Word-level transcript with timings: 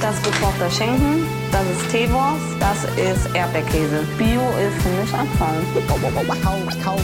Das 0.00 0.14
ist 0.16 0.24
gekochter 0.24 0.70
Schinken, 0.70 1.26
das 1.50 1.64
ist 1.66 1.90
Teewurst, 1.90 2.44
das 2.60 2.84
ist 2.96 3.34
Erdbeerkäse. 3.34 4.04
Bio 4.18 4.42
ist 4.58 4.82
für 4.82 4.88
mich 4.90 5.12
Abfall. 5.14 5.62
Kau, 5.88 5.96
kau, 5.96 6.96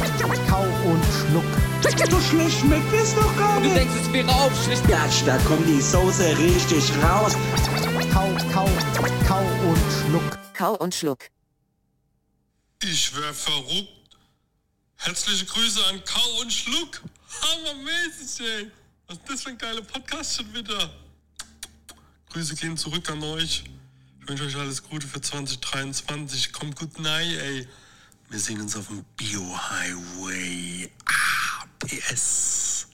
kau 0.48 0.62
und 0.84 1.04
schluck. 1.06 1.44
So 2.10 2.20
schlecht 2.20 2.60
schmeckt 2.60 2.92
es 2.92 3.14
doch 3.14 3.36
gar 3.36 3.56
Du 3.60 3.62
nicht. 3.66 3.76
denkst, 3.76 3.94
es 4.02 4.12
wäre 4.12 4.28
aufschlicht. 4.28 4.86
Gatsch, 4.88 5.22
da 5.24 5.38
kommt 5.38 5.66
die 5.66 5.80
Soße 5.80 6.36
richtig 6.38 6.90
raus. 7.02 7.34
Kau, 8.12 8.28
kau, 8.52 8.68
kau 9.26 9.40
und 9.68 9.78
schluck. 10.06 10.38
Kau 10.54 10.74
und 10.76 10.94
Schluck. 10.94 11.24
Ich 12.82 13.16
wär 13.16 13.32
verrückt. 13.32 13.88
Herzliche 14.96 15.46
Grüße 15.46 15.80
an 15.86 16.02
Kau 16.04 16.40
und 16.40 16.52
Schluck. 16.52 17.00
Hammermäßig, 17.42 18.46
ey. 18.46 18.70
Was 19.08 19.16
ist 19.16 19.28
das 19.28 19.42
für 19.42 19.50
ein 19.50 19.58
geiler 19.58 19.82
Podcast 19.82 20.36
schon 20.36 20.54
wieder? 20.54 20.90
Grüße 22.32 22.54
gehen 22.54 22.78
zurück 22.78 23.10
an 23.10 23.22
euch. 23.22 23.64
Ich 24.22 24.28
wünsche 24.28 24.44
euch 24.44 24.56
alles 24.56 24.82
Gute 24.82 25.06
für 25.06 25.20
2023. 25.20 26.54
Kommt 26.54 26.76
gut 26.76 26.98
nein, 26.98 27.26
ey. 27.28 27.68
Wir 28.30 28.38
sehen 28.38 28.58
uns 28.62 28.74
auf 28.74 28.86
dem 28.86 29.04
Bio-Highway. 29.18 30.88
Ah, 31.04 31.66
PS. 31.80 32.86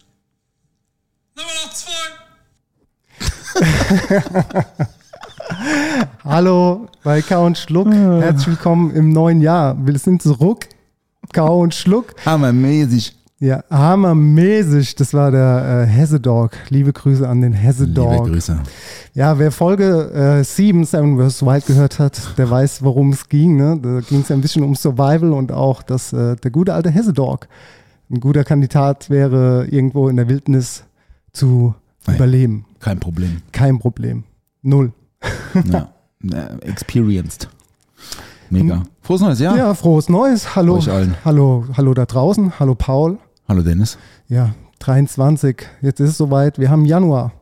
Nummer 1.37 1.51
noch 1.65 1.73
zwei. 1.73 2.09
Hallo 6.25 6.89
bei 7.05 7.23
Kau 7.23 7.47
und 7.47 7.57
Schluck. 7.57 7.93
Herzlich 7.93 8.49
willkommen 8.49 8.91
im 8.91 9.13
neuen 9.13 9.41
Jahr. 9.41 9.77
Wir 9.87 9.97
sind 10.01 10.21
zurück. 10.21 10.69
Kau 11.33 11.61
und 11.61 11.77
Schluck. 11.77 12.17
Hammermäßig. 12.27 13.18
Ja, 13.41 13.63
hammermäßig. 13.71 14.97
Das 14.97 15.15
war 15.15 15.31
der 15.31 15.85
äh, 15.85 15.87
Hesse-Dog. 15.87 16.51
Liebe 16.71 16.93
Grüße 16.93 17.29
an 17.29 17.41
den 17.41 17.53
Hesse-Dog. 17.53 18.13
Liebe 18.13 18.31
Grüße. 18.31 18.59
Ja, 19.15 19.39
wer 19.39 19.53
Folge 19.53 20.11
äh, 20.41 20.43
7, 20.43 20.85
Seven 20.85 21.17
vs. 21.19 21.43
Wild 21.43 21.67
gehört 21.67 22.01
hat, 22.01 22.37
der 22.37 22.51
weiß, 22.51 22.83
worum 22.83 23.11
es 23.13 23.29
ging. 23.29 23.57
Ne? 23.57 23.79
Da 23.81 24.01
ging 24.01 24.23
es 24.23 24.29
ja 24.29 24.35
ein 24.37 24.41
bisschen 24.41 24.65
um 24.65 24.75
Survival 24.75 25.33
und 25.33 25.53
auch, 25.53 25.83
dass 25.83 26.13
äh, 26.13 26.35
der 26.35 26.51
gute 26.51 26.75
alte 26.75 26.91
Hesse-Dog 26.91 27.47
ein 28.11 28.19
guter 28.19 28.43
Kandidat 28.43 29.09
wäre, 29.09 29.67
irgendwo 29.71 30.09
in 30.09 30.17
der 30.17 30.29
Wildnis 30.29 30.85
zu 31.33 31.75
Nein. 32.07 32.17
überleben. 32.17 32.65
Kein 32.81 32.99
Problem. 32.99 33.43
Kein 33.53 33.79
Problem. 33.79 34.25
Null. 34.63 34.93
Ja. 35.73 35.89
Experienced. 36.63 37.49
Mega. 38.51 38.83
Frohes 39.03 39.21
neues 39.21 39.39
Jahr. 39.39 39.57
Ja, 39.57 39.73
frohes 39.75 40.09
Neues. 40.09 40.57
Hallo. 40.57 40.81
Hallo, 41.25 41.65
hallo 41.77 41.95
da 41.95 42.07
draußen. 42.07 42.59
Hallo 42.59 42.75
Paul. 42.75 43.19
Hallo 43.49 43.63
Dennis. 43.63 43.97
Ja, 44.29 44.55
23. 44.81 45.57
Jetzt 45.81 46.01
ist 46.01 46.11
es 46.11 46.19
soweit. 46.19 46.59
Wir 46.59 46.69
haben 46.69 46.85
Januar. 46.85 47.33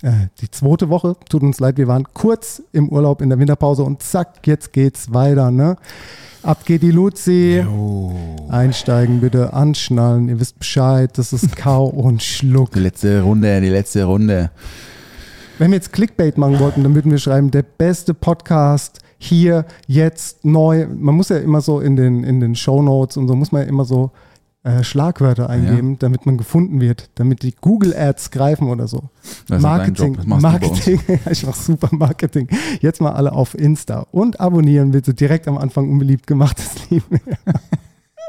Äh, 0.00 0.28
die 0.40 0.50
zweite 0.50 0.88
Woche. 0.88 1.14
Tut 1.28 1.42
uns 1.42 1.60
leid, 1.60 1.76
wir 1.76 1.88
waren 1.88 2.04
kurz 2.14 2.62
im 2.72 2.88
Urlaub 2.88 3.20
in 3.20 3.28
der 3.28 3.38
Winterpause 3.38 3.82
und 3.82 4.02
zack, 4.02 4.46
jetzt 4.46 4.72
geht's 4.72 5.12
weiter. 5.12 5.50
Ne? 5.50 5.76
Ab 6.42 6.64
geht 6.64 6.80
die 6.80 6.90
Luzi. 6.90 7.62
Einsteigen 8.48 9.20
bitte, 9.20 9.52
anschnallen. 9.52 10.30
Ihr 10.30 10.40
wisst 10.40 10.58
Bescheid. 10.58 11.10
Das 11.18 11.34
ist 11.34 11.54
Kau 11.56 11.84
und 11.84 12.22
Schluck. 12.22 12.70
Die 12.70 12.80
letzte 12.80 13.20
Runde, 13.20 13.60
die 13.60 13.68
letzte 13.68 14.04
Runde. 14.04 14.50
Wenn 15.58 15.70
wir 15.70 15.76
jetzt 15.76 15.92
Clickbait 15.92 16.38
machen 16.38 16.58
wollten, 16.60 16.82
dann 16.82 16.94
würden 16.94 17.10
wir 17.10 17.18
schreiben, 17.18 17.50
der 17.50 17.62
beste 17.62 18.14
Podcast 18.14 19.00
hier, 19.18 19.66
jetzt, 19.86 20.46
neu. 20.46 20.86
Man 20.86 21.14
muss 21.14 21.28
ja 21.28 21.36
immer 21.36 21.60
so 21.60 21.80
in 21.80 21.94
den, 21.96 22.24
in 22.24 22.40
den 22.40 22.54
Shownotes 22.54 23.18
und 23.18 23.28
so 23.28 23.36
muss 23.36 23.52
man 23.52 23.60
ja 23.60 23.68
immer 23.68 23.84
so 23.84 24.12
äh, 24.66 24.82
Schlagwörter 24.82 25.48
eingeben, 25.48 25.96
damit 26.00 26.26
man 26.26 26.36
gefunden 26.36 26.80
wird, 26.80 27.08
damit 27.14 27.44
die 27.44 27.54
Google 27.60 27.94
Ads 27.96 28.32
greifen 28.32 28.68
oder 28.68 28.88
so. 28.88 29.10
Das 29.46 29.62
Marketing. 29.62 30.18
Marketing, 30.26 31.00
Ja, 31.08 31.30
ich 31.30 31.46
mache 31.46 31.62
super 31.62 31.88
Marketing. 31.92 32.48
Jetzt 32.80 33.00
mal 33.00 33.12
alle 33.12 33.30
auf 33.30 33.56
Insta 33.56 34.06
und 34.10 34.40
abonnieren 34.40 34.90
bitte 34.90 35.14
direkt 35.14 35.46
am 35.46 35.56
Anfang 35.56 35.88
unbeliebt 35.88 36.26
gemachtes 36.26 36.90
Lieben. 36.90 37.20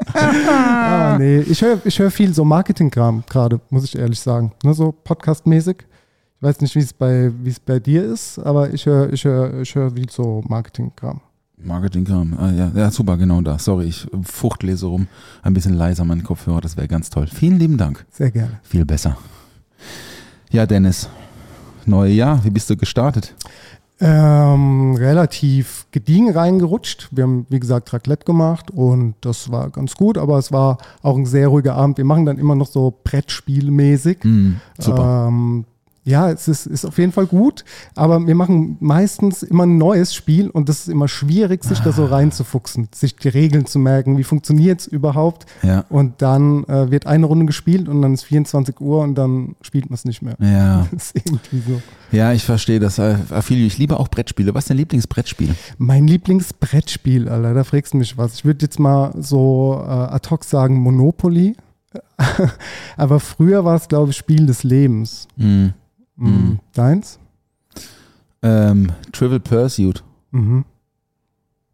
ah, 0.14 1.16
nee, 1.18 1.40
ich 1.40 1.60
höre 1.60 1.84
ich 1.84 1.98
hör 1.98 2.12
viel 2.12 2.32
so 2.32 2.44
Marketing-Kram 2.44 3.24
gerade, 3.28 3.60
muss 3.70 3.82
ich 3.82 3.98
ehrlich 3.98 4.20
sagen. 4.20 4.52
Ne, 4.62 4.74
so 4.74 4.92
Podcast-mäßig. 4.92 5.78
Ich 6.36 6.42
weiß 6.42 6.60
nicht, 6.60 6.76
wie 6.76 6.80
es 6.80 6.92
bei, 6.92 7.32
bei 7.66 7.80
dir 7.80 8.04
ist, 8.04 8.38
aber 8.38 8.72
ich 8.72 8.86
höre 8.86 9.12
ich 9.12 9.24
hör, 9.24 9.60
ich 9.60 9.74
hör 9.74 9.90
viel 9.90 10.08
so 10.08 10.44
Marketing-Kram. 10.46 11.20
Marketingkram. 11.62 12.36
Ah, 12.38 12.50
ja. 12.50 12.70
ja, 12.74 12.90
super, 12.90 13.16
genau 13.16 13.40
da. 13.40 13.58
Sorry, 13.58 13.86
ich 13.86 14.06
fuchtle 14.22 14.76
so 14.76 14.90
rum. 14.90 15.08
Ein 15.42 15.54
bisschen 15.54 15.74
leiser 15.74 16.04
mein 16.04 16.22
Kopfhörer, 16.22 16.60
das 16.60 16.76
wäre 16.76 16.88
ganz 16.88 17.10
toll. 17.10 17.26
Vielen 17.26 17.58
lieben 17.58 17.76
Dank. 17.76 18.06
Sehr 18.10 18.30
gerne. 18.30 18.60
Viel 18.62 18.84
besser. 18.84 19.16
Ja, 20.50 20.66
Dennis. 20.66 21.08
Neue 21.84 22.12
Jahr, 22.12 22.44
wie 22.44 22.50
bist 22.50 22.68
du 22.70 22.76
gestartet? 22.76 23.34
Ähm, 24.00 24.94
relativ 24.94 25.86
gediegen 25.90 26.30
reingerutscht. 26.30 27.08
Wir 27.10 27.24
haben, 27.24 27.46
wie 27.48 27.58
gesagt, 27.58 27.92
Raclette 27.92 28.24
gemacht 28.24 28.70
und 28.70 29.14
das 29.22 29.50
war 29.50 29.70
ganz 29.70 29.94
gut, 29.96 30.18
aber 30.18 30.38
es 30.38 30.52
war 30.52 30.78
auch 31.02 31.16
ein 31.16 31.26
sehr 31.26 31.48
ruhiger 31.48 31.74
Abend. 31.74 31.98
Wir 31.98 32.04
machen 32.04 32.24
dann 32.24 32.38
immer 32.38 32.54
noch 32.54 32.68
so 32.68 32.96
Brettspielmäßig. 33.02 34.18
Hm, 34.22 34.60
super. 34.78 35.26
Ähm, 35.28 35.64
ja, 36.08 36.30
es 36.30 36.48
ist, 36.48 36.66
ist 36.66 36.86
auf 36.86 36.96
jeden 36.96 37.12
Fall 37.12 37.26
gut, 37.26 37.64
aber 37.94 38.26
wir 38.26 38.34
machen 38.34 38.78
meistens 38.80 39.42
immer 39.42 39.64
ein 39.66 39.76
neues 39.76 40.14
Spiel 40.14 40.48
und 40.48 40.68
das 40.70 40.80
ist 40.80 40.88
immer 40.88 41.06
schwierig, 41.06 41.62
sich 41.64 41.80
da 41.80 41.92
so 41.92 42.06
Ah. 42.06 42.16
reinzufuchsen, 42.16 42.88
sich 42.94 43.14
die 43.16 43.28
Regeln 43.28 43.66
zu 43.66 43.78
merken, 43.78 44.16
wie 44.16 44.24
funktioniert 44.24 44.80
es 44.80 44.86
überhaupt. 44.86 45.44
Ja. 45.62 45.84
Und 45.90 46.22
dann 46.22 46.64
äh, 46.64 46.90
wird 46.90 47.06
eine 47.06 47.26
Runde 47.26 47.44
gespielt 47.46 47.88
und 47.88 48.00
dann 48.00 48.14
ist 48.14 48.24
24 48.24 48.80
Uhr 48.80 49.02
und 49.02 49.16
dann 49.16 49.54
spielt 49.60 49.90
man 49.90 49.94
es 49.94 50.04
nicht 50.06 50.22
mehr. 50.22 50.36
Ja, 50.40 50.86
Das 50.92 51.10
ist 51.10 51.26
irgendwie 51.26 51.60
so. 51.72 51.82
ja, 52.10 52.32
ich 52.32 52.44
verstehe 52.44 52.80
das. 52.80 52.98
äh, 52.98 53.16
Affilio, 53.30 53.66
ich 53.66 53.76
liebe 53.76 54.00
auch 54.00 54.08
Brettspiele. 54.08 54.54
Was 54.54 54.64
ist 54.64 54.70
dein 54.70 54.78
Lieblingsbrettspiel? 54.78 55.54
Mein 55.76 56.06
Lieblingsbrettspiel, 56.08 57.28
Alter, 57.28 57.52
da 57.52 57.64
fragst 57.64 57.92
du 57.92 57.98
mich 57.98 58.16
was. 58.16 58.34
Ich 58.36 58.44
würde 58.46 58.64
jetzt 58.64 58.78
mal 58.80 59.12
so 59.20 59.78
äh, 59.86 59.90
ad 59.90 60.30
hoc 60.30 60.44
sagen 60.44 60.76
Monopoly. 60.80 61.54
Aber 62.96 63.20
früher 63.20 63.64
war 63.64 63.76
es, 63.76 63.88
glaube 63.88 64.10
ich, 64.10 64.16
Spiel 64.16 64.46
des 64.46 64.62
Lebens. 64.64 65.26
Hm. 65.36 65.72
Mhm. 66.18 66.58
Deins? 66.74 67.18
Ähm, 68.42 68.92
Trivial 69.12 69.40
Pursuit, 69.40 70.02
Mhm. 70.30 70.64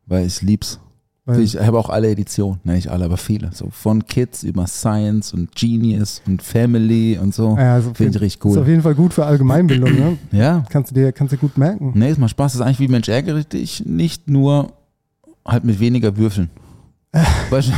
weil 0.07 0.27
ich 0.27 0.41
lieb's. 0.43 0.81
Weil, 1.27 1.41
Ich 1.41 1.57
habe 1.59 1.79
auch 1.79 1.89
alle 1.89 2.11
Editionen, 2.11 2.61
ne, 2.65 2.75
nicht 2.75 2.89
alle, 2.89 3.07
aber 3.07 3.17
viele. 3.17 3.51
So 3.55 3.69
von 3.71 4.05
Kids 4.07 4.43
über 4.43 4.67
Science 4.67 5.33
und 5.33 5.55
Genius 5.57 6.21
und 6.27 6.43
Family 6.43 7.17
und 7.19 7.35
so. 7.35 7.57
ja, 7.59 7.73
also 7.75 7.95
Finde 7.95 8.17
ich 8.19 8.23
richtig 8.23 8.45
Ist 8.45 8.57
auf 8.59 8.65
cool. 8.65 8.69
jeden 8.69 8.83
Fall 8.83 8.95
gut 8.95 9.15
für 9.15 9.25
Allgemeinbildung, 9.25 9.91
ne? 9.95 10.19
Ja, 10.33 10.65
Kannst 10.69 10.91
du 10.91 10.95
dir, 10.95 11.13
kannst 11.13 11.33
du 11.33 11.39
gut 11.39 11.57
merken. 11.57 11.93
nee, 11.95 12.11
es 12.11 12.19
macht 12.19 12.33
Spaß. 12.33 12.53
Das 12.53 12.61
ist 12.61 12.67
eigentlich 12.67 12.81
wie 12.81 12.89
Mensch 12.89 13.09
ärgere 13.09 13.43
dich, 13.45 13.87
nicht 13.87 14.29
nur 14.29 14.73
halt 15.47 15.65
mit 15.65 15.81
weniger 15.81 16.15
Würfeln. 16.19 16.51
Weißt 17.51 17.69
du, 17.71 17.73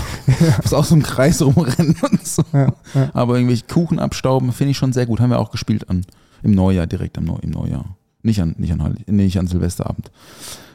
muss 0.63 0.73
auch 0.73 0.85
so 0.85 0.97
im 0.97 1.03
Kreis 1.05 1.41
rumrennen 1.43 1.95
und 2.11 2.27
so. 2.27 2.43
Ja, 2.53 2.73
ja. 2.95 3.11
Aber 3.13 3.37
irgendwelche 3.37 3.67
Kuchen 3.67 4.01
abstauben 4.01 4.51
finde 4.53 4.73
ich 4.73 4.77
schon 4.77 4.93
sehr 4.93 5.07
gut. 5.07 5.21
Haben 5.21 5.31
wir 5.31 5.39
auch 5.39 5.51
gespielt 5.53 5.89
an, 5.89 6.05
im 6.47 6.55
Neujahr, 6.55 6.87
direkt 6.87 7.19
am 7.19 7.27
im 7.43 7.51
Neujahr. 7.51 7.97
Nicht 8.23 8.41
an, 8.41 8.55
nicht 8.59 8.73
an, 8.73 8.83
Heilig- 8.83 9.07
nicht 9.09 9.39
an 9.39 9.47
Silvesterabend. 9.47 10.11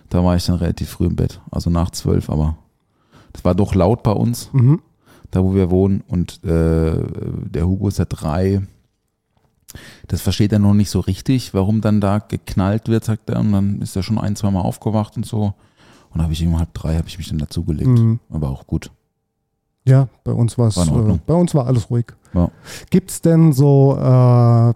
Da 0.09 0.23
war 0.23 0.35
ich 0.35 0.45
dann 0.45 0.56
relativ 0.57 0.89
früh 0.89 1.06
im 1.07 1.15
Bett, 1.15 1.39
also 1.51 1.69
nach 1.69 1.89
zwölf, 1.91 2.29
aber 2.29 2.57
das 3.33 3.44
war 3.45 3.56
doch 3.56 3.73
laut 3.75 4.03
bei 4.03 4.12
uns, 4.12 4.50
Mhm. 4.53 4.81
da 5.31 5.44
wo 5.44 5.56
wir 5.56 5.69
wohnen. 5.71 6.01
Und 6.07 6.44
äh, 6.44 6.94
der 7.50 7.65
Hugo 7.68 7.88
ist 7.88 8.00
ja 8.00 8.06
drei. 8.06 8.62
Das 10.07 10.21
versteht 10.21 10.51
er 10.51 10.59
noch 10.59 10.73
nicht 10.73 10.89
so 10.89 11.00
richtig, 11.00 11.53
warum 11.53 11.79
dann 11.79 12.01
da 12.01 12.19
geknallt 12.19 12.89
wird, 12.89 13.06
sagt 13.06 13.29
er. 13.29 13.39
Und 13.39 13.53
dann 13.53 13.81
ist 13.81 13.95
er 13.95 14.03
schon 14.03 14.18
ein, 14.18 14.35
zwei 14.35 14.51
Mal 14.51 14.62
aufgewacht 14.62 15.15
und 15.15 15.25
so. 15.25 15.53
Und 16.09 16.18
da 16.18 16.23
habe 16.23 16.33
ich 16.33 16.41
ihm 16.41 16.50
um 16.53 16.59
halb 16.59 16.73
drei, 16.73 16.97
habe 16.97 17.07
ich 17.07 17.18
mich 17.18 17.29
dann 17.29 17.38
dazugelegt. 17.38 17.88
Mhm. 17.88 18.19
Aber 18.29 18.50
auch 18.50 18.68
gut. 18.68 18.91
Ja, 19.86 20.07
bei 20.24 20.31
uns 20.31 20.57
war 20.57 20.68
es, 20.68 20.78
War 20.78 21.10
äh, 21.16 21.19
bei 21.25 21.33
uns 21.33 21.56
war 21.56 21.66
alles 21.68 21.89
ruhig. 21.89 22.06
Ja. 22.33 22.50
Gibt 22.92 23.10
es 23.12 23.22
denn 23.22 23.51
so 23.51 23.98
äh, 23.98 24.74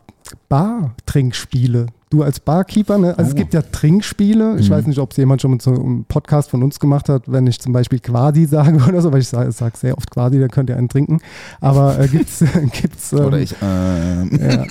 Bar-Trinkspiele? 0.49 1.87
du 2.11 2.23
als 2.23 2.39
Barkeeper, 2.39 2.97
ne? 2.97 3.09
also 3.17 3.29
es 3.29 3.33
Oh. 3.33 3.37
gibt 3.37 3.53
ja 3.53 3.61
Trinkspiele. 3.61 4.57
Ich 4.59 4.69
Mhm. 4.69 4.73
weiß 4.73 4.87
nicht, 4.87 4.99
ob 4.99 5.11
es 5.11 5.17
jemand 5.17 5.41
schon 5.41 5.51
mit 5.51 5.61
so 5.61 5.71
einem 5.71 6.05
Podcast 6.05 6.49
von 6.49 6.63
uns 6.63 6.79
gemacht 6.79 7.09
hat, 7.09 7.23
wenn 7.29 7.45
ich 7.45 7.59
zum 7.59 7.73
Beispiel 7.73 7.99
Quasi 7.99 8.45
sage 8.49 8.77
oder 8.87 9.01
so, 9.01 9.11
weil 9.11 9.19
ich 9.19 9.27
sage 9.27 9.51
sag 9.51 9.75
sehr 9.75 9.97
oft 9.97 10.09
Quasi, 10.11 10.39
dann 10.39 10.49
könnt 10.49 10.69
ihr 10.69 10.77
einen 10.77 10.87
trinken. 10.87 11.19
Aber 11.59 11.99
äh, 11.99 12.07
gibt's 12.07 12.41
gibt's, 12.81 13.11
ähm, 13.11 13.19
Oder 13.25 13.39
ich, 13.39 13.53
äh, 13.61 14.55
ja. 14.55 14.65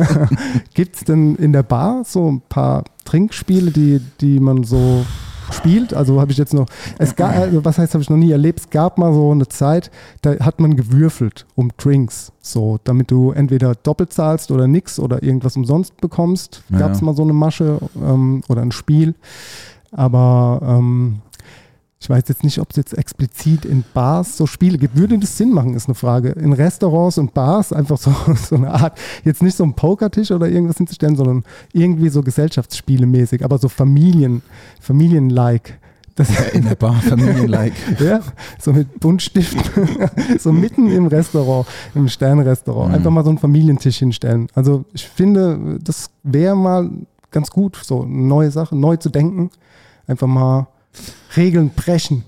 Gibt's 0.74 1.04
denn 1.04 1.36
in 1.36 1.52
der 1.52 1.62
Bar 1.62 2.02
so 2.04 2.28
ein 2.32 2.40
paar 2.48 2.82
Trinkspiele, 3.04 3.70
die, 3.70 4.00
die 4.20 4.40
man 4.40 4.64
so 4.64 5.04
spielt? 5.52 5.94
Also 5.94 6.20
habe 6.20 6.32
ich 6.32 6.38
jetzt 6.38 6.54
noch, 6.54 6.66
es 6.98 7.16
gab, 7.16 7.36
also 7.36 7.64
was 7.64 7.78
heißt, 7.78 7.94
habe 7.94 8.02
ich 8.02 8.10
noch 8.10 8.16
nie 8.16 8.30
erlebt. 8.30 8.60
Es 8.60 8.70
gab 8.70 8.98
mal 8.98 9.12
so 9.12 9.30
eine 9.30 9.48
Zeit, 9.48 9.90
da 10.22 10.38
hat 10.40 10.60
man 10.60 10.76
gewürfelt 10.76 11.46
um 11.54 11.70
Drinks, 11.76 12.32
so, 12.40 12.78
damit 12.84 13.10
du 13.10 13.32
entweder 13.32 13.74
doppelt 13.74 14.12
zahlst 14.12 14.50
oder 14.50 14.66
nix 14.66 14.98
oder 14.98 15.22
irgendwas 15.22 15.56
umsonst 15.56 16.00
bekommst. 16.00 16.62
Ja. 16.68 16.78
Gab 16.78 16.92
es 16.92 17.02
mal 17.02 17.14
so 17.14 17.22
eine 17.22 17.32
Masche 17.32 17.78
ähm, 17.96 18.42
oder 18.48 18.62
ein 18.62 18.72
Spiel. 18.72 19.14
Aber 19.92 20.60
ähm, 20.62 21.20
ich 22.02 22.08
weiß 22.08 22.24
jetzt 22.28 22.44
nicht, 22.44 22.58
ob 22.60 22.70
es 22.70 22.76
jetzt 22.76 22.96
explizit 22.96 23.66
in 23.66 23.84
Bars 23.92 24.38
so 24.38 24.46
Spiele 24.46 24.78
gibt. 24.78 24.96
Würde 24.96 25.18
das 25.18 25.36
Sinn 25.36 25.52
machen, 25.52 25.74
ist 25.74 25.86
eine 25.86 25.94
Frage. 25.94 26.30
In 26.30 26.54
Restaurants 26.54 27.18
und 27.18 27.34
Bars 27.34 27.74
einfach 27.74 27.98
so, 27.98 28.14
so 28.34 28.56
eine 28.56 28.70
Art, 28.70 28.98
jetzt 29.22 29.42
nicht 29.42 29.54
so 29.54 29.64
ein 29.64 29.74
Pokertisch 29.74 30.30
oder 30.30 30.48
irgendwas 30.48 30.78
hinzustellen, 30.78 31.14
sondern 31.14 31.44
irgendwie 31.74 32.08
so 32.08 32.22
Gesellschaftsspiele 32.22 33.06
mäßig, 33.06 33.44
aber 33.44 33.58
so 33.58 33.68
Familien, 33.68 34.40
Familien-like. 34.80 35.78
Das, 36.16 36.28
in 36.52 36.64
der 36.64 36.74
Bar, 36.74 36.94
Familienlike. 37.08 37.74
ja, 38.04 38.20
so 38.58 38.72
mit 38.72 38.98
Buntstiften, 38.98 39.62
so 40.38 40.52
mitten 40.52 40.90
im 40.90 41.06
Restaurant, 41.06 41.66
im 41.94 42.08
Sternrestaurant. 42.08 42.88
Mhm. 42.88 42.94
Einfach 42.94 43.10
mal 43.10 43.24
so 43.24 43.30
einen 43.30 43.38
Familientisch 43.38 43.98
hinstellen. 43.98 44.48
Also 44.54 44.84
ich 44.92 45.06
finde, 45.06 45.78
das 45.82 46.10
wäre 46.22 46.56
mal 46.56 46.90
ganz 47.30 47.50
gut, 47.50 47.78
so 47.82 48.02
eine 48.02 48.22
neue 48.22 48.50
Sache, 48.50 48.76
neu 48.76 48.96
zu 48.96 49.08
denken. 49.08 49.50
Einfach 50.06 50.26
mal 50.26 50.66
Regeln 51.36 51.70
brechen. 51.70 52.24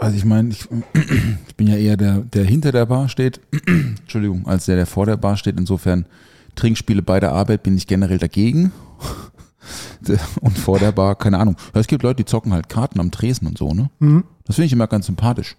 Also 0.00 0.16
ich 0.16 0.24
meine, 0.24 0.50
ich, 0.50 0.68
ich 1.48 1.56
bin 1.56 1.68
ja 1.68 1.76
eher 1.76 1.96
der, 1.96 2.18
der 2.18 2.44
hinter 2.44 2.72
der 2.72 2.86
Bar 2.86 3.08
steht, 3.08 3.40
Entschuldigung, 3.66 4.46
als 4.46 4.66
der, 4.66 4.76
der 4.76 4.86
vor 4.86 5.06
der 5.06 5.16
Bar 5.16 5.36
steht. 5.36 5.58
Insofern 5.58 6.06
Trinkspiele 6.54 7.02
bei 7.02 7.20
der 7.20 7.32
Arbeit 7.32 7.62
bin 7.62 7.76
ich 7.76 7.86
generell 7.86 8.18
dagegen. 8.18 8.72
Und 10.40 10.58
vor 10.58 10.78
der 10.78 10.92
Bar, 10.92 11.14
keine 11.14 11.38
Ahnung. 11.38 11.56
Es 11.72 11.86
gibt 11.86 12.02
Leute, 12.02 12.16
die 12.16 12.24
zocken 12.24 12.52
halt 12.52 12.68
Karten 12.68 12.98
am 12.98 13.12
Tresen 13.12 13.46
und 13.46 13.56
so, 13.56 13.72
ne? 13.72 13.90
Mhm. 14.00 14.24
Das 14.44 14.56
finde 14.56 14.66
ich 14.66 14.72
immer 14.72 14.88
ganz 14.88 15.06
sympathisch. 15.06 15.56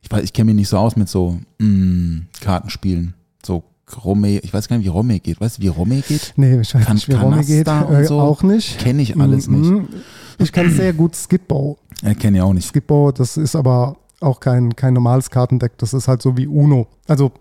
Ich 0.00 0.10
weiß, 0.10 0.24
ich 0.24 0.32
kenne 0.32 0.46
mich 0.46 0.56
nicht 0.56 0.68
so 0.68 0.78
aus 0.78 0.96
mit 0.96 1.10
so 1.10 1.38
mm, 1.58 2.22
Kartenspielen. 2.40 3.12
So 3.44 3.62
Romme, 4.04 4.38
ich 4.38 4.52
weiß 4.52 4.68
gar 4.68 4.76
nicht, 4.76 4.86
wie 4.86 4.90
Romme 4.90 5.20
geht. 5.20 5.40
Weißt 5.40 5.58
du, 5.58 5.62
wie 5.62 5.68
Romme 5.68 6.00
geht? 6.00 6.32
Nee, 6.36 6.60
ich 6.60 6.74
weiß 6.74 6.88
nicht, 6.94 7.08
wie 7.08 7.12
Romy 7.12 7.44
geht. 7.44 7.68
Äh, 7.68 8.04
so. 8.06 8.20
Auch 8.20 8.42
nicht. 8.42 8.78
Kenne 8.78 9.02
ich 9.02 9.20
alles 9.20 9.48
nicht. 9.48 9.70
Ich 10.38 10.52
kann 10.52 10.70
sehr 10.70 10.92
gut 10.92 11.14
Skipbo. 11.16 11.78
Ja, 12.02 12.14
kenne 12.14 12.38
ich 12.38 12.42
auch 12.42 12.52
nicht. 12.52 12.66
Skipbo, 12.68 13.12
das 13.12 13.36
ist 13.36 13.54
aber 13.56 13.96
auch 14.20 14.40
kein, 14.40 14.74
kein 14.76 14.94
normales 14.94 15.30
Kartendeck. 15.30 15.78
Das 15.78 15.92
ist 15.94 16.08
halt 16.08 16.22
so 16.22 16.36
wie 16.36 16.46
Uno. 16.46 16.86
Also, 17.08 17.32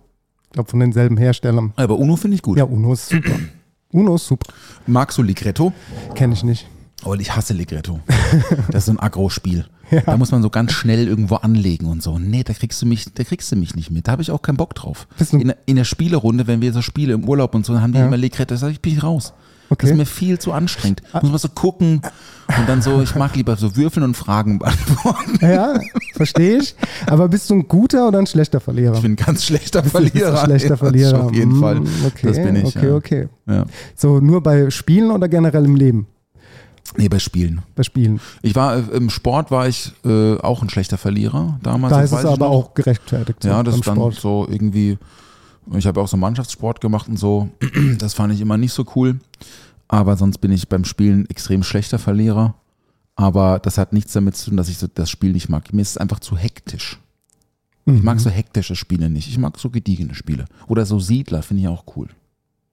ich 0.46 0.52
glaube, 0.54 0.70
von 0.70 0.80
denselben 0.80 1.18
Herstellern. 1.18 1.74
Aber 1.76 1.98
Uno 1.98 2.16
finde 2.16 2.36
ich 2.36 2.42
gut. 2.42 2.58
Ja, 2.58 2.64
Uno 2.66 2.94
ist 2.94 3.10
super. 3.10 3.32
Uno 3.92 4.16
ist 4.16 4.28
super. 4.28 4.52
Magst 4.88 5.18
du 5.18 5.24
Ligretto? 5.24 5.74
Kenne 6.16 6.34
ich 6.34 6.44
nicht. 6.44 6.68
Oh, 7.04 7.14
ich 7.16 7.36
hasse 7.36 7.54
Ligretto. 7.54 8.00
Das 8.72 8.84
ist 8.84 8.86
so 8.86 8.92
ein 8.94 9.00
Agro-Spiel. 9.00 9.66
Da 10.06 10.16
muss 10.16 10.32
man 10.32 10.42
so 10.42 10.50
ganz 10.50 10.72
schnell 10.72 11.08
irgendwo 11.08 11.36
anlegen 11.36 11.88
und 11.88 12.02
so. 12.02 12.18
Nee, 12.18 12.44
da 12.44 12.54
kriegst 12.54 12.82
du 12.82 12.86
mich, 12.86 13.14
da 13.14 13.24
kriegst 13.26 13.52
du 13.52 13.58
mich 13.58 13.76
nicht 13.76 13.92
mit. 13.92 14.08
Da 14.08 14.14
habe 14.14 14.22
ich 14.22 14.32
auch 14.32 14.42
keinen 14.42 14.56
Bock 14.56 14.74
drauf. 14.76 15.06
In, 15.34 15.48
der- 15.48 15.58
in 15.66 15.76
der 15.76 15.84
Spielerunde, 15.84 16.48
wenn 16.48 16.62
wir 16.62 16.72
so 16.72 16.82
Spiele 16.82 17.14
im 17.14 17.28
Urlaub 17.28 17.54
und 17.56 17.66
so, 17.66 17.74
dann 17.74 17.82
haben 17.82 17.92
die 17.92 18.00
Ja. 18.00 18.06
immer 18.06 18.16
Ligretto. 18.18 18.54
Da 18.54 18.58
sage 18.58 18.72
ich, 18.74 18.82
bin 18.82 18.94
ich 18.94 19.04
raus. 19.04 19.34
Okay. 19.72 19.78
Das 19.88 19.92
ist 19.92 19.98
mir 19.98 20.06
viel 20.06 20.38
zu 20.38 20.52
anstrengend. 20.52 21.02
Muss 21.14 21.32
man 21.32 21.38
so 21.38 21.48
gucken 21.48 22.02
und 22.58 22.68
dann 22.68 22.82
so, 22.82 23.02
ich 23.02 23.16
mag 23.16 23.34
lieber 23.38 23.56
so 23.56 23.78
würfeln 23.78 24.04
und 24.04 24.18
Fragen 24.18 24.60
beantworten. 24.60 25.40
Ja, 25.42 25.80
verstehe 26.16 26.58
ich. 26.58 26.76
Aber 27.08 27.30
bist 27.30 27.50
du 27.50 27.54
ein 27.56 27.68
guter 27.70 28.10
oder 28.10 28.20
ein 28.20 28.28
schlechter 28.28 28.60
Verlierer? 28.60 28.96
Ich 28.96 29.02
bin 29.02 29.14
ein 29.14 29.16
ganz 29.16 29.46
schlechter 29.46 29.82
Verlierer. 29.82 30.40
ein 30.42 30.46
schlechter 30.46 30.70
Ja, 30.72 30.76
Verlierer. 30.76 31.24
Auf 31.24 31.34
jeden 31.34 31.58
Fall. 31.58 31.80
Okay, 32.06 32.28
Das 32.28 32.36
bin 32.36 32.56
ich. 32.58 32.76
Okay, 32.76 32.88
ja. 32.88 32.96
okay. 32.96 33.28
Ja. 33.48 33.66
So, 33.96 34.20
nur 34.20 34.42
bei 34.44 34.70
Spielen 34.72 35.10
oder 35.10 35.30
generell 35.30 35.64
im 35.64 35.78
Leben? 35.78 36.08
Nee, 36.98 37.08
bei 37.08 37.20
Spielen. 37.20 37.62
Bei 37.76 37.84
Spielen. 37.84 38.20
Ich 38.42 38.54
war 38.56 38.76
äh, 38.76 38.82
im 38.98 39.10
Sport 39.10 39.52
war 39.52 39.70
ich 39.70 39.94
äh, 40.04 40.36
auch 40.40 40.62
ein 40.62 40.70
schlechter 40.70 40.98
Verlierer 40.98 41.58
damals. 41.64 41.94
da 41.94 42.02
ist 42.02 42.12
es 42.12 42.26
aber 42.26 42.48
noch. 42.48 42.52
auch 42.52 42.74
gerechtfertigt. 42.74 43.46
Ja, 43.46 43.64
das 43.64 43.76
ist 43.76 43.88
dann 43.88 43.96
Sport. 43.96 44.16
so 44.16 44.46
irgendwie, 44.52 44.98
ich 45.74 45.86
habe 45.88 46.02
auch 46.02 46.08
so 46.08 46.18
Mannschaftssport 46.18 46.82
gemacht 46.82 47.08
und 47.08 47.18
so, 47.18 47.50
das 48.00 48.14
fand 48.14 48.34
ich 48.34 48.42
immer 48.42 48.58
nicht 48.58 48.74
so 48.74 48.86
cool. 48.96 49.20
Aber 49.88 50.16
sonst 50.18 50.38
bin 50.40 50.52
ich 50.52 50.70
beim 50.70 50.86
Spielen 50.86 51.30
extrem 51.30 51.64
schlechter 51.64 52.00
Verlierer. 52.00 52.56
Aber 53.16 53.60
das 53.60 53.78
hat 53.78 53.92
nichts 53.94 54.14
damit 54.14 54.36
zu 54.38 54.50
tun, 54.50 54.58
dass 54.58 54.70
ich 54.70 54.78
so 54.78 54.88
das 54.88 55.10
Spiel 55.10 55.34
nicht 55.34 55.50
mag. 55.50 55.74
Mir 55.74 55.82
ist 55.82 55.92
es 55.92 55.98
einfach 55.98 56.20
zu 56.22 56.38
hektisch. 56.38 57.00
Ich 57.86 57.94
Mhm. 57.94 58.04
mag 58.06 58.20
so 58.20 58.30
hektische 58.30 58.76
Spiele 58.76 59.10
nicht. 59.10 59.28
Ich 59.28 59.38
mag 59.38 59.58
so 59.60 59.70
gediegene 59.70 60.16
Spiele. 60.16 60.46
Oder 60.68 60.86
so 60.86 61.00
Siedler 61.00 61.42
finde 61.44 61.64
ich 61.64 61.68
auch 61.68 61.84
cool. 61.96 62.08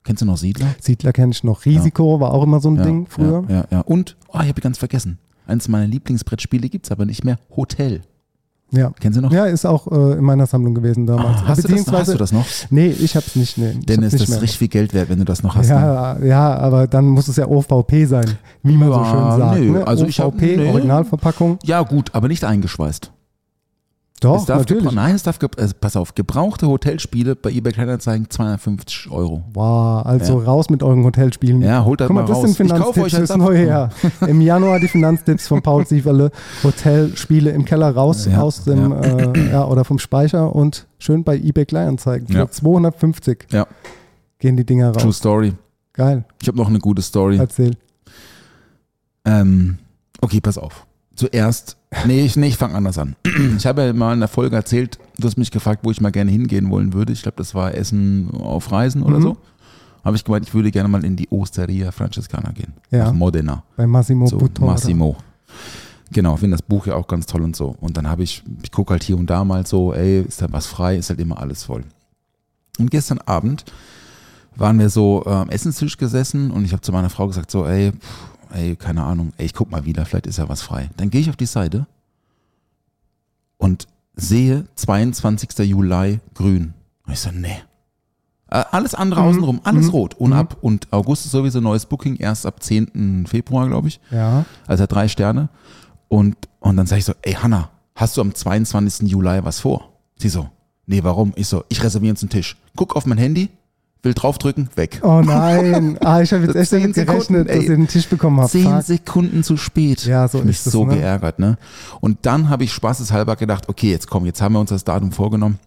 Kennst 0.04 0.22
du 0.22 0.26
noch 0.26 0.36
Siedler? 0.38 0.74
Siedler 0.80 1.12
kenne 1.12 1.32
ich 1.32 1.42
noch. 1.44 1.64
Risiko 1.66 2.20
war 2.20 2.32
auch 2.32 2.42
immer 2.44 2.60
so 2.60 2.70
ein 2.70 2.76
Ja, 2.76 2.84
Ding 2.84 3.06
früher. 3.06 3.44
Ja, 3.48 3.54
ja, 3.56 3.64
ja. 3.70 3.80
Und, 3.80 4.16
oh, 4.28 4.40
ich 4.40 4.48
habe 4.48 4.60
ganz 4.60 4.78
vergessen. 4.78 5.18
Eines 5.46 5.66
meiner 5.68 5.86
Lieblingsbrettspiele 5.86 6.68
gibt 6.68 6.86
es 6.86 6.92
aber 6.92 7.04
nicht 7.04 7.24
mehr. 7.24 7.38
Hotel. 7.56 8.02
Ja. 8.70 8.92
Kennst 9.00 9.16
du 9.16 9.22
noch? 9.22 9.32
Ja, 9.32 9.46
ist 9.46 9.64
auch 9.64 9.86
äh, 9.90 10.18
in 10.18 10.24
meiner 10.24 10.46
Sammlung 10.46 10.74
gewesen 10.74 11.06
damals. 11.06 11.40
Ah, 11.42 11.48
hast, 11.48 11.64
du 11.64 11.68
das, 11.68 11.90
hast 11.90 12.12
du 12.12 12.18
das 12.18 12.32
noch? 12.32 12.44
Nee, 12.68 12.88
ich 12.88 13.16
hab's 13.16 13.34
nicht. 13.34 13.56
Nee, 13.56 13.72
Denn 13.86 14.04
hab's 14.04 14.12
ist 14.14 14.30
richtig 14.30 14.58
viel 14.58 14.68
Geld 14.68 14.92
wert, 14.92 15.08
wenn 15.08 15.18
du 15.18 15.24
das 15.24 15.42
noch 15.42 15.56
hast. 15.56 15.68
ne? 15.68 15.74
Ja, 15.74 16.18
ja, 16.22 16.54
aber 16.58 16.86
dann 16.86 17.06
muss 17.06 17.28
es 17.28 17.36
ja 17.36 17.46
OVP 17.46 18.04
sein, 18.04 18.26
wie 18.62 18.76
man 18.76 18.88
so 18.88 18.94
Ja, 18.94 19.04
schön 19.10 19.38
sagt. 19.38 19.60
nö, 19.60 19.70
ne? 19.72 19.86
also 19.86 20.04
ich 20.04 20.20
hab- 20.20 20.26
OVP, 20.34 20.56
nee. 20.58 20.68
Originalverpackung. 20.70 21.58
Ja, 21.64 21.80
gut, 21.82 22.10
aber 22.14 22.28
nicht 22.28 22.44
eingeschweißt. 22.44 23.10
Doch, 24.20 24.40
es 24.40 24.46
darf 24.46 24.58
natürlich. 24.60 24.90
Nein, 24.92 25.14
es 25.14 25.22
darf, 25.22 25.38
also 25.56 25.74
pass 25.80 25.94
auf, 25.96 26.14
gebrauchte 26.14 26.66
Hotelspiele 26.66 27.36
bei 27.36 27.50
eBay 27.50 27.72
Kleinanzeigen 27.72 28.28
250 28.28 29.10
Euro. 29.12 29.44
Wow, 29.54 30.04
also 30.04 30.38
raus 30.40 30.70
mit 30.70 30.82
euren 30.82 31.04
Hotelspielen. 31.04 31.62
Ja, 31.62 31.84
holt 31.84 32.00
das 32.00 32.08
Guck 32.08 32.16
mal, 32.16 32.22
mal 32.22 32.26
das 32.28 32.38
raus. 32.38 32.52
sind 32.56 32.66
Ich 32.66 32.68
kaufe 32.72 32.94
Finanztipps 32.94 33.06
euch 33.06 33.20
als 33.20 33.30
fürs 33.30 33.38
neue 33.38 33.66
Jahr. 33.66 33.90
Im 34.26 34.40
Januar 34.40 34.80
die 34.80 34.88
Finanztipps 34.88 35.46
von 35.46 35.62
Paul 35.62 35.86
Sieferle. 35.86 36.32
Hotelspiele 36.64 37.50
im 37.50 37.64
Keller 37.64 37.94
raus 37.94 38.26
Ja, 38.26 38.42
aus 38.42 38.64
dem, 38.64 38.90
ja. 38.90 39.00
Äh, 39.00 39.50
ja, 39.52 39.64
oder 39.66 39.84
vom 39.84 39.98
Speicher 40.00 40.54
und 40.54 40.86
schön 40.98 41.22
bei 41.24 41.36
eBay 41.36 41.64
Kleinanzeigen. 41.64 42.26
Für 42.26 42.38
Ja. 42.38 42.50
250 42.50 43.46
Ja, 43.52 43.66
gehen 44.40 44.56
die 44.56 44.66
Dinger 44.66 44.92
True 44.92 45.04
raus. 45.04 45.16
Story. 45.16 45.54
Geil, 45.92 46.24
Ich 46.42 46.48
habe 46.48 46.58
noch 46.58 46.68
eine 46.68 46.80
gute 46.80 47.02
Story. 47.02 47.36
erzähl. 47.38 47.76
Ähm, 49.24 49.78
okay, 50.20 50.40
pass 50.40 50.58
auf. 50.58 50.86
Zuerst, 51.14 51.76
nee, 52.06 52.24
ich, 52.24 52.36
nee, 52.36 52.48
ich 52.48 52.56
fange 52.56 52.74
anders 52.74 52.98
an. 52.98 53.16
Ich 53.56 53.66
habe 53.66 53.82
ja 53.82 53.92
mal 53.92 54.12
in 54.14 54.20
der 54.20 54.28
Folge 54.28 54.56
erzählt, 54.56 54.98
du 55.18 55.26
hast 55.26 55.36
mich 55.36 55.50
gefragt, 55.50 55.80
wo 55.84 55.90
ich 55.90 56.00
mal 56.00 56.10
gerne 56.12 56.30
hingehen 56.30 56.70
wollen 56.70 56.92
würde. 56.92 57.12
Ich 57.12 57.22
glaube, 57.22 57.36
das 57.38 57.54
war 57.54 57.74
Essen 57.74 58.30
auf 58.32 58.70
Reisen 58.72 59.02
oder 59.02 59.18
Mhm. 59.18 59.22
so. 59.22 59.36
Habe 60.04 60.16
ich 60.16 60.24
gemeint, 60.24 60.46
ich 60.46 60.54
würde 60.54 60.70
gerne 60.70 60.88
mal 60.88 61.04
in 61.04 61.16
die 61.16 61.28
Osteria 61.30 61.90
Francescana 61.90 62.52
gehen. 62.52 62.72
Ja. 62.90 63.04
Nach 63.06 63.12
Modena. 63.12 63.62
Bei 63.76 63.86
Massimo 63.86 64.26
so, 64.26 64.38
Buttora. 64.38 64.72
Massimo. 64.72 65.16
Genau, 66.12 66.36
finde 66.36 66.56
das 66.56 66.62
Buch 66.62 66.86
ja 66.86 66.94
auch 66.94 67.06
ganz 67.06 67.26
toll 67.26 67.42
und 67.42 67.54
so. 67.56 67.74
Und 67.80 67.96
dann 67.96 68.08
habe 68.08 68.22
ich, 68.22 68.42
ich 68.62 68.70
gucke 68.72 68.92
halt 68.92 69.02
hier 69.02 69.18
und 69.18 69.28
da 69.28 69.44
mal 69.44 69.66
so, 69.66 69.92
ey, 69.92 70.22
ist 70.22 70.40
da 70.40 70.46
was 70.50 70.66
frei, 70.66 70.96
ist 70.96 71.10
halt 71.10 71.20
immer 71.20 71.38
alles 71.38 71.64
voll. 71.64 71.84
Und 72.78 72.90
gestern 72.90 73.18
Abend 73.26 73.64
waren 74.56 74.78
wir 74.78 74.88
so 74.88 75.22
äh, 75.26 75.30
am 75.30 75.50
Essenstisch 75.50 75.96
gesessen 75.98 76.50
und 76.50 76.64
ich 76.64 76.72
habe 76.72 76.80
zu 76.80 76.92
meiner 76.92 77.10
Frau 77.10 77.26
gesagt, 77.26 77.50
so, 77.50 77.66
ey, 77.66 77.92
pff, 77.92 78.28
ey, 78.52 78.76
keine 78.76 79.04
Ahnung, 79.04 79.32
ey, 79.36 79.46
ich 79.46 79.54
guck 79.54 79.70
mal 79.70 79.84
wieder, 79.84 80.04
vielleicht 80.06 80.26
ist 80.26 80.38
ja 80.38 80.48
was 80.48 80.62
frei. 80.62 80.90
Dann 80.96 81.10
gehe 81.10 81.20
ich 81.20 81.30
auf 81.30 81.36
die 81.36 81.46
Seite 81.46 81.86
und 83.56 83.86
sehe 84.14 84.66
22. 84.74 85.58
Juli 85.68 86.20
grün. 86.34 86.74
Und 87.06 87.12
ich 87.12 87.20
so, 87.20 87.30
nee. 87.30 87.56
Äh, 88.50 88.64
alles 88.70 88.94
andere 88.94 89.22
außenrum, 89.22 89.60
alles 89.64 89.86
Mhm. 89.86 89.90
rot. 89.90 90.14
Und 90.14 90.30
Mhm. 90.30 90.36
ab 90.36 90.56
und 90.62 90.92
August 90.92 91.26
ist 91.26 91.32
sowieso 91.32 91.60
neues 91.60 91.86
Booking, 91.86 92.16
erst 92.16 92.46
ab 92.46 92.62
10. 92.62 93.26
Februar, 93.26 93.68
glaube 93.68 93.88
ich. 93.88 94.00
Ja, 94.10 94.44
Also 94.66 94.86
drei 94.86 95.06
Sterne. 95.08 95.48
Und, 96.08 96.36
und 96.60 96.76
dann 96.76 96.86
sage 96.86 97.00
ich 97.00 97.04
so, 97.04 97.12
ey 97.22 97.34
Hanna, 97.34 97.70
hast 97.94 98.16
du 98.16 98.20
am 98.22 98.34
22. 98.34 99.08
Juli 99.08 99.44
was 99.44 99.60
vor? 99.60 99.92
Sie 100.16 100.30
so, 100.30 100.48
nee, 100.86 101.04
warum? 101.04 101.32
Ich 101.36 101.46
so, 101.48 101.64
ich 101.68 101.82
reserviere 101.82 102.12
uns 102.12 102.22
einen 102.22 102.30
Tisch. 102.30 102.56
Guck 102.74 102.96
auf 102.96 103.04
mein 103.06 103.18
Handy, 103.18 103.50
will 104.02 104.14
draufdrücken, 104.14 104.68
weg. 104.76 105.00
Oh 105.02 105.20
nein. 105.24 105.98
Ah, 106.00 106.20
ich 106.20 106.32
habe 106.32 106.44
jetzt 106.44 106.54
echt 106.56 106.70
Zehn 106.70 106.80
damit 106.80 106.94
gerechnet, 106.94 107.18
Sekunden, 107.18 107.46
dass 107.46 107.56
ihr 107.62 107.76
den 107.76 107.88
Tisch 107.88 108.06
bekommen 108.08 108.40
habt. 108.40 108.50
Zehn 108.50 108.64
Fuck. 108.64 108.82
Sekunden 108.82 109.42
zu 109.42 109.56
spät. 109.56 110.04
Ja, 110.06 110.28
so 110.28 110.38
ich 110.38 110.44
mich 110.44 110.56
es, 110.58 110.64
so 110.64 110.84
ne? 110.84 110.94
geärgert, 110.96 111.38
ne? 111.38 111.58
Und 112.00 112.18
dann 112.22 112.48
habe 112.48 112.64
ich 112.64 112.72
spaßeshalber 112.72 113.36
gedacht, 113.36 113.68
okay, 113.68 113.90
jetzt 113.90 114.08
komm, 114.08 114.26
jetzt 114.26 114.40
haben 114.40 114.52
wir 114.54 114.60
uns 114.60 114.70
das 114.70 114.84
Datum 114.84 115.12
vorgenommen. 115.12 115.58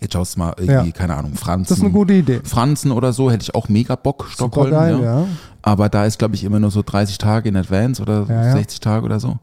Jetzt 0.00 0.12
schaust 0.12 0.36
du 0.36 0.40
mal 0.40 0.54
irgendwie, 0.56 0.90
Ja. 0.90 0.92
keine 0.92 1.16
Ahnung, 1.16 1.34
Franzen. 1.34 1.70
Das 1.70 1.78
ist 1.78 1.84
eine 1.84 1.92
gute 1.92 2.14
Idee. 2.14 2.40
Franzen 2.44 2.92
oder 2.92 3.12
so, 3.12 3.30
hätte 3.32 3.42
ich 3.42 3.54
auch 3.56 3.68
mega 3.68 3.96
Bock, 3.96 4.26
Stockholm. 4.30 4.70
Geil, 4.70 5.00
ja. 5.02 5.20
ja. 5.22 5.26
Aber 5.62 5.88
da 5.88 6.04
ist, 6.04 6.20
glaube 6.20 6.36
ich, 6.36 6.44
immer 6.44 6.60
nur 6.60 6.70
so 6.70 6.82
30 6.82 7.18
Tage 7.18 7.48
in 7.48 7.56
Advance 7.56 8.00
oder 8.00 8.24
Ja, 8.28 8.46
ja. 8.46 8.52
60 8.52 8.78
Tage 8.78 9.04
oder 9.04 9.18
so. 9.18 9.38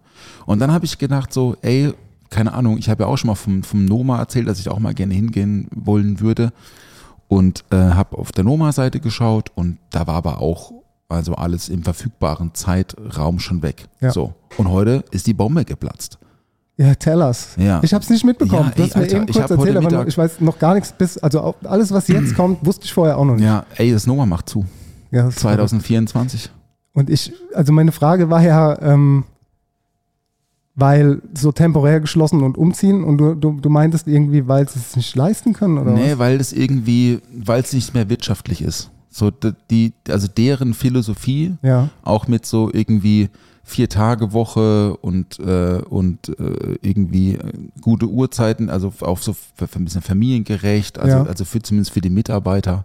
Und 0.45 0.60
dann 0.60 0.72
habe 0.72 0.86
ich 0.86 0.98
gedacht, 0.98 1.34
so, 1.34 1.57
ey, 1.62 1.91
keine 2.29 2.53
Ahnung, 2.53 2.77
ich 2.77 2.89
habe 2.89 3.03
ja 3.03 3.10
auch 3.10 3.17
schon 3.17 3.27
mal 3.27 3.36
vom, 3.36 3.63
vom 3.63 3.84
Noma 3.84 4.17
erzählt, 4.19 4.48
dass 4.48 4.60
ich 4.60 4.69
auch 4.69 4.79
mal 4.79 4.93
gerne 4.93 5.13
hingehen 5.13 5.67
wollen 5.75 6.22
würde. 6.22 6.53
Und 7.27 7.63
äh, 7.72 7.75
habe 7.75 8.17
auf 8.17 8.32
der 8.32 8.44
Noma-Seite 8.44 9.00
geschaut 9.00 9.51
und 9.55 9.77
da 9.89 10.05
war 10.08 10.15
aber 10.15 10.41
auch 10.41 10.72
also 11.10 11.36
alles 11.36 11.70
im 11.70 11.84
verfügbaren 11.84 12.53
Zeitraum 12.53 13.39
schon 13.39 13.62
weg. 13.63 13.88
Ja. 14.01 14.12
So. 14.12 14.34
Und 14.58 14.70
heute 14.70 15.03
ist 15.12 15.27
die 15.27 15.34
Bombe 15.34 15.65
geplatzt. 15.65 16.17
Ja, 16.77 16.94
tell 16.96 17.22
us. 17.22 17.50
Ja. 17.58 17.79
Ich 17.84 17.94
habe 17.94 18.03
es 18.03 18.10
nicht 18.10 18.25
mitbekommen. 18.25 18.70
Ja, 18.70 18.75
du 18.75 18.82
ey, 18.82 18.88
hast 18.88 18.96
mir 18.96 19.01
Alter, 19.03 19.15
eben 19.17 19.25
ich 19.29 19.36
kurz 19.36 19.51
erzählt, 19.51 19.77
aber 19.77 19.88
Mittag- 19.88 20.08
ich 20.08 20.17
weiß 20.17 20.41
noch 20.41 20.60
gar 20.60 20.74
nichts 20.74 20.91
bis, 20.91 21.17
also 21.17 21.55
alles, 21.63 21.91
was 21.91 22.08
jetzt 22.10 22.36
kommt, 22.36 22.65
wusste 22.65 22.86
ich 22.86 22.94
vorher 22.94 23.17
auch 23.17 23.25
noch 23.25 23.36
nicht. 23.36 23.46
Ja, 23.46 23.65
ey, 23.75 23.91
das 23.91 24.05
Noma 24.08 24.25
macht 24.25 24.50
zu. 24.50 24.65
Ja, 25.12 25.24
das 25.24 25.36
ist 25.36 25.41
verrückt. 25.41 25.58
2024. 25.60 26.51
Und 26.94 27.10
ich, 27.10 27.32
also 27.53 27.72
meine 27.72 27.91
Frage 27.91 28.29
war 28.29 28.41
ja, 28.41 28.79
ähm, 28.82 29.24
weil 30.75 31.22
so 31.34 31.51
temporär 31.51 32.00
geschlossen 32.01 32.44
und 32.44 32.58
umziehen 32.58 33.03
und 33.03 33.17
du, 33.17 33.34
du, 33.36 33.60
du 33.60 33.70
meintest 33.70 34.08
irgendwie, 34.08 34.48
weil 34.48 34.67
sie 34.67 34.79
es 34.79 34.96
nicht 34.96 35.15
leisten 35.15 35.53
können 35.53 35.77
oder 35.77 35.91
Nee, 35.91 36.12
was? 36.12 36.20
weil 36.20 36.38
das 36.38 36.51
irgendwie, 36.53 37.20
weil 37.34 37.62
es 37.62 37.72
nicht 37.74 37.94
mehr 37.94 38.10
wirtschaftlich 38.10 38.62
ist. 38.62 38.91
So, 39.10 39.32
die, 39.72 39.94
also 40.10 40.27
deren 40.27 40.74
Philosophie, 40.74 41.53
Ja, 41.62 41.89
auch 42.03 42.27
mit 42.27 42.46
so 42.46 42.70
irgendwie 42.74 43.29
vier 43.63 43.88
Tage 43.89 44.34
Woche 44.34 44.96
und, 44.98 45.39
äh, 45.39 45.82
und 45.89 46.29
äh, 46.38 46.77
irgendwie 46.82 47.36
äh, 47.36 47.39
gute 47.82 48.08
Uhrzeiten, 48.08 48.70
also 48.70 48.91
auch 49.00 49.17
so 49.20 49.34
für, 49.34 49.67
für 49.67 49.79
ein 49.79 49.86
bisschen 49.86 50.01
familiengerecht, 50.01 51.00
also, 51.00 51.17
Ja. 51.17 51.24
also 51.24 51.46
für 51.46 51.62
zumindest 51.62 51.91
für 51.94 52.01
die 52.01 52.10
Mitarbeiter. 52.12 52.84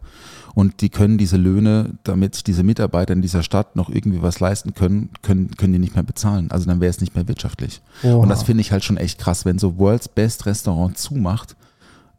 Und 0.55 0.81
die 0.81 0.89
können 0.89 1.17
diese 1.17 1.37
Löhne, 1.37 1.99
damit 2.05 2.35
sich 2.35 2.45
diese 2.45 2.63
Mitarbeiter 2.65 3.13
in 3.13 3.23
dieser 3.23 3.43
Stadt 3.43 3.77
noch 3.77 3.89
irgendwie 3.89 4.21
was 4.23 4.41
leisten 4.41 4.75
können, 4.75 5.11
können, 5.23 5.51
können 5.57 5.73
die 5.73 5.79
nicht 5.79 5.95
mehr 5.95 6.03
bezahlen. 6.03 6.51
Also 6.51 6.67
dann 6.67 6.81
wäre 6.81 6.91
es 6.91 7.01
nicht 7.01 7.15
mehr 7.15 7.29
wirtschaftlich. 7.29 7.81
Oha. 8.03 8.15
Und 8.17 8.29
das 8.29 8.43
finde 8.43 8.61
ich 8.63 8.73
halt 8.73 8.83
schon 8.85 8.97
echt 8.97 9.19
krass, 9.21 9.45
wenn 9.45 9.59
so 9.59 9.79
World's 9.79 10.09
Best 10.09 10.47
Restaurant 10.47 10.99
zumacht, 10.99 11.57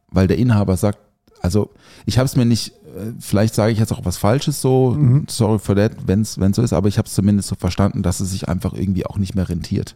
weil 0.10 0.28
der 0.28 0.38
Inhaber 0.38 0.78
sagt, 0.78 1.00
also 1.42 1.72
ich 2.06 2.18
habe 2.20 2.26
es 2.28 2.36
mir 2.36 2.46
nicht, 2.46 2.70
äh, 2.96 3.12
vielleicht 3.20 3.56
sage 3.56 3.74
ich 3.74 3.80
jetzt 3.80 3.92
auch 3.92 4.06
was 4.06 4.18
Falsches 4.18 4.62
so, 4.62 4.92
Mhm. 4.92 5.26
sorry 5.28 5.60
for 5.60 5.76
that, 5.76 5.94
wenn 6.08 6.22
es 6.22 6.34
so 6.36 6.62
ist, 6.62 6.72
aber 6.74 6.88
ich 6.88 6.98
habe 6.98 7.08
es 7.08 7.14
zumindest 7.16 7.50
so 7.50 7.56
verstanden, 7.56 8.04
dass 8.04 8.20
es 8.20 8.32
sich 8.32 8.48
einfach 8.48 8.74
irgendwie 8.74 9.06
auch 9.06 9.18
nicht 9.18 9.36
mehr 9.36 9.50
rentiert. 9.50 9.96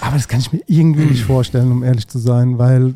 Aber 0.00 0.16
das 0.16 0.28
kann 0.28 0.40
ich 0.40 0.52
mir 0.52 0.60
irgendwie 0.66 1.04
nicht 1.06 1.24
vorstellen, 1.26 1.70
um 1.72 1.82
ehrlich 1.82 2.08
zu 2.08 2.18
sein, 2.18 2.58
weil, 2.58 2.94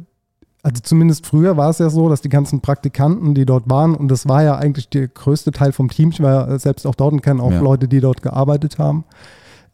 also 0.63 0.81
zumindest 0.83 1.27
früher 1.27 1.57
war 1.57 1.71
es 1.71 1.79
ja 1.79 1.89
so, 1.89 2.09
dass 2.09 2.21
die 2.21 2.29
ganzen 2.29 2.61
Praktikanten, 2.61 3.35
die 3.35 3.47
dort 3.47 3.71
waren, 3.71 3.95
und 3.95 4.09
das 4.09 4.29
war 4.29 4.43
ja 4.43 4.57
eigentlich 4.57 4.89
der 4.89 5.09
größte 5.09 5.53
Teil 5.53 5.73
vom 5.73 5.89
Team, 5.89 6.11
ich 6.11 6.21
war 6.21 6.51
ja 6.51 6.59
selbst 6.59 6.87
auch 6.87 6.95
dort 6.95 7.13
und 7.13 7.23
kenne 7.23 7.43
auch 7.43 7.53
Ja. 7.53 7.61
Leute, 7.61 7.89
die 7.89 8.01
dort 8.01 8.23
gearbeitet 8.23 8.79
haben, 8.79 9.05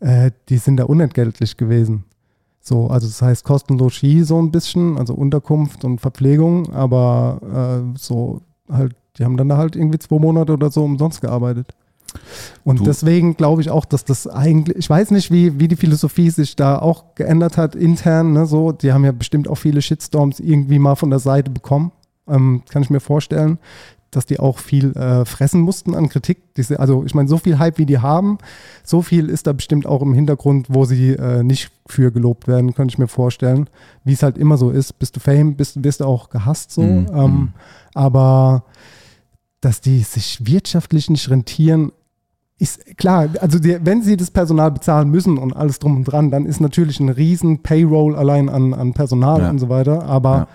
äh, 0.00 0.30
die 0.48 0.58
sind 0.58 0.76
da 0.76 0.84
unentgeltlich 0.84 1.56
gewesen. 1.56 2.04
So, 2.60 2.86
also 2.88 3.06
das 3.06 3.20
heißt 3.20 3.44
kostenlos 3.44 3.94
Ski 3.94 4.22
so 4.24 4.40
ein 4.40 4.50
bisschen, 4.50 4.96
also 4.98 5.14
Unterkunft 5.14 5.84
und 5.84 6.00
Verpflegung, 6.00 6.72
aber 6.72 7.40
äh, 7.94 7.98
so 7.98 8.40
halt, 8.70 8.94
die 9.18 9.24
haben 9.24 9.36
dann 9.36 9.48
da 9.48 9.56
halt 9.56 9.76
irgendwie 9.76 9.98
zwei 9.98 10.18
Monate 10.18 10.52
oder 10.52 10.70
so 10.70 10.82
umsonst 10.82 11.20
gearbeitet. 11.20 11.74
Und 12.64 12.80
Du- 12.80 12.84
deswegen 12.84 13.36
glaube 13.36 13.60
ich 13.62 13.70
auch, 13.70 13.84
dass 13.84 14.04
das 14.04 14.26
eigentlich, 14.26 14.76
ich 14.78 14.90
weiß 14.90 15.10
nicht, 15.10 15.30
wie, 15.30 15.58
wie 15.58 15.68
die 15.68 15.76
Philosophie 15.76 16.30
sich 16.30 16.56
da 16.56 16.78
auch 16.78 17.14
geändert 17.14 17.56
hat 17.56 17.74
intern, 17.74 18.32
ne, 18.32 18.46
so, 18.46 18.72
die 18.72 18.92
haben 18.92 19.04
ja 19.04 19.12
bestimmt 19.12 19.48
auch 19.48 19.56
viele 19.58 19.82
Shitstorms 19.82 20.40
irgendwie 20.40 20.78
mal 20.78 20.94
von 20.94 21.10
der 21.10 21.18
Seite 21.18 21.50
bekommen, 21.50 21.92
ähm, 22.28 22.62
kann 22.70 22.82
ich 22.82 22.90
mir 22.90 23.00
vorstellen, 23.00 23.58
dass 24.10 24.26
die 24.26 24.38
auch 24.38 24.58
viel 24.60 24.96
äh, 24.96 25.24
fressen 25.24 25.60
mussten 25.60 25.92
an 25.96 26.08
Kritik. 26.08 26.54
Diese, 26.56 26.78
also 26.78 27.02
ich 27.04 27.16
meine, 27.16 27.28
so 27.28 27.36
viel 27.36 27.58
Hype, 27.58 27.78
wie 27.78 27.86
die 27.86 27.98
haben, 27.98 28.38
so 28.84 29.02
viel 29.02 29.28
ist 29.28 29.48
da 29.48 29.52
bestimmt 29.52 29.86
auch 29.86 30.02
im 30.02 30.14
Hintergrund, 30.14 30.68
wo 30.70 30.84
sie 30.84 31.10
äh, 31.14 31.42
nicht 31.42 31.72
für 31.88 32.12
gelobt 32.12 32.46
werden, 32.46 32.74
könnte 32.74 32.92
ich 32.92 32.98
mir 32.98 33.08
vorstellen. 33.08 33.68
Wie 34.04 34.12
es 34.12 34.22
halt 34.22 34.38
immer 34.38 34.56
so 34.56 34.70
ist, 34.70 35.00
bist 35.00 35.16
du 35.16 35.20
Fame, 35.20 35.56
bist, 35.56 35.82
bist 35.82 35.98
du 36.00 36.04
auch 36.04 36.30
gehasst 36.30 36.70
so. 36.70 36.82
Mhm, 36.82 37.06
Ähm, 37.12 37.30
mhm. 37.32 37.52
aber 37.94 38.62
dass 39.60 39.80
die 39.80 40.00
sich 40.04 40.46
wirtschaftlich 40.46 41.10
nicht 41.10 41.28
rentieren, 41.28 41.90
ist 42.58 42.96
klar, 42.96 43.28
also 43.40 43.58
die, 43.58 43.78
wenn 43.84 44.02
sie 44.02 44.16
das 44.16 44.30
Personal 44.30 44.70
bezahlen 44.70 45.10
müssen 45.10 45.38
und 45.38 45.54
alles 45.54 45.78
drum 45.80 45.96
und 45.96 46.04
dran, 46.04 46.30
dann 46.30 46.46
ist 46.46 46.60
natürlich 46.60 47.00
ein 47.00 47.08
riesen 47.08 47.62
Payroll 47.62 48.14
allein 48.14 48.48
an, 48.48 48.72
an 48.74 48.92
Personal 48.94 49.40
Ja. 49.42 49.50
und 49.50 49.58
so 49.58 49.68
weiter. 49.68 50.04
Aber 50.04 50.30
Ja. 50.36 50.48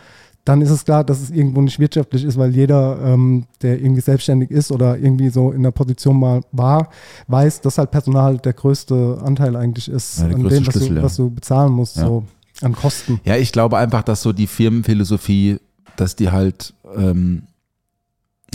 dann 0.46 0.62
ist 0.62 0.70
es 0.70 0.86
klar, 0.86 1.04
dass 1.04 1.22
es 1.22 1.30
irgendwo 1.30 1.62
nicht 1.62 1.78
wirtschaftlich 1.78 2.24
ist, 2.24 2.38
weil 2.38 2.56
jeder, 2.56 2.98
ähm, 3.04 3.46
der 3.62 3.82
irgendwie 3.82 4.02
selbstständig 4.02 4.50
ist 4.50 4.72
oder 4.72 4.98
irgendwie 4.98 5.30
so 5.30 5.52
in 5.52 5.62
der 5.62 5.72
Position 5.72 6.18
mal 6.20 6.42
war, 6.54 6.90
weiß, 7.28 7.62
dass 7.62 7.78
halt 7.78 7.92
Personal 7.92 8.38
der 8.38 8.54
größte 8.54 9.20
Anteil 9.22 9.56
eigentlich 9.58 9.90
ist 9.90 10.20
Ja, 10.20 10.26
an 10.28 10.44
dem, 10.44 10.66
was 10.68 10.74
Schlüssel, 10.76 10.96
du, 10.96 11.02
was 11.04 11.16
du 11.18 11.30
bezahlen 11.30 11.74
musst, 11.74 11.96
so 11.96 12.24
an 12.62 12.74
Kosten. 12.76 13.20
Ja, 13.26 13.36
ich 13.36 13.52
glaube 13.52 13.78
einfach, 13.78 14.04
dass 14.04 14.22
so 14.22 14.32
die 14.32 14.48
Firmenphilosophie, 14.48 15.58
dass 15.98 16.16
die 16.16 16.32
halt, 16.32 16.74
ähm, 16.96 17.44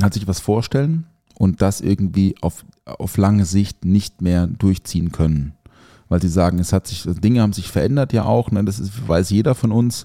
halt 0.00 0.14
sich 0.14 0.26
was 0.26 0.40
vorstellen 0.40 1.04
und 1.38 1.62
das 1.62 1.80
irgendwie 1.80 2.34
auf, 2.40 2.64
auf 2.84 3.16
lange 3.16 3.44
Sicht 3.44 3.84
nicht 3.84 4.22
mehr 4.22 4.46
durchziehen 4.46 5.12
können. 5.12 5.54
Weil 6.08 6.20
sie 6.20 6.28
sagen, 6.28 6.58
es 6.58 6.72
hat 6.72 6.86
sich, 6.86 7.04
Dinge 7.06 7.40
haben 7.40 7.52
sich 7.52 7.68
verändert 7.68 8.12
ja 8.12 8.24
auch, 8.24 8.50
ne? 8.50 8.64
das 8.64 8.78
ist, 8.78 9.08
weiß 9.08 9.30
jeder 9.30 9.54
von 9.54 9.72
uns, 9.72 10.04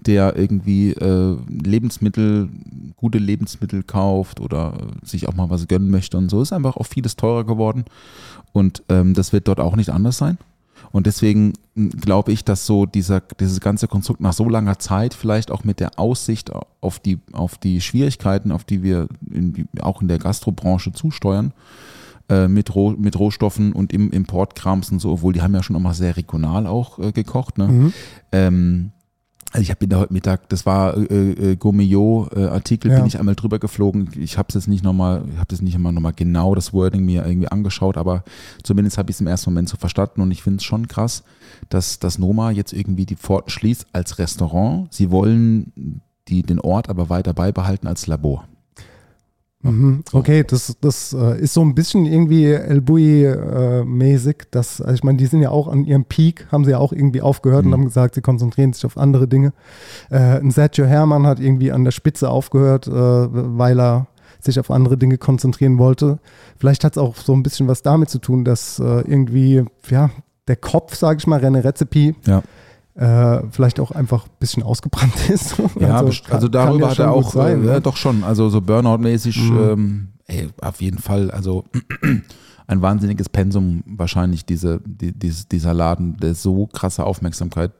der 0.00 0.36
irgendwie 0.36 0.92
äh, 0.92 1.36
Lebensmittel, 1.48 2.48
gute 2.96 3.18
Lebensmittel 3.18 3.82
kauft 3.82 4.40
oder 4.40 4.74
äh, 4.74 5.06
sich 5.06 5.28
auch 5.28 5.34
mal 5.34 5.50
was 5.50 5.68
gönnen 5.68 5.90
möchte 5.90 6.16
und 6.16 6.30
so, 6.30 6.42
ist 6.42 6.52
einfach 6.52 6.76
auch 6.76 6.86
vieles 6.86 7.16
teurer 7.16 7.44
geworden. 7.44 7.84
Und 8.52 8.82
ähm, 8.88 9.14
das 9.14 9.32
wird 9.32 9.48
dort 9.48 9.60
auch 9.60 9.76
nicht 9.76 9.90
anders 9.90 10.18
sein. 10.18 10.38
Und 10.92 11.06
deswegen 11.06 11.54
mh, 11.74 11.90
glaube 12.00 12.32
ich, 12.32 12.44
dass 12.44 12.66
so 12.66 12.86
dieser, 12.86 13.20
dieses 13.20 13.60
ganze 13.60 13.88
Konstrukt 13.88 14.20
nach 14.20 14.32
so 14.32 14.48
langer 14.48 14.78
Zeit 14.78 15.14
vielleicht 15.14 15.50
auch 15.50 15.64
mit 15.64 15.80
der 15.80 15.98
Aussicht 15.98 16.50
auf 16.80 16.98
die, 16.98 17.18
auf 17.32 17.58
die 17.58 17.80
Schwierigkeiten, 17.80 18.52
auf 18.52 18.64
die 18.64 18.82
wir 18.82 19.08
in, 19.30 19.68
auch 19.80 20.02
in 20.02 20.08
der 20.08 20.18
Gastrobranche 20.18 20.92
zusteuern, 20.92 21.52
äh, 22.28 22.48
mit, 22.48 22.74
Roh, 22.74 22.92
mit 22.92 23.18
Rohstoffen 23.18 23.72
und 23.72 23.92
im 23.92 24.10
Importkrams 24.10 24.90
und 24.90 25.00
so, 25.00 25.12
obwohl 25.12 25.32
die 25.32 25.42
haben 25.42 25.54
ja 25.54 25.62
schon 25.62 25.76
immer 25.76 25.94
sehr 25.94 26.16
regional 26.16 26.66
auch 26.66 26.98
äh, 26.98 27.12
gekocht. 27.12 27.58
Ne? 27.58 27.68
Mhm. 27.68 27.92
Ähm, 28.32 28.90
also 29.54 29.62
ich 29.62 29.70
habe 29.70 29.86
da 29.86 30.00
heute 30.00 30.12
Mittag, 30.12 30.48
das 30.48 30.66
war 30.66 30.96
äh, 30.96 31.52
äh, 31.52 31.56
Gourmillot-Artikel, 31.56 32.90
Ja. 32.90 32.96
bin 32.98 33.06
ich 33.06 33.20
einmal 33.20 33.36
drüber 33.36 33.60
geflogen. 33.60 34.10
Ich 34.18 34.36
habe 34.36 34.48
es 34.48 34.56
jetzt 34.56 34.66
nicht 34.66 34.82
nochmal, 34.82 35.22
ich 35.30 35.36
habe 35.36 35.46
das 35.46 35.62
nicht 35.62 35.76
immer 35.76 35.92
nochmal 35.92 36.12
genau 36.12 36.56
das 36.56 36.72
Wording 36.72 37.04
mir 37.04 37.24
irgendwie 37.24 37.46
angeschaut, 37.46 37.96
aber 37.96 38.24
zumindest 38.64 38.98
habe 38.98 39.10
ich 39.10 39.16
es 39.16 39.20
im 39.20 39.28
ersten 39.28 39.50
Moment 39.50 39.68
so 39.68 39.76
verstanden 39.76 40.22
und 40.22 40.32
ich 40.32 40.42
finde 40.42 40.56
es 40.56 40.64
schon 40.64 40.88
krass, 40.88 41.22
dass 41.68 42.00
das 42.00 42.18
Noma 42.18 42.50
jetzt 42.50 42.72
irgendwie 42.72 43.06
die 43.06 43.14
Pforten 43.14 43.50
schließt 43.50 43.86
als 43.92 44.18
Restaurant. 44.18 44.92
Sie 44.92 45.12
wollen 45.12 46.00
die, 46.26 46.42
den 46.42 46.58
Ort 46.58 46.88
aber 46.88 47.08
weiter 47.08 47.32
beibehalten 47.32 47.86
als 47.86 48.08
Labor. 48.08 48.48
Mhm. 49.64 50.02
Okay, 50.12 50.44
das, 50.46 50.76
das 50.80 51.12
äh, 51.12 51.40
ist 51.40 51.54
so 51.54 51.62
ein 51.62 51.74
bisschen 51.74 52.04
irgendwie 52.06 52.44
El 52.46 52.80
Bui-mäßig. 52.80 54.44
das, 54.50 54.80
also 54.80 54.94
ich 54.94 55.02
meine, 55.04 55.18
die 55.18 55.26
sind 55.26 55.40
ja 55.42 55.50
auch 55.50 55.68
an 55.68 55.84
ihrem 55.84 56.04
Peak, 56.04 56.46
haben 56.52 56.64
sie 56.64 56.72
ja 56.72 56.78
auch 56.78 56.92
irgendwie 56.92 57.20
aufgehört 57.22 57.64
und 57.64 57.70
Mhm. 57.70 57.74
haben 57.74 57.84
gesagt, 57.84 58.14
sie 58.14 58.20
konzentrieren 58.20 58.72
sich 58.72 58.84
auf 58.84 58.96
andere 58.98 59.26
Dinge. 59.26 59.52
Äh, 60.10 60.38
ein 60.40 60.50
Sergio 60.50 60.84
Herrmann 60.84 61.26
hat 61.26 61.40
irgendwie 61.40 61.72
an 61.72 61.84
der 61.84 61.92
Spitze 61.92 62.28
aufgehört, 62.30 62.86
äh, 62.86 62.90
weil 62.92 63.80
er 63.80 64.06
sich 64.40 64.60
auf 64.60 64.70
andere 64.70 64.98
Dinge 64.98 65.16
konzentrieren 65.16 65.78
wollte. 65.78 66.18
Vielleicht 66.58 66.84
hat 66.84 66.92
es 66.92 66.98
auch 66.98 67.16
so 67.16 67.32
ein 67.32 67.42
bisschen 67.42 67.66
was 67.66 67.80
damit 67.82 68.10
zu 68.10 68.18
tun, 68.18 68.44
dass 68.44 68.78
äh, 68.78 68.82
irgendwie, 68.82 69.64
ja, 69.88 70.10
der 70.46 70.56
Kopf, 70.56 70.94
sage 70.94 71.18
ich 71.18 71.26
mal, 71.26 71.40
René 71.40 71.64
Rezepi, 71.64 72.14
Ja. 72.26 72.42
Äh, 72.94 73.42
vielleicht 73.50 73.80
auch 73.80 73.90
einfach 73.90 74.26
ein 74.26 74.30
bisschen 74.38 74.62
ausgebrannt 74.62 75.12
ist. 75.30 75.56
Ja, 75.80 75.98
also, 75.98 76.22
also 76.30 76.48
darüber 76.48 76.86
ja 76.86 76.90
hat 76.90 76.98
er 76.98 77.12
auch, 77.12 77.32
sein, 77.32 77.62
äh, 77.62 77.66
ne? 77.66 77.72
ja, 77.72 77.80
doch 77.80 77.96
schon, 77.96 78.22
also 78.24 78.48
so 78.48 78.60
Burnout-mäßig, 78.60 79.36
Mhm. 79.50 79.58
ähm, 79.58 80.08
ey, 80.26 80.48
auf 80.60 80.80
jeden 80.80 80.98
Fall, 80.98 81.30
also 81.30 81.64
ein 82.66 82.82
wahnsinniges 82.82 83.28
Pensum 83.28 83.82
wahrscheinlich 83.86 84.44
diese, 84.46 84.80
die, 84.86 85.12
dieses- 85.12 85.48
dieser 85.48 85.74
Laden, 85.74 86.16
der 86.18 86.34
so 86.34 86.66
krasse 86.68 87.04
Aufmerksamkeit 87.04 87.72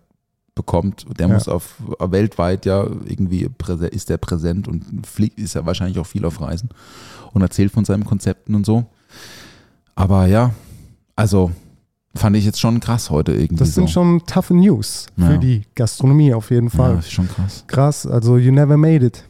bekommt, 0.55 1.05
der 1.19 1.29
Ja. 1.29 1.35
muss 1.35 1.49
auf 1.49 1.75
weltweit 1.99 2.65
ja 2.67 2.85
irgendwie 3.07 3.49
ist 3.91 4.09
der 4.09 4.19
präsent 4.19 4.69
und 4.69 5.07
fliegt, 5.07 5.39
ist 5.41 5.55
ja 5.55 5.67
wahrscheinlich 5.67 5.99
auch 5.99 6.07
viel 6.07 6.25
auf 6.25 6.41
Reisen 6.41 6.69
und 7.33 7.43
erzählt 7.43 7.73
von 7.73 7.85
seinen 7.85 8.05
Konzepten 8.05 8.55
und 8.55 8.65
so. 8.67 8.85
Aber 9.97 10.27
ja, 10.27 10.53
also 11.17 11.51
fand 12.17 12.37
ich 12.37 12.45
jetzt 12.45 12.61
schon 12.61 12.81
krass 12.81 13.11
heute 13.11 13.33
irgendwie 13.33 13.57
Das 13.57 13.69
so. 13.69 13.81
sind 13.81 13.91
schon 13.91 14.23
tough 14.27 14.51
News 14.51 15.07
für 15.17 15.33
Ja. 15.33 15.37
die 15.37 15.63
Gastronomie 15.75 16.33
auf 16.35 16.51
jeden 16.51 16.69
ja, 16.69 16.75
Fall. 16.77 16.99
ist 16.99 17.11
schon 17.13 17.29
krass. 17.29 17.65
Krass, 17.67 18.07
also 18.07 18.37
you 18.39 18.53
never 18.53 18.77
made 18.77 19.05
it. 19.05 19.25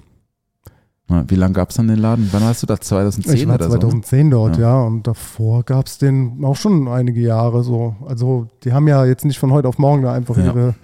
Ja, 1.11 1.23
wie 1.29 1.35
lange 1.35 1.53
gab 1.53 1.69
es 1.71 1.77
dann 1.77 1.89
den 1.89 1.99
Laden? 1.99 2.29
Wann 2.33 2.43
hast 2.45 2.63
du 2.63 2.67
das? 2.67 2.81
2010 2.81 3.35
Ich 3.35 3.47
war 3.47 3.57
oder 3.57 3.67
so? 3.69 3.75
ne? 3.75 3.81
2010 3.81 4.31
dort, 4.31 4.57
Ja. 4.57 4.63
ja. 4.81 4.83
und 4.85 5.07
davor 5.07 5.63
gab 5.63 5.87
es 5.87 5.99
den 5.99 6.43
auch 6.45 6.57
schon 6.57 6.89
einige 6.89 7.21
Jahre 7.21 7.63
so. 7.63 7.95
Also 8.07 8.49
die 8.65 8.73
haben 8.73 8.89
ja 8.89 9.05
jetzt 9.05 9.25
nicht 9.27 9.39
von 9.39 9.53
heute 9.53 9.69
auf 9.69 9.77
morgen 9.79 10.03
da 10.03 10.13
einfach 10.15 10.37
Ja. 10.39 10.45
ihre, 10.47 10.75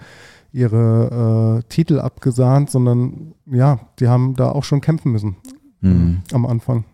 ihre 0.52 1.60
äh, 1.60 1.68
Titel 1.68 1.98
abgesahnt, 2.00 2.70
sondern 2.70 3.32
ja, 3.46 3.80
die 3.98 4.08
haben 4.08 4.34
da 4.36 4.50
auch 4.52 4.64
schon 4.64 4.80
kämpfen 4.80 5.12
müssen 5.12 5.36
Mhm. 5.80 6.18
am 6.32 6.44
Anfang. 6.44 6.84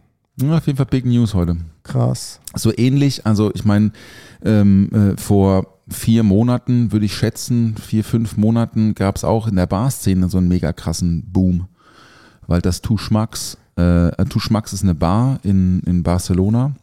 Ja, 0.40 0.58
auf 0.58 0.66
jeden 0.66 0.76
Fall 0.76 0.86
Big 0.86 1.06
News 1.06 1.34
heute. 1.34 1.56
Krass. 1.82 2.40
So 2.54 2.72
ähnlich, 2.76 3.24
also 3.24 3.52
ich 3.54 3.64
meine, 3.64 3.92
ähm, 4.44 4.90
äh, 4.92 5.20
vor 5.20 5.78
vier 5.88 6.22
Monaten 6.24 6.92
würde 6.92 7.06
ich 7.06 7.14
schätzen, 7.14 7.76
vier, 7.76 8.04
fünf 8.04 8.36
Monaten 8.36 8.94
gab 8.94 9.16
es 9.16 9.24
auch 9.24 9.46
in 9.46 9.56
der 9.56 9.66
Barszene 9.66 10.28
so 10.28 10.38
einen 10.38 10.48
mega 10.48 10.72
krassen 10.72 11.24
Boom. 11.32 11.68
Weil 12.46 12.60
das 12.60 12.82
Tuschmax, 12.82 13.56
äh, 13.76 14.10
Tuschmax 14.26 14.72
ist 14.72 14.82
eine 14.82 14.94
Bar 14.94 15.38
in, 15.42 15.80
in 15.80 16.02
Barcelona, 16.02 16.74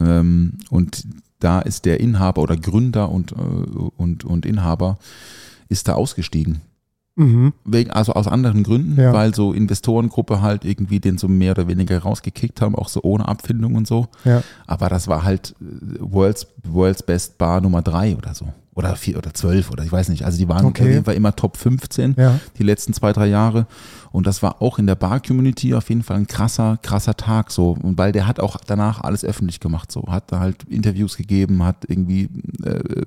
Ähm, 0.00 0.58
und 0.70 1.04
da 1.38 1.60
ist 1.60 1.84
der 1.84 2.00
Inhaber 2.00 2.42
oder 2.42 2.56
Gründer 2.56 3.10
und, 3.10 3.32
äh, 3.32 3.34
und, 3.34 4.24
und 4.24 4.46
Inhaber 4.46 4.98
ist 5.68 5.88
da 5.88 5.94
ausgestiegen. 5.94 6.60
Mhm. 7.14 7.52
Wegen, 7.64 7.90
also 7.90 8.14
aus 8.14 8.26
anderen 8.26 8.62
Gründen, 8.62 8.98
Ja. 9.00 9.12
weil 9.12 9.34
so 9.34 9.52
Investorengruppe 9.52 10.40
halt 10.40 10.64
irgendwie 10.64 10.98
den 10.98 11.18
so 11.18 11.28
mehr 11.28 11.52
oder 11.52 11.68
weniger 11.68 11.98
rausgekickt 11.98 12.60
haben, 12.62 12.74
auch 12.74 12.88
so 12.88 13.00
ohne 13.02 13.28
Abfindung 13.28 13.74
und 13.74 13.86
so. 13.86 14.08
Ja. 14.24 14.42
Aber 14.66 14.88
das 14.88 15.08
war 15.08 15.22
halt 15.22 15.54
äh, 15.60 15.64
World's, 16.00 16.46
World's 16.64 17.02
Best 17.02 17.36
Bar 17.38 17.60
Nummer 17.60 17.82
drei 17.82 18.16
oder 18.16 18.34
so. 18.34 18.46
Oder 18.74 18.96
vier 18.96 19.18
oder 19.18 19.34
zwölf 19.34 19.70
oder 19.70 19.84
ich 19.84 19.92
weiß 19.92 20.08
nicht. 20.08 20.24
Also 20.24 20.38
die 20.38 20.48
waren 20.48 20.64
Okay. 20.64 20.82
auf 20.82 20.88
jeden 20.88 21.04
Fall 21.04 21.14
immer 21.14 21.36
Top 21.36 21.58
15 21.58 22.14
Ja. 22.16 22.40
die 22.58 22.62
letzten 22.62 22.94
zwei, 22.94 23.12
drei 23.12 23.26
Jahre. 23.26 23.66
Und 24.12 24.26
das 24.26 24.42
war 24.42 24.62
auch 24.62 24.78
in 24.78 24.86
der 24.86 24.94
Bar-Community 24.94 25.74
auf 25.74 25.90
jeden 25.90 26.02
Fall 26.02 26.16
ein 26.16 26.26
krasser, 26.26 26.78
krasser 26.82 27.14
Tag 27.14 27.50
so. 27.50 27.76
Und 27.82 27.98
weil 27.98 28.12
der 28.12 28.26
hat 28.26 28.40
auch 28.40 28.56
danach 28.66 29.02
alles 29.02 29.24
öffentlich 29.26 29.60
gemacht 29.60 29.92
so. 29.92 30.04
Hat 30.08 30.32
da 30.32 30.40
halt 30.40 30.64
Interviews 30.64 31.18
gegeben, 31.18 31.62
hat 31.64 31.84
irgendwie 31.86 32.30
äh, 32.64 33.02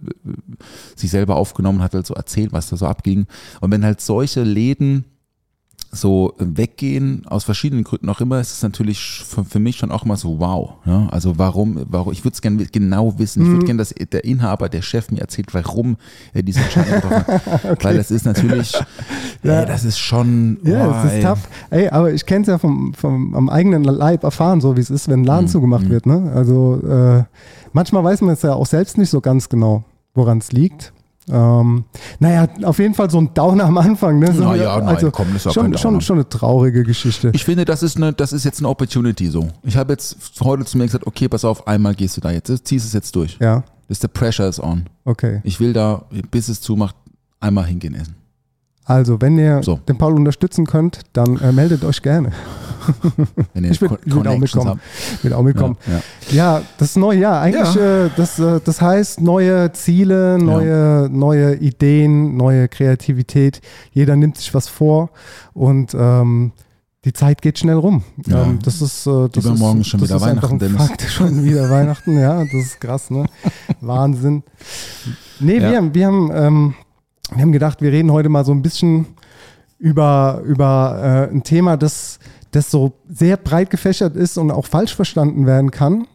sich 0.95 1.09
selber 1.09 1.35
aufgenommen, 1.35 1.81
hat 1.81 1.93
halt 1.95 2.05
so 2.05 2.13
erzählt, 2.13 2.53
was 2.53 2.69
da 2.69 2.77
so 2.77 2.85
abging. 2.85 3.25
Und 3.59 3.71
wenn 3.71 3.83
halt 3.83 4.01
solche 4.01 4.43
Läden 4.43 5.05
so 5.95 6.33
weggehen, 6.37 7.25
aus 7.27 7.43
verschiedenen 7.43 7.83
Gründen 7.83 8.09
auch 8.09 8.21
immer, 8.21 8.39
ist 8.39 8.51
es 8.51 8.61
natürlich 8.63 9.23
für, 9.47 9.59
mich 9.59 9.77
schon 9.77 9.91
auch 9.91 10.05
mal 10.05 10.17
so, 10.17 10.39
wow. 10.39 10.73
Ja? 10.85 11.07
Also 11.11 11.37
warum, 11.37 11.79
warum, 11.89 12.11
ich 12.13 12.23
würde 12.23 12.33
es 12.35 12.41
gerne 12.41 12.65
genau 12.65 13.17
wissen. 13.17 13.41
Ich 13.41 13.47
Mhm. 13.47 13.53
würde 13.53 13.65
gerne, 13.65 13.77
dass 13.79 13.89
der 13.89 14.23
Inhaber, 14.25 14.69
der 14.69 14.81
Chef 14.81 15.09
mir 15.11 15.21
erzählt, 15.21 15.53
warum 15.53 15.97
er 16.33 16.43
diese 16.43 16.59
Entscheidung 16.59 16.95
getroffen 16.95 17.25
hat. 17.27 17.83
Weil 17.83 17.97
das 17.97 18.11
ist 18.11 18.25
natürlich, 18.25 18.73
Ja. 19.43 19.61
ey, 19.61 19.65
das 19.65 19.83
ist 19.85 19.97
schon, 19.99 20.59
Ja, 20.63 20.85
boah, 20.87 21.03
es 21.05 21.13
ist 21.13 21.23
tough. 21.23 21.39
Ey, 21.69 21.87
aber 21.89 22.11
ich 22.13 22.25
kenne 22.25 22.41
es 22.41 22.47
ja 22.47 22.57
vom, 22.57 22.93
vom, 22.93 23.33
am 23.35 23.49
eigenen 23.49 23.83
Leib 23.83 24.23
erfahren, 24.23 24.61
so 24.61 24.75
wie 24.77 24.81
es 24.81 24.89
ist, 24.89 25.07
wenn 25.07 25.19
ein 25.19 25.21
Mhm. 25.21 25.25
Laden 25.27 25.47
zugemacht 25.47 25.89
wird. 25.89 26.05
Ne? 26.05 26.31
Also 26.35 26.81
äh, 26.87 27.23
manchmal 27.73 28.03
weiß 28.03 28.21
man 28.21 28.31
es 28.33 28.41
ja 28.41 28.53
auch 28.53 28.65
selbst 28.65 28.97
nicht 28.97 29.09
so 29.09 29.21
ganz 29.21 29.49
genau, 29.49 29.83
woran 30.13 30.39
es 30.39 30.51
liegt. 30.51 30.91
Ähm, 31.27 31.85
naja, 32.19 32.47
auf 32.63 32.77
jeden 32.79 32.93
Fall 32.93 33.09
so 33.09 33.17
ein 33.19 33.33
Downer 33.33 33.65
am 33.65 33.77
Anfang. 33.77 34.19
Ne? 34.19 34.31
So, 34.31 34.43
Na 34.43 34.55
ja, 34.55 34.79
nein, 34.79 35.11
komm, 35.11 35.27
das 35.33 35.45
ist 35.45 35.53
schon, 35.53 35.75
schon, 35.77 36.01
schon 36.01 36.17
eine 36.17 36.29
traurige 36.29 36.83
Geschichte. 36.83 37.31
Ich 37.33 37.43
finde, 37.43 37.65
das 37.65 37.81
ist, 37.81 37.97
eine, 37.97 38.13
das 38.13 38.31
ist 38.31 38.43
jetzt 38.43 38.59
eine 38.59 38.69
Opportunity 38.69 39.27
so. 39.27 39.47
Ich 39.63 39.75
habe 39.75 39.93
jetzt 39.93 40.17
heute 40.43 40.65
zu 40.65 40.77
mir 40.77 40.85
gesagt, 40.85 41.07
okay, 41.07 41.27
pass 41.27 41.43
auf, 41.43 41.67
einmal 41.67 41.95
gehst 41.95 42.17
du 42.17 42.21
da 42.21 42.31
jetzt, 42.31 42.67
ziehst 42.67 42.85
es 42.85 42.93
jetzt 42.93 43.15
durch. 43.15 43.37
ja, 43.39 43.63
Das 43.87 43.97
ist 43.97 44.03
der 44.03 44.09
Pressure 44.09 44.47
is 44.47 44.59
on. 44.61 44.85
okay. 45.05 45.41
Ich 45.43 45.59
will 45.59 45.73
da, 45.73 46.03
bis 46.29 46.47
es 46.47 46.61
zumacht, 46.61 46.95
einmal 47.39 47.65
hingehen 47.65 47.95
essen. 47.95 48.15
Also, 48.87 49.19
wenn 49.19 49.37
ihr 49.39 49.63
So. 49.63 49.79
den 49.87 49.97
Paul 49.97 50.13
unterstützen 50.13 50.65
könnt, 50.67 50.99
dann 51.13 51.37
äh, 51.39 51.51
meldet 51.51 51.83
euch 51.83 52.01
gerne. 52.03 52.29
Wenn 53.53 53.63
ihr 53.63 53.71
Ich 53.71 53.81
würd 53.81 54.27
auch 54.27 54.37
mitkommen. 54.37 54.79
Wird 55.23 55.33
auch 55.33 55.41
mitkommen. 55.41 55.77
Ja, 55.87 55.93
ja. 55.93 56.57
Ja, 56.59 56.61
das 56.77 56.95
neue 56.95 57.19
Jahr. 57.19 57.41
Eigentlich, 57.41 57.75
äh, 57.75 58.09
das, 58.15 58.37
äh, 58.37 58.59
das 58.63 58.81
heißt 58.81 59.21
neue 59.21 59.71
Ziele, 59.73 60.37
neue, 60.39 61.09
neue 61.11 61.55
Ideen, 61.55 62.37
neue 62.37 62.67
Kreativität. 62.67 63.59
Jeder 63.91 64.15
nimmt 64.15 64.37
sich 64.37 64.53
was 64.53 64.67
vor 64.69 65.09
und 65.53 65.95
ähm, 65.97 66.51
die 67.05 67.13
Zeit 67.13 67.41
geht 67.41 67.57
schnell 67.57 67.77
rum. 67.77 68.03
Ja. 68.27 68.43
Ähm, 68.43 68.59
das 68.63 68.81
ist, 68.83 69.07
äh, 69.07 69.29
das 69.31 69.45
Übermorgen 69.45 69.81
ist, 69.81 69.87
schon 69.87 69.99
das 69.99 70.09
wieder 70.09 70.17
ist 70.17 70.23
Weihnachten, 70.23 70.53
ein 70.55 70.59
Dennis. 70.59 70.87
Fakt. 70.87 71.01
Schon 71.09 71.43
wieder 71.43 71.69
Weihnachten, 71.71 72.19
ja, 72.19 72.43
das 72.43 72.53
ist 72.53 72.79
krass, 72.81 73.09
ne? 73.09 73.25
Wahnsinn. 73.81 74.43
Nee, 75.39 75.57
Ja. 75.59 75.69
wir, 75.71 75.77
haben- 75.77 75.93
wir, 75.95 76.05
haben, 76.07 76.31
ähm, 76.33 76.73
wir 77.33 77.41
haben 77.41 77.51
gedacht, 77.51 77.81
wir 77.81 77.91
reden 77.91 78.11
heute 78.11 78.29
mal 78.29 78.45
so 78.45 78.51
ein 78.51 78.61
bisschen 78.61 79.07
über, 79.79 80.41
über 80.45 81.27
äh, 81.29 81.33
ein 81.33 81.43
Thema, 81.43 81.77
das, 81.77 82.19
das 82.51 82.71
so 82.71 82.93
sehr 83.09 83.37
breit 83.37 83.69
gefächert 83.69 84.15
ist 84.15 84.37
und 84.37 84.51
auch 84.51 84.65
falsch 84.65 84.95
verstanden 84.95 85.45
werden 85.45 85.71
kann. 85.71 86.07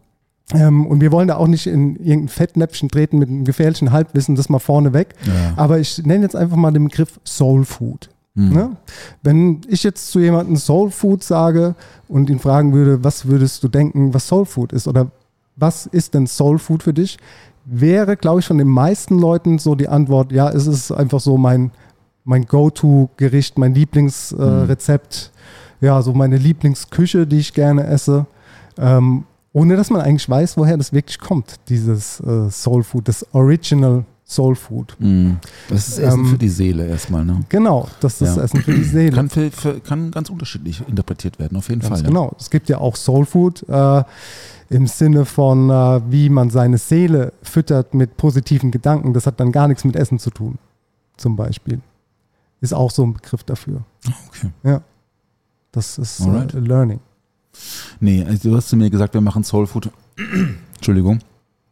Ähm, 0.53 0.87
und 0.87 1.01
wir 1.01 1.13
wollen 1.13 1.29
da 1.29 1.37
auch 1.37 1.47
nicht 1.47 1.67
in 1.67 1.97
irgendein 1.97 2.29
Fettnäpfchen 2.29 2.89
treten 2.89 3.19
mit 3.19 3.29
einem 3.29 3.45
gefährlichen 3.45 3.93
Halbwissen, 3.93 4.35
das 4.35 4.49
mal 4.49 4.59
vorne 4.59 4.93
weg. 4.93 5.15
Ja. 5.25 5.55
Aber 5.57 5.79
ich 5.79 6.05
nenne 6.05 6.25
jetzt 6.25 6.37
einfach 6.37 6.57
mal 6.57 6.73
den 6.73 6.85
Begriff 6.85 7.21
Soul 7.25 7.65
Food. 7.65 8.11
Hm. 8.35 8.51
Ne? 8.51 8.77
Wenn 9.23 9.61
ich 9.69 9.83
jetzt 9.83 10.11
zu 10.11 10.21
jemandem 10.21 10.57
Soul 10.57 10.91
Food 10.91 11.23
sage 11.23 11.75
und 12.09 12.31
ihn 12.31 12.39
fragen 12.39 12.73
würde, 12.73 13.05
was 13.05 13.27
würdest 13.27 13.63
du 13.63 13.69
denken, 13.69 14.15
was 14.15 14.27
Soul 14.27 14.47
Food 14.47 14.73
ist 14.73 14.89
oder 14.89 15.11
was 15.57 15.87
ist 15.87 16.15
denn 16.15 16.27
Soul 16.27 16.59
Food 16.59 16.83
für 16.83 16.95
dich, 16.95 17.19
wäre, 17.71 18.17
glaube 18.17 18.41
ich, 18.41 18.47
von 18.47 18.59
den 18.59 18.69
meisten 18.69 19.19
Leuten 19.19 19.59
so 19.59 19.75
die 19.75 19.89
Antwort, 19.89 20.33
ja, 20.33 20.49
es 20.51 20.67
ist 20.67 20.91
einfach 20.91 21.21
so 21.21 21.39
mein, 21.39 21.71
mein 22.25 22.45
Go-To-Gericht, 22.47 23.59
mein 23.59 23.75
Lieblingsrezept, 23.75 25.33
äh, 25.35 25.37
Mhm. 25.37 25.87
Ja, 25.87 26.03
so 26.03 26.13
meine 26.13 26.37
Lieblingsküche, 26.37 27.27
die 27.27 27.39
ich 27.39 27.55
gerne 27.55 27.87
esse. 27.87 28.27
Ähm, 28.77 29.25
ohne 29.55 29.77
dass 29.77 29.89
man 29.89 30.03
eigentlich 30.03 30.29
weiß, 30.29 30.59
woher 30.59 30.77
das 30.77 30.93
wirklich 30.93 31.19
kommt, 31.19 31.57
dieses 31.69 32.21
äh, 32.21 32.51
Soul 32.51 32.83
Food, 32.83 33.09
das 33.09 33.27
Original 33.33 34.05
Soul 34.31 34.55
Food. 34.55 34.95
Mm. 35.01 35.33
Das 35.69 35.89
ist 35.89 35.99
Essen 35.99 36.21
Ähm, 36.21 36.27
für 36.27 36.39
die 36.39 36.49
Seele 36.49 36.87
erstmal. 36.87 37.25
Ne? 37.25 37.41
Genau, 37.49 37.89
das 37.99 38.21
ist 38.23 38.37
Ja. 38.37 38.45
Essen 38.45 38.63
für 38.63 38.75
die 38.75 38.85
Seele. 38.85 39.17
Kann, 39.17 39.29
für, 39.29 39.51
für, 39.51 39.81
kann 39.81 40.13
ganz 40.13 40.31
unterschiedlich 40.31 40.87
interpretiert 40.87 41.41
werden, 41.41 41.59
auf 41.59 41.69
jeden 41.69 41.81
Ganz 41.81 42.01
Fall. 42.01 42.09
genau. 42.09 42.33
Es 42.39 42.49
gibt 42.49 42.69
ja 42.69 42.79
auch 42.79 42.95
Soul 42.95 43.27
Food 43.27 43.69
äh, 43.69 44.05
im 44.69 44.87
Sinne 44.87 45.25
von, 45.25 45.69
äh, 45.69 46.01
wie 46.13 46.29
man 46.29 46.49
seine 46.51 46.79
Seele 46.79 47.33
füttert 47.43 47.93
mit 47.93 48.17
positiven 48.17 48.71
Gedanken. 48.71 49.15
Das 49.15 49.27
hat 49.27 49.41
dann 49.41 49.51
gar 49.51 49.67
nichts 49.67 49.83
mit 49.85 49.97
Essen 49.97 50.21
zu 50.21 50.31
tun, 50.31 50.59
zum 51.17 51.35
Beispiel. 51.35 51.81
Ist 52.61 52.73
auch 52.73 52.93
so 52.93 53.03
ein 53.05 53.15
Begriff 53.15 53.43
dafür. 53.43 53.83
Ja. 54.07 54.13
Okay. 54.29 54.51
Ja. 54.63 54.83
Das 55.73 55.99
ist 55.99 56.21
Alright. 56.21 56.55
äh, 56.55 56.61
Learning. 56.61 57.01
Nee, 57.99 58.25
also 58.25 58.51
du 58.51 58.57
hast 58.57 58.69
zu 58.69 58.77
mir 58.77 58.91
gesagt, 58.91 59.13
wir 59.15 59.21
machen 59.21 59.43
Soul 59.43 59.67
Food. 59.67 59.91
Entschuldigung. 60.77 61.19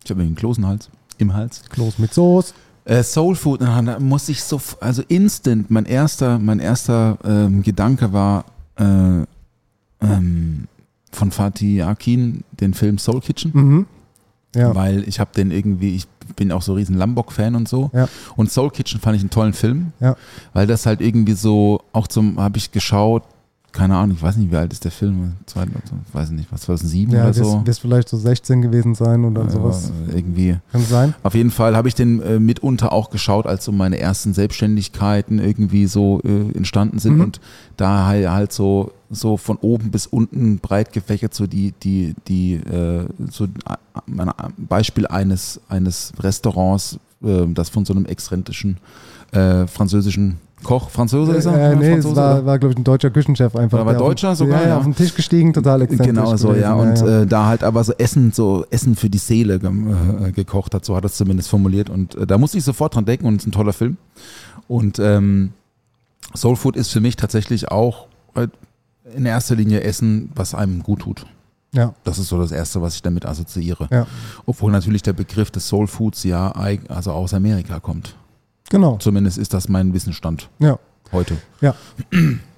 Ich 0.05 0.11
habe 0.11 0.23
einen 0.23 0.35
Klosenhals. 0.35 0.91
Im 1.19 1.35
Hals. 1.35 1.63
Kloß 1.71 1.99
mit 1.99 2.15
Soße. 2.15 2.55
Äh, 2.85 3.03
Soul 3.03 3.35
Food, 3.37 3.61
da 3.61 3.99
muss 4.01 4.29
ich 4.31 4.43
so, 4.43 4.61
also 4.81 5.03
instant, 5.09 5.71
mein 5.71 5.85
erster, 5.85 6.39
mein 6.39 6.59
erster 6.59 7.19
ähm, 7.23 7.63
Gedanke 7.63 8.13
war 8.15 8.47
äh, 8.77 9.25
ähm, 10.01 10.69
von 11.13 11.31
Fatih 11.31 11.83
Akin, 11.83 12.45
den 12.61 12.73
Film 12.75 12.97
Soul 12.99 13.21
Kitchen, 13.21 13.51
Mhm. 13.55 13.87
Ja. 14.57 14.75
weil 14.75 15.07
ich 15.07 15.21
habe 15.21 15.31
den 15.37 15.51
irgendwie, 15.51 15.97
ich 15.97 16.07
bin 16.37 16.51
auch 16.53 16.63
so 16.63 16.73
riesen 16.75 16.97
Lambok-Fan 16.97 17.55
und 17.55 17.69
so. 17.69 17.91
Ja. 17.93 18.09
Und 18.37 18.51
Soul 18.51 18.71
Kitchen 18.71 19.01
fand 19.01 19.17
ich 19.17 19.23
einen 19.23 19.31
tollen 19.31 19.53
Film, 19.53 19.93
Ja. 20.01 20.17
weil 20.55 20.67
das 20.67 20.87
halt 20.87 21.01
irgendwie 21.03 21.35
so, 21.35 21.83
auch 21.93 22.07
zum, 22.07 22.41
habe 22.41 22.57
ich 22.57 22.73
geschaut, 22.73 23.25
keine 23.73 23.97
Ahnung, 23.97 24.17
ich 24.17 24.23
weiß 24.23 24.37
nicht, 24.39 24.51
wie 24.51 24.57
alt 24.57 24.73
ist 24.73 24.85
der 24.85 24.91
Film, 24.91 25.35
Zwei- 25.47 25.67
weiß 26.13 26.31
nicht, 26.31 26.51
was, 26.51 26.63
2007 26.63 27.13
Ja, 27.15 27.25
oder 27.25 27.35
so. 27.35 27.63
wirst 27.67 27.81
vielleicht 27.81 28.09
so 28.09 28.17
16 28.17 28.63
gewesen 28.63 28.95
sein 28.95 29.25
oder 29.25 29.49
sowas. 29.51 29.93
Ja, 30.09 30.15
irgendwie. 30.17 30.57
Kann 30.73 30.83
sein. 30.83 31.15
Auf 31.23 31.35
jeden 31.35 31.51
Fall 31.51 31.77
habe 31.77 31.87
ich 31.89 31.95
den 31.95 32.21
äh, 32.23 32.39
mitunter 32.41 32.93
auch 32.93 33.11
geschaut, 33.11 33.47
als 33.47 33.65
so 33.65 33.73
meine 33.73 33.99
ersten 33.99 34.33
Selbstständigkeiten 34.35 35.39
irgendwie 35.39 35.87
so 35.87 36.21
äh, 36.25 36.57
entstanden 36.57 36.99
sind 36.99 37.17
Mhm. 37.17 37.21
und 37.21 37.41
da 37.77 38.07
halt, 38.07 38.29
halt 38.29 38.53
so 38.53 38.93
so 39.11 39.39
von 39.39 39.57
oben 39.59 39.91
bis 39.91 40.07
unten 40.07 40.59
breit 40.59 40.93
gefächert 40.93 41.33
so 41.33 41.47
die 41.47 41.73
die 41.83 42.15
die 42.27 42.55
äh, 42.55 43.07
so 43.31 43.45
ein 44.07 44.31
Beispiel 44.59 45.07
eines 45.07 45.61
eines 45.69 46.13
Restaurants, 46.21 46.99
äh, 47.23 47.47
das 47.49 47.69
von 47.71 47.85
so 47.85 47.95
einem 47.95 48.05
exzentrischen 48.07 48.77
äh, 49.33 49.67
französischen 49.67 50.37
Koch, 50.65 50.91
Franzose 50.91 51.33
ist 51.33 51.47
er? 51.47 51.55
Äh, 51.55 51.61
Ja, 51.73 51.75
nee, 51.77 51.93
Franzose, 51.93 52.11
es 52.13 52.17
war, 52.17 52.45
war 52.47 52.59
glaube 52.59 52.73
ich, 52.73 52.79
ein 52.79 52.85
deutscher 52.85 53.11
Küchenchef 53.11 53.55
einfach. 53.57 53.79
Oder 53.79 53.87
war 53.87 53.93
der 53.95 54.03
auf- 54.03 54.09
Deutscher 54.09 54.35
sogar, 54.35 54.57
Ja, 54.59 54.63
ja, 54.63 54.69
ja. 54.71 54.77
auf 54.79 54.85
den 54.85 54.95
Tisch 54.97 55.15
gestiegen, 55.15 55.53
total 55.53 55.83
exzentrisch. 55.83 56.09
Genau 56.09 56.37
so, 56.37 56.49
gewesen, 56.49 56.63
ja. 56.63 56.75
Und 56.75 56.99
ja. 57.01 57.21
Äh, 57.23 57.27
da 57.27 57.47
halt 57.47 57.63
aber 57.63 57.85
so 57.85 57.93
Essen, 57.95 58.33
so 58.33 58.65
Essen 58.71 58.97
für 58.97 59.09
die 59.09 59.19
Seele 59.19 59.59
gem- 59.61 60.25
äh, 60.27 60.33
gekocht 60.33 60.75
hat, 60.75 60.85
so 60.85 60.97
hat 60.97 61.05
er 61.05 61.07
es 61.07 61.17
zumindest 61.17 61.49
formuliert. 61.49 61.89
Und 61.91 62.15
äh, 62.17 62.27
da 62.27 62.39
musste 62.39 62.59
ich 62.59 62.65
sofort 62.65 62.95
dran 62.95 63.05
denken 63.05 63.27
und 63.27 63.37
es 63.37 63.43
ist 63.43 63.49
ein 63.49 63.53
toller 63.53 63.73
Film. 63.73 63.97
Und 64.67 64.99
ähm, 64.99 65.53
Soul 66.35 66.57
Food 66.57 66.77
ist 66.77 66.91
für 66.91 67.01
mich 67.01 67.17
tatsächlich 67.17 67.71
auch 67.71 68.07
äh, 68.35 68.49
in 69.17 69.25
erster 69.27 69.55
Linie 69.55 69.83
Essen, 69.83 70.31
was 70.35 70.55
einem 70.55 70.83
gut 70.83 71.01
tut. 71.01 71.25
ja, 71.73 71.95
Das 72.05 72.19
ist 72.19 72.29
so 72.29 72.39
das 72.39 72.53
Erste, 72.53 72.83
was 72.83 72.95
ich 72.97 73.03
damit 73.03 73.25
assoziiere. 73.25 73.89
ja, 73.91 74.07
Obwohl 74.45 74.71
natürlich 74.73 75.03
der 75.03 75.15
Begriff 75.15 75.51
des 75.51 75.67
Soul 75.69 75.87
Foods 75.87 76.25
ja 76.25 76.51
also 76.89 77.13
aus 77.13 77.33
Amerika 77.33 77.81
kommt. 77.81 78.17
Genau. 78.71 78.97
Zumindest 78.99 79.39
ist 79.39 79.55
das 79.55 79.69
mein 79.69 79.93
Wissensstand 79.95 80.49
Ja. 80.59 80.79
heute. 81.13 81.37
Ja. 81.61 81.75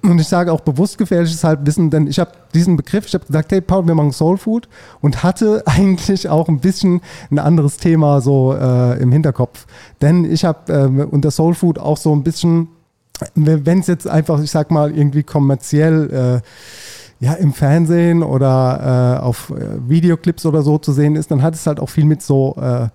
Und 0.03 0.19
ich 0.19 0.27
sage 0.27 0.51
auch 0.51 0.61
bewusst 0.61 0.97
gefährliches 0.97 1.43
Halbwissen, 1.43 1.89
denn 1.89 2.07
ich 2.07 2.19
habe 2.19 2.31
diesen 2.53 2.75
Begriff, 2.75 3.05
ich 3.07 3.13
habe 3.13 3.25
gesagt, 3.25 3.51
hey 3.51 3.61
Paul, 3.61 3.87
wir 3.87 3.95
machen 3.95 4.11
Soul 4.11 4.37
Food 4.37 4.67
und 4.99 5.23
hatte 5.23 5.63
eigentlich 5.65 6.27
auch 6.29 6.49
ein 6.49 6.59
bisschen 6.59 7.01
ein 7.29 7.39
anderes 7.39 7.77
Thema 7.77 8.19
so 8.21 8.53
äh, 8.53 8.99
im 9.01 9.11
Hinterkopf. 9.11 9.65
Denn 10.01 10.25
ich 10.25 10.43
habe 10.45 10.71
äh, 10.73 11.03
unter 11.05 11.31
Soul 11.31 11.53
Food 11.53 11.79
auch 11.79 11.97
so 11.97 12.13
ein 12.15 12.23
bisschen, 12.23 12.67
wenn 13.35 13.79
es 13.79 13.87
jetzt 13.87 14.07
einfach, 14.07 14.41
ich 14.41 14.51
sag 14.51 14.71
mal, 14.71 14.91
irgendwie 14.95 15.23
kommerziell 15.23 16.41
äh, 16.41 17.25
ja, 17.25 17.33
im 17.33 17.53
Fernsehen 17.53 18.23
oder 18.23 19.19
äh, 19.19 19.23
auf 19.23 19.51
äh, 19.51 19.87
Videoclips 19.87 20.45
oder 20.45 20.63
so 20.63 20.79
zu 20.79 20.91
sehen 20.91 21.15
ist, 21.15 21.29
dann 21.29 21.43
hat 21.43 21.53
es 21.53 21.67
halt 21.67 21.79
auch 21.79 21.89
viel 21.89 22.05
mit 22.05 22.23
so, 22.23 22.55
äh, 22.59 22.87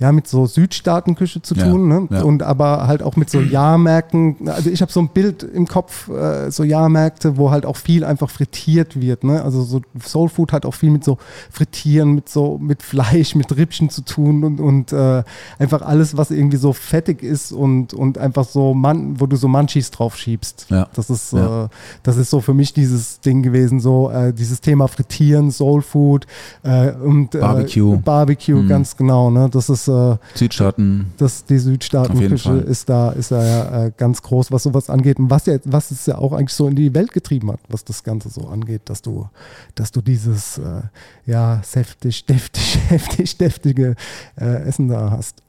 ja, 0.00 0.10
mit 0.12 0.26
so 0.26 0.46
Südstaatenküche 0.46 1.40
zu 1.42 1.54
Ja, 1.54 1.68
tun, 1.70 1.88
ne? 1.88 2.08
ja. 2.10 2.22
Und 2.22 2.42
aber 2.42 2.86
halt 2.88 3.02
auch 3.02 3.16
mit 3.16 3.30
so 3.30 3.40
Jahrmärkten. 3.40 4.48
Also 4.48 4.70
ich 4.70 4.82
habe 4.82 4.90
so 4.90 5.00
ein 5.00 5.08
Bild 5.08 5.42
im 5.42 5.66
Kopf, 5.68 6.08
äh, 6.08 6.50
so 6.50 6.64
Jahrmärkte, 6.64 7.36
wo 7.36 7.50
halt 7.50 7.64
auch 7.66 7.76
viel 7.76 8.04
einfach 8.04 8.28
frittiert 8.30 9.00
wird, 9.00 9.24
ne? 9.24 9.42
Also 9.42 9.62
so 9.62 9.82
Soul 10.04 10.28
Food 10.28 10.52
hat 10.52 10.66
auch 10.66 10.74
viel 10.74 10.90
mit 10.90 11.04
so 11.04 11.18
Frittieren, 11.50 12.14
mit 12.14 12.28
so 12.28 12.58
mit 12.58 12.82
Fleisch, 12.82 13.34
mit 13.34 13.56
Rippchen 13.56 13.88
zu 13.90 14.02
tun 14.02 14.44
und, 14.44 14.60
und 14.60 14.92
äh, 14.92 15.22
einfach 15.58 15.82
alles, 15.82 16.16
was 16.16 16.30
irgendwie 16.30 16.56
so 16.56 16.72
fettig 16.72 17.22
ist 17.22 17.52
und, 17.52 17.94
und 17.94 18.18
einfach 18.18 18.44
so 18.44 18.74
man, 18.74 19.20
wo 19.20 19.26
du 19.26 19.36
so 19.36 19.48
Munchies 19.48 19.90
drauf 19.90 20.16
schiebst. 20.16 20.66
Ja. 20.70 20.88
Das 20.94 21.08
ist, 21.10 21.32
Ja. 21.32 21.64
äh, 21.64 21.68
das 22.02 22.16
ist 22.16 22.30
so 22.30 22.40
für 22.40 22.54
mich 22.54 22.72
dieses 22.74 23.20
Ding 23.20 23.42
gewesen, 23.42 23.80
so 23.80 24.10
äh, 24.10 24.32
dieses 24.32 24.60
Thema 24.60 24.88
Frittieren, 24.88 25.50
Soul 25.50 25.82
Food 25.82 26.26
äh, 26.62 26.90
und 26.92 27.34
äh, 27.34 27.38
Barbecue. 27.38 27.96
Barbecue, 27.98 28.62
Mhm. 28.62 28.68
ganz 28.68 28.96
genau. 28.96 29.30
Ne? 29.30 29.48
Das 29.50 29.68
ist 29.68 29.83
äh, 29.88 30.16
Südstaaten. 30.34 31.12
das, 31.16 31.44
die 31.44 31.58
Südstaatenküche 31.58 32.38
Fall. 32.38 32.60
ist 32.60 32.88
da, 32.88 33.10
ist 33.12 33.30
da 33.30 33.44
ja 33.44 33.84
äh, 33.84 33.92
ganz 33.96 34.22
groß, 34.22 34.52
was 34.52 34.62
sowas 34.64 34.90
angeht. 34.90 35.18
Und 35.18 35.30
was, 35.30 35.46
ja, 35.46 35.58
was 35.64 35.90
es 35.90 36.06
ja 36.06 36.18
auch 36.18 36.32
eigentlich 36.32 36.54
so 36.54 36.68
in 36.68 36.76
die 36.76 36.94
Welt 36.94 37.12
getrieben 37.12 37.50
hat, 37.50 37.60
was 37.68 37.84
das 37.84 38.04
Ganze 38.04 38.28
so 38.30 38.48
angeht, 38.48 38.82
dass 38.86 39.02
du, 39.02 39.28
dass 39.74 39.92
du 39.92 40.00
dieses 40.00 40.58
äh, 40.58 40.82
ja, 41.26 41.60
säftig, 41.64 42.26
deftig, 42.26 42.78
heftig, 42.88 43.38
deftige 43.38 43.96
äh, 44.36 44.62
Essen 44.62 44.88
da 44.88 45.10
hast. 45.10 45.42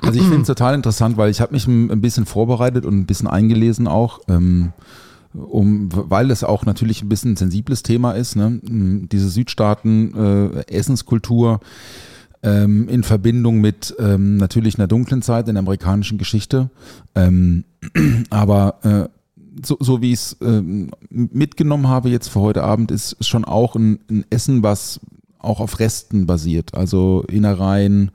Also 0.00 0.18
ich 0.18 0.24
finde 0.24 0.40
es 0.40 0.46
total 0.46 0.74
interessant, 0.74 1.16
weil 1.16 1.30
ich 1.30 1.40
habe 1.40 1.52
mich 1.52 1.66
ein 1.66 2.00
bisschen 2.00 2.26
vorbereitet 2.26 2.84
und 2.84 2.98
ein 2.98 3.06
bisschen 3.06 3.28
eingelesen 3.28 3.86
auch, 3.86 4.20
ähm, 4.28 4.72
um, 5.34 5.88
weil 5.92 6.30
es 6.30 6.44
auch 6.44 6.66
natürlich 6.66 7.02
ein 7.02 7.08
bisschen 7.08 7.32
ein 7.32 7.36
sensibles 7.36 7.82
Thema 7.82 8.12
ist, 8.12 8.36
ne? 8.36 8.60
M, 8.66 9.08
diese 9.10 9.28
Südstaaten 9.28 10.14
äh, 10.14 10.66
Essenskultur 10.66 11.60
ähm, 12.42 12.88
in 12.88 13.02
Verbindung 13.02 13.60
mit 13.60 13.94
ähm, 13.98 14.36
natürlich 14.36 14.78
einer 14.78 14.88
dunklen 14.88 15.22
Zeit 15.22 15.48
in 15.48 15.54
der 15.54 15.60
amerikanischen 15.60 16.18
Geschichte. 16.18 16.70
Ähm, 17.14 17.64
aber 18.30 18.78
äh, 18.82 19.08
so, 19.64 19.76
so 19.80 20.00
wie 20.00 20.12
ich 20.12 20.20
es 20.20 20.36
ähm, 20.40 20.90
mitgenommen 21.10 21.88
habe 21.88 22.08
jetzt 22.08 22.28
für 22.28 22.40
heute 22.40 22.64
Abend, 22.64 22.90
ist 22.90 23.16
schon 23.24 23.44
auch 23.44 23.76
ein, 23.76 24.00
ein 24.10 24.24
Essen, 24.30 24.62
was 24.62 25.00
auch 25.38 25.60
auf 25.60 25.80
Resten 25.80 26.26
basiert, 26.26 26.74
also 26.74 27.24
Innereien, 27.28 28.12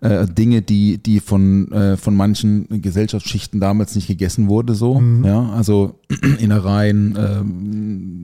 äh, 0.00 0.26
Dinge, 0.26 0.62
die, 0.62 0.98
die 0.98 1.20
von, 1.20 1.70
äh, 1.70 1.96
von 1.96 2.16
manchen 2.16 2.82
Gesellschaftsschichten 2.82 3.60
damals 3.60 3.94
nicht 3.94 4.08
gegessen 4.08 4.48
wurde, 4.48 4.74
so. 4.74 5.00
Ja, 5.22 5.50
also 5.50 6.00
Innereien, 6.38 7.16
ähm, 7.18 8.22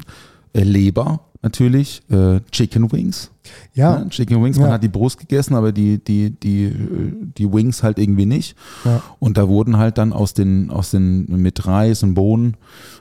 äh, 0.55 0.63
Leber 0.63 1.21
natürlich, 1.43 2.03
äh, 2.11 2.41
Chicken 2.51 2.91
Wings. 2.93 3.31
Ja, 3.73 4.01
Ne? 4.01 4.11
Chicken 4.11 4.43
Wings, 4.45 4.59
man 4.59 4.67
Ja. 4.69 4.75
hat 4.75 4.83
die 4.83 4.89
Brust 4.89 5.19
gegessen, 5.19 5.55
aber 5.55 5.73
die, 5.73 5.97
die, 6.05 6.31
die, 6.31 6.65
äh, 6.65 7.13
die 7.39 7.51
Wings 7.51 7.83
halt 7.83 7.99
irgendwie 7.99 8.27
nicht. 8.27 8.57
Ja. 8.85 9.03
Und 9.21 9.39
da 9.39 9.49
wurden 9.49 9.79
halt 9.79 9.97
dann 9.97 10.13
aus 10.13 10.35
den, 10.35 10.71
aus 10.71 10.91
den 10.91 11.25
mit 11.29 11.67
Reis 11.67 12.03
und 12.03 12.13
Bohnen 12.15 12.57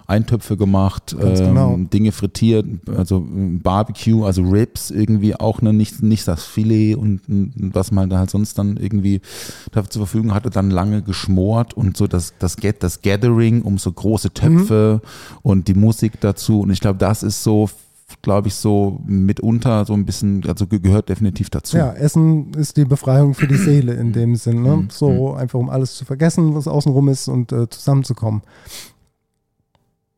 Eintöpfe 0.05 0.55
gemacht, 0.55 1.13
ähm, 1.19 1.33
genau. 1.35 1.77
Dinge 1.77 2.13
frittiert, 2.13 2.65
also 2.95 3.17
äh, 3.17 3.57
Barbecue, 3.57 4.23
also 4.23 4.41
Ribs 4.43 4.89
irgendwie 4.89 5.35
auch 5.35 5.61
ne, 5.61 5.73
nicht, 5.73 6.01
nicht 6.01 6.25
das 6.29 6.45
Filet 6.45 6.95
und, 6.95 7.19
was 7.27 7.91
man 7.91 8.09
da 8.09 8.19
halt 8.19 8.29
sonst 8.29 8.57
dann 8.57 8.77
irgendwie 8.77 9.19
dafür 9.73 9.89
zur 9.89 10.05
Verfügung 10.07 10.33
hatte, 10.33 10.49
dann 10.49 10.71
lange 10.71 11.01
geschmort 11.01 11.73
und 11.75 11.97
so 11.97 12.07
das, 12.07 12.35
das, 12.39 12.55
Get, 12.55 12.83
das 12.83 13.01
Gathering 13.01 13.63
um 13.63 13.77
so 13.79 13.91
große 13.91 14.33
Töpfe 14.33 15.01
und 15.41 15.67
die 15.67 15.73
Musik 15.73 16.21
dazu. 16.21 16.61
Und 16.61 16.69
ich 16.69 16.79
glaube, 16.79 16.99
das 16.99 17.21
ist 17.21 17.43
so, 17.43 17.69
glaube 18.21 18.47
ich, 18.49 18.55
so 18.55 18.99
mitunter 19.05 19.85
so 19.85 19.93
ein 19.93 20.05
bisschen, 20.05 20.43
also 20.47 20.67
ge- 20.67 20.79
gehört 20.79 21.07
definitiv 21.09 21.49
dazu. 21.49 21.77
Ja, 21.77 21.93
Essen 21.93 22.53
ist 22.55 22.75
die 22.77 22.85
Befreiung 22.85 23.33
für 23.33 23.47
die 23.47 23.55
Seele 23.55 23.93
in 23.93 24.11
dem 24.13 24.35
Sinn. 24.35 24.61
Ne? 24.63 24.75
Mhm. 24.77 24.89
So 24.89 25.33
einfach, 25.33 25.59
um 25.59 25.69
alles 25.69 25.95
zu 25.95 26.03
vergessen, 26.05 26.55
was 26.55 26.67
außenrum 26.67 27.07
ist 27.09 27.27
und 27.27 27.51
äh, 27.51 27.69
zusammenzukommen. 27.69 28.41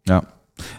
Ja. 0.07 0.23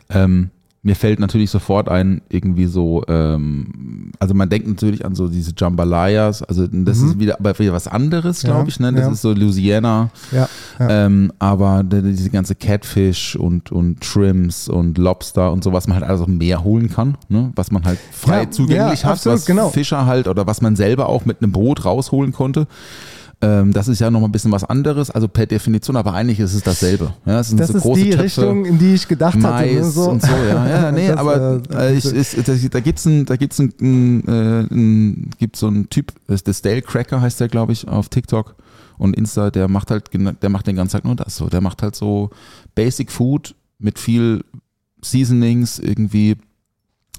Ähm, 0.09 0.51
mir 0.83 0.97
fällt 0.97 1.21
natürlich 1.21 1.51
sofort 1.51 1.91
ein, 1.91 2.23
irgendwie 2.31 2.65
so, 2.65 3.03
ähm, 3.07 4.13
also 4.19 4.33
man 4.33 4.49
denkt 4.49 4.67
natürlich 4.67 5.05
an 5.05 5.15
so 5.15 5.29
diese 5.29 5.53
Jambalayas, 5.55 6.43
also 6.43 6.67
das 6.67 6.99
Mhm. 7.01 7.09
ist 7.11 7.19
wieder, 7.19 7.39
aber 7.39 7.59
wieder 7.59 7.75
was 7.75 7.87
anderes, 7.87 8.43
Ja, 8.43 8.53
glaube 8.53 8.71
ich, 8.71 8.81
ne? 8.81 8.91
Das 8.93 9.03
ja. 9.05 9.13
ist 9.13 9.21
so 9.21 9.33
Louisiana, 9.33 10.09
Ja, 10.33 10.49
ja. 10.79 11.07
ähm, 11.07 11.33
aber 11.39 11.83
die- 11.85 12.01
diese 12.03 12.31
ganze 12.31 12.55
Catfish 12.55 13.37
und, 13.37 13.71
und 13.71 14.03
Shrimps 14.05 14.69
und 14.71 14.97
Lobster 14.97 15.53
und 15.53 15.63
so, 15.63 15.73
was 15.75 15.87
man 15.87 15.99
halt 15.99 16.09
alles 16.09 16.21
auf 16.23 16.27
dem 16.27 16.39
Meer 16.39 16.65
holen 16.65 16.89
kann, 16.89 17.19
ne? 17.29 17.53
Was 17.57 17.71
man 17.71 17.85
halt 17.85 17.99
frei 18.11 18.45
Ja, 18.45 18.51
zugänglich 18.51 19.01
ja, 19.03 19.09
hat, 19.09 19.13
absolut, 19.17 19.39
was 19.39 19.45
genau. 19.47 19.69
Fischer 19.69 20.07
halt 20.07 20.29
oder 20.29 20.47
was 20.47 20.63
man 20.63 20.77
selber 20.77 21.11
auch 21.11 21.27
mit 21.27 21.43
einem 21.43 21.53
Boot 21.53 21.85
rausholen 21.85 22.33
konnte. 22.33 22.67
Ähm, 23.43 23.73
das 23.73 23.89
ist 23.89 24.01
ja 24.01 24.11
noch 24.11 24.21
mal 24.21 24.27
ein 24.29 24.33
bisschen 24.33 24.53
was 24.53 24.65
anderes, 24.65 25.11
also 25.11 25.27
per 25.27 25.47
Definition, 25.47 25.97
aber 25.97 26.13
eigentlich 26.13 26.39
ist 26.41 26.53
es 26.53 26.63
dasselbe. 26.63 27.15
Ja, 27.25 27.41
es 27.41 27.49
sind 27.49 27.59
Das 27.59 27.69
so 27.69 27.79
ist 27.79 27.83
große 27.83 28.03
die 28.03 28.11
Töpfe. 28.11 28.23
Richtung, 28.25 28.65
in 28.67 28.79
die 28.79 28.93
ich 28.95 29.09
gedacht 29.09 29.35
hatte. 29.43 29.67
Mais 29.67 29.73
Ne? 29.87 29.91
So. 29.91 30.11
und 30.11 30.21
so, 30.23 30.29
ja, 30.29 30.69
ja, 30.69 30.93
nee, 30.93 31.09
Das, 31.09 31.17
aber 31.17 31.63
äh, 31.71 31.93
äh, 31.93 31.97
ich, 31.97 32.05
ist, 32.05 32.37
das, 32.47 32.69
da 32.69 32.81
gibt's 32.81 33.07
ein, 33.07 33.25
da 33.25 33.37
gibt's 33.37 33.59
ein, 33.59 33.73
ein, 33.81 34.29
äh, 34.29 34.61
ein 34.71 35.31
gibt 35.39 35.57
so 35.57 35.69
einen 35.69 35.89
Typ, 35.89 36.13
das 36.27 36.37
ist 36.37 36.47
der 36.49 36.53
Stale 36.53 36.83
Cracker 36.83 37.23
heißt 37.23 37.41
der, 37.41 37.49
glaube 37.49 37.73
ich, 37.73 37.89
auf 37.89 38.11
TikTok 38.11 38.57
und 38.99 39.17
Insta, 39.17 39.51
der 39.51 39.69
macht 39.69 39.91
halt, 39.91 40.11
der 40.13 40.49
macht 40.51 40.67
den 40.67 40.77
ganzen 40.77 40.93
Tag 40.93 41.05
nur 41.07 41.17
das 41.17 41.35
so, 41.37 41.49
der 41.49 41.63
macht 41.63 41.81
halt 41.83 41.97
so 41.97 42.29
Basic 42.75 43.11
Food 43.11 43.55
mit 43.79 43.99
viel 43.99 44.45
Seasonings 45.03 45.79
irgendwie. 45.79 46.37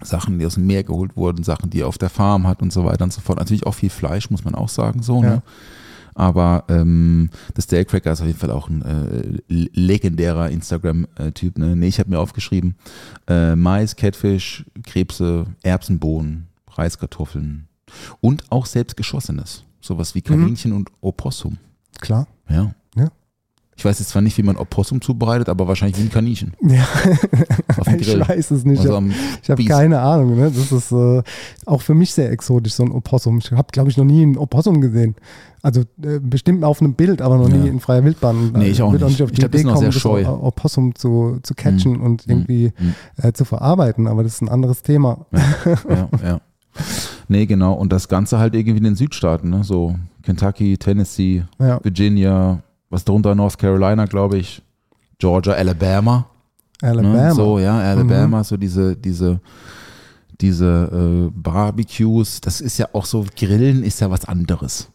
Sachen, 0.03 0.39
die 0.39 0.47
aus 0.47 0.55
dem 0.55 0.65
Meer 0.65 0.83
geholt 0.83 1.15
wurden, 1.15 1.43
Sachen, 1.43 1.69
die 1.69 1.81
er 1.81 1.87
auf 1.87 1.99
der 1.99 2.09
Farm 2.09 2.47
hat 2.47 2.63
und 2.63 2.73
so 2.73 2.85
weiter 2.85 3.03
und 3.03 3.13
so 3.13 3.21
fort. 3.21 3.37
Natürlich 3.37 3.67
auch 3.67 3.75
viel 3.75 3.91
Fleisch, 3.91 4.31
muss 4.31 4.43
man 4.43 4.55
auch 4.55 4.69
sagen, 4.69 5.03
so, 5.03 5.21
Ja. 5.21 5.29
ne? 5.29 5.41
Aber 6.13 6.65
ähm, 6.69 7.29
das 7.53 7.67
Dale 7.67 7.85
Cracker 7.85 8.11
ist 8.11 8.21
auf 8.21 8.27
jeden 8.27 8.39
Fall 8.39 8.51
auch 8.51 8.69
ein 8.69 8.81
äh, 8.81 9.37
legendärer 9.47 10.49
Instagram-Typ. 10.49 11.57
Ne? 11.57 11.75
Nee, 11.75 11.87
ich 11.87 11.99
habe 11.99 12.09
mir 12.09 12.19
aufgeschrieben, 12.19 12.75
äh, 13.27 13.55
Mais, 13.55 13.95
Catfish, 13.95 14.65
Krebse, 14.83 15.45
Erbsenbohnen, 15.63 16.47
Reiskartoffeln 16.69 17.67
und 18.19 18.43
auch 18.51 18.65
selbstgeschossenes. 18.65 19.63
Sowas 19.81 20.15
wie 20.15 20.21
Kaninchen 20.21 20.73
und 20.73 20.91
Opossum. 21.01 21.57
Klar. 21.99 22.27
Ja. 22.49 22.73
Ja. 23.81 23.83
Ich 23.83 23.85
weiß 23.85 23.99
jetzt 23.99 24.09
zwar 24.09 24.21
nicht, 24.21 24.37
wie 24.37 24.43
man 24.43 24.57
Opossum 24.57 25.01
zubereitet, 25.01 25.49
aber 25.49 25.67
wahrscheinlich 25.67 25.97
wie 25.97 26.03
ein 26.03 26.11
Kaninchen. 26.11 26.53
Ja, 26.61 26.85
ich 27.97 28.19
weiß 28.19 28.51
es 28.51 28.63
nicht. 28.63 28.79
Also 28.79 29.01
ich 29.41 29.49
habe 29.49 29.61
Spieß. 29.61 29.67
keine 29.71 29.99
Ahnung. 30.01 30.35
Ne? 30.37 30.51
Das 30.55 30.71
ist 30.71 30.91
äh, 30.91 31.23
auch 31.65 31.81
für 31.81 31.93
mich 31.95 32.13
sehr 32.13 32.31
exotisch, 32.31 32.73
so 32.73 32.83
ein 32.83 32.91
Opossum. 32.91 33.39
Ich 33.39 33.51
habe, 33.51 33.67
glaube 33.71 33.89
ich, 33.89 33.97
noch 33.97 34.05
nie 34.05 34.23
ein 34.23 34.37
Opossum 34.37 34.81
gesehen. 34.81 35.15
Also 35.63 35.81
äh, 36.03 36.19
bestimmt 36.21 36.63
auf 36.63 36.79
einem 36.81 36.93
Bild, 36.93 37.21
aber 37.21 37.37
noch 37.37 37.47
nie 37.49 37.65
Ja. 37.65 37.71
in 37.71 37.79
freier 37.79 38.03
Wildbahn. 38.03 38.51
Nee, 38.55 38.67
ich 38.69 38.81
auch 38.81 38.91
Würde 38.91 39.05
nicht. 39.05 39.21
auf 39.21 39.29
Ich 39.29 39.35
die 39.35 39.41
glaub, 39.41 39.51
die 39.51 39.57
Idee 39.59 39.67
auch 39.69 39.73
kommen, 39.75 39.91
sehr 39.91 40.23
das 40.23 40.27
Opossum 40.41 40.95
zu, 40.95 41.39
zu 41.43 41.53
catchen 41.55 41.93
Mhm. 41.93 42.01
und 42.03 42.27
irgendwie 42.27 42.71
Mhm. 42.77 42.93
äh, 43.17 43.33
zu 43.33 43.45
verarbeiten, 43.45 44.07
aber 44.07 44.23
das 44.23 44.35
ist 44.35 44.41
ein 44.41 44.49
anderes 44.49 44.81
Thema. 44.83 45.25
ja, 45.89 46.09
ja. 46.23 46.41
Nee, 47.27 47.45
genau. 47.45 47.73
Und 47.73 47.91
das 47.91 48.07
Ganze 48.07 48.39
halt 48.39 48.55
irgendwie 48.55 48.77
in 48.77 48.83
den 48.83 48.95
Südstaaten, 48.95 49.49
ne? 49.49 49.63
So 49.63 49.95
Kentucky, 50.23 50.77
Tennessee, 50.77 51.43
Ja. 51.59 51.79
Virginia, 51.83 52.61
was 52.91 53.03
drunter 53.03 53.33
North 53.33 53.57
Carolina, 53.57 54.05
glaube 54.05 54.37
ich, 54.37 54.61
Georgia, 55.17 55.53
Alabama. 55.53 56.25
Alabama. 56.81 57.13
Ne? 57.27 57.33
So, 57.33 57.57
ja, 57.59 57.79
Alabama, 57.79 58.39
Mhm. 58.39 58.43
so 58.43 58.57
diese, 58.57 58.95
diese, 58.95 59.39
diese 60.39 61.27
äh, 61.27 61.31
Barbecues, 61.35 62.41
das 62.41 62.61
ist 62.61 62.77
ja 62.77 62.87
auch 62.93 63.05
so, 63.05 63.25
Grillen 63.35 63.83
ist 63.83 63.99
ja 64.01 64.09
was 64.09 64.25
anderes. 64.25 64.89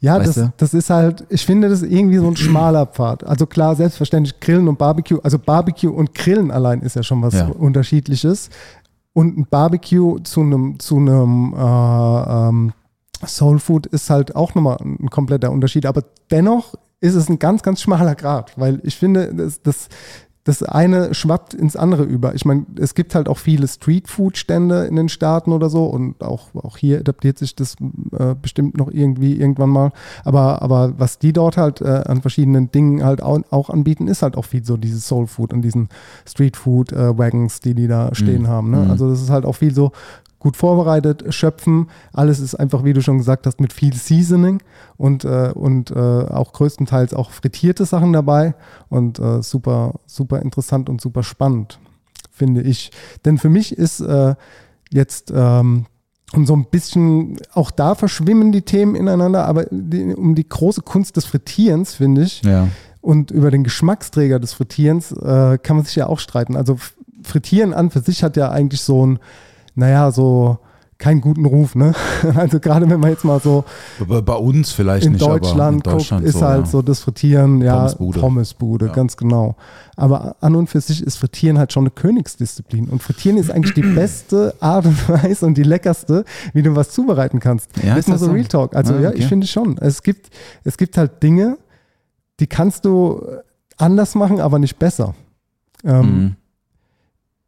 Ja, 0.00 0.18
das, 0.18 0.40
das 0.56 0.72
ist 0.74 0.88
halt, 0.90 1.24
ich 1.28 1.44
finde, 1.44 1.68
das 1.68 1.82
irgendwie 1.82 2.16
so 2.16 2.26
ein 2.26 2.36
schmaler 2.36 2.86
Pfad. 2.86 3.24
Also 3.24 3.44
klar, 3.46 3.76
selbstverständlich 3.76 4.40
Grillen 4.40 4.66
und 4.66 4.78
Barbecue, 4.78 5.18
also 5.22 5.38
Barbecue 5.38 5.90
und 5.92 6.14
Grillen 6.14 6.50
allein 6.50 6.80
ist 6.80 6.96
ja 6.96 7.02
schon 7.02 7.20
was 7.22 7.34
Ja. 7.34 7.48
Unterschiedliches. 7.48 8.48
Und 9.12 9.36
ein 9.36 9.46
Barbecue 9.48 10.18
zu 10.20 10.40
einem, 10.40 10.78
zu 10.78 10.96
einem 10.96 11.52
äh, 11.54 12.48
ähm, 12.48 12.72
Soul 13.26 13.58
Food 13.58 13.86
ist 13.86 14.08
halt 14.10 14.34
auch 14.34 14.54
nochmal 14.54 14.78
ein 14.80 15.10
kompletter 15.10 15.50
Unterschied. 15.52 15.84
Aber 15.86 16.02
dennoch 16.30 16.74
ist 17.00 17.14
es 17.14 17.28
ein 17.28 17.38
ganz, 17.38 17.62
ganz 17.62 17.80
schmaler 17.80 18.14
Grad, 18.14 18.58
weil 18.58 18.80
ich 18.82 18.96
finde, 18.96 19.32
das, 19.34 19.62
das, 19.62 19.88
das 20.48 20.62
eine 20.62 21.12
schwappt 21.12 21.52
ins 21.52 21.76
andere 21.76 22.04
über. 22.04 22.34
Ich 22.34 22.46
meine, 22.46 22.64
es 22.80 22.94
gibt 22.94 23.14
halt 23.14 23.28
auch 23.28 23.36
viele 23.36 23.68
Streetfood-Stände 23.68 24.86
in 24.86 24.96
den 24.96 25.10
Staaten 25.10 25.52
oder 25.52 25.68
so 25.68 25.84
und 25.84 26.24
auch, 26.24 26.54
auch 26.54 26.78
hier 26.78 27.00
etabliert 27.00 27.38
sich 27.38 27.54
das 27.54 27.76
äh, 28.18 28.34
bestimmt 28.40 28.78
noch 28.78 28.90
irgendwie 28.90 29.38
irgendwann 29.38 29.68
mal. 29.68 29.92
Aber, 30.24 30.62
aber 30.62 30.94
was 30.98 31.18
die 31.18 31.34
dort 31.34 31.58
halt 31.58 31.82
äh, 31.82 32.02
an 32.06 32.22
verschiedenen 32.22 32.72
Dingen 32.72 33.04
halt 33.04 33.22
auch, 33.22 33.38
auch 33.50 33.68
anbieten, 33.68 34.08
ist 34.08 34.22
halt 34.22 34.38
auch 34.38 34.46
viel 34.46 34.64
so 34.64 34.78
dieses 34.78 35.06
Soul 35.06 35.26
Food 35.26 35.52
und 35.52 35.60
diesen 35.60 35.90
Streetfood-Wagons, 36.26 37.60
die 37.60 37.74
die 37.74 37.86
da 37.86 38.14
stehen 38.14 38.48
haben. 38.48 38.70
Ne? 38.70 38.84
Mhm. 38.84 38.90
Also 38.90 39.10
das 39.10 39.20
ist 39.20 39.30
halt 39.30 39.44
auch 39.44 39.56
viel 39.56 39.74
so 39.74 39.92
gut 40.38 40.56
vorbereitet, 40.56 41.24
schöpfen. 41.34 41.88
Alles 42.12 42.38
ist 42.38 42.54
einfach, 42.54 42.84
wie 42.84 42.92
du 42.92 43.00
schon 43.02 43.18
gesagt 43.18 43.46
hast, 43.46 43.60
mit 43.60 43.72
viel 43.72 43.92
Seasoning 43.94 44.62
und, 44.96 45.24
äh, 45.24 45.50
und 45.54 45.90
äh, 45.90 45.94
auch 45.94 46.52
größtenteils 46.52 47.12
auch 47.14 47.30
frittierte 47.30 47.84
Sachen 47.84 48.12
dabei 48.12 48.54
und 48.88 49.18
äh, 49.18 49.42
super, 49.42 49.94
super 50.06 50.40
interessant 50.40 50.88
und 50.88 51.00
super 51.00 51.22
spannend, 51.22 51.78
finde 52.30 52.62
ich. 52.62 52.90
Denn 53.24 53.38
für 53.38 53.48
mich 53.48 53.76
ist 53.76 54.00
äh, 54.00 54.34
jetzt 54.90 55.32
ähm, 55.34 55.86
Und 56.34 56.46
so 56.46 56.54
ein 56.54 56.66
bisschen, 56.66 57.38
auch 57.54 57.70
da 57.70 57.94
verschwimmen 57.94 58.52
die 58.52 58.62
Themen 58.62 58.94
ineinander, 58.94 59.46
aber 59.46 59.64
die, 59.70 60.14
um 60.14 60.34
die 60.34 60.46
große 60.48 60.82
Kunst 60.82 61.16
des 61.16 61.24
Frittierens, 61.24 61.94
finde 61.94 62.22
ich, 62.22 62.42
Ja. 62.42 62.68
und 63.00 63.30
über 63.30 63.50
den 63.50 63.64
Geschmacksträger 63.64 64.38
des 64.38 64.52
Frittierens 64.52 65.10
äh, 65.10 65.58
kann 65.58 65.76
man 65.76 65.84
sich 65.86 65.96
ja 65.96 66.06
auch 66.06 66.18
streiten. 66.20 66.54
Also 66.54 66.76
Frittieren 67.22 67.72
an 67.74 67.90
für 67.90 68.00
sich 68.00 68.22
hat 68.22 68.36
ja 68.36 68.50
eigentlich 68.50 68.82
so 68.82 69.06
ein, 69.06 69.18
naja, 69.78 70.10
so 70.10 70.58
keinen 70.98 71.20
guten 71.20 71.44
Ruf, 71.44 71.76
ne? 71.76 71.94
Also 72.34 72.58
gerade 72.58 72.90
wenn 72.90 72.98
man 72.98 73.10
jetzt 73.10 73.24
mal 73.24 73.38
so 73.38 73.64
Bei, 74.04 74.34
uns 74.34 74.72
vielleicht 74.72 75.06
in 75.06 75.12
nicht, 75.12 75.24
Deutschland, 75.24 75.86
aber 75.86 75.92
in 75.94 75.98
Deutschland 75.98 76.22
guckt, 76.24 76.34
ist 76.34 76.40
so, 76.40 76.46
halt 76.46 76.64
ja. 76.64 76.66
so 76.66 76.82
das 76.82 77.00
Frittieren, 77.00 77.60
ja, 77.60 77.76
Pommesbude. 77.76 78.18
Pommesbude, 78.20 78.86
Ja. 78.86 78.92
ganz 78.92 79.16
genau. 79.16 79.54
Aber 79.94 80.34
an 80.40 80.56
und 80.56 80.66
für 80.68 80.80
sich 80.80 81.00
ist 81.00 81.16
Frittieren 81.16 81.56
halt 81.56 81.72
schon 81.72 81.84
eine 81.84 81.90
Königsdisziplin. 81.92 82.88
Und 82.88 83.00
Frittieren 83.00 83.38
ist 83.38 83.48
eigentlich 83.48 83.74
die 83.74 83.82
beste 83.94 84.54
Art 84.58 84.86
und 84.86 85.08
Weise 85.08 85.46
und 85.46 85.54
die 85.56 85.62
leckerste, 85.62 86.24
wie 86.52 86.62
du 86.62 86.74
was 86.74 86.90
zubereiten 86.90 87.38
kannst. 87.38 87.70
Ja, 87.76 87.90
Jetzt 87.94 87.98
ist 88.00 88.08
mal 88.08 88.14
das 88.14 88.22
so? 88.22 88.32
Real 88.32 88.46
Talk. 88.46 88.74
Also 88.74 88.94
Ah, 88.94 89.00
ja, 89.00 89.08
okay. 89.10 89.18
ich 89.18 89.26
finde 89.26 89.46
schon. 89.46 89.78
Es 89.78 90.02
gibt, 90.02 90.30
es 90.64 90.76
gibt 90.76 90.98
halt 90.98 91.22
Dinge, 91.22 91.58
die 92.40 92.48
kannst 92.48 92.84
du 92.84 93.24
anders 93.76 94.16
machen, 94.16 94.40
aber 94.40 94.58
nicht 94.58 94.78
besser. 94.80 95.14
Ähm, 95.84 96.00
Mhm. 96.00 96.36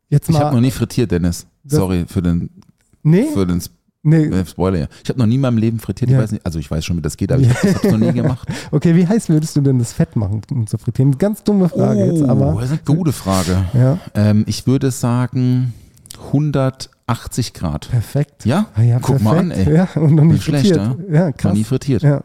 Jetzt 0.08 0.28
Ich 0.28 0.34
habe 0.36 0.46
noch 0.46 0.52
mal. 0.54 0.60
nie 0.60 0.70
frittiert, 0.70 1.10
Dennis. 1.10 1.46
Das- 1.64 1.78
Sorry 1.78 2.04
für 2.06 2.22
den, 2.22 2.50
Nee, 3.02 3.26
für 3.32 3.46
den 3.46 3.62
nee. 4.02 4.44
Spoiler. 4.46 4.78
ja. 4.78 4.86
Ich 5.02 5.08
habe 5.10 5.18
noch 5.18 5.26
nie 5.26 5.34
in 5.36 5.40
meinem 5.42 5.58
Leben 5.58 5.78
frittiert. 5.78 6.10
Ja. 6.10 6.18
Ich 6.18 6.22
weiß 6.24 6.32
nicht, 6.32 6.46
also 6.46 6.58
ich 6.58 6.70
weiß 6.70 6.84
schon, 6.84 6.96
wie 6.96 7.02
das 7.02 7.16
geht, 7.16 7.30
aber 7.32 7.42
ich 7.42 7.48
habe 7.50 7.68
es 7.68 7.82
noch 7.84 7.98
nie 7.98 8.12
gemacht. 8.14 8.48
Okay, 8.70 8.94
wie 8.96 9.06
heiß 9.06 9.28
würdest 9.28 9.56
du 9.56 9.60
denn 9.60 9.78
das 9.78 9.92
Fett 9.92 10.16
machen, 10.16 10.42
um 10.50 10.66
zu 10.66 10.78
frittieren? 10.78 11.18
Ganz 11.18 11.42
dumme 11.44 11.68
Frage 11.68 12.04
jetzt, 12.06 12.22
aber. 12.22 12.54
Oh, 12.54 12.60
das 12.60 12.70
ist 12.70 12.86
eine 12.88 12.96
gute 12.96 13.12
Frage. 13.12 13.64
Ja, 13.74 13.98
Ähm, 14.14 14.44
ich 14.46 14.66
würde 14.66 14.90
sagen 14.90 15.74
180 16.32 17.52
Grad. 17.54 17.88
perfekt. 17.90 18.44
Ja? 18.46 18.66
Ah 18.74 18.82
ja, 18.82 18.98
Guck 19.00 19.20
mal 19.22 19.38
an, 19.38 19.48
perfekt. 19.48 19.68
ey. 19.68 19.74
Ja, 19.76 19.88
und 20.00 20.14
noch 20.14 20.24
nie 20.24 20.32
Nicht 20.34 20.44
schlecht, 20.44 20.66
frittiert. 20.74 21.10
Ja, 21.10 21.32
krass. 21.32 21.44
Noch 21.52 21.58
nie 21.58 21.64
frittiert. 21.64 22.02
Ja. 22.02 22.22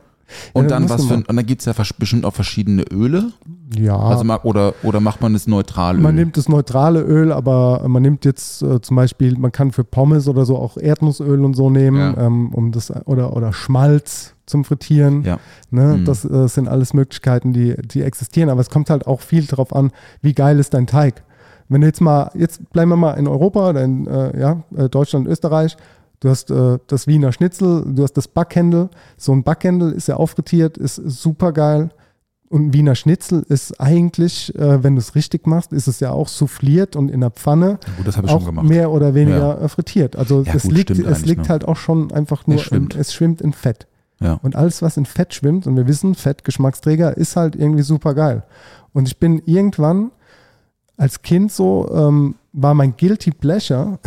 Und 0.54 0.72
dann 0.72 0.90
was 0.90 1.06
für, 1.06 1.16
und 1.16 1.28
dann 1.30 1.46
gibt 1.46 1.62
es 1.62 1.66
ja 1.66 1.74
bestimmt 1.98 2.26
auch 2.26 2.34
verschiedene 2.34 2.84
Öle. 2.92 3.32
Ja, 3.78 3.98
Also 3.98 4.24
oder, 4.44 4.74
oder 4.84 5.00
macht 5.00 5.22
man 5.22 5.34
das 5.34 5.48
Neutralöl? 5.48 6.02
man 6.02 6.16
nimmt 6.16 6.38
das 6.38 6.50
neutrale 6.50 7.02
Öl, 7.02 7.32
aber 7.32 7.84
man 7.88 8.02
nimmt 8.02 8.26
jetzt 8.26 8.62
äh, 8.62 8.82
zum 8.82 8.96
Beispiel, 8.96 9.38
man 9.38 9.52
kann 9.52 9.72
für 9.72 9.84
Pommes 9.84 10.28
oder 10.28 10.46
so 10.46 10.58
auch 10.58 10.78
Erdnussöl 10.78 11.44
und 11.44 11.56
so 11.56 11.70
nehmen, 11.70 12.00
Ja. 12.00 12.26
ähm, 12.26 12.54
um 12.54 12.72
das 12.72 12.92
oder 13.06 13.36
oder 13.36 13.54
Schmalz 13.54 14.36
zum 14.46 14.64
Frittieren. 14.64 15.24
Ja. 15.24 15.40
Ne? 15.72 15.98
Mhm. 15.98 16.06
Das 16.06 16.24
äh, 16.26 16.48
sind 16.48 16.68
alles 16.68 16.94
Möglichkeiten, 16.94 17.54
die, 17.54 17.76
die 17.84 18.04
existieren. 18.04 18.50
Aber 18.50 18.62
es 18.62 18.70
kommt 18.70 18.90
halt 18.90 19.08
auch 19.08 19.22
viel 19.22 19.46
darauf 19.46 19.76
an, 19.76 19.92
wie 20.22 20.34
geil 20.34 20.60
ist 20.60 20.74
dein 20.74 20.88
Teig. 20.88 21.24
Wenn 21.68 21.82
du 21.82 21.88
jetzt 21.88 22.00
mal, 22.02 22.30
jetzt 22.36 22.70
bleiben 22.72 22.90
wir 22.92 22.96
mal 22.96 23.14
in 23.14 23.28
Europa, 23.28 23.70
oder 23.70 23.84
in 23.84 24.06
äh, 24.06 24.40
ja, 24.40 24.64
äh, 24.76 24.88
Deutschland, 24.88 25.28
Österreich. 25.28 25.76
Du 26.20 26.30
hast 26.30 26.50
äh, 26.52 26.80
das 26.88 27.08
Wiener 27.08 27.32
Schnitzel, 27.32 27.84
du 27.94 28.04
hast 28.04 28.14
das 28.14 28.28
Backhändel. 28.28 28.90
So 29.18 29.32
ein 29.34 29.44
Backhändel 29.44 29.92
ist 29.92 30.08
ja 30.08 30.16
aufgetiert, 30.16 30.78
ist 30.78 30.96
super 30.96 31.52
geil. 31.52 31.90
Und 32.48 32.68
ein 32.68 32.74
Wiener 32.74 32.96
Schnitzel 32.96 33.44
ist 33.50 33.80
eigentlich, 33.82 34.54
äh, 34.56 34.84
wenn 34.84 34.96
du 34.96 35.00
es 35.02 35.16
richtig 35.16 35.48
machst, 35.48 35.74
ist 35.74 35.88
es 35.88 36.00
ja 36.00 36.12
auch 36.12 36.28
souffliert 36.28 36.96
und 36.96 37.10
in 37.10 37.22
der 37.22 37.32
Pfanne 37.32 37.80
Gut, 37.98 38.30
auch 38.30 38.46
gemacht. 38.46 38.68
mehr 38.68 38.92
oder 38.92 39.14
weniger 39.14 39.58
Ja. 39.60 39.62
äh, 39.66 39.68
frittiert. 39.68 40.16
Also 40.16 40.44
Ja, 40.44 40.54
es 40.54 40.64
gut, 40.64 40.72
liegt, 40.72 40.90
es 40.92 41.26
liegt 41.26 41.44
ne? 41.44 41.50
halt 41.50 41.66
auch 41.68 41.76
schon 41.76 42.12
einfach 42.12 42.46
nur, 42.48 42.58
Es 42.58 42.64
schwimmt. 42.64 42.94
In, 42.94 43.02
es 43.02 43.14
schwimmt 43.14 43.42
in 43.42 43.52
Fett. 43.52 43.88
Ja. 44.22 44.40
Und 44.44 44.56
alles, 44.56 44.82
was 44.82 44.96
in 44.96 45.06
Fett 45.06 45.34
schwimmt, 45.34 45.68
und 45.68 45.76
wir 45.76 45.88
wissen, 45.88 46.16
Fett, 46.16 46.44
Geschmacksträger, 46.46 47.18
ist 47.18 47.36
halt 47.36 47.56
irgendwie 47.56 47.84
super 47.84 48.14
geil. 48.14 48.44
Und 48.94 49.08
ich 49.08 49.18
bin 49.20 49.42
irgendwann 49.46 50.12
als 50.98 51.24
Kind 51.24 51.52
so, 51.52 51.90
ähm, 51.94 52.36
war 52.54 52.74
mein 52.76 52.96
Guilty 52.96 53.32
Pleasure, 53.32 54.00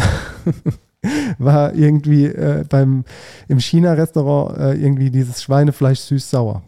war 1.38 1.74
irgendwie 1.74 2.26
äh, 2.26 2.64
beim, 2.68 3.04
im 3.48 3.60
China-Restaurant 3.60 4.58
äh, 4.58 4.74
irgendwie 4.74 5.10
dieses 5.10 5.42
Schweinefleisch 5.42 6.00
süß-sauer. 6.00 6.62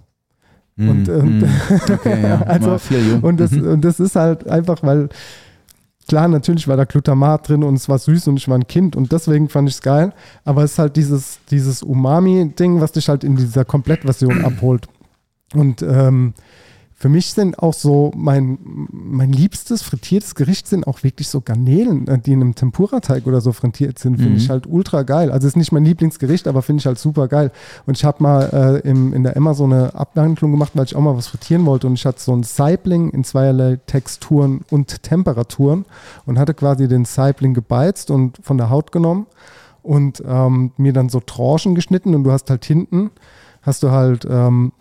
Und, 0.79 1.09
Mm, 1.09 1.11
und- 1.11 1.41
mm. 1.41 1.45
okay, 1.93 2.23
ja. 2.23 2.41
Also, 2.47 2.79
viel. 2.79 3.19
Und 3.21 3.39
das, 3.39 3.51
Mhm. 3.51 3.67
und 3.69 3.85
das 3.85 4.01
ist 4.01 4.17
halt 4.17 4.49
einfach, 4.49 4.83
weil 4.83 5.09
klar, 6.09 6.27
natürlich 6.29 6.67
war 6.69 6.77
da 6.77 6.85
Glutamat 6.85 7.49
drin 7.49 7.63
und 7.65 7.75
es 7.75 7.89
war 7.89 7.99
süß 7.99 8.29
und 8.29 8.37
ich 8.39 8.49
war 8.49 8.57
ein 8.57 8.67
Kind 8.67 8.97
und 8.97 9.13
deswegen 9.13 9.49
fand 9.49 9.69
ich 9.69 9.75
es 9.77 9.83
geil. 9.83 10.13
Aber 10.45 10.65
es 10.65 10.73
ist 10.73 10.79
halt 10.79 10.97
dieses, 10.97 11.39
dieses 11.51 11.83
Umami-Ding, 11.83 12.81
was 12.81 12.93
dich 12.93 13.09
halt 13.09 13.25
in 13.25 13.37
dieser 13.37 13.65
Komplettversion 13.65 14.45
abholt. 14.45 14.87
Und 15.55 15.83
ähm, 15.83 16.33
für 17.03 17.09
mich 17.09 17.33
sind 17.33 17.59
auch 17.59 17.73
so 17.73 18.11
mein, 18.15 18.59
mein 18.93 19.33
liebstes 19.33 19.81
frittiertes 19.81 20.35
Gericht 20.35 20.69
sind 20.69 20.87
auch 20.87 21.03
wirklich 21.03 21.29
so 21.29 21.41
Garnelen, 21.41 22.07
äh, 22.07 22.19
die 22.19 22.33
in 22.33 22.43
einem 22.43 22.55
Tempura-Teig 22.55 23.27
oder 23.27 23.41
so 23.41 23.53
frittiert 23.53 23.99
sind. 23.99 24.17
Finde 24.17 24.33
Mhm. 24.33 24.37
ich 24.37 24.51
halt 24.51 24.67
ultra 24.67 25.03
geil. 25.05 25.33
Also 25.33 25.49
ist 25.49 25.57
nicht 25.57 25.73
mein 25.73 25.87
Lieblingsgericht, 25.87 26.47
aber 26.47 26.61
finde 26.61 26.81
ich 26.81 26.87
halt 26.87 26.99
super 26.99 27.27
geil. 27.27 27.53
Und 27.87 27.97
ich 27.97 28.05
habe 28.05 28.23
mal 28.23 28.83
äh, 28.85 28.87
im, 28.87 29.15
in 29.15 29.23
der 29.25 29.35
Emma 29.35 29.55
so 29.55 29.65
eine 29.65 29.95
Abwandlung 29.95 30.51
gemacht, 30.51 30.73
weil 30.75 30.85
ich 30.85 30.95
auch 30.95 31.01
mal 31.01 31.17
was 31.17 31.29
frittieren 31.29 31.65
wollte. 31.65 31.87
Und 31.87 31.95
ich 31.95 32.05
hatte 32.05 32.21
so 32.21 32.37
ein 32.37 32.43
Saibling 32.43 33.09
in 33.09 33.25
zweierlei 33.25 33.79
Texturen 33.87 34.61
und 34.69 35.03
Temperaturen 35.03 35.87
und 36.27 36.39
hatte 36.39 36.53
quasi 36.53 36.87
den 36.87 37.07
Saibling 37.07 37.55
gebeizt 37.55 38.11
und 38.11 38.37
von 38.43 38.59
der 38.59 38.69
Haut 38.69 38.93
genommen 38.93 39.25
und 39.83 40.23
ähm, 40.29 40.73
mir 40.77 40.93
dann 40.93 41.09
so 41.09 41.21
Tranchen 41.21 41.75
geschnitten. 41.75 42.15
Und 42.15 42.25
du 42.25 42.31
hast 42.31 42.51
halt 42.51 42.67
hinten, 42.67 43.11
hast 43.63 43.83
du 43.83 43.91
halt 43.91 44.27
ähm, 44.31 44.73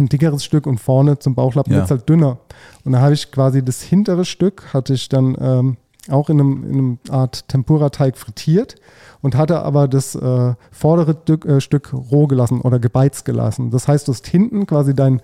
ein 0.00 0.08
dickeres 0.08 0.44
Stück 0.44 0.66
und 0.66 0.78
vorne 0.78 1.18
zum 1.18 1.34
Bauchlappen 1.34 1.72
Ja. 1.72 1.78
wird's 1.80 1.90
halt 1.90 2.08
dünner. 2.08 2.38
Und 2.84 2.92
da 2.92 3.00
habe 3.00 3.14
ich 3.14 3.30
quasi 3.30 3.64
das 3.64 3.82
hintere 3.82 4.24
Stück, 4.24 4.72
hatte 4.72 4.94
ich 4.94 5.08
dann 5.08 5.36
ähm, 5.40 5.76
auch 6.08 6.30
in 6.30 6.40
einem, 6.40 6.64
in 6.64 6.72
einem 6.78 6.98
Art 7.10 7.48
Tempura-Teig 7.48 8.16
frittiert 8.16 8.76
und 9.20 9.36
hatte 9.36 9.62
aber 9.62 9.86
das 9.86 10.14
äh, 10.14 10.54
vordere 10.72 11.16
Stück, 11.22 11.44
äh, 11.44 11.60
Stück 11.60 11.92
roh 11.92 12.26
gelassen 12.26 12.60
oder 12.62 12.78
gebeizt 12.78 13.24
gelassen. 13.24 13.70
Das 13.70 13.86
heißt, 13.86 14.08
du 14.08 14.12
hast 14.12 14.26
hinten 14.26 14.66
quasi 14.66 14.94
dein, 14.94 15.20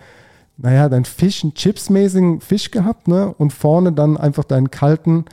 naja, 0.58 0.88
dein 0.88 1.04
Fisch, 1.04 1.42
einen 1.42 1.54
chipsmäßigen 1.54 2.40
Fisch 2.40 2.70
gehabt, 2.70 3.08
ne? 3.08 3.34
Und 3.38 3.52
vorne 3.52 3.92
dann 3.92 4.16
einfach 4.16 4.44
deinen 4.44 4.70
kalten 4.70 5.24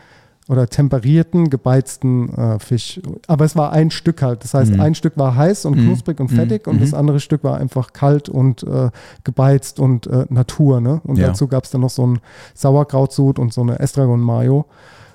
oder 0.50 0.68
temperierten, 0.68 1.50
gebeizten 1.50 2.30
äh, 2.34 2.60
Fisch. 2.60 3.00
Aber 3.28 3.46
es 3.46 3.56
war 3.56 3.72
ein 3.72 3.92
Stück 3.92 4.22
halt. 4.22 4.44
Das 4.44 4.54
heißt, 4.54 4.74
Mhm. 4.74 4.80
ein 4.82 4.96
Stück 4.96 5.18
war 5.18 5.36
heiß 5.36 5.66
und 5.66 5.78
Mhm. 5.78 5.84
knusprig 5.86 6.20
und 6.20 6.32
Mhm. 6.32 6.36
fettig 6.36 6.68
und 6.68 6.76
Mhm. 6.78 6.82
das 6.82 6.94
andere 6.94 7.20
Stück 7.22 7.44
war 7.46 7.58
einfach 7.58 7.94
kalt 7.94 8.28
und 8.28 8.64
äh, 8.64 8.90
gebeizt 9.24 9.80
und 9.80 10.06
äh, 10.08 10.26
Natur. 10.30 10.82
Ne? 10.82 11.00
Und 11.06 11.18
Ja. 11.18 11.28
dazu 11.28 11.48
gab 11.48 11.64
es 11.64 11.72
dann 11.72 11.82
noch 11.82 11.90
so 11.90 12.06
ein 12.06 12.20
Sauerkrautsud 12.56 13.40
und 13.40 13.54
so 13.54 13.62
eine 13.62 13.80
Estragon-Mayo. 13.80 14.66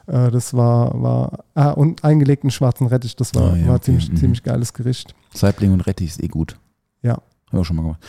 Äh, 0.07 0.31
das 0.31 0.55
war, 0.55 1.03
war 1.03 1.45
ah, 1.55 1.71
und 1.73 2.05
eingelegten 2.05 2.51
schwarzen 2.51 2.87
Rettich. 2.87 3.15
Das 3.17 3.35
war, 3.35 3.53
Ah, 3.53 3.57
ja, 3.57 3.67
war 3.69 3.75
okay. 3.77 3.85
ziemlich, 3.85 4.11
Mhm. 4.11 4.17
ziemlich 4.17 4.43
geiles 4.43 4.73
Gericht. 4.73 5.15
Saibling 5.35 5.73
und 5.73 5.83
Rettich 5.83 6.09
ist 6.09 6.23
eh 6.23 6.29
gut. 6.29 6.59
Ja. 7.03 7.19
Habe 7.49 7.57
ich 7.57 7.61
auch 7.61 7.65
schon 7.65 7.77
mal 7.77 7.83
gemacht. 7.83 8.01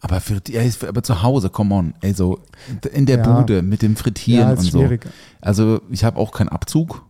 Aber, 0.00 0.20
für, 0.20 0.40
ja, 0.48 0.62
aber 0.88 1.02
zu 1.02 1.22
Hause, 1.22 1.50
come 1.50 1.74
on. 1.74 1.94
Ey, 2.00 2.12
so 2.12 2.40
in 2.92 3.06
der 3.06 3.18
Ja. 3.18 3.40
Bude 3.40 3.62
mit 3.62 3.82
dem 3.82 3.96
Frittieren 3.96 4.48
Ja, 4.48 4.50
und 4.54 4.60
so. 4.60 4.78
schwierig. 4.78 5.06
Also 5.40 5.80
ich 5.90 6.04
habe 6.04 6.18
auch 6.18 6.30
keinen 6.32 6.48
Abzug. 6.48 7.04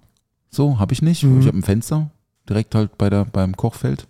So, 0.50 0.78
habe 0.78 0.92
ich 0.92 1.02
nicht. 1.02 1.24
Mhm. 1.24 1.40
Ich 1.40 1.46
habe 1.46 1.58
ein 1.58 1.62
Fenster 1.62 2.10
direkt 2.48 2.74
halt 2.74 2.96
bei 2.98 3.10
der, 3.10 3.24
beim 3.24 3.56
Kochfeld. 3.56 4.06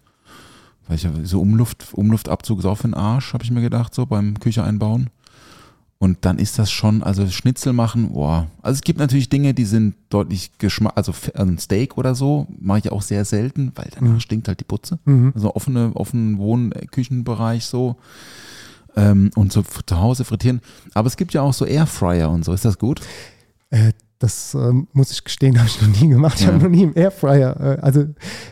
Weil 0.87 0.97
ich 0.97 1.09
so 1.25 1.41
Umluft, 1.41 1.87
Umluftabzug 1.95 2.59
ist 2.59 2.67
auch 2.67 2.77
für 2.77 2.89
den 2.89 2.95
Arsch, 2.95 3.33
habe 3.33 3.43
ich 3.43 3.51
mir 3.51 3.63
gedacht, 3.63 3.95
so 3.95 4.05
beim 4.07 4.39
Küche 4.39 4.63
einbauen. 4.63 5.09
Und 6.05 6.19
dann 6.27 6.39
ist 6.39 6.59
das 6.59 6.71
schon, 6.71 7.03
also 7.03 7.27
Schnitzel 7.29 7.73
machen, 7.73 8.13
boah. 8.13 8.47
Also 8.61 8.75
es 8.77 8.83
gibt 8.83 8.99
natürlich 8.99 9.31
Dinge, 9.31 9.55
die 9.55 9.65
sind 9.65 9.95
deutlich 10.11 10.51
Geschmack, 10.59 10.93
also 10.97 11.13
also 11.13 11.51
ein 11.51 11.57
Steak 11.59 11.97
oder 11.97 12.15
so, 12.15 12.47
mache 12.61 12.81
ich 12.81 12.93
auch 12.93 13.01
sehr 13.01 13.25
selten, 13.25 13.73
weil 13.75 13.89
danach 13.95 14.13
Mhm. 14.13 14.21
stinkt 14.21 14.47
halt 14.49 14.61
die 14.61 14.65
Putze. 14.65 14.99
Mhm. 15.07 15.33
Also 15.35 15.55
offene, 15.55 15.93
offenen 15.95 16.37
Wohnküchenbereich 16.39 17.65
so. 17.65 17.97
Ähm, 18.97 19.31
und 19.35 19.51
so 19.51 19.63
zu 19.87 19.99
Hause 19.99 20.25
frittieren. 20.27 20.61
Aber 20.93 21.07
es 21.09 21.17
gibt 21.17 21.33
ja 21.33 21.41
auch 21.41 21.55
so 21.55 21.65
Airfryer 21.65 22.31
und 22.31 22.45
so. 22.45 22.53
Ist 22.53 22.67
das 22.67 22.79
gut? 22.79 23.01
Äh, 23.71 23.93
das 24.19 24.55
ähm, 24.55 24.87
muss 24.93 25.11
ich 25.11 25.25
gestehen, 25.25 25.59
habe 25.59 25.69
ich 25.69 25.81
noch 25.81 26.01
nie 26.01 26.09
gemacht. 26.11 26.39
Ich 26.39 26.43
Ja. 26.47 26.53
habe 26.53 26.63
noch 26.65 26.71
nie 26.71 26.83
im 26.83 26.93
Airfryer. 26.95 27.61
Äh, 27.61 27.81
also 27.81 28.03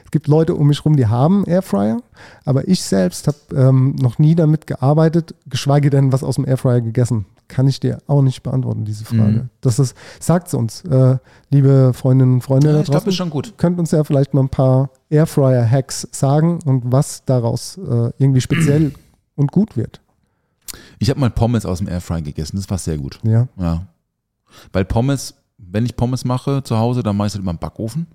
es 0.05 0.11
gibt 0.11 0.27
Leute 0.27 0.55
um 0.55 0.67
mich 0.69 0.85
rum, 0.87 0.97
die 0.97 1.07
haben 1.07 1.45
Airfryer, 1.47 1.99
aber 2.47 2.67
ich 2.67 2.83
selbst 2.83 3.29
habe 3.29 3.37
ähm, 3.55 3.95
noch 4.01 4.19
nie 4.19 4.35
damit 4.35 4.67
gearbeitet, 4.67 5.35
geschweige 5.47 5.91
denn 5.91 6.13
was 6.13 6.25
aus 6.25 6.37
dem 6.37 6.49
Airfryer 6.49 6.81
gegessen. 6.81 7.27
Kann 7.53 7.69
ich 7.69 7.81
dir 7.81 7.99
auch 8.07 8.23
nicht 8.23 8.43
beantworten, 8.43 8.87
diese 8.87 9.05
Frage. 9.05 9.21
Mhm. 9.21 9.49
Das 9.61 9.79
ist, 9.79 9.95
sagt 10.19 10.55
uns, 10.55 10.87
äh, 10.87 11.19
liebe 11.51 11.93
Freundinnen 11.93 12.33
und 12.33 12.41
Freunde 12.41 12.73
da 12.73 12.81
ich 12.81 12.87
glaube, 12.87 13.01
draußen. 13.01 13.09
ist 13.11 13.17
schon 13.17 13.29
gut. 13.29 13.53
Könnt 13.59 13.79
uns 13.79 13.91
ja 13.91 14.03
vielleicht 14.05 14.33
mal 14.33 14.41
ein 14.41 14.49
paar 14.49 14.89
Airfryer-Hacks 15.11 16.09
sagen 16.13 16.61
und 16.65 16.91
was 16.91 17.27
daraus 17.27 17.77
äh, 17.77 18.11
irgendwie 18.17 18.41
speziell 18.41 18.95
und 19.37 19.53
gut 19.53 19.77
wird. 19.77 20.01
Ich 20.99 21.11
habe 21.11 21.21
mal 21.21 21.29
Pommes 21.29 21.67
aus 21.67 21.77
dem 21.77 21.89
Airfryer 21.89 22.23
gegessen. 22.23 22.57
Das 22.57 22.71
war 22.71 22.79
sehr 22.79 22.97
gut. 22.97 23.21
Ja. 23.23 23.49
Ja. 23.59 23.87
Weil 24.73 24.87
Pommes, 24.87 25.35
wenn 25.59 25.85
ich 25.85 25.95
Pommes 25.95 26.25
mache 26.25 26.63
zu 26.63 26.79
Hause, 26.79 27.03
dann 27.03 27.19
mache 27.19 27.27
ich 27.27 27.33
es 27.33 27.35
halt 27.35 27.43
immer 27.43 27.51
im 27.51 27.59
Backofen. 27.59 28.07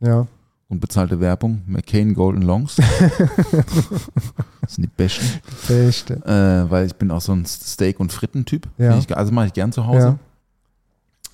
Ja. 0.00 0.26
Und 0.70 0.80
bezahlte 0.80 1.20
Werbung. 1.20 1.60
McCain 1.66 2.14
Golden 2.14 2.42
Longs. 2.42 2.76
das 4.60 4.74
sind 4.74 4.84
die 4.84 4.90
besten. 4.96 5.26
Echt. 5.68 6.10
Äh, 6.10 6.70
weil 6.70 6.86
ich 6.86 6.94
bin 6.94 7.10
auch 7.10 7.20
so 7.20 7.32
ein 7.32 7.44
Steak- 7.44 8.00
und 8.00 8.12
Fritten-Typ. 8.12 8.68
Ja. 8.78 8.96
Ich, 8.96 9.14
also 9.14 9.32
mache 9.32 9.48
ich 9.48 9.52
gern 9.52 9.72
zu 9.72 9.86
Hause. 9.86 10.18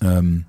Ähm, 0.01 0.45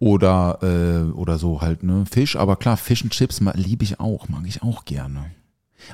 Oder, 0.00 0.58
äh, 0.62 1.12
oder 1.12 1.38
so 1.38 1.60
halt, 1.60 1.84
ne? 1.84 2.04
Fisch, 2.10 2.34
aber 2.34 2.56
klar, 2.56 2.76
Fish 2.76 3.04
and 3.04 3.12
Chips 3.12 3.40
liebe 3.54 3.84
ich 3.84 4.00
auch, 4.00 4.28
mag 4.28 4.42
ich 4.46 4.60
auch 4.64 4.84
gerne. 4.84 5.26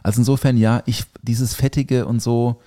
Also 0.03 0.23
insofern, 0.23 0.57
ja, 0.57 0.83
ich, 0.87 1.05
dieses 1.21 1.55
Fettige 1.55 2.07
und 2.07 2.23
so, 2.23 2.63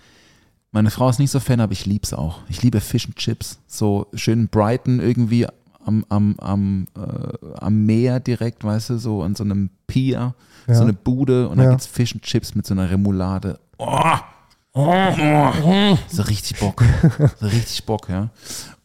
meine 0.72 0.92
Frau 0.92 1.10
ist 1.10 1.18
nicht 1.18 1.32
so 1.32 1.40
Fan, 1.40 1.60
aber 1.60 1.72
ich 1.72 1.88
lieb's 1.88 2.14
auch. 2.14 2.42
Ich 2.48 2.62
liebe 2.62 2.80
Fish 2.80 3.08
and 3.08 3.16
Chips. 3.16 3.58
So 3.66 4.06
schön 4.14 4.50
Brighton 4.50 5.00
irgendwie 5.00 5.48
am, 5.86 6.06
am, 6.10 6.36
am, 6.40 6.88
äh, 6.96 7.48
am 7.60 7.86
Meer 7.86 8.20
direkt, 8.20 8.64
weißt 8.64 8.92
du, 8.92 8.98
so 8.98 9.24
an 9.24 9.36
so 9.36 9.44
einem 9.44 9.70
Pier, 9.88 10.34
Ja. 10.68 10.76
so 10.76 10.84
eine 10.84 10.94
Bude 10.94 11.50
und 11.50 11.58
da 11.58 11.64
Ja. 11.66 11.70
gibt's 11.72 11.88
Fish 11.88 12.14
and 12.14 12.24
Chips 12.24 12.56
mit 12.56 12.66
so 12.66 12.74
einer 12.74 12.90
Remoulade. 12.90 13.60
Oh, 13.78 13.98
oh, 14.74 15.96
so 16.08 16.22
richtig 16.24 16.60
Bock. 16.60 16.84
So 17.40 17.48
richtig 17.48 17.86
Bock, 17.86 18.10
ja. 18.10 18.30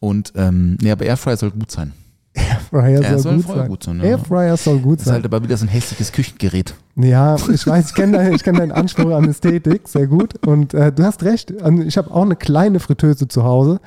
Und, 0.00 0.32
ähm, 0.36 0.78
nee, 0.80 0.90
aber 0.90 1.04
Airfryer 1.04 1.36
soll 1.36 1.50
gut 1.50 1.70
sein. 1.70 1.92
Airfryer 2.34 3.02
Er 3.02 3.18
soll, 3.18 3.38
soll 3.40 3.42
gut 3.42 3.56
sein. 3.56 3.68
gut 3.68 3.82
sein, 3.84 3.98
ja. 3.98 4.04
Airfryer 4.04 4.56
soll 4.58 4.78
gut 4.80 4.94
Das 4.98 5.00
ist 5.00 5.04
sein. 5.06 5.14
halt 5.14 5.24
aber 5.24 5.42
wieder 5.42 5.56
so 5.56 5.64
ein 5.64 5.68
hässliches 5.68 6.12
Küchengerät. 6.12 6.74
Ja, 6.96 7.36
ich 7.36 7.66
weiß, 7.66 7.88
ich 7.88 7.94
kenne 7.94 8.18
deinen, 8.18 8.36
kenn 8.38 8.56
deinen 8.56 8.72
Anspruch 8.72 9.10
an 9.14 9.28
Ästhetik 9.28 9.88
sehr 9.88 10.06
gut. 10.06 10.34
Und 10.46 10.74
äh, 10.74 10.92
du 10.92 11.02
hast 11.04 11.22
recht. 11.22 11.50
Ich 11.86 11.96
habe 11.96 12.10
auch 12.10 12.22
eine 12.22 12.36
kleine 12.36 12.78
Fritteuse 12.80 13.26
zu 13.28 13.44
Hause. 13.44 13.80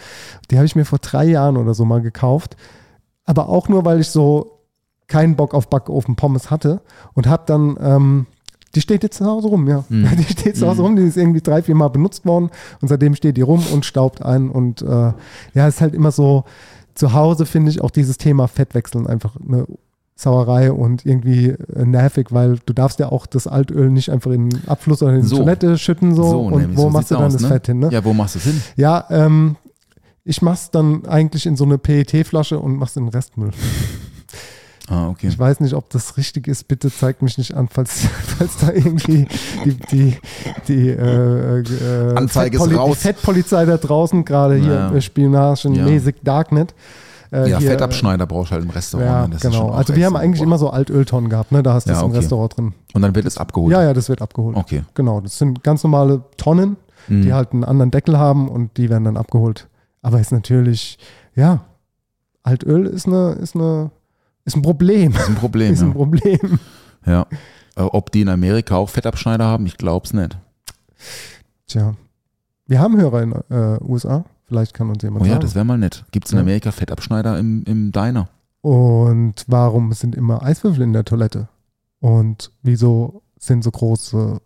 Die 0.50 0.58
habe 0.58 0.66
ich 0.66 0.76
mir 0.76 0.86
vor 0.86 0.98
drei 1.00 1.26
Jahren 1.26 1.58
oder 1.58 1.74
so 1.76 1.86
mal 1.86 2.02
gekauft. 2.02 2.56
Aber 3.30 3.48
auch 3.48 3.70
nur, 3.70 3.86
weil 3.86 4.00
ich 4.00 4.10
so 4.10 4.60
keinen 5.08 5.36
Bock 5.36 5.54
auf 5.54 5.70
Backofen 5.70 6.16
Pommes 6.16 6.50
hatte. 6.50 6.82
Und 7.14 7.28
habe 7.28 7.44
dann, 7.46 7.78
ähm, 7.80 8.26
die 8.74 8.82
steht 8.82 9.04
jetzt 9.04 9.18
zu 9.18 9.26
Hause 9.26 9.50
rum, 9.50 9.68
ja. 9.68 9.84
Die 9.90 10.24
steht 10.24 10.58
zu 10.58 10.68
Hause 10.68 10.82
rum, 10.82 10.96
die 10.96 11.04
ist 11.04 11.16
irgendwie 11.16 11.42
drei, 11.42 11.62
vier 11.62 11.76
Mal 11.76 11.90
benutzt 11.90 12.26
worden. 12.26 12.50
Und 12.82 12.88
seitdem 12.88 13.14
steht 13.14 13.38
die 13.38 13.44
rum 13.44 13.64
und 13.72 13.86
staubt 13.86 14.26
ein. 14.26 14.50
Und 14.50 14.82
äh, 14.82 15.14
ja, 15.54 15.68
ist 15.68 15.80
halt 15.80 15.94
immer 15.94 16.12
so, 16.12 16.44
zu 16.96 17.14
Hause 17.14 17.46
finde 17.46 17.70
ich 17.70 17.82
auch 17.82 17.92
dieses 17.92 18.18
Thema 18.18 18.48
Fettwechseln 18.48 19.06
einfach 19.06 19.36
eine 19.48 19.68
Sauerei 20.16 20.72
und 20.72 21.06
irgendwie 21.06 21.50
äh, 21.50 21.86
nervig, 21.86 22.28
weil 22.32 22.58
du 22.66 22.74
darfst 22.74 23.00
ja 23.00 23.12
auch 23.12 23.28
das 23.28 23.46
Altöl 23.46 23.92
nicht 23.92 24.12
einfach 24.12 24.32
in 24.32 24.50
den 24.50 24.68
Abfluss 24.68 25.04
oder 25.04 25.14
in 25.14 25.22
die 25.22 25.28
So. 25.28 25.38
Toilette 25.38 25.78
schütten 25.78 26.16
so, 26.16 26.42
und 26.42 26.58
nämlich, 26.62 26.78
wo 26.78 26.82
so 26.82 26.90
machst 26.90 27.12
du 27.12 27.16
dann 27.16 27.26
aus, 27.26 27.34
das 27.34 27.44
ne? 27.44 27.48
Fett 27.48 27.68
hin, 27.68 27.78
ne? 27.78 27.90
Ja, 27.92 28.04
wo 28.04 28.12
machst 28.14 28.34
du 28.34 28.40
es 28.40 28.46
hin? 28.46 28.60
Ja, 28.76 29.06
ähm, 29.12 29.56
ich 30.26 30.42
mach's 30.42 30.72
dann 30.72 31.06
eigentlich 31.06 31.46
in 31.46 31.56
so 31.56 31.64
eine 31.66 31.78
PET-Flasche 31.78 32.60
und 32.60 32.76
mach's 32.78 32.96
in 32.96 33.06
den 33.06 33.10
Restmüll. 33.10 33.52
Ah, 34.92 35.08
okay. 35.10 35.28
Ich 35.28 35.38
weiß 35.38 35.60
nicht, 35.60 35.76
ob 35.76 35.90
das 35.92 36.18
richtig 36.18 36.48
ist. 36.48 36.68
Bitte 36.68 36.92
zeigt 36.92 37.22
mich 37.22 37.38
nicht 37.38 37.54
an, 37.54 37.68
falls, 37.70 38.06
falls 38.38 38.58
da 38.58 38.72
irgendwie 38.72 39.28
die, 39.64 39.78
die, 39.92 40.18
die, 40.68 40.90
äh, 40.90 41.60
äh, 41.60 42.16
Anzeige 42.16 42.58
ist 42.58 42.64
Fettpoli- 42.64 42.76
raus. 42.76 42.98
die 42.98 43.02
Fettpolizei 43.04 43.66
da 43.66 43.78
draußen, 43.78 44.26
gerade 44.26 44.56
hier 44.56 44.74
Ja. 44.74 44.92
äh, 44.92 45.00
spionagenmäßig 45.02 46.16
Darknet. 46.24 46.74
Äh, 47.32 47.48
Ja, 47.52 47.60
hier, 47.60 47.70
Fettabschneider 47.70 48.26
brauchst 48.26 48.50
du 48.50 48.56
halt 48.56 48.64
im 48.64 48.72
Restaurant. 48.72 49.08
Ja, 49.08 49.22
ne? 49.28 49.34
Das 49.36 49.44
ist 49.44 49.52
genau. 49.52 49.70
Also 49.70 49.96
wir 49.96 50.04
haben 50.08 50.16
eigentlich 50.16 50.40
boah. 50.40 50.46
immer 50.48 50.58
so 50.58 50.72
Altöltonnen 50.72 51.30
gehabt, 51.30 51.52
ne? 51.52 51.62
Da 51.62 51.74
hast 51.76 51.86
du 51.86 51.92
Ja, 51.92 51.98
es 51.98 52.02
im 52.02 52.10
okay. 52.10 52.18
Restaurant 52.18 52.58
drin. 52.58 52.74
Und 52.94 53.02
dann 53.04 53.14
wird 53.14 53.28
es 53.28 53.38
abgeholt. 53.38 53.72
Ja, 53.72 53.84
ja, 53.84 53.94
das 53.94 54.10
wird 54.10 54.24
abgeholt. 54.24 54.58
Okay. 54.58 54.82
Genau, 54.96 55.22
das 55.22 55.38
sind 55.38 55.64
ganz 55.64 55.84
normale 55.84 56.24
Tonnen, 56.38 56.78
Mhm. 57.08 57.22
die 57.22 57.34
halt 57.34 57.54
einen 57.54 57.64
anderen 57.64 57.92
Deckel 57.92 58.18
haben 58.18 58.50
und 58.50 58.76
die 58.78 58.90
werden 58.90 59.04
dann 59.04 59.18
abgeholt. 59.18 59.68
Aber 60.02 60.20
ist 60.20 60.32
natürlich, 60.32 60.98
ja, 61.36 61.66
Altöl 62.44 62.86
ist 62.86 63.06
eine, 63.08 63.34
ist 63.34 63.56
eine, 63.56 63.92
ist 64.46 64.56
ein 64.56 64.62
Problem. 64.62 65.12
Ist 65.12 65.28
ein 65.28 65.36
Problem. 65.36 65.74
ist 65.74 65.82
ein 65.82 65.90
ja. 65.90 65.94
Problem. 65.94 66.60
ja. 67.06 67.26
Äh, 67.76 67.82
Ob 67.82 68.12
die 68.12 68.22
in 68.22 68.30
Amerika 68.30 68.76
auch 68.76 68.90
Fettabschneider 68.90 69.46
haben, 69.46 69.66
ich 69.66 69.78
glaub's 69.78 70.14
nicht. 70.14 70.38
Tja. 71.68 71.96
Wir 72.66 72.80
haben 72.80 72.98
Hörer 72.98 73.24
in 73.24 73.32
äh, 73.50 73.78
USA. 73.84 74.26
Vielleicht 74.46 74.74
kann 74.74 74.90
uns 74.90 75.04
jemand 75.04 75.22
Oh 75.24 75.26
ja, 75.26 75.34
sagen. 75.34 75.42
das 75.42 75.56
wäre 75.56 75.66
mal 75.66 75.78
nett. 75.78 76.06
Gibt's 76.12 76.32
in 76.32 76.38
Ja. 76.38 76.42
Amerika 76.42 76.72
Fettabschneider 76.72 77.38
im, 77.38 77.64
im 77.66 77.92
Diner? 77.92 78.30
Und 78.62 79.46
warum 79.48 79.94
sind 79.94 80.16
immer 80.16 80.42
Eiswürfel 80.44 80.84
in 80.84 80.94
der 80.94 81.06
Toilette? 81.06 81.48
Und 82.00 82.52
wieso 82.64 83.22
sind 83.38 83.64
so 83.64 83.72
große 83.72 84.40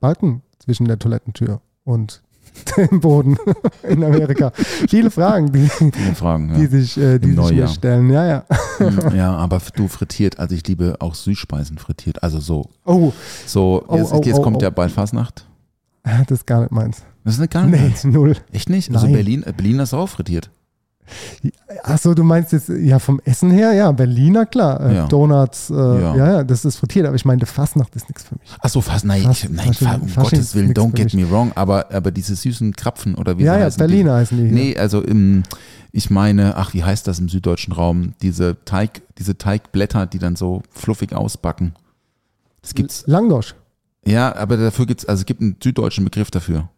Balken 0.00 0.42
zwischen 0.58 0.86
der 0.86 0.98
Toilettentür 0.98 1.60
und 1.84 2.22
dem 2.76 3.00
Boden 3.00 3.36
in 3.82 4.02
Amerika? 4.04 4.52
Viele 4.54 5.10
Fragen, 5.10 5.52
die, 5.52 5.68
Viele 5.68 6.14
Fragen. 6.14 6.54
die 6.54 6.62
Ja. 6.62 6.68
sich, 6.68 6.96
äh, 6.96 7.18
die 7.18 7.30
Im 7.30 7.42
sich 7.42 7.56
mir 7.56 7.68
stellen. 7.68 8.10
Ja, 8.10 8.26
ja. 8.26 8.44
Hm, 8.78 9.00
ja, 9.16 9.32
aber 9.36 9.60
du 9.74 9.88
frittiert, 9.88 10.38
also 10.38 10.54
ich 10.54 10.66
liebe 10.66 10.96
auch 11.00 11.14
Süßspeisen 11.14 11.78
frittiert. 11.78 12.22
Also 12.22 12.40
so, 12.40 12.70
Oh, 12.84 13.12
so 13.46 13.84
Oh, 13.88 13.96
jetzt, 13.96 14.12
oh, 14.12 14.20
jetzt 14.24 14.38
oh, 14.38 14.42
kommt 14.42 14.58
oh. 14.58 14.60
ja 14.62 14.70
bald 14.70 14.92
Fasnacht. 14.92 15.46
das 16.02 16.30
ist 16.30 16.46
gar 16.46 16.60
nicht 16.60 16.72
meins. 16.72 17.02
Das 17.24 17.34
ist 17.34 17.40
eine 17.40 17.48
gar 17.48 17.66
Nee, 17.66 17.80
nicht. 17.80 18.04
null. 18.04 18.36
Echt 18.52 18.68
nicht? 18.68 18.90
Also 18.92 19.06
Nein. 19.06 19.14
Berlin, 19.14 19.44
Berlin 19.56 19.78
ist 19.80 19.94
auch 19.94 20.08
frittiert. 20.08 20.50
Achso, 21.82 22.14
du 22.14 22.22
meinst 22.24 22.52
jetzt, 22.52 22.68
ja, 22.70 22.98
vom 22.98 23.20
Essen 23.24 23.50
her, 23.50 23.72
ja, 23.74 23.92
Berliner, 23.92 24.46
klar. 24.46 24.80
Äh, 24.80 24.94
Ja. 24.94 25.06
Donuts, 25.06 25.70
äh, 25.70 25.74
ja. 25.74 26.16
Ja. 26.16 26.26
ja, 26.32 26.44
das 26.44 26.64
ist 26.64 26.76
frittiert, 26.76 27.06
aber 27.06 27.16
ich 27.16 27.24
meinte, 27.24 27.46
Fastnacht 27.46 27.94
ist 27.94 28.08
nichts 28.08 28.24
für 28.24 28.36
mich. 28.36 28.50
Achso, 28.60 28.80
fast, 28.80 29.04
nein, 29.04 29.22
Fast- 29.22 29.44
ich, 29.44 29.50
nein, 29.50 29.68
Fasching- 29.72 29.84
Fa- 29.86 29.94
um 29.96 30.08
Fasching 30.08 30.38
Gottes 30.38 30.54
Willen, 30.54 30.72
don't 30.72 30.92
get 30.92 31.12
me 31.14 31.28
wrong, 31.30 31.52
aber, 31.54 31.92
aber 31.92 32.10
diese 32.10 32.34
süßen 32.36 32.74
Krapfen 32.74 33.14
oder 33.16 33.38
wie 33.38 33.44
ja, 33.44 33.54
sie 33.54 33.58
ja, 33.60 33.64
heißen, 33.66 33.78
Berliner 33.78 34.14
heißen 34.14 34.36
die. 34.38 34.44
Die, 34.44 34.48
hier. 34.48 34.58
nee, 34.72 34.76
also 34.78 35.02
im, 35.02 35.42
ich 35.92 36.10
meine, 36.10 36.56
ach, 36.56 36.72
wie 36.74 36.84
heißt 36.84 37.06
das 37.06 37.18
im 37.18 37.28
süddeutschen 37.28 37.72
Raum? 37.74 38.14
Diese 38.22 38.56
Teig, 38.64 39.02
diese 39.18 39.36
Teigblätter, 39.36 40.06
die 40.06 40.18
dann 40.18 40.36
so 40.36 40.62
fluffig 40.70 41.14
ausbacken. 41.14 41.74
Das 42.62 42.74
gibt's, 42.74 43.04
Langosch, 43.06 43.54
ja, 44.06 44.34
aber 44.36 44.56
dafür 44.56 44.86
gibt's, 44.86 45.04
also 45.04 45.20
es 45.20 45.26
gibt 45.26 45.40
einen 45.42 45.56
süddeutschen 45.62 46.04
Begriff 46.04 46.30
dafür. 46.30 46.68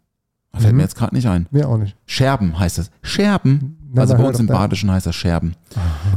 Fällt 0.59 0.73
Mhm. 0.73 0.77
mir 0.79 0.83
jetzt 0.85 0.97
gerade 0.97 1.15
nicht 1.15 1.27
ein. 1.29 1.47
mir 1.51 1.69
auch 1.69 1.79
nicht. 1.79 1.97
Scherben 2.07 2.59
heißt 2.59 2.79
das. 2.79 2.91
Scherben. 3.03 3.77
Never 3.91 4.01
also 4.03 4.15
bei 4.17 4.25
uns 4.29 4.41
im. 4.41 4.47
Badischen 4.47 4.91
heißt 4.91 5.07
das 5.07 5.15
Scherben. 5.17 5.55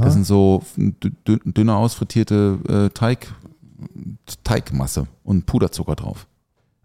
Das 0.01 0.13
sind 0.13 0.25
so 0.25 0.63
dü- 0.77 1.13
dü- 1.25 1.53
dünner 1.53 1.77
ausfrittierte 1.77 2.59
äh, 2.67 2.89
Teig, 2.93 3.27
Teigmasse 4.43 5.07
und 5.23 5.45
Puderzucker 5.45 5.95
drauf. 5.95 6.27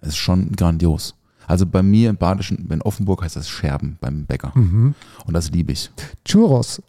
Das 0.01 0.11
ist 0.11 0.17
schon 0.17 0.53
grandios. 0.53 1.15
Also 1.47 1.67
bei 1.67 1.83
mir 1.83 2.11
im 2.11 2.17
Badischen, 2.17 2.69
in 2.71 2.83
Offenburg 2.83 3.23
heißt 3.23 3.37
das 3.37 3.49
Scherben 3.49 3.99
beim 4.01 4.25
Bäcker. 4.25 4.53
Mhm. 4.55 4.95
Und 5.27 5.35
das 5.35 5.51
liebe 5.51 5.73
ich. 5.73 5.91
Churros 6.25 6.83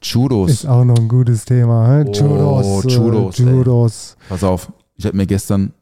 Churros. 0.00 0.50
ist 0.50 0.66
auch 0.66 0.84
noch 0.84 0.96
ein 0.96 1.08
gutes 1.08 1.44
Thema. 1.44 2.04
Oh, 2.06 2.12
Churros, 2.12 2.84
äh, 2.84 2.88
Churros, 2.88 3.40
ey. 3.40 3.46
Churros. 3.46 4.16
Pass 4.28 4.44
auf, 4.44 4.72
ich 4.96 5.04
habe 5.06 5.16
mir 5.16 5.26
gestern, 5.26 5.72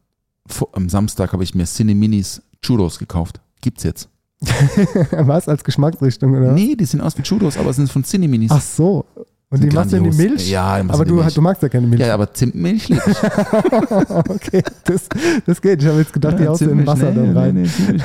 vor- 0.46 0.68
am 0.72 0.88
Samstag 0.88 1.32
habe 1.34 1.44
ich 1.44 1.54
mir 1.54 1.66
Cine 1.66 1.94
Minis 1.94 2.40
Churros 2.62 2.98
gekauft. 2.98 3.40
Gibt's 3.60 3.82
jetzt. 3.82 4.08
Was, 5.10 5.48
als 5.48 5.64
Geschmacksrichtung, 5.64 6.34
oder? 6.34 6.52
Nee, 6.52 6.76
die 6.76 6.84
sind 6.84 7.00
aus 7.00 7.16
wie 7.16 7.22
Churros, 7.22 7.56
aber 7.56 7.72
sind 7.72 7.90
von 7.90 8.04
Cine 8.04 8.28
Minis. 8.28 8.50
Ach 8.52 8.60
so. 8.60 9.04
Und 9.48 9.62
die 9.62 9.68
machst 9.68 9.92
du 9.92 9.96
in 9.96 10.10
die. 10.10 10.16
Milch? 10.16 10.50
Ja, 10.50 10.82
die 10.82 10.90
aber 10.90 11.04
du 11.04 11.14
Milch. 11.14 11.34
du 11.34 11.40
magst 11.40 11.62
ja 11.62 11.68
keine 11.68 11.86
Milch. 11.86 12.00
Ja, 12.00 12.14
aber 12.14 12.32
Zimtmilch 12.32 12.88
liebe 12.88 13.02
ich. 13.06 13.20
okay, 14.28 14.62
das, 14.84 15.08
das 15.46 15.62
geht. 15.62 15.80
Ich 15.80 15.88
habe 15.88 15.98
jetzt 15.98 16.12
gedacht, 16.12 16.38
die 16.40 16.48
haust 16.48 16.62
du 16.62 16.70
in 16.70 16.84
Wasser 16.84 17.10
nee, 17.10 17.26
dann 17.26 17.36
rein. 17.36 17.54
Nee, 17.54 17.70
nee, 17.88 18.00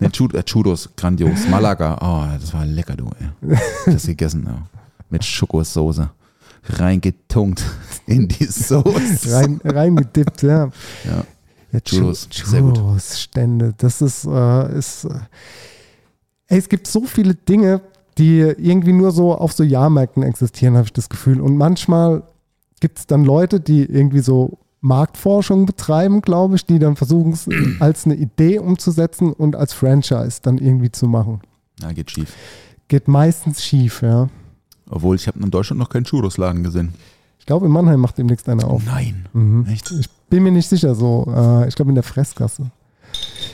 nee, 0.00 0.38
äh, 0.38 0.42
Churros, 0.42 0.88
grandios. 0.96 1.46
Malaga, 1.50 1.98
oh, 2.00 2.38
das 2.40 2.54
war 2.54 2.64
lecker, 2.64 2.96
du. 2.96 3.10
Ey. 3.20 3.58
Das 3.92 4.06
gegessen, 4.06 4.44
ja. 4.46 4.62
Mit 5.10 5.22
Schokosoße. 5.22 6.08
Reingetunkt 6.64 7.62
in 8.06 8.26
die 8.28 8.44
Soße. 8.46 9.34
Rein, 9.34 9.60
reingedippt, 9.62 10.42
ja. 10.42 10.70
Ja. 11.04 11.24
Ja, 11.72 11.80
Churros, 11.80 12.28
Chu- 12.30 12.46
sehr 12.46 12.62
gut. 12.62 12.76
Churros-Stände, 12.76 13.74
das 13.78 14.02
ist, 14.02 14.24
äh, 14.26 14.78
ist 14.78 15.04
äh, 15.04 15.10
ey, 16.48 16.58
es 16.58 16.68
gibt 16.68 16.86
so 16.86 17.02
viele 17.04 17.34
Dinge, 17.34 17.80
die 18.18 18.38
irgendwie 18.40 18.92
nur 18.92 19.12
so 19.12 19.34
auf 19.34 19.52
so 19.52 19.62
Jahrmärkten 19.62 20.22
existieren, 20.22 20.74
habe 20.76 20.86
ich 20.86 20.92
das 20.92 21.08
Gefühl. 21.08 21.40
Und 21.40 21.56
manchmal 21.56 22.22
gibt 22.80 22.98
es 22.98 23.06
dann 23.06 23.24
Leute, 23.24 23.60
die 23.60 23.84
irgendwie 23.84 24.20
so 24.20 24.58
Marktforschung 24.80 25.66
betreiben, 25.66 26.22
glaube 26.22 26.56
ich, 26.56 26.66
die 26.66 26.78
dann 26.78 26.96
versuchen 26.96 27.32
es 27.32 27.46
als 27.80 28.04
eine 28.06 28.14
Idee 28.16 28.58
umzusetzen 28.58 29.32
und 29.32 29.54
als 29.56 29.72
Franchise 29.72 30.40
dann 30.42 30.58
irgendwie 30.58 30.90
zu 30.90 31.06
machen. 31.06 31.40
Ja, 31.80 31.92
geht 31.92 32.10
schief. 32.10 32.34
Geht 32.88 33.06
meistens 33.06 33.62
schief, 33.62 34.02
ja. 34.02 34.28
Obwohl, 34.88 35.14
ich 35.16 35.28
habe 35.28 35.38
in 35.40 35.50
Deutschland 35.50 35.78
noch 35.78 35.88
keinen 35.88 36.04
Churros-Laden 36.04 36.64
gesehen. 36.64 36.94
Ich 37.38 37.46
glaube, 37.46 37.66
in 37.66 37.72
Mannheim 37.72 38.00
macht 38.00 38.18
demnächst 38.18 38.48
einer 38.48 38.66
auf. 38.66 38.84
Nein. 38.84 39.26
Mhm. 39.32 39.66
Echt? 39.66 39.90
Ich 39.92 40.08
bin 40.30 40.42
mir 40.42 40.52
nicht 40.52 40.68
sicher 40.68 40.94
so. 40.94 41.26
Äh, 41.34 41.68
ich 41.68 41.74
glaube 41.74 41.90
in 41.90 41.96
der 41.96 42.04
Fressgasse. 42.04 42.70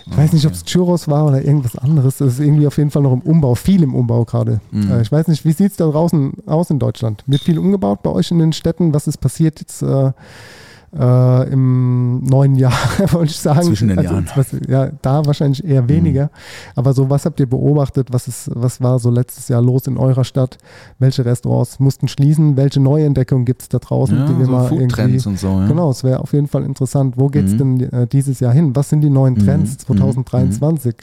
Ich 0.08 0.16
weiß 0.16 0.32
nicht, 0.34 0.46
ob 0.46 0.52
es 0.52 0.64
Churros 0.64 1.08
war 1.08 1.26
oder 1.26 1.44
irgendwas 1.44 1.76
anderes. 1.76 2.18
Das 2.18 2.34
ist 2.34 2.40
irgendwie 2.40 2.66
auf 2.66 2.78
jeden 2.78 2.90
Fall 2.90 3.02
noch 3.02 3.12
im 3.12 3.22
Umbau, 3.22 3.56
viel 3.56 3.82
im 3.82 3.94
Umbau 3.94 4.24
gerade. 4.24 4.60
Mhm. 4.70 4.90
Äh, 4.90 5.02
ich 5.02 5.10
weiß 5.10 5.26
nicht, 5.26 5.44
wie 5.44 5.52
sieht 5.52 5.72
es 5.72 5.76
da 5.76 5.88
draußen 5.88 6.34
aus 6.46 6.70
in 6.70 6.78
Deutschland? 6.78 7.24
Wird 7.26 7.42
viel 7.42 7.58
umgebaut 7.58 8.02
bei 8.02 8.10
euch 8.10 8.30
in 8.30 8.38
den 8.38 8.52
Städten? 8.52 8.94
Was 8.94 9.08
ist 9.08 9.16
passiert 9.18 9.58
jetzt 9.58 9.82
äh, 9.82 10.12
äh, 10.98 11.52
im 11.52 12.24
neuen 12.24 12.56
Jahr, 12.56 12.72
wollte 13.12 13.30
ich 13.30 13.38
sagen? 13.38 13.62
Zwischen 13.62 13.88
den 13.88 14.00
Jahren. 14.02 14.26
Was, 14.34 14.48
ja, 14.68 14.90
da 15.02 15.24
wahrscheinlich 15.26 15.64
eher 15.64 15.88
weniger. 15.88 16.30
Aber 16.74 16.92
so, 16.94 17.10
was 17.10 17.24
habt 17.26 17.38
ihr 17.40 17.48
beobachtet? 17.48 18.08
Was, 18.12 18.28
ist, 18.28 18.50
was 18.54 18.80
war 18.80 18.98
so 18.98 19.10
letztes 19.10 19.48
Jahr 19.48 19.60
los 19.62 19.86
in 19.86 19.96
eurer 19.98 20.24
Stadt? 20.24 20.58
Welche 20.98 21.24
Restaurants 21.24 21.78
mussten 21.80 22.08
schließen? 22.08 22.56
Welche 22.56 22.80
Neuentdeckungen 22.80 23.44
gibt 23.44 23.62
es 23.62 23.68
da 23.68 23.78
draußen, 23.78 24.16
Ja, 24.16 24.26
die 24.26 24.38
wir 24.38 24.46
so 24.46 24.52
mal 24.52 24.64
irgendwie 24.64 24.84
Foodtrends 24.84 25.26
und 25.26 25.38
so. 25.38 25.48
Ja. 25.48 25.66
Genau, 25.66 25.90
es 25.90 26.02
wäre 26.04 26.20
auf 26.20 26.32
jeden 26.32 26.46
Fall 26.48 26.64
interessant. 26.64 27.14
Wo 27.18 27.28
geht 27.28 27.46
es 27.46 27.52
Mhm. 27.54 27.78
denn 27.80 27.92
äh, 27.92 28.06
dieses 28.06 28.40
Jahr 28.40 28.52
hin? 28.52 28.74
Was 28.74 28.88
sind 28.88 29.02
die 29.02 29.10
neuen 29.10 29.34
Mhm. 29.34 29.38
Trends 29.44 29.72
Mhm. 29.88 29.96
2023? 29.96 30.94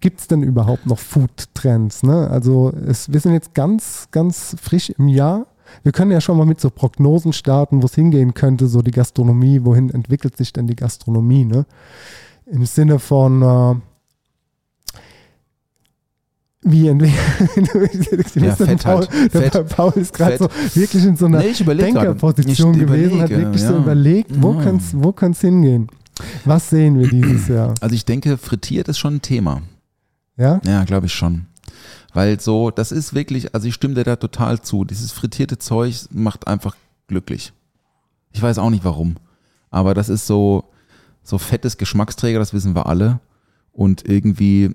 Gibt 0.00 0.20
es 0.20 0.28
denn 0.28 0.42
überhaupt 0.44 0.86
noch 0.86 0.98
Food-Trends? 0.98 2.04
Ne? 2.04 2.28
Also 2.30 2.72
es, 2.86 3.12
wir 3.12 3.18
sind 3.20 3.32
jetzt 3.32 3.52
ganz, 3.54 4.08
ganz 4.12 4.54
frisch 4.60 4.90
im 4.90 5.08
Jahr 5.08 5.46
Wir 5.82 5.92
können 5.92 6.10
ja 6.10 6.20
schon 6.20 6.36
mal 6.36 6.46
mit 6.46 6.60
so 6.60 6.70
Prognosen 6.70 7.32
starten, 7.32 7.82
wo 7.82 7.86
es 7.86 7.94
hingehen 7.94 8.34
könnte, 8.34 8.66
so 8.66 8.82
die 8.82 8.90
Gastronomie, 8.90 9.60
wohin 9.64 9.90
entwickelt 9.90 10.36
sich 10.36 10.52
denn 10.52 10.66
die 10.66 10.76
Gastronomie, 10.76 11.44
ne? 11.44 11.66
Im 12.46 12.64
Sinne 12.66 12.98
von, 12.98 13.42
äh, 13.42 13.74
wie 16.62 16.88
entwickelt 16.88 18.34
Ja, 18.36 18.54
fett 18.56 18.82
Paul, 18.82 19.06
halt. 19.08 19.34
der 19.34 19.50
Fett. 19.52 19.68
Paul 19.68 19.92
ist 19.96 20.12
gerade 20.12 20.38
so 20.38 20.48
wirklich 20.74 21.04
in 21.04 21.16
so 21.16 21.26
einer 21.26 21.38
Nee. 21.38 21.52
Denkerposition 21.52 22.78
gewesen, 22.78 23.20
hat 23.20 23.30
wirklich 23.30 23.62
so 23.62 23.74
ja. 23.74 23.78
überlegt, 23.78 24.30
wo 24.42 24.54
Ja. 24.54 24.62
könnte 24.62 24.84
es 24.84 24.94
wo 24.94 25.12
könnte's 25.12 25.40
hingehen? 25.40 25.88
Was 26.44 26.70
sehen 26.70 26.98
wir 26.98 27.08
dieses 27.08 27.46
Jahr? 27.48 27.74
Also 27.80 27.94
ich 27.94 28.04
denke, 28.04 28.36
frittiert 28.38 28.88
ist 28.88 28.98
schon 28.98 29.16
ein 29.16 29.22
Thema. 29.22 29.62
Ja? 30.36 30.60
Ja, 30.64 30.84
glaube 30.84 31.06
ich 31.06 31.12
schon. 31.12 31.46
Weil 32.18 32.40
so, 32.40 32.72
das 32.72 32.90
ist 32.90 33.14
wirklich, 33.14 33.54
also 33.54 33.68
ich 33.68 33.74
stimme 33.74 33.94
dir 33.94 34.02
da 34.02 34.16
total 34.16 34.60
zu. 34.60 34.84
Dieses 34.84 35.12
frittierte 35.12 35.56
Zeug 35.56 35.94
macht 36.10 36.48
einfach 36.48 36.74
glücklich. 37.06 37.52
Ich 38.32 38.42
weiß 38.42 38.58
auch 38.58 38.70
nicht 38.70 38.84
warum. 38.84 39.18
Aber 39.70 39.94
das 39.94 40.08
ist 40.08 40.26
so, 40.26 40.64
so 41.22 41.38
fettes 41.38 41.76
Geschmacksträger, 41.76 42.40
das 42.40 42.52
wissen 42.52 42.74
wir 42.74 42.86
alle. 42.86 43.20
Und 43.70 44.04
irgendwie 44.04 44.74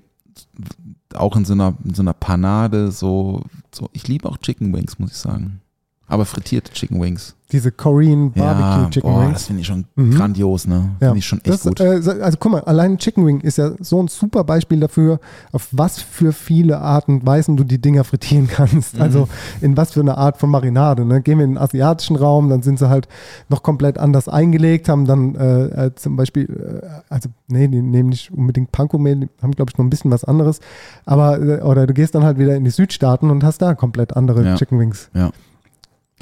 auch 1.14 1.36
in 1.36 1.44
so 1.44 1.52
einer, 1.52 1.76
in 1.84 1.94
so 1.94 2.02
einer 2.02 2.14
Panade, 2.14 2.92
so, 2.92 3.44
so, 3.76 3.90
ich 3.92 4.08
liebe 4.08 4.30
auch 4.30 4.38
Chicken 4.38 4.74
Wings, 4.74 4.98
muss 4.98 5.12
ich 5.12 5.18
sagen. 5.18 5.60
Aber 6.08 6.26
frittierte 6.26 6.72
Chicken 6.74 7.02
Wings. 7.02 7.36
Diese 7.52 7.72
Korean 7.72 8.32
Barbecue 8.32 8.84
ja, 8.84 8.90
Chicken 8.90 9.10
boah, 9.12 9.22
Wings. 9.22 9.34
das 9.34 9.44
finde 9.46 9.62
ich 9.62 9.68
schon 9.68 9.86
Mhm. 9.96 10.12
grandios, 10.16 10.68
ne? 10.68 10.92
Ja. 11.00 11.08
Finde 11.08 11.20
ich 11.20 11.26
schon 11.26 11.40
echt 11.40 11.48
das, 11.50 11.64
gut. 11.64 11.80
Äh, 11.80 12.02
also 12.22 12.38
guck 12.40 12.52
mal, 12.52 12.62
allein 12.62 12.98
Chicken 12.98 13.26
Wing 13.26 13.40
ist 13.42 13.58
ja 13.58 13.72
so 13.80 14.02
ein 14.02 14.08
super 14.10 14.44
Beispiel 14.44 14.80
dafür, 14.80 15.20
auf 15.52 15.68
was 15.72 16.02
für 16.02 16.34
viele 16.34 16.80
Arten 16.80 17.16
und 17.20 17.26
Weisen 17.26 17.56
du 17.56 17.64
die 17.64 17.80
Dinger 17.80 18.04
frittieren 18.04 18.48
kannst. 18.48 18.96
Mhm. 18.96 19.02
Also 19.02 19.30
in 19.62 19.78
was 19.78 19.94
für 19.94 20.02
eine 20.02 20.18
Art 20.18 20.38
von 20.38 20.50
Marinade. 20.50 21.06
Ne? 21.06 21.22
Gehen 21.22 21.38
wir 21.38 21.46
in 21.46 21.52
den 21.52 21.58
asiatischen 21.58 22.16
Raum, 22.16 22.50
dann 22.50 22.64
sind 22.64 22.80
sie 22.80 22.90
halt 22.90 23.08
noch 23.50 23.64
komplett 23.64 23.98
anders 23.98 24.28
eingelegt, 24.28 24.90
haben 24.90 25.06
dann 25.06 25.36
äh, 25.36 25.86
äh, 25.86 25.96
zum 25.96 26.16
Beispiel, 26.16 26.82
äh, 26.84 26.88
also 27.10 27.30
nee, 27.48 27.68
die 27.68 27.82
nehmen 27.82 28.10
nicht 28.10 28.32
unbedingt 28.34 28.72
Panko-Mehl, 28.72 29.16
die 29.16 29.30
haben 29.42 29.52
glaube 29.52 29.72
ich 29.72 29.78
noch 29.78 29.86
ein 29.86 29.90
bisschen 29.90 30.12
was 30.12 30.24
anderes. 30.26 30.60
Aber, 31.06 31.40
äh, 31.40 31.62
oder 31.62 31.88
du 31.88 31.94
gehst 31.94 32.14
dann 32.16 32.24
halt 32.24 32.38
wieder 32.40 32.56
in 32.56 32.64
die 32.66 32.72
Südstaaten 32.72 33.30
und 33.30 33.44
hast 33.44 33.62
da 33.62 33.74
komplett 33.76 34.18
andere 34.18 34.44
Ja. 34.44 34.56
Chicken 34.56 34.80
Wings. 34.80 35.10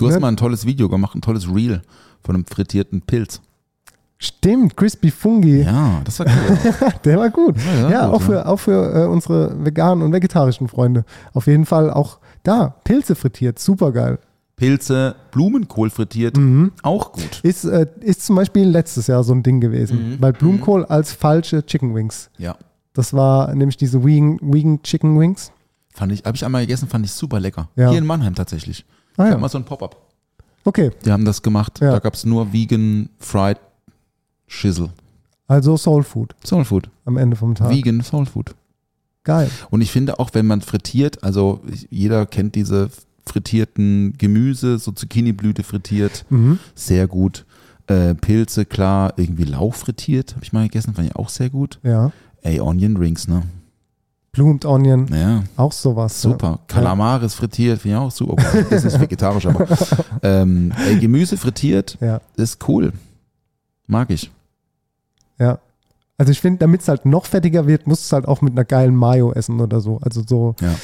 Du 0.02 0.08
hast 0.08 0.16
ne? 0.16 0.20
mal 0.20 0.28
ein 0.30 0.38
tolles 0.38 0.66
Video 0.66 0.90
gemacht, 0.90 1.16
ein 1.16 1.22
tolles 1.22 1.48
Reel 1.54 1.82
von 2.22 2.36
einem 2.36 2.46
frittierten 2.46 3.02
Pilz. 3.02 3.42
Stimmt, 4.18 4.78
Crispy 4.78 5.10
Fungi. 5.10 5.64
Ja, 5.64 6.02
das 6.04 6.20
war 6.20 6.28
cool. 6.28 6.58
Der 7.06 7.18
war 7.18 7.30
gut. 7.32 7.56
Ja, 7.58 7.74
Ja, 7.82 7.90
ja, 7.90 8.06
gut, 8.06 8.16
auch 8.16 8.22
für, 8.22 8.48
auch 8.48 8.58
für 8.58 8.96
äh, 9.04 9.08
unsere 9.08 9.66
veganen 9.66 10.04
und 10.04 10.12
vegetarischen 10.14 10.68
Freunde. 10.68 11.06
Auf 11.34 11.48
jeden 11.48 11.66
Fall 11.66 11.90
auch 11.90 12.20
da, 12.44 12.76
Pilze 12.84 13.16
frittiert, 13.16 13.58
super 13.58 13.92
geil. 13.92 14.20
Pilze, 14.58 15.16
Blumenkohl 15.32 15.90
frittiert, 15.90 16.38
Mhm. 16.38 16.72
auch 16.84 17.14
gut. 17.14 17.40
Ist, 17.42 17.64
äh, 17.66 17.88
ist 18.02 18.24
zum 18.24 18.36
Beispiel 18.36 18.68
letztes 18.68 19.08
Jahr 19.08 19.24
so 19.24 19.34
ein 19.34 19.42
Ding 19.42 19.60
gewesen, 19.60 20.12
Mhm. 20.14 20.18
weil 20.22 20.34
Blumenkohl 20.34 20.86
als 20.86 21.14
falsche 21.14 21.66
Chicken 21.66 21.96
Wings. 21.96 22.30
Ja. 22.38 22.56
Das 22.94 23.14
war 23.14 23.56
nämlich 23.56 23.78
diese 23.78 24.04
Vegan, 24.04 24.38
Vegan 24.42 24.84
Chicken 24.84 25.20
Wings. 25.20 25.52
Fand 25.96 26.12
ich, 26.12 26.24
habe 26.26 26.36
ich 26.36 26.46
einmal 26.46 26.62
gegessen, 26.62 26.88
fand 26.88 27.06
ich 27.06 27.12
super 27.12 27.40
lecker. 27.40 27.70
Ja. 27.76 27.90
Hier 27.90 27.98
in 27.98 28.06
Mannheim 28.06 28.36
tatsächlich. 28.36 28.86
Ah 29.18 29.30
ja, 29.30 29.50
so 29.50 29.58
ein 29.58 29.66
Pop-up. 29.66 29.98
okay. 30.66 30.92
Die 31.06 31.12
haben 31.12 31.26
das 31.26 31.42
gemacht. 31.42 31.80
Ja. 31.82 31.92
Da 31.92 32.00
gab 32.00 32.14
es 32.14 32.26
nur 32.26 32.54
Vegan 32.54 33.10
Fried 33.20 33.58
Shizzle. 34.48 34.90
Also 35.48 35.76
Soul 35.78 36.04
Food 36.04 36.36
Soul 36.46 36.64
Food. 36.66 36.90
am 37.06 37.18
Ende 37.18 37.36
vom 37.36 37.56
Tag. 37.56 37.70
Vegan 37.70 38.02
Soul 38.02 38.26
Food. 38.26 38.56
Geil. 39.24 39.50
Und 39.70 39.82
ich 39.82 39.92
finde 39.92 40.20
auch, 40.20 40.30
wenn 40.34 40.48
man 40.48 40.62
frittiert, 40.62 41.24
also 41.24 41.62
jeder 41.90 42.26
kennt 42.26 42.56
diese 42.56 42.90
frittierten 43.26 44.14
Gemüse, 44.18 44.80
so 44.80 44.92
Zucchini-Blüte 44.92 45.64
frittiert, 45.64 46.26
Mhm. 46.30 46.58
sehr 46.74 47.08
gut. 47.08 47.46
Äh, 47.88 48.16
Pilze, 48.16 48.66
klar, 48.66 49.14
irgendwie 49.18 49.44
Lauch 49.44 49.76
frittiert, 49.76 50.34
habe 50.36 50.44
ich 50.44 50.54
mal 50.54 50.64
gegessen, 50.64 50.94
fand 50.96 51.08
ich 51.10 51.16
auch 51.16 51.30
sehr 51.30 51.50
gut. 51.50 51.80
Ja. 51.84 52.12
Ey, 52.42 52.60
Onion 52.60 52.98
Rings, 52.98 53.28
ne? 53.28 53.44
Bloomed 54.34 54.66
Onion, 54.66 55.08
Ja, 55.14 55.44
auch 55.58 55.74
sowas. 55.74 56.22
super. 56.22 56.60
Kalamaris 56.68 57.34
frittiert, 57.34 57.82
finde 57.82 57.98
ich 57.98 58.02
auch 58.04 58.12
super. 58.12 58.42
Das 58.70 58.86
ist 58.86 59.00
vegetarisch, 59.00 59.46
aber 59.46 59.68
ähm, 60.24 60.72
ey, 60.88 60.98
Gemüse 61.00 61.36
frittiert 61.36 61.98
Ja. 62.00 62.08
ja. 62.08 62.22
ist 62.38 62.66
cool. 62.70 62.94
Mag 63.88 64.10
ich. 64.10 64.32
Ja. 65.38 65.60
Also 66.18 66.32
ich 66.32 66.40
finde, 66.40 66.60
damit 66.60 66.82
es 66.82 66.88
halt 66.88 67.06
noch 67.06 67.26
fettiger 67.26 67.68
wird, 67.68 67.88
musst 67.88 68.04
du 68.04 68.06
es 68.06 68.12
halt 68.14 68.28
auch 68.28 68.42
mit 68.42 68.54
einer 68.54 68.64
geilen 68.64 68.96
Mayo 68.96 69.34
essen 69.34 69.60
oder 69.60 69.82
so. 69.82 70.00
Also 70.04 70.22
so, 70.26 70.56
Ja. 70.62 70.76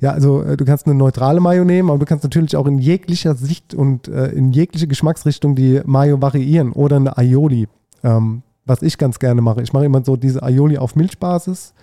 ja, 0.00 0.10
also 0.12 0.42
äh, 0.42 0.56
du 0.56 0.64
kannst 0.64 0.86
eine 0.86 0.94
neutrale 0.96 1.40
Mayo 1.40 1.64
nehmen, 1.64 1.90
aber 1.90 1.98
du 2.00 2.06
kannst 2.06 2.24
natürlich 2.24 2.56
auch 2.56 2.66
in 2.66 2.78
jeglicher 2.78 3.34
Sicht 3.34 3.74
und 3.74 4.08
äh, 4.08 4.28
in 4.28 4.50
jegliche 4.50 4.88
Geschmacksrichtung 4.88 5.54
die 5.54 5.82
Mayo 5.84 6.20
variieren 6.20 6.72
oder 6.72 6.96
eine 6.96 7.16
Aioli. 7.16 7.68
Ähm, 8.02 8.42
was 8.64 8.82
ich 8.82 8.98
ganz 8.98 9.18
gerne 9.18 9.40
mache. 9.40 9.62
Ich 9.62 9.72
mache 9.72 9.84
immer 9.84 10.04
so 10.04 10.16
diese 10.16 10.42
Aioli 10.42 10.78
auf 10.78 10.96
Milchbasis 10.96 11.74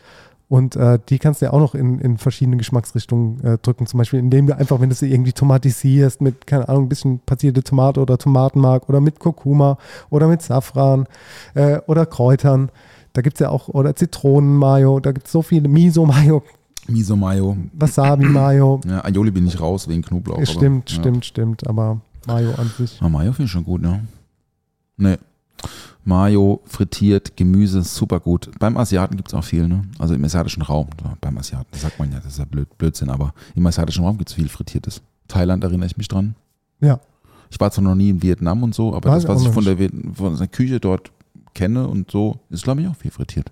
und 0.47 0.75
äh, 0.75 0.99
die 1.09 1.17
kannst 1.17 1.41
du 1.41 1.45
ja 1.45 1.53
auch 1.53 1.59
noch 1.59 1.73
in, 1.73 1.99
in 1.99 2.17
verschiedene 2.17 2.57
Geschmacksrichtungen 2.57 3.43
äh, 3.43 3.57
drücken. 3.57 3.87
Zum 3.87 3.97
Beispiel, 3.97 4.19
indem 4.19 4.47
du 4.47 4.55
einfach, 4.55 4.79
wenn 4.79 4.89
du 4.89 4.95
sie 4.95 5.11
irgendwie 5.11 5.33
tomatisierst 5.33 6.21
mit, 6.21 6.45
keine 6.45 6.69
Ahnung, 6.69 6.83
ein 6.83 6.89
bisschen 6.89 7.19
passierte 7.19 7.63
Tomate 7.63 7.99
oder 7.99 8.17
Tomatenmark 8.17 8.87
oder 8.87 9.01
mit 9.01 9.19
Kurkuma 9.19 9.77
oder 10.09 10.27
mit 10.27 10.41
Safran 10.41 11.07
äh, 11.55 11.79
oder 11.87 12.05
Kräutern. 12.05 12.69
Da 13.13 13.21
gibt 13.21 13.37
es 13.37 13.39
ja 13.39 13.49
auch, 13.49 13.69
oder 13.69 13.95
Zitronenmayo, 13.95 14.99
da 14.99 15.13
gibt 15.13 15.27
es 15.27 15.31
so 15.31 15.41
viele 15.41 15.69
Miso-Mayo, 15.69 16.43
Miso 16.87 17.15
Mayo. 17.15 17.57
Wasabi-Mayo. 17.73 18.81
Ja, 18.87 19.03
Aioli 19.03 19.31
bin 19.31 19.47
ich 19.47 19.59
raus 19.59 19.87
wegen 19.87 20.03
Knoblauch. 20.03 20.37
aber, 20.37 20.45
stimmt, 20.45 20.91
ja. 20.91 20.97
stimmt, 20.97 21.25
stimmt, 21.25 21.67
aber 21.67 22.01
Mayo 22.27 22.53
an 22.55 22.71
sich. 22.77 22.99
Ah, 23.01 23.09
Mayo 23.09 23.33
finde 23.33 23.45
ich 23.45 23.51
schon 23.51 23.63
gut, 23.63 23.81
ne? 23.81 24.05
Nee. 24.97 25.17
Mayo, 26.05 26.61
frittiert, 26.65 27.35
Gemüse, 27.35 27.81
super 27.81 28.19
gut. 28.19 28.51
Beim 28.59 28.77
Asiaten 28.77 29.17
gibt 29.17 29.29
es 29.29 29.33
auch 29.33 29.43
viel, 29.43 29.67
ne? 29.67 29.83
Also 29.97 30.13
im 30.13 30.23
asiatischen 30.23 30.61
Raum. 30.61 30.87
Beim 31.19 31.37
Asiaten, 31.37 31.67
das 31.71 31.81
sagt 31.81 31.97
man 31.97 32.11
ja, 32.11 32.17
das 32.17 32.33
ist 32.33 32.39
ja 32.39 32.45
blöd, 32.45 32.77
Blödsinn, 32.77 33.09
aber 33.09 33.33
im 33.55 33.65
asiatischen 33.65 34.03
Raum 34.03 34.17
gibt 34.17 34.29
es 34.29 34.35
viel 34.35 34.47
Frittiertes. 34.47 35.01
Thailand 35.27 35.63
erinnere 35.63 35.87
ich 35.87 35.97
mich 35.97 36.07
dran. 36.07 36.35
Ja. 36.79 36.99
Ich 37.49 37.59
war 37.59 37.71
zwar 37.71 37.83
noch 37.83 37.95
nie 37.95 38.09
in 38.09 38.21
Vietnam 38.21 38.61
und 38.61 38.75
so, 38.75 38.93
aber 38.95 39.09
War 39.09 39.15
das, 39.15 39.27
was 39.27 39.43
ich 39.43 39.49
von 39.49 39.65
der, 39.65 39.77
von 40.13 40.37
der 40.37 40.47
Küche 40.47 40.79
dort 40.79 41.11
kenne 41.55 41.87
und 41.87 42.11
so, 42.11 42.39
ist 42.49 42.63
glaube 42.63 42.81
ich 42.81 42.87
auch 42.87 42.95
viel 42.95 43.11
frittiert. 43.11 43.51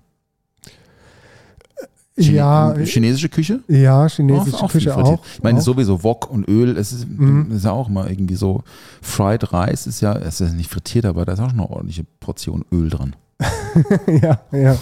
Chine- 2.16 2.36
Ja, 2.36 2.74
Chinesische 2.84 3.28
Küche? 3.28 3.60
ja, 3.66 4.08
chinesische 4.08 4.56
Auch 4.62 4.70
Küche 4.70 4.96
auch. 4.96 5.24
Ich 5.36 5.42
meine, 5.42 5.58
auch. 5.58 5.62
sowieso 5.62 6.02
Wok 6.04 6.30
und 6.30 6.48
Öl, 6.48 6.76
es 6.76 6.92
ist, 6.92 7.08
Mhm. 7.08 7.50
ist 7.50 7.64
ja 7.64 7.72
auch 7.72 7.88
mal 7.88 8.08
irgendwie 8.08 8.36
so. 8.36 8.62
Fried 9.02 9.52
Rice 9.52 9.86
ist 9.88 10.00
ja, 10.00 10.12
es 10.16 10.40
ist 10.40 10.52
nicht 10.54 10.70
frittiert, 10.70 11.06
aber 11.06 11.24
da 11.24 11.32
ist 11.32 11.40
auch 11.40 11.50
schon 11.50 11.58
eine 11.60 11.68
ordentliche 11.68 12.04
Portion 12.20 12.64
Öl 12.72 12.88
dran. 12.88 13.16
ja, 14.06 14.40
ja. 14.52 14.76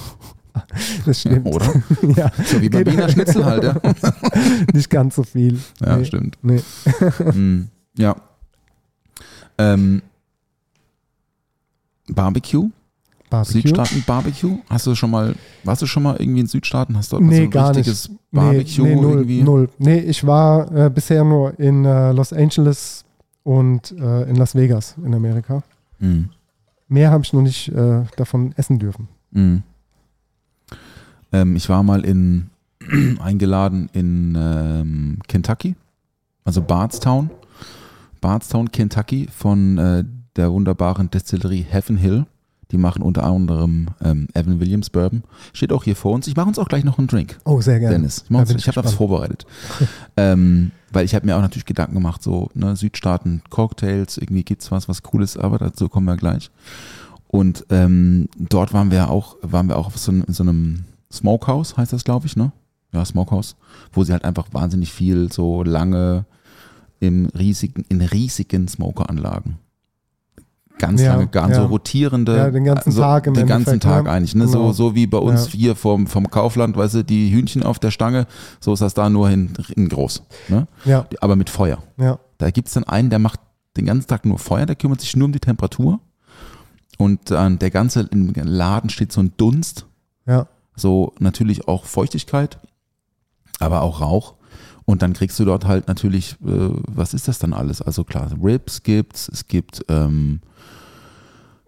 Das 1.07 1.21
stimmt. 1.21 1.47
Oder? 1.47 1.67
ja, 2.17 2.31
So 2.45 2.61
wie 2.61 2.69
beim 2.69 2.85
Geht- 2.85 2.93
Wiener 2.93 3.09
Schnitzel 3.09 3.47
halt, 3.47 3.65
ja. 3.65 3.77
nicht 4.75 4.91
ganz 4.91 5.15
so 5.15 5.23
viel. 5.23 5.59
Ja, 5.81 5.97
nee, 5.97 6.05
stimmt. 6.05 6.37
Nee. 6.43 6.61
Hm, 7.17 7.69
ja. 7.97 8.15
Ähm, 9.57 10.03
Barbecue? 12.09 12.69
Barbecue? 13.33 13.61
Südstaaten 13.63 14.05
Barbecue? 14.07 14.59
Hast 14.69 14.87
du 14.87 14.95
schon 14.95 15.11
mal, 15.11 15.35
warst 15.65 15.83
du 15.83 15.87
schon 15.87 16.03
mal 16.05 16.17
irgendwie 16.19 16.41
in 16.41 16.47
Südstaaten? 16.47 16.97
Hast 16.97 17.13
du 17.13 17.19
Nee, 17.19 17.37
so 17.37 17.43
ein 17.43 17.51
gar 17.51 17.71
richtiges 17.71 18.09
nicht. 18.09 18.21
Barbecue 18.31 18.83
nee, 18.85 18.95
nee, 18.95 19.01
null, 19.01 19.13
irgendwie? 19.19 19.43
null. 19.43 19.69
Nee, 19.79 19.99
ich 19.99 20.27
war 20.27 20.71
äh, 20.77 20.91
bisher 20.91 21.25
nur 21.25 21.59
in 21.59 21.85
äh, 21.85 22.13
Los 22.13 22.33
Angeles 22.33 23.05
und 23.43 23.93
äh, 23.99 24.23
in 24.31 24.37
Las 24.37 24.55
Vegas 24.55 24.95
in 25.05 25.15
Amerika. 25.15 25.63
Hm, 25.99 26.29
Mehr 26.89 27.11
habe 27.11 27.25
ich 27.25 27.33
noch 27.33 27.43
nicht 27.43 27.69
äh, 27.69 28.05
davon 28.17 28.53
essen 28.57 28.79
dürfen. 28.79 29.09
hm. 29.33 29.63
Ähm, 31.33 31.57
ich 31.57 31.69
war 31.69 31.83
mal 31.83 32.05
in 32.05 32.51
eingeladen 33.21 33.89
in 33.93 34.37
ähm, 34.39 35.19
Kentucky, 35.29 35.75
also 36.45 36.61
Bardstown. 36.61 37.31
Bardstown, 38.21 38.71
Kentucky 38.71 39.29
von 39.35 39.79
äh, 39.79 40.05
der 40.37 40.53
wunderbaren 40.53 41.11
Destillerie 41.11 41.63
Heaven 41.69 41.97
Hill. 41.97 42.27
Die 42.73 42.79
machen 42.79 43.03
unter 43.03 43.25
anderem 43.25 43.89
ähm, 44.03 44.29
Evan 44.35 44.59
Williams 44.59 44.91
Bourbon. 44.91 45.23
Steht 45.53 45.73
auch 45.73 45.85
hier 45.85 45.95
vor 45.95 46.13
uns. 46.13 46.27
Ich 46.27 46.37
mache 46.37 46.49
uns 46.49 46.59
auch 46.59 46.69
gleich 46.69 46.85
noch 46.85 46.99
einen 46.99 47.07
Drink. 47.07 47.39
Oh, 47.45 47.61
sehr 47.61 47.79
gerne. 47.79 47.97
Dennis. 47.97 48.25
Ich, 48.25 48.29
Da 48.29 48.43
ich 48.43 48.51
habe 48.51 48.61
gespannt. 48.63 48.91
vorbereitet. 48.91 49.47
ähm, 50.17 50.73
weil 50.91 51.05
ich 51.05 51.15
habe 51.15 51.27
mir 51.27 51.37
auch 51.37 51.41
natürlich 51.41 51.67
Gedanken 51.67 51.95
gemacht, 51.95 52.23
so 52.23 52.51
ne, 52.55 52.75
Südstaaten, 52.77 53.43
Cocktails, 53.51 54.19
irgendwie 54.19 54.43
gibt's 54.43 54.71
was, 54.71 54.89
was 54.89 55.03
cool 55.13 55.23
ist, 55.23 55.39
aber 55.39 55.59
dazu 55.59 55.89
kommen 55.89 56.07
wir 56.07 56.17
gleich. 56.17 56.51
Und 57.29 57.65
ähm, 57.71 58.29
dort 58.37 58.75
waren 58.75 58.91
wir 58.91 59.11
auch, 59.11 59.37
waren 59.43 59.69
wir 59.69 59.79
auch 59.79 59.87
auf 59.87 59.99
so, 59.99 60.13
in 60.13 60.25
so 60.29 60.43
einem 60.43 60.85
Smokehouse, 61.11 61.77
heißt 61.77 61.93
das, 61.93 62.05
glaube 62.05 62.27
ich, 62.27 62.37
ne? 62.37 62.53
Ja, 62.93 63.05
Smokehouse, 63.05 63.57
wo 63.93 64.05
sie 64.05 64.13
halt 64.13 64.25
einfach 64.25 64.49
wahnsinnig 64.53 64.93
viel 64.93 65.33
so 65.33 65.63
lange 65.63 66.27
im 67.01 67.27
riesigen, 67.27 67.85
in 67.89 68.03
riesigen 68.03 68.69
Smokeranlagen. 68.69 69.57
Ganz 70.83 71.01
Ja, 71.01 71.15
lange, 71.15 71.29
ganz 71.29 71.55
ja. 71.57 71.63
so 71.63 71.67
rotierende. 71.69 72.37
Ja, 72.37 72.51
den 72.51 72.65
ganzen 72.65 72.93
Tag 72.93 73.29
im 73.29 73.35
Den 73.35 73.47
ganzen 73.47 73.79
Tag 73.79 74.05
ne? 74.05 74.11
eigentlich, 74.11 74.35
ne? 74.35 74.47
Genau. 74.47 74.73
So, 74.73 74.89
so 74.89 74.95
wie 74.97 75.07
bei 75.07 75.19
uns 75.19 75.47
hier 75.47 75.77
vom, 75.77 76.09
vom 76.09 76.29
Kaufland, 76.29 76.77
weißt 76.77 76.95
du, 76.95 77.05
die 77.05 77.31
Hühnchen 77.33 77.63
auf 77.63 77.79
der 77.79 77.93
Stange, 77.93 78.27
so 78.59 78.73
ist 78.73 78.81
das 78.83 78.93
da 78.93 79.09
nur 79.09 79.29
hin, 79.29 79.53
in 79.77 79.89
groß. 79.89 80.25
Ne? 80.49 80.67
Ja, 80.85 81.07
Aber 81.21 81.37
mit 81.37 81.51
Feuer. 81.51 81.79
ja. 81.99 82.19
Da 82.39 82.51
gibt 82.51 82.67
es 82.67 82.75
dann 82.75 82.83
einen, 82.83 83.11
der 83.11 83.21
macht 83.21 83.39
den 83.77 83.87
ganzen 83.87 84.09
Tag 84.09 84.27
nur 84.27 84.41
Feuer, 84.41 84.67
der 84.67 84.75
kümmert 84.75 85.01
sich 85.01 85.15
nur 85.15 85.27
um 85.27 85.33
die 85.33 85.39
Temperatur. 85.39 86.01
Und 86.99 87.31
äh, 87.31 87.57
der 87.57 87.71
ganze 87.71 88.01
im 88.11 88.33
Laden 88.35 88.91
steht 88.91 89.13
so 89.13 89.21
ein 89.21 89.33
Dunst, 89.37 89.87
Ja. 90.27 90.49
so 90.75 91.13
natürlich 91.21 91.69
auch 91.69 91.85
Feuchtigkeit, 91.85 92.59
aber 93.61 93.83
auch 93.83 94.01
Rauch. 94.01 94.35
Und 94.85 95.03
dann 95.03 95.13
kriegst 95.13 95.39
du 95.39 95.45
dort 95.45 95.65
halt 95.67 95.87
natürlich, 95.87 96.33
äh, 96.45 96.71
was 96.89 97.15
ist 97.15 97.29
das 97.29 97.39
dann 97.39 97.53
alles? 97.53 97.81
Also 97.81 98.03
klar, 98.03 98.29
Ribs 98.43 98.83
gibt's, 98.83 99.29
es 99.33 99.47
gibt, 99.47 99.85
ähm, 99.89 100.41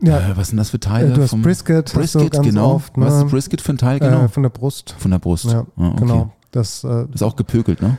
Ja, 0.07 0.19
äh, 0.19 0.37
was 0.37 0.49
sind 0.49 0.57
das 0.59 0.71
für 0.71 0.81
Teile? 0.81 1.13
du 1.13 1.23
hast 1.23 1.31
vom- 1.31 1.43
Brisket, 1.43 1.93
Brisket, 1.93 2.33
ganz 2.33 2.47
genau. 2.47 2.75
oft, 2.75 2.97
ne? 2.97 3.07
Was 3.07 3.15
ist 3.25 3.31
Brisket 3.31 3.61
für 3.61 3.73
ein 3.73 3.79
Teil, 3.79 3.99
genau? 3.99 4.25
äh, 4.25 4.29
von 4.29 4.43
der 4.43 4.51
Brust. 4.51 4.95
Von 4.99 5.11
der 5.11 5.19
Brust. 5.19 5.45
Ja, 5.47 5.67
Ah, 5.77 5.89
okay. 5.89 5.97
genau. 6.01 6.33
Das, 6.51 6.85
äh, 6.85 6.89
Das 6.89 7.17
ist 7.17 7.23
auch 7.23 7.37
gepökelt, 7.37 7.81
ne? 7.83 7.99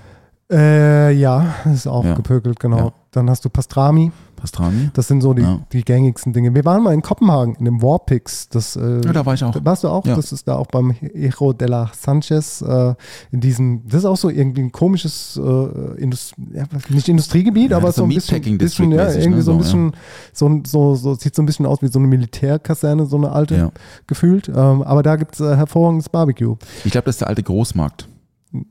äh, 0.51 1.11
ja, 1.11 1.55
das 1.63 1.73
ist 1.73 1.87
auch 1.87 2.05
Ja. 2.05 2.13
gepökelt, 2.13 2.59
genau. 2.59 2.93
Dann 3.15 3.29
hast 3.29 3.45
du 3.45 3.49
Pastrami. 3.49 4.11
Pastrami. 4.35 4.89
Das 4.93 5.07
sind 5.07 5.21
so 5.21 5.33
die, 5.33 5.41
Ja. 5.41 5.59
die 5.71 5.83
gängigsten 5.85 6.33
Dinge. 6.33 6.53
Wir 6.53 6.65
waren 6.65 6.83
mal 6.83 6.93
in 6.93 7.01
Kopenhagen, 7.01 7.55
in 7.55 7.63
dem 7.63 7.81
Warpix. 7.81 8.49
Das, 8.49 8.75
äh, 8.75 9.01
Ja, 9.05 9.13
da 9.13 9.25
war 9.25 9.33
ich 9.33 9.43
auch. 9.43 9.55
Warst 9.63 9.85
du 9.85 9.87
auch? 9.87 10.05
Ja. 10.05 10.15
Das 10.17 10.33
ist 10.33 10.45
da 10.49 10.55
auch 10.57 10.67
beim 10.67 10.91
Ejo 11.13 11.53
de 11.53 11.69
la 11.69 11.89
Sanchez. 11.97 12.61
Äh, 12.61 12.93
in 13.31 13.39
diesem, 13.39 13.87
das 13.87 13.99
ist 13.99 14.05
auch 14.05 14.17
so 14.17 14.29
irgendwie 14.29 14.61
ein 14.63 14.71
komisches, 14.73 15.39
äh, 15.41 16.01
Indust 16.01 16.33
ja, 16.53 16.63
nicht 16.89 17.07
Industriegebiet, 17.07 17.71
aber 17.71 17.93
so 17.93 18.03
ein 18.03 18.09
bisschen, 18.09 18.57
bisschen 18.57 18.91
ja, 18.91 19.09
irgendwie 19.11 19.37
ne, 19.37 19.41
so 19.41 19.53
ein 19.53 19.57
bisschen, 19.59 19.91
so, 20.33 20.61
so, 20.65 20.95
so, 20.95 21.15
sieht 21.15 21.33
so 21.35 21.41
ein 21.41 21.45
bisschen 21.45 21.65
aus 21.65 21.81
wie 21.81 21.87
so 21.87 21.99
eine 21.99 22.07
Militärkaserne, 22.09 23.05
so 23.05 23.15
eine 23.15 23.31
alte, 23.31 23.71
gefühlt. 24.07 24.49
Ähm, 24.49 24.81
aber 24.83 25.01
da 25.03 25.15
gibt 25.15 25.35
es 25.35 25.39
äh, 25.39 25.55
hervorragendes 25.55 26.09
Barbecue. 26.09 26.57
Ich 26.83 26.91
glaube, 26.91 27.05
das 27.05 27.15
ist 27.15 27.21
der 27.21 27.29
alte 27.29 27.43
Großmarkt. 27.43 28.09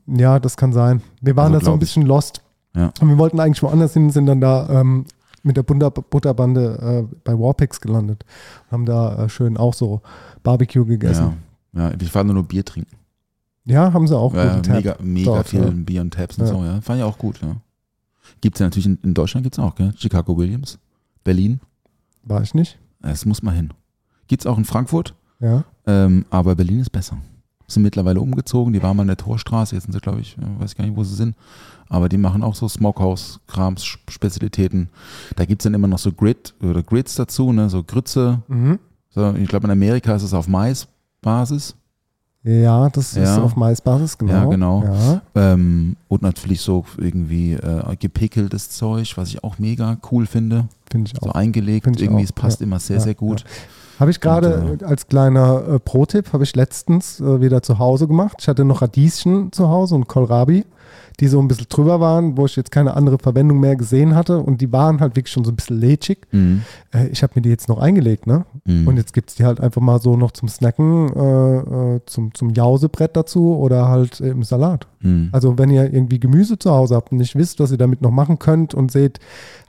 Ja, 0.07 0.39
das 0.39 0.57
kann 0.57 0.73
sein. 0.73 1.01
Wir 1.21 1.35
waren 1.35 1.53
Also 1.53 1.59
da 1.59 1.65
so 1.65 1.73
ein 1.73 1.79
bisschen 1.79 2.03
lost. 2.05 2.41
Ja. 2.75 2.91
Und 3.01 3.09
wir 3.09 3.17
wollten 3.17 3.39
eigentlich 3.39 3.63
woanders 3.63 3.93
hin, 3.93 4.09
sind 4.09 4.25
dann 4.25 4.41
da 4.41 4.69
ähm, 4.69 5.05
mit 5.43 5.57
der 5.57 5.63
Butter 5.63 5.91
Butterbande 5.91 7.07
äh, 7.09 7.15
bei 7.23 7.33
Warpix 7.33 7.79
gelandet. 7.81 8.25
Haben 8.71 8.85
da 8.85 9.25
äh, 9.25 9.29
schön 9.29 9.57
auch 9.57 9.73
so 9.73 10.01
Barbecue 10.43 10.85
gegessen. 10.85 11.37
Ja. 11.73 11.89
ja, 11.89 11.95
ich 11.99 12.13
war 12.13 12.23
nur, 12.23 12.33
nur 12.35 12.43
Bier 12.43 12.65
trinken. 12.65 12.95
Ja, 13.63 13.93
haben 13.93 14.07
sie 14.07 14.17
auch 14.17 14.33
Ja, 14.35 14.61
mega 14.67 14.95
mega 15.01 15.25
dort, 15.35 15.49
viel 15.49 15.63
ja. 15.63 15.69
Bier 15.71 16.01
und 16.01 16.13
Tabs 16.13 16.37
und 16.37 16.45
Ja. 16.45 16.51
so, 16.53 16.63
ja. 16.63 16.81
Fand 16.81 16.99
ich 16.99 17.03
auch 17.03 17.17
gut, 17.17 17.41
ja. 17.41 17.55
Gibt 18.41 18.55
es 18.57 18.59
ja 18.59 18.65
natürlich 18.67 18.85
in, 18.87 18.97
in 19.03 19.13
Deutschland 19.13 19.43
gibt's 19.43 19.59
auch, 19.59 19.75
gell? 19.75 19.93
Chicago 19.97 20.37
Williams, 20.37 20.77
Berlin. 21.23 21.59
War 22.23 22.41
ich 22.41 22.53
nicht. 22.53 22.77
Es 23.01 23.25
muss 23.25 23.41
mal 23.43 23.53
hin. 23.55 23.71
Gibt 24.27 24.41
es 24.41 24.47
auch 24.47 24.57
in 24.57 24.65
Frankfurt, 24.65 25.13
Ja. 25.39 25.63
ähm, 25.85 26.25
aber 26.31 26.55
Berlin 26.55 26.79
ist 26.79 26.91
besser. 26.91 27.17
Sind 27.67 27.83
mittlerweile 27.83 28.21
umgezogen, 28.21 28.73
die 28.73 28.83
waren 28.83 28.95
mal 28.95 29.03
in 29.03 29.07
der 29.07 29.17
Torstraße, 29.17 29.75
jetzt 29.75 29.85
sind 29.85 29.93
sie, 29.93 29.99
glaube 29.99 30.21
ich, 30.21 30.37
äh, 30.37 30.61
weiß 30.61 30.75
gar 30.75 30.85
nicht, 30.85 30.95
wo 30.95 31.03
sie 31.03 31.15
sind. 31.15 31.35
Aber 31.89 32.09
die 32.09 32.17
machen 32.17 32.43
auch 32.43 32.55
so 32.55 32.67
Smokehouse-Krams, 32.67 33.83
Spezialitäten. 34.09 34.89
Da 35.35 35.45
gibt 35.45 35.61
es 35.61 35.63
dann 35.65 35.73
immer 35.73 35.87
noch 35.87 35.99
so 35.99 36.11
Grid 36.11 36.53
oder 36.61 36.81
Grids 36.83 37.15
dazu, 37.15 37.51
ne? 37.53 37.69
so 37.69 37.83
Grütze. 37.83 38.41
Mhm. 38.47 38.79
So, 39.09 39.33
ich 39.35 39.47
glaube, 39.47 39.65
in 39.67 39.71
Amerika 39.71 40.15
ist 40.15 40.23
es 40.23 40.33
auf 40.33 40.47
Maisbasis. 40.47 41.75
Ja, 42.43 42.89
das 42.89 43.17
ist 43.17 43.23
Ja. 43.23 43.41
auf 43.41 43.55
Maisbasis, 43.55 44.17
genau. 44.17 44.31
Ja, 44.33 44.45
genau. 44.45 44.83
Ja. 44.83 45.21
Ähm, 45.53 45.95
und 46.07 46.21
natürlich 46.21 46.61
so 46.61 46.85
irgendwie 46.97 47.53
äh, 47.53 47.95
gepickeltes 47.99 48.69
Zeug, 48.69 49.13
was 49.17 49.29
ich 49.29 49.43
auch 49.43 49.57
mega 49.57 49.97
cool 50.11 50.27
finde. 50.27 50.67
Finde 50.91 51.09
ich 51.11 51.19
So 51.19 51.29
auch. 51.31 51.35
eingelegt, 51.35 51.85
Find 51.85 51.95
ich 51.97 52.03
irgendwie, 52.03 52.21
auch, 52.21 52.25
es 52.25 52.33
passt 52.33 52.59
ja. 52.59 52.67
immer 52.67 52.79
sehr, 52.79 52.99
sehr 53.01 53.15
gut. 53.15 53.43
Habe 53.99 54.11
ich 54.11 54.19
gerade 54.19 54.77
äh, 54.81 54.83
als 54.83 55.07
kleiner 55.07 55.63
äh, 55.67 55.79
Pro-Tipp, 55.79 56.33
habe 56.33 56.43
ich 56.43 56.55
letztens 56.55 57.19
äh, 57.19 57.41
wieder 57.41 57.61
zu 57.61 57.79
Hause 57.79 58.07
gemacht. 58.07 58.37
Ich 58.39 58.47
hatte 58.47 58.65
noch 58.65 58.81
Radieschen 58.81 59.51
zu 59.51 59.69
Hause 59.69 59.95
und 59.95 60.07
Kohlrabi, 60.07 60.65
die 61.17 61.27
so 61.27 61.39
ein 61.39 61.47
bisschen 61.47 61.67
drüber 61.69 61.99
waren, 61.99 62.37
wo 62.37 62.45
ich 62.45 62.55
jetzt 62.55 62.71
keine 62.71 62.95
andere 62.95 63.17
Verwendung 63.19 63.59
mehr 63.59 63.75
gesehen 63.75 64.15
hatte. 64.15 64.39
Und 64.39 64.61
die 64.61 64.71
waren 64.71 64.99
halt 64.99 65.15
wirklich 65.15 65.31
schon 65.31 65.45
so 65.45 65.51
ein 65.51 65.55
bisschen 65.55 65.79
lätschig. 65.79 66.19
Mhm. 66.31 66.63
Äh, 66.93 67.07
ich 67.07 67.23
habe 67.23 67.33
mir 67.35 67.41
die 67.41 67.49
jetzt 67.49 67.69
noch 67.69 67.79
eingelegt, 67.79 68.27
ne? 68.27 68.45
Mhm. 68.65 68.87
Und 68.87 68.97
jetzt 68.97 69.13
gibt 69.13 69.29
es 69.29 69.35
die 69.35 69.45
halt 69.45 69.61
einfach 69.61 69.81
mal 69.81 69.99
so 69.99 70.17
noch 70.17 70.31
zum 70.31 70.49
Snacken, 70.49 71.09
äh, 71.15 71.95
äh, 71.95 71.99
zum, 72.05 72.33
zum 72.33 72.49
Jausebrett 72.51 73.15
dazu 73.15 73.55
oder 73.57 73.87
halt 73.87 74.19
im 74.19 74.43
Salat. 74.43 74.87
Mhm. 75.01 75.29
Also 75.31 75.57
wenn 75.57 75.69
ihr 75.69 75.93
irgendwie 75.93 76.19
Gemüse 76.19 76.59
zu 76.59 76.71
Hause 76.71 76.95
habt 76.95 77.11
und 77.11 77.19
nicht 77.19 77.35
wisst, 77.35 77.59
was 77.59 77.71
ihr 77.71 77.77
damit 77.77 78.01
noch 78.01 78.11
machen 78.11 78.39
könnt 78.39 78.73
und 78.73 78.91
seht, 78.91 79.19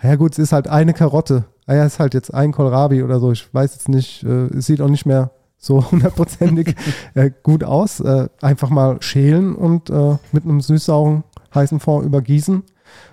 ja 0.03 0.17
gut, 0.17 0.33
es 0.33 0.39
ist 0.39 0.53
halt 0.53 0.69
eine 0.69 0.95
Karotte, 0.95 1.45
ah 1.67 1.75
ja, 1.75 1.85
es 1.85 1.95
ist 1.95 2.01
halt 2.01 2.15
jetzt 2.15 2.35
ein 2.35 2.53
Kohlrabi 2.53 3.03
oder 3.03 3.21
so, 3.21 3.33
ich 3.33 3.53
weiß 3.53 3.75
jetzt 3.75 3.89
nicht, 3.89 4.25
äh, 4.25 4.47
es 4.47 4.67
sieht 4.67 4.81
auch 4.81 4.89
nicht 4.89 5.07
mehr 5.07 5.31
so 5.59 5.85
hundertprozentig 5.91 6.75
äh, 7.15 7.31
gut 7.43 7.65
aus. 7.65 8.01
Äh, 8.01 8.29
einfach 8.41 8.71
mal 8.71 8.99
schälen 9.01 9.55
und 9.55 9.91
äh, 9.91 10.17
mit 10.33 10.45
einem 10.45 10.61
süß-sauren 10.61 11.25
heißen 11.57 11.81
Fond 11.81 12.05
übergießen 12.07 12.63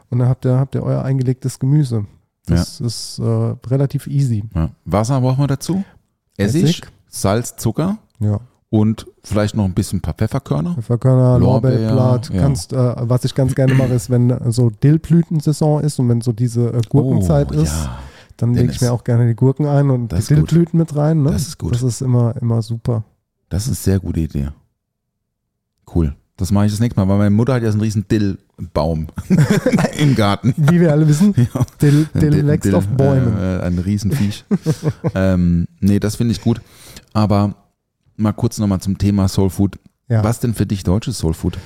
und 0.10 0.20
dann 0.20 0.28
habt 0.30 0.46
ihr, 0.46 0.58
habt 0.60 0.76
ihr 0.76 0.84
euer 0.84 1.04
eingelegtes 1.04 1.58
Gemüse. 1.60 2.06
Das 2.46 2.82
ist 2.82 3.20
äh, 3.20 3.24
relativ 3.68 4.06
easy. 4.08 4.44
Ja. 4.54 4.70
Wasser 4.86 5.22
brauchen 5.22 5.40
wir 5.40 5.48
dazu. 5.48 5.84
Essig, 6.38 6.64
Essig. 6.64 6.82
Salz, 7.08 7.56
Zucker 7.56 7.98
Ja. 8.20 8.40
und 8.70 9.08
vielleicht 9.24 9.56
noch 9.56 9.64
ein 9.66 9.74
bisschen 9.74 10.00
ein 10.00 10.02
paar 10.02 10.14
Pfefferkörner. 10.16 10.74
Pfefferkörner, 10.76 11.40
Lorbeer, 11.40 11.72
Lorbeerblatt, 11.72 12.30
ja. 12.32 12.42
kannst, 12.42 12.74
äh, 12.74 12.96
was 12.98 13.24
ich 13.24 13.34
ganz 13.34 13.56
gerne 13.56 13.74
mache, 13.76 13.94
ist, 13.94 14.10
wenn 14.10 14.38
so 14.52 14.70
Dillblütensaison 14.70 15.82
ist 15.84 16.00
und 16.00 16.10
wenn 16.10 16.20
so 16.22 16.34
diese 16.34 16.74
äh, 16.74 16.82
Gurkenzeit 16.90 17.52
Oh, 17.52 17.62
ist, 17.62 17.72
Ja, 17.74 18.00
dann 18.38 18.54
lege 18.56 18.72
ich 18.74 18.82
mir 18.82 18.92
auch 18.92 19.04
gerne 19.06 19.28
die 19.28 19.36
Gurken 19.36 19.66
ein 19.68 19.90
und 19.90 20.10
Das 20.12 20.26
die 20.28 20.34
ist 20.34 20.40
gut. 20.42 20.52
Dillblüten 20.52 20.80
mit 20.80 20.96
rein. 20.96 21.22
Ne? 21.24 21.32
Das 21.32 21.48
ist 21.48 21.58
gut. 21.60 21.74
Das 21.74 21.84
ist 21.84 22.02
immer, 22.02 22.36
immer 22.42 22.62
super. 22.62 23.04
das 23.48 23.64
ist 23.64 23.68
eine 23.70 23.76
sehr 23.76 24.00
gute 24.00 24.20
Idee. 24.20 24.50
Cool. 25.96 26.16
Das 26.38 26.52
mache 26.52 26.66
ich 26.66 26.72
das 26.72 26.80
nächste 26.80 27.00
Mal, 27.00 27.08
weil 27.08 27.18
meine 27.20 27.30
Mutter 27.30 27.54
hat 27.54 27.62
ja 27.64 27.70
so 27.72 27.76
einen 27.76 27.84
riesen 27.84 28.08
Dillbaum 28.08 29.08
im 30.00 30.16
Garten. 30.16 30.54
Wie 30.58 30.80
wir 30.80 30.92
alle 30.92 31.08
wissen, 31.08 31.34
Ja. 31.54 31.62
Dill, 31.82 32.08
Dill 32.16 32.30
Dill- 32.32 32.48
wächst 32.48 32.66
Dill, 32.66 32.76
auf 32.76 32.88
Bäumen. 32.88 33.38
Äh, 33.38 33.60
ein 33.62 33.78
Riesenviech. 33.78 34.44
ähm, 35.16 35.68
nee, 35.80 36.00
das 36.00 36.16
finde 36.16 36.32
ich 36.32 36.42
gut. 36.42 36.60
Aber 37.14 37.56
mal 38.18 38.32
kurz 38.34 38.58
nochmal 38.58 38.80
zum 38.82 38.98
Thema 38.98 39.28
Soul 39.28 39.50
Food. 39.52 39.78
ja. 40.10 40.24
Was 40.24 40.40
denn 40.40 40.54
für 40.56 40.66
dich 40.66 40.84
deutsches 40.84 41.20
Soul 41.20 41.34
Food? 41.36 41.58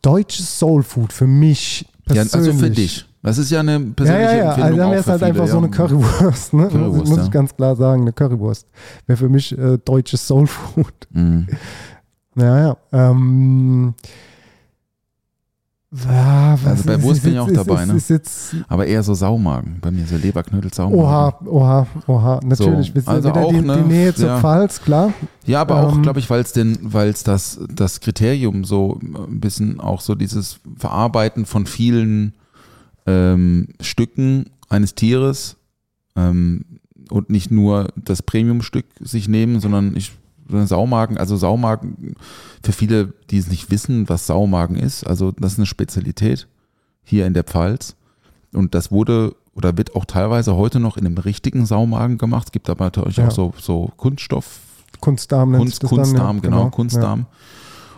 Deutsches 0.00 0.58
Soul 0.58 0.82
Food 0.82 1.12
für 1.12 1.26
mich 1.26 1.86
Ja, 2.08 2.14
persönlich. 2.24 2.34
also 2.34 2.52
für 2.54 2.70
dich. 2.70 3.06
Das 3.24 3.38
ist 3.38 3.50
ja 3.50 3.60
eine 3.60 3.72
Ja, 3.74 3.78
persönliche 3.94 4.30
ja, 4.30 4.36
ja. 4.36 4.44
Empfindung 4.54 4.64
Also 4.64 4.76
dann 4.78 4.90
wäre 4.90 5.00
es 5.00 5.06
halt 5.06 5.18
viele, 5.20 5.28
einfach 5.28 5.46
so 5.46 5.52
ja. 5.52 5.58
eine 5.58 5.70
Currywurst. 5.70 6.52
Ne? 6.54 6.68
Currywurst, 6.68 6.96
muss, 6.98 7.08
muss 7.08 7.18
ja. 7.18 7.24
ich 7.24 7.30
ganz 7.30 7.54
klar 7.56 7.76
sagen, 7.76 8.02
eine 8.02 8.12
Currywurst. 8.12 8.66
Wäre 9.06 9.16
für 9.16 9.28
mich 9.28 9.56
äh, 9.58 9.78
deutsches 9.84 10.26
Soul 10.26 10.46
Food. 10.46 10.92
Mhm. 11.10 11.46
Ja, 12.36 12.58
ja. 12.60 12.76
Ähm, 12.92 13.94
ja, 15.94 16.52
was 16.62 16.66
Also 16.70 16.84
bei 16.86 17.02
Wurst 17.02 17.22
bin 17.22 17.34
ich 17.34 17.38
auch 17.38 17.48
ist- 17.48 17.56
dabei, 17.56 17.82
ist, 17.82 18.08
ne? 18.10 18.16
Ist 18.16 18.56
Aber 18.66 18.86
eher 18.86 19.02
so 19.02 19.12
Saumagen. 19.12 19.76
Bei 19.82 19.90
mir 19.90 20.06
so 20.06 20.16
Leberknödel, 20.16 20.72
Saumagen. 20.72 20.98
oha, 20.98 21.38
oha, 21.44 21.86
oha. 22.06 22.40
Natürlich. 22.42 22.92
So, 22.96 23.10
also 23.10 23.28
wieder 23.28 23.40
auch, 23.42 23.50
die, 23.52 23.60
ne? 23.60 23.76
die 23.82 23.88
Nähe 23.92 24.14
zur 24.14 24.28
Ja. 24.28 24.40
Pfalz, 24.40 24.80
klar. 24.80 25.12
Ja, 25.44 25.60
aber 25.60 25.86
auch, 25.86 25.94
Ähm, 25.96 26.02
glaube 26.02 26.18
ich, 26.18 26.30
weil 26.30 26.40
es 26.40 26.52
denn, 26.54 26.78
weil 26.80 27.10
es 27.10 27.24
das, 27.24 27.60
das 27.68 28.00
Kriterium 28.00 28.64
so 28.64 28.98
ein 29.02 29.40
bisschen 29.40 29.80
auch 29.80 30.00
so 30.00 30.14
dieses 30.14 30.60
Verarbeiten 30.78 31.44
von 31.44 31.66
vielen 31.66 32.32
ähm, 33.06 33.68
Stücken 33.82 34.46
eines 34.70 34.94
Tieres 34.94 35.56
ähm, 36.16 36.64
und 37.10 37.28
nicht 37.28 37.50
nur 37.50 37.88
das 37.96 38.22
Premiumstück 38.22 38.86
sich 39.00 39.28
nehmen, 39.28 39.60
sondern 39.60 39.94
ich 39.94 40.12
Saumagen, 40.48 41.18
also 41.18 41.36
Saumagen, 41.36 42.14
für 42.62 42.72
viele, 42.72 43.12
die 43.30 43.38
es 43.38 43.48
nicht 43.48 43.70
wissen, 43.70 44.08
was 44.08 44.26
Saumagen 44.26 44.76
ist, 44.76 45.06
also 45.06 45.32
das 45.32 45.52
ist 45.52 45.58
eine 45.58 45.66
Spezialität 45.66 46.48
hier 47.04 47.26
in 47.26 47.34
der 47.34 47.44
Pfalz. 47.44 47.96
Und 48.52 48.74
das 48.74 48.90
wurde 48.90 49.34
oder 49.54 49.76
wird 49.76 49.94
auch 49.94 50.04
teilweise 50.04 50.56
heute 50.56 50.80
noch 50.80 50.96
in 50.96 51.06
einem 51.06 51.18
richtigen 51.18 51.66
Saumagen 51.66 52.18
gemacht. 52.18 52.46
Es 52.48 52.52
gibt 52.52 52.70
aber 52.70 52.84
natürlich 52.86 53.18
Ja. 53.18 53.28
auch 53.28 53.32
so, 53.32 53.54
so 53.58 53.92
Kunststoff, 53.96 54.60
Kunstdarm 55.00 55.52
Kunst, 55.52 55.82
das 55.82 55.90
dann, 55.90 55.98
Kunstdarm, 55.98 56.36
ja, 56.36 56.42
genau, 56.42 56.70
Kunstdarm. 56.70 57.26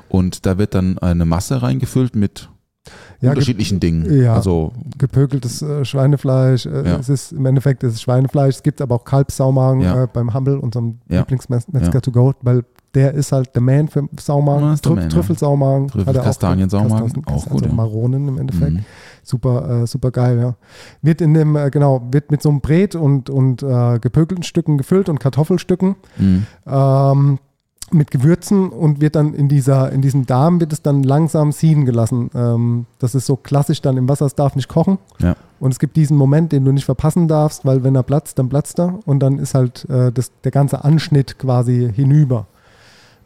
Und 0.08 0.46
da 0.46 0.58
wird 0.58 0.74
dann 0.74 0.98
eine 0.98 1.24
Masse 1.24 1.62
reingefüllt 1.62 2.16
mit 2.16 2.48
Ja, 3.20 3.30
unterschiedlichen 3.30 3.80
Dingen. 3.80 4.22
ja. 4.22 4.34
Also 4.34 4.72
gepökeltes 4.98 5.62
äh, 5.62 5.84
Schweinefleisch. 5.84 6.66
Äh, 6.66 6.86
Ja. 6.86 6.96
Es 6.98 7.08
ist 7.08 7.32
im 7.32 7.46
Endeffekt 7.46 7.82
ist 7.82 7.94
es 7.94 8.02
Schweinefleisch. 8.02 8.56
Es 8.56 8.62
gibt 8.62 8.80
aber 8.82 8.96
auch 8.96 9.04
Kalbsaumagen 9.04 9.80
Ja. 9.80 10.04
äh, 10.04 10.08
beim 10.12 10.34
Humble, 10.34 10.58
unserem 10.58 10.98
Ja. 11.08 11.20
Lieblingsmetzger 11.20 12.02
to 12.02 12.10
go, 12.12 12.34
weil 12.42 12.64
der 12.94 13.12
ist 13.14 13.32
halt 13.32 13.54
der 13.54 13.62
Man 13.62 13.88
für 13.88 14.06
Saumagen. 14.20 14.72
Ist 14.74 14.84
der 14.84 14.92
Trü 14.92 15.00
Man. 15.00 15.10
Trüffelsaumagen. 15.10 15.88
Trüffel- 15.88 16.14
Kastaniensaumagen, 16.14 16.98
Kastanien- 17.24 17.26
auch 17.26 17.44
gut, 17.46 17.62
Also 17.62 17.66
ja. 17.66 17.72
Maronen 17.72 18.28
im 18.28 18.38
Endeffekt. 18.38 18.72
Mhm. 18.72 18.84
Super, 19.22 19.82
äh, 19.82 19.86
super 19.86 20.10
geil, 20.10 20.38
ja. 20.38 20.54
Wird 21.02 21.20
in 21.22 21.32
dem, 21.34 21.56
äh, 21.56 21.70
genau, 21.70 22.02
wird 22.12 22.30
mit 22.30 22.42
so 22.42 22.50
einem 22.50 22.60
Brät 22.60 22.94
und, 22.94 23.30
und 23.30 23.62
äh, 23.62 23.98
gepökelten 23.98 24.42
Stücken 24.44 24.76
gefüllt 24.78 25.08
und 25.08 25.18
Kartoffelstücken. 25.18 25.96
Mhm. 26.18 26.46
ähm, 26.66 27.38
mit 27.90 28.10
Gewürzen 28.10 28.70
und 28.70 29.00
wird 29.00 29.14
dann 29.14 29.34
in 29.34 29.48
dieser, 29.48 29.92
in 29.92 30.02
diesem 30.02 30.26
Darm 30.26 30.60
wird 30.60 30.72
es 30.72 30.82
dann 30.82 31.02
langsam 31.02 31.52
ziehen 31.52 31.84
gelassen. 31.84 32.30
Ähm, 32.34 32.86
das 32.98 33.14
ist 33.14 33.26
so 33.26 33.36
klassisch 33.36 33.82
dann 33.82 33.96
im 33.96 34.08
Wasser, 34.08 34.26
es 34.26 34.34
darf 34.34 34.56
nicht 34.56 34.68
kochen. 34.68 34.98
Ja. 35.18 35.36
Und 35.60 35.72
es 35.72 35.78
gibt 35.78 35.96
diesen 35.96 36.16
Moment, 36.16 36.52
den 36.52 36.64
du 36.64 36.72
nicht 36.72 36.84
verpassen 36.84 37.28
darfst, 37.28 37.64
weil 37.64 37.84
wenn 37.84 37.94
er 37.94 38.02
platzt, 38.02 38.38
dann 38.38 38.48
platzt 38.48 38.78
er 38.78 38.98
und 39.06 39.20
dann 39.20 39.38
ist 39.38 39.54
halt 39.54 39.88
äh, 39.88 40.10
das, 40.12 40.30
der 40.42 40.50
ganze 40.50 40.84
Anschnitt 40.84 41.38
quasi 41.38 41.90
hinüber. 41.94 42.46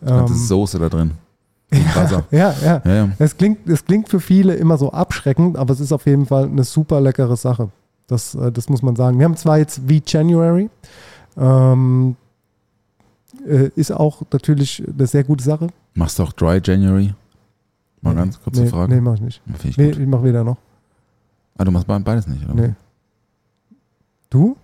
Ähm, 0.07 0.27
Soße 0.29 0.79
da 0.79 0.89
drin. 0.89 1.13
Wasser. 1.95 2.25
Ja, 2.31 2.55
ja. 2.65 2.83
Ja, 2.85 2.95
ja. 2.95 3.09
Es, 3.19 3.37
klingt, 3.37 3.69
es 3.69 3.85
klingt 3.85 4.09
für 4.09 4.21
viele 4.21 4.55
immer 4.55 4.79
so 4.79 4.93
abschreckend, 4.93 5.57
aber 5.57 5.73
es 5.73 5.81
ist 5.81 5.93
auf 5.93 6.07
jeden 6.07 6.27
Fall 6.27 6.45
eine 6.45 6.65
super 6.65 7.01
leckere 7.01 7.37
Sache. 7.37 7.71
Das, 8.07 8.35
äh, 8.35 8.51
das 8.51 8.69
muss 8.69 8.83
man 8.83 8.97
sagen. 8.97 9.19
Wir 9.19 9.25
haben 9.25 9.37
zwar 9.37 9.59
jetzt 9.59 9.89
wie 9.89 10.03
January, 10.05 10.71
ähm, 11.37 12.17
äh, 13.47 13.71
ist 13.77 13.91
auch 13.93 14.23
natürlich 14.33 14.83
eine 14.87 15.07
sehr 15.07 15.25
gute 15.25 15.45
Sache. 15.45 15.69
Machst 15.95 16.19
du 16.19 16.23
auch 16.23 16.33
Dry 16.33 16.61
January? 16.63 17.15
Mal 18.01 18.15
ganz 18.15 18.41
kurze 18.41 18.63
nee, 18.63 18.69
Frage. 18.69 18.95
Nee, 18.95 19.01
mach 19.01 19.15
ich 19.15 19.21
nicht. 19.21 19.43
Ich 19.65 19.77
Nee, 19.77 19.91
gut. 19.91 19.99
ich 20.01 20.07
mach 20.07 20.23
weder 20.23 20.45
noch. 20.45 20.57
Ah, 21.57 21.65
du 21.65 21.71
machst 21.73 21.87
be- 21.87 21.99
beides 22.01 22.27
nicht, 22.29 22.45
oder? 22.45 22.55
Nee. 22.55 22.75
Du? 24.31 24.57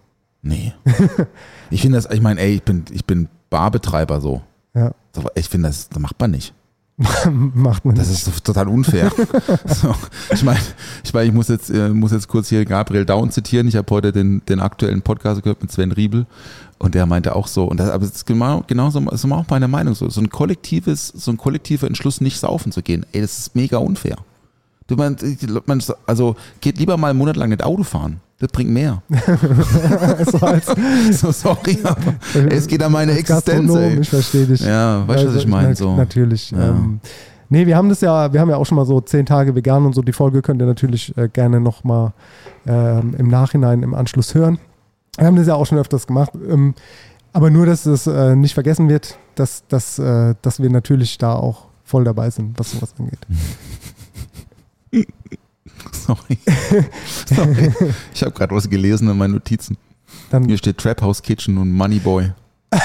Nee. 0.42 0.72
ich 1.70 1.82
finde 1.82 1.98
das, 1.98 2.08
ich 2.10 2.20
meine, 2.20 2.40
ey, 2.40 2.54
ich 2.54 2.62
bin, 2.62 2.84
ich 2.92 3.04
bin 3.04 3.28
Barbetreiber 3.50 4.20
so. 4.20 4.42
Ja. 4.74 4.92
Ich 5.34 5.48
finde, 5.48 5.68
das, 5.68 5.88
das 5.88 5.98
macht 5.98 6.20
man 6.20 6.30
nicht. 6.30 6.54
Macht 7.54 7.84
man 7.84 7.96
Das 7.96 8.08
nicht. 8.08 8.18
ist 8.18 8.24
so 8.26 8.40
total 8.40 8.68
unfair. 8.68 9.10
so, 9.66 9.94
ich 10.32 10.44
meine, 10.44 10.60
ich, 11.02 11.12
mein, 11.12 11.26
ich 11.26 11.32
muss, 11.32 11.48
jetzt, 11.48 11.70
äh, 11.70 11.88
muss 11.88 12.12
jetzt 12.12 12.28
kurz 12.28 12.48
hier 12.48 12.64
Gabriel 12.64 13.04
Daun 13.04 13.30
zitieren. 13.30 13.66
Ich 13.66 13.74
habe 13.76 13.92
heute 13.92 14.12
den, 14.12 14.42
den 14.48 14.60
aktuellen 14.60 15.02
Podcast 15.02 15.42
gehört 15.42 15.60
mit 15.60 15.72
Sven 15.72 15.90
Riebel 15.90 16.26
und 16.78 16.94
der 16.94 17.06
meinte 17.06 17.34
auch 17.34 17.48
so, 17.48 17.64
und 17.64 17.78
das, 17.78 17.90
aber 17.90 18.04
es 18.04 18.12
ist 18.12 18.26
genau, 18.26 18.62
genauso 18.66 19.00
ist 19.10 19.24
auch 19.24 19.46
meine 19.48 19.66
Meinung 19.66 19.94
so, 19.94 20.08
so 20.08 20.20
ein 20.20 20.30
kollektives, 20.30 21.08
so 21.08 21.32
ein 21.32 21.36
kollektiver 21.36 21.86
Entschluss, 21.88 22.20
nicht 22.20 22.38
saufen 22.38 22.70
zu 22.70 22.82
gehen. 22.82 23.04
Ey, 23.12 23.22
das 23.22 23.38
ist 23.38 23.56
mega 23.56 23.78
unfair. 23.78 24.16
Du 24.86 24.96
meinst, 24.96 25.24
man, 25.66 25.82
also 26.06 26.36
geht 26.60 26.78
lieber 26.78 26.96
mal 26.96 27.10
einen 27.10 27.18
Monat 27.18 27.36
lang 27.36 27.48
nicht 27.48 27.64
Auto 27.64 27.82
fahren. 27.82 28.20
Das 28.38 28.50
bringt 28.50 28.70
mehr. 28.70 29.02
so 30.26 30.38
als, 30.38 30.66
So, 31.20 31.30
sorry, 31.30 31.78
aber 31.84 32.14
es 32.50 32.66
geht 32.66 32.82
an 32.82 32.92
meine 32.92 33.12
Existenz, 33.12 33.72
ey. 33.74 34.00
ich 34.00 34.08
verstehe 34.08 34.46
dich. 34.46 34.60
Ja, 34.60 35.06
weißt 35.06 35.24
du, 35.24 35.28
was 35.28 35.36
ich 35.36 35.46
meine? 35.46 35.74
So. 35.76 35.94
Natürlich. 35.94 36.50
Ja. 36.50 36.70
Ähm, 36.70 37.00
nee, 37.48 37.66
wir 37.66 37.76
haben 37.76 37.88
das 37.88 38.00
ja, 38.00 38.32
wir 38.32 38.40
haben 38.40 38.50
ja 38.50 38.56
auch 38.56 38.66
schon 38.66 38.76
mal 38.76 38.86
so 38.86 39.00
zehn 39.00 39.24
Tage 39.24 39.54
vegan 39.54 39.86
und 39.86 39.94
so. 39.94 40.02
Die 40.02 40.12
Folge 40.12 40.42
könnt 40.42 40.60
ihr 40.60 40.66
natürlich 40.66 41.16
äh, 41.16 41.28
gerne 41.28 41.60
nochmal 41.60 42.12
ähm, 42.66 43.14
im 43.16 43.28
Nachhinein 43.28 43.82
im 43.82 43.94
Anschluss 43.94 44.34
hören. 44.34 44.58
Wir 45.16 45.26
haben 45.26 45.36
das 45.36 45.46
ja 45.46 45.54
auch 45.54 45.66
schon 45.66 45.78
öfters 45.78 46.06
gemacht. 46.06 46.32
Ähm, 46.34 46.74
aber 47.32 47.50
nur, 47.50 47.66
dass 47.66 47.86
es 47.86 48.06
äh, 48.06 48.34
nicht 48.36 48.54
vergessen 48.54 48.88
wird, 48.88 49.16
dass, 49.36 49.64
dass, 49.68 49.98
äh, 49.98 50.34
dass 50.42 50.60
wir 50.60 50.70
natürlich 50.70 51.18
da 51.18 51.34
auch 51.34 51.66
voll 51.84 52.04
dabei 52.04 52.30
sind, 52.30 52.58
was 52.58 52.72
sowas 52.72 52.94
angeht. 52.98 53.26
Sorry. 55.92 56.38
sorry. 57.26 57.72
Ich 58.14 58.22
habe 58.22 58.32
gerade 58.32 58.54
was 58.54 58.68
gelesen 58.68 59.08
in 59.08 59.16
meinen 59.16 59.34
Notizen. 59.34 59.76
Dann 60.30 60.44
Hier 60.44 60.58
steht 60.58 60.78
Trap 60.78 61.02
House 61.02 61.22
Kitchen 61.22 61.58
und 61.58 61.72
Money 61.72 61.98
Boy. 61.98 62.32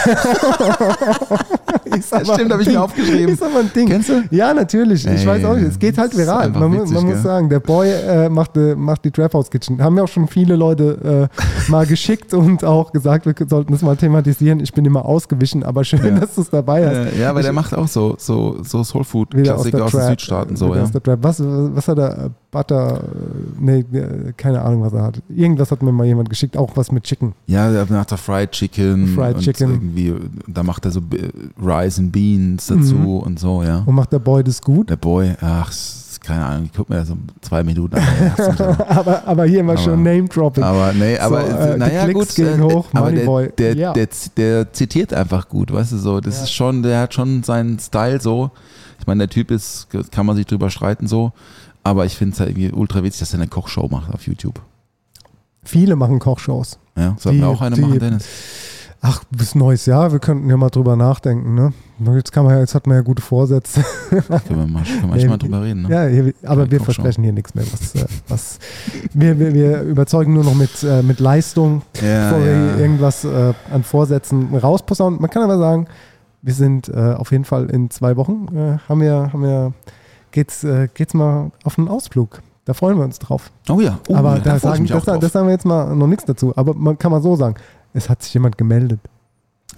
ist 1.98 2.14
aber 2.14 2.34
Stimmt, 2.34 2.52
habe 2.52 2.62
ich 2.62 2.70
mir 2.70 2.82
aufgeschrieben. 2.82 3.34
Ist 3.34 3.44
aber 3.44 3.60
ein 3.60 3.72
Ding. 3.76 3.88
Kennst 3.88 4.10
du? 4.10 4.24
Ja, 4.32 4.54
natürlich. 4.54 5.06
Ich 5.06 5.22
Ey, 5.22 5.28
weiß 5.28 5.46
auch 5.46 5.56
nicht. 5.56 5.68
Es 5.68 5.80
geht 5.80 5.98
halt 5.98 6.12
das 6.14 6.20
viral. 6.20 6.50
Man, 6.50 6.74
witzig, 6.74 6.96
man 6.96 7.06
muss 7.08 7.22
sagen, 7.24 7.50
der 7.50 7.60
Boy 7.60 7.90
äh, 7.92 8.30
macht, 8.30 8.56
äh, 8.58 8.76
macht 8.76 9.06
die 9.06 9.12
Trap 9.12 9.34
House 9.34 9.50
Kitchen. 9.50 9.82
Haben 9.82 9.96
mir 9.96 10.04
auch 10.04 10.08
schon 10.08 10.28
viele 10.28 10.56
Leute 10.56 11.30
äh, 11.68 11.72
mal 11.72 11.86
geschickt 11.86 12.34
und 12.34 12.64
auch 12.64 12.92
gesagt, 12.92 13.26
wir 13.26 13.36
sollten 13.48 13.72
das 13.74 13.82
mal 13.82 13.96
thematisieren. 13.96 14.60
Ich 14.60 14.74
bin 14.74 14.86
immer 14.86 15.06
ausgewichen, 15.06 15.64
aber 15.64 15.84
schön, 15.84 16.00
Ja. 16.04 16.20
dass 16.20 16.36
du 16.36 16.42
es 16.42 16.50
dabei 16.50 16.88
hast. 16.88 17.18
Ja, 17.18 17.30
aber 17.30 17.42
der 17.42 17.54
macht 17.54 17.74
auch 17.74 17.88
so, 17.88 18.16
so, 18.18 18.58
so 18.64 18.84
Soul 18.84 19.04
Food 19.04 19.36
aus 19.36 19.42
Klassiker 19.44 19.86
aus, 19.86 19.92
Trap. 19.92 20.02
den 20.02 20.10
Südstaaten. 20.10 20.56
So, 20.56 20.76
ja. 20.76 20.84
aus. 20.84 20.90
Was, 21.22 21.42
was 21.44 21.88
hat 21.88 21.98
er? 21.98 22.30
Butter? 22.52 22.98
äh, 23.04 23.60
Nee, 23.60 23.86
äh, 23.98 24.34
keine 24.38 24.62
Ahnung, 24.62 24.82
was 24.82 24.94
er 24.94 25.04
hat. 25.04 25.22
Irgendwas 25.30 25.70
hat 25.72 25.84
mir 25.84 25.92
mal 25.92 26.06
jemand 26.06 26.30
geschickt. 26.30 26.58
Auch 26.58 26.72
was 26.76 26.92
mit 26.92 27.04
Chicken. 27.04 27.34
ja, 27.48 27.72
der 27.72 27.86
macht 27.90 28.12
da 28.12 28.18
Fried 28.18 28.52
Chicken. 28.52 29.08
Fried 29.16 29.38
Chicken. 29.40 29.72
Irgendwie, 29.72 30.16
da 30.48 30.64
macht 30.64 30.86
er 30.86 30.92
so 30.92 31.00
äh, 31.00 31.30
Rice 31.90 32.00
and 32.00 32.12
Beans 32.12 32.68
dazu 32.68 32.96
Mhm. 32.96 33.08
und 33.20 33.40
so, 33.40 33.64
ja. 33.64 33.84
Und 33.86 33.96
macht 33.96 34.12
der 34.14 34.20
Boy 34.20 34.44
das 34.44 34.62
gut? 34.62 34.90
Der 34.90 34.96
Boy, 34.98 35.34
ach, 35.42 35.72
keine 36.22 36.46
Ahnung, 36.46 36.66
ich 36.66 36.74
guck 36.76 36.90
mir 36.90 36.98
das 36.98 37.08
so 37.08 37.18
zwei 37.42 37.64
Minuten 37.64 37.96
an. 37.96 38.04
Aber- 38.88 39.26
aber, 39.28 39.46
hier 39.46 39.64
mal 39.64 39.74
Aber- 39.74 39.82
schon 39.82 40.04
Name-Dropping. 40.04 40.64
Aber 40.64 40.94
nee, 40.94 41.18
aber 41.18 41.42
So, 41.46 41.58
äh, 41.58 41.74
die 41.74 41.80
naja, 41.80 42.12
gut. 42.12 42.36
gehen 42.36 42.60
äh, 42.60 42.64
hoch, 42.64 42.86
aber 42.94 43.12
der, 43.12 43.48
der, 43.58 43.76
Ja. 43.76 43.94
der, 43.94 44.08
der 44.38 44.74
zitiert 44.74 45.14
einfach 45.14 45.48
gut, 45.50 45.72
weißt 45.72 45.94
du 45.94 45.98
so. 45.98 46.20
Das 46.20 46.38
Ja. 46.38 46.44
ist 46.44 46.52
schon, 46.54 46.84
der 46.84 47.02
hat 47.02 47.14
schon 47.14 47.42
seinen 47.44 47.80
Style 47.80 48.20
so. 48.22 48.52
Ich 49.00 49.08
meine, 49.08 49.20
der 49.20 49.30
Typ 49.30 49.50
ist, 49.50 49.88
kann 50.12 50.26
man 50.26 50.36
sich 50.36 50.46
drüber 50.46 50.70
streiten 50.70 51.08
so. 51.08 51.32
Aber 51.84 52.06
ich 52.06 52.16
finde 52.18 52.34
es 52.34 52.40
halt 52.42 52.50
irgendwie 52.50 52.72
ultra 52.74 53.02
witzig, 53.04 53.22
dass 53.22 53.34
er 53.34 53.40
eine 53.40 53.48
Kochshow 53.48 53.88
macht 53.90 54.14
auf 54.14 54.28
YouTube. 54.28 54.62
Viele 55.64 55.96
machen 55.96 56.20
Kochshows. 56.20 56.78
Ja, 56.98 57.16
sollten 57.18 57.40
wir 57.40 57.48
auch 57.48 57.62
eine 57.62 57.76
die- 57.76 57.82
machen, 57.82 58.00
Dennis. 58.00 58.26
Ach, 59.02 59.24
bis 59.32 59.56
neues 59.56 59.86
Jahr, 59.86 60.12
wir 60.12 60.20
könnten 60.20 60.50
ja 60.50 60.58
mal 60.58 60.70
drüber 60.70 60.98
nachdenken, 60.98 61.56
ne? 61.56 61.72
Jetzt 62.16 62.34
kann 62.34 62.44
man 62.44 62.56
ja, 62.56 62.60
jetzt 62.60 62.76
hat 62.76 62.86
man 62.86 62.98
ja 62.98 63.02
gute 63.02 63.22
Vorsätze. 63.22 63.82
Können 64.10 64.24
wir 64.48 64.68
mal, 64.68 64.84
können 64.84 65.10
wir 65.10 65.16
echt 65.16 65.28
mal 65.28 65.38
drüber 65.38 65.62
reden. 65.62 65.84
Ne? 65.84 65.90
Ja, 65.90 66.06
hier, 66.06 66.34
aber 66.44 66.62
Keine 66.62 66.72
wir 66.72 66.82
versprechen 66.82 67.24
hier 67.24 67.32
nichts 67.32 67.56
mehr. 67.56 67.66
Was, 67.72 67.96
äh, 67.96 68.06
was, 68.28 68.60
wir, 69.14 69.40
wir, 69.40 69.54
wir 69.54 69.82
überzeugen 69.84 70.34
nur 70.34 70.44
noch 70.44 70.54
mit, 70.54 70.84
äh, 70.84 71.02
mit 71.02 71.22
Leistung, 71.22 71.82
Ja, 72.02 72.30
bevor 72.30 72.44
wir 72.44 72.52
ja. 72.52 72.58
hier 72.58 72.78
irgendwas 72.80 73.24
äh, 73.24 73.54
an 73.72 73.84
Vorsätzen 73.84 74.54
rausposaunen. 74.54 75.22
Man 75.22 75.30
kann 75.30 75.44
aber 75.44 75.58
sagen, 75.58 75.88
wir 76.42 76.54
sind 76.54 76.90
äh, 76.90 77.14
auf 77.14 77.32
jeden 77.32 77.46
Fall 77.46 77.70
in 77.70 77.90
zwei 77.90 78.18
Wochen, 78.18 78.48
äh, 78.54 78.78
haben 78.90 79.02
wir, 79.02 79.32
haben 79.32 79.44
wir, 79.44 79.74
geht's, 80.32 80.64
äh, 80.66 80.90
geht's 80.94 81.14
mal 81.14 81.52
auf 81.64 81.78
einen 81.78 81.88
Ausflug. 81.88 82.42
Da 82.66 82.74
freuen 82.74 82.98
wir 82.98 83.04
uns 83.04 83.18
drauf. 83.18 83.52
Oh 83.70 83.80
ja, 83.80 84.00
oh, 84.10 84.16
aber 84.16 84.36
ja, 84.36 84.42
da 84.42 84.60
sagen, 84.60 84.86
das, 84.86 85.04
das 85.04 85.32
sagen 85.32 85.48
wir 85.48 85.54
jetzt 85.54 85.66
mal 85.66 85.96
noch 85.96 86.08
nichts 86.08 86.26
dazu. 86.26 86.54
Aber 86.56 86.74
man 86.76 86.98
kann 87.00 87.12
mal 87.12 87.22
so 87.22 87.36
sagen, 87.36 87.56
es 87.94 88.10
hat 88.10 88.24
sich 88.24 88.34
jemand 88.34 88.58
gemeldet. 88.58 89.00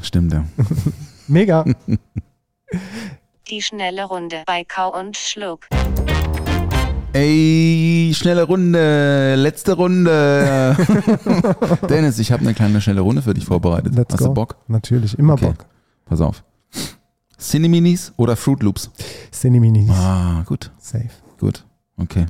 Stimmt, 0.02 0.34
ja. 0.34 0.46
Mega. 1.28 1.66
Die 3.50 3.62
schnelle 3.62 4.06
Runde 4.06 4.44
bei 4.46 4.64
Kau 4.64 4.98
und 4.98 5.18
Schluck. 5.18 5.68
Ey, 7.14 8.14
schnelle 8.16 8.44
Runde, 8.44 9.36
letzte 9.36 9.74
Runde. 9.74 10.78
Dennis, 11.90 12.20
ich 12.20 12.32
habe 12.32 12.42
eine 12.44 12.54
kleine 12.54 12.80
schnelle 12.80 13.02
Runde 13.02 13.22
für 13.22 13.34
dich 13.34 13.44
vorbereitet. 13.46 13.94
Let's 13.96 14.14
Hast 14.14 14.22
go. 14.22 14.28
du 14.28 14.34
Bock? 14.34 14.56
Natürlich, 14.68 15.20
immer 15.20 15.34
Okay. 15.34 15.48
Bock. 15.48 15.66
Pass 16.06 16.22
auf. 16.22 16.44
Cineminis 17.38 18.14
oder 18.16 18.38
Fruit 18.38 18.64
Loops? 18.64 18.92
Cineminis. 19.32 19.90
Ah, 19.92 20.44
gut, 20.46 20.72
Safe. 20.78 21.10
gut. 21.40 21.66
Okay. 21.98 22.28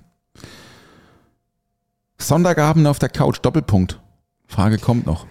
Sonntagabend 2.17 2.87
auf 2.87 2.97
der 2.97 3.09
Couch, 3.09 3.37
Doppelpunkt. 3.41 3.99
Frage 4.47 4.77
kommt 4.79 5.05
noch. 5.05 5.27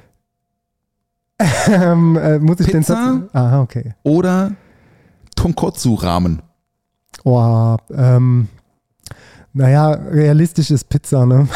Ähm, 1.68 2.16
äh, 2.16 2.38
muss 2.38 2.61
ich 2.61 2.66
den 2.66 2.80
Pizza? 2.80 2.95
Satz. 3.20 3.34
Aha, 3.34 3.61
okay. 3.62 3.95
Oder 4.03 4.53
Tonkotsu-Rahmen. 5.36 6.43
Oh, 7.24 7.76
ähm, 7.95 8.49
naja, 9.53 9.91
realistisch 10.11 10.70
ist 10.70 10.88
Pizza, 10.88 11.26
ne? 11.26 11.49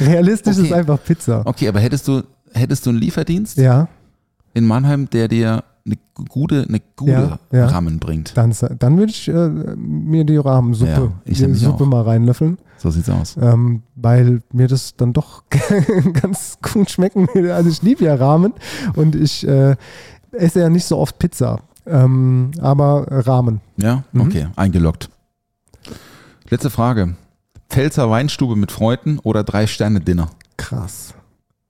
realistisch 0.00 0.56
Okay. 0.56 0.66
ist 0.66 0.72
einfach 0.72 1.02
Pizza. 1.02 1.42
Okay, 1.44 1.68
aber 1.68 1.80
hättest 1.80 2.06
du, 2.08 2.22
hättest 2.52 2.86
du 2.86 2.90
einen 2.90 2.98
Lieferdienst 3.00 3.58
Ja, 3.58 3.88
in 4.54 4.66
Mannheim, 4.66 5.08
der 5.10 5.28
dir 5.28 5.64
eine 5.86 5.96
gute, 6.28 6.64
eine 6.68 6.80
gute 6.96 7.10
Ja, 7.12 7.38
ja. 7.52 7.66
Rahmen 7.66 7.98
bringt? 7.98 8.36
dann, 8.36 8.54
dann 8.78 8.96
würde 8.98 9.10
ich 9.10 9.28
äh, 9.28 9.32
mir 9.76 10.24
die 10.24 10.36
Rahmensuppe, 10.36 11.12
Ja, 11.26 11.46
die 11.46 11.54
Suppe 11.54 11.84
auch. 11.84 11.88
mal 11.88 12.02
reinlöffeln, 12.02 12.58
So 12.76 12.90
sieht's 12.90 13.08
aus. 13.08 13.36
ähm, 13.40 13.82
weil 13.94 14.42
mir 14.52 14.68
das 14.68 14.96
dann 14.96 15.12
doch 15.12 15.44
ganz 16.22 16.58
gut 16.60 16.90
schmecken 16.90 17.28
würde. 17.32 17.54
Also 17.54 17.70
ich 17.70 17.82
liebe 17.82 18.04
ja 18.04 18.14
Ramen 18.14 18.52
und 18.94 19.14
ich 19.14 19.46
äh, 19.46 19.76
esse 20.32 20.60
ja 20.60 20.68
nicht 20.68 20.84
so 20.84 20.98
oft 20.98 21.18
Pizza, 21.18 21.60
ähm, 21.86 22.50
aber 22.60 23.06
Ramen. 23.08 23.60
Ja? 23.76 24.04
Mhm. 24.12 24.20
Okay, 24.20 24.46
eingeloggt. 24.56 25.08
Letzte 26.50 26.70
Frage. 26.70 27.16
Pfälzer 27.70 28.10
Weinstube 28.10 28.56
mit 28.56 28.70
Freunden 28.70 29.18
oder 29.20 29.42
Drei-Sterne-Dinner? 29.44 30.30
Krass. 30.56 31.14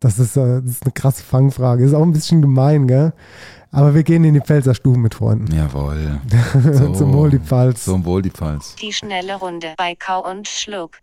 Das 0.01 0.19
ist, 0.19 0.37
äh, 0.37 0.61
das 0.61 0.71
ist 0.71 0.83
eine 0.83 0.93
krasse 0.93 1.23
Fangfrage. 1.23 1.85
Ist 1.85 1.95
auch 1.95 2.03
ein 2.03 2.13
bisschen 2.13 2.43
gemein, 2.43 2.87
gell? 2.87 3.13
Aber 3.75 3.93
wir 3.93 4.05
gehen 4.05 4.22
in 4.22 4.35
die 4.35 4.41
Pfälzer 4.41 4.72
Stuben 4.72 5.03
mit 5.03 5.14
Freunden. 5.14 5.53
Jawohl. 5.53 6.20
Zum 6.95 7.12
Wohl 7.12 7.31
die 7.31 7.41
Pfalz. 7.41 7.85
Zum 7.85 8.05
Wohl 8.05 8.22
die 8.22 8.31
Pfalz. 8.31 8.77
Die 8.77 8.93
schnelle 8.93 9.35
Runde 9.35 9.75
bei 9.77 9.97
Kau 9.97 10.25
und 10.31 10.47
Schluck. 10.47 10.99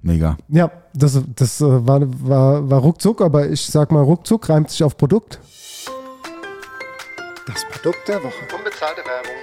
Mega. 0.00 0.38
Ja, 0.48 0.70
das, 0.94 1.22
das 1.36 1.60
äh, 1.60 1.64
war, 1.66 2.00
war, 2.02 2.70
war 2.70 2.80
ruckzuck, 2.80 3.20
aber 3.20 3.48
ich 3.48 3.66
sag 3.66 3.92
mal, 3.92 4.02
ruckzuck 4.02 4.48
reimt 4.48 4.70
sich 4.70 4.82
auf 4.82 4.96
Produkt. 4.96 5.38
Das 7.46 7.62
Produkt 7.70 8.08
der 8.08 8.22
Woche. 8.22 8.32
Unbezahlte 8.56 9.02
Werbung. 9.04 9.34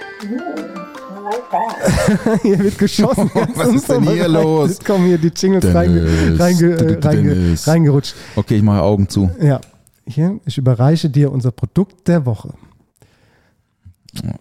hier 2.42 2.58
wird 2.58 2.78
geschossen. 2.78 3.30
Was 3.54 3.68
ist 3.68 3.88
denn 3.88 4.08
hier 4.08 4.26
los? 4.26 4.70
Jetzt 4.70 4.84
kommen 4.84 5.06
hier 5.06 5.18
die 5.18 5.28
Jingles 5.28 5.72
reinge, 5.72 6.00
Dennis, 6.00 6.40
reinge, 6.40 6.78
reinge, 7.04 7.34
Dennis. 7.34 7.68
reingerutscht. 7.68 8.14
Okay, 8.34 8.56
ich 8.56 8.62
mache 8.62 8.82
Augen 8.82 9.08
zu. 9.08 9.30
Ja, 9.40 9.60
hier, 10.06 10.40
ich 10.44 10.58
überreiche 10.58 11.08
dir 11.08 11.32
unser 11.32 11.50
Produkt 11.50 12.08
der 12.08 12.24
Woche. 12.26 12.54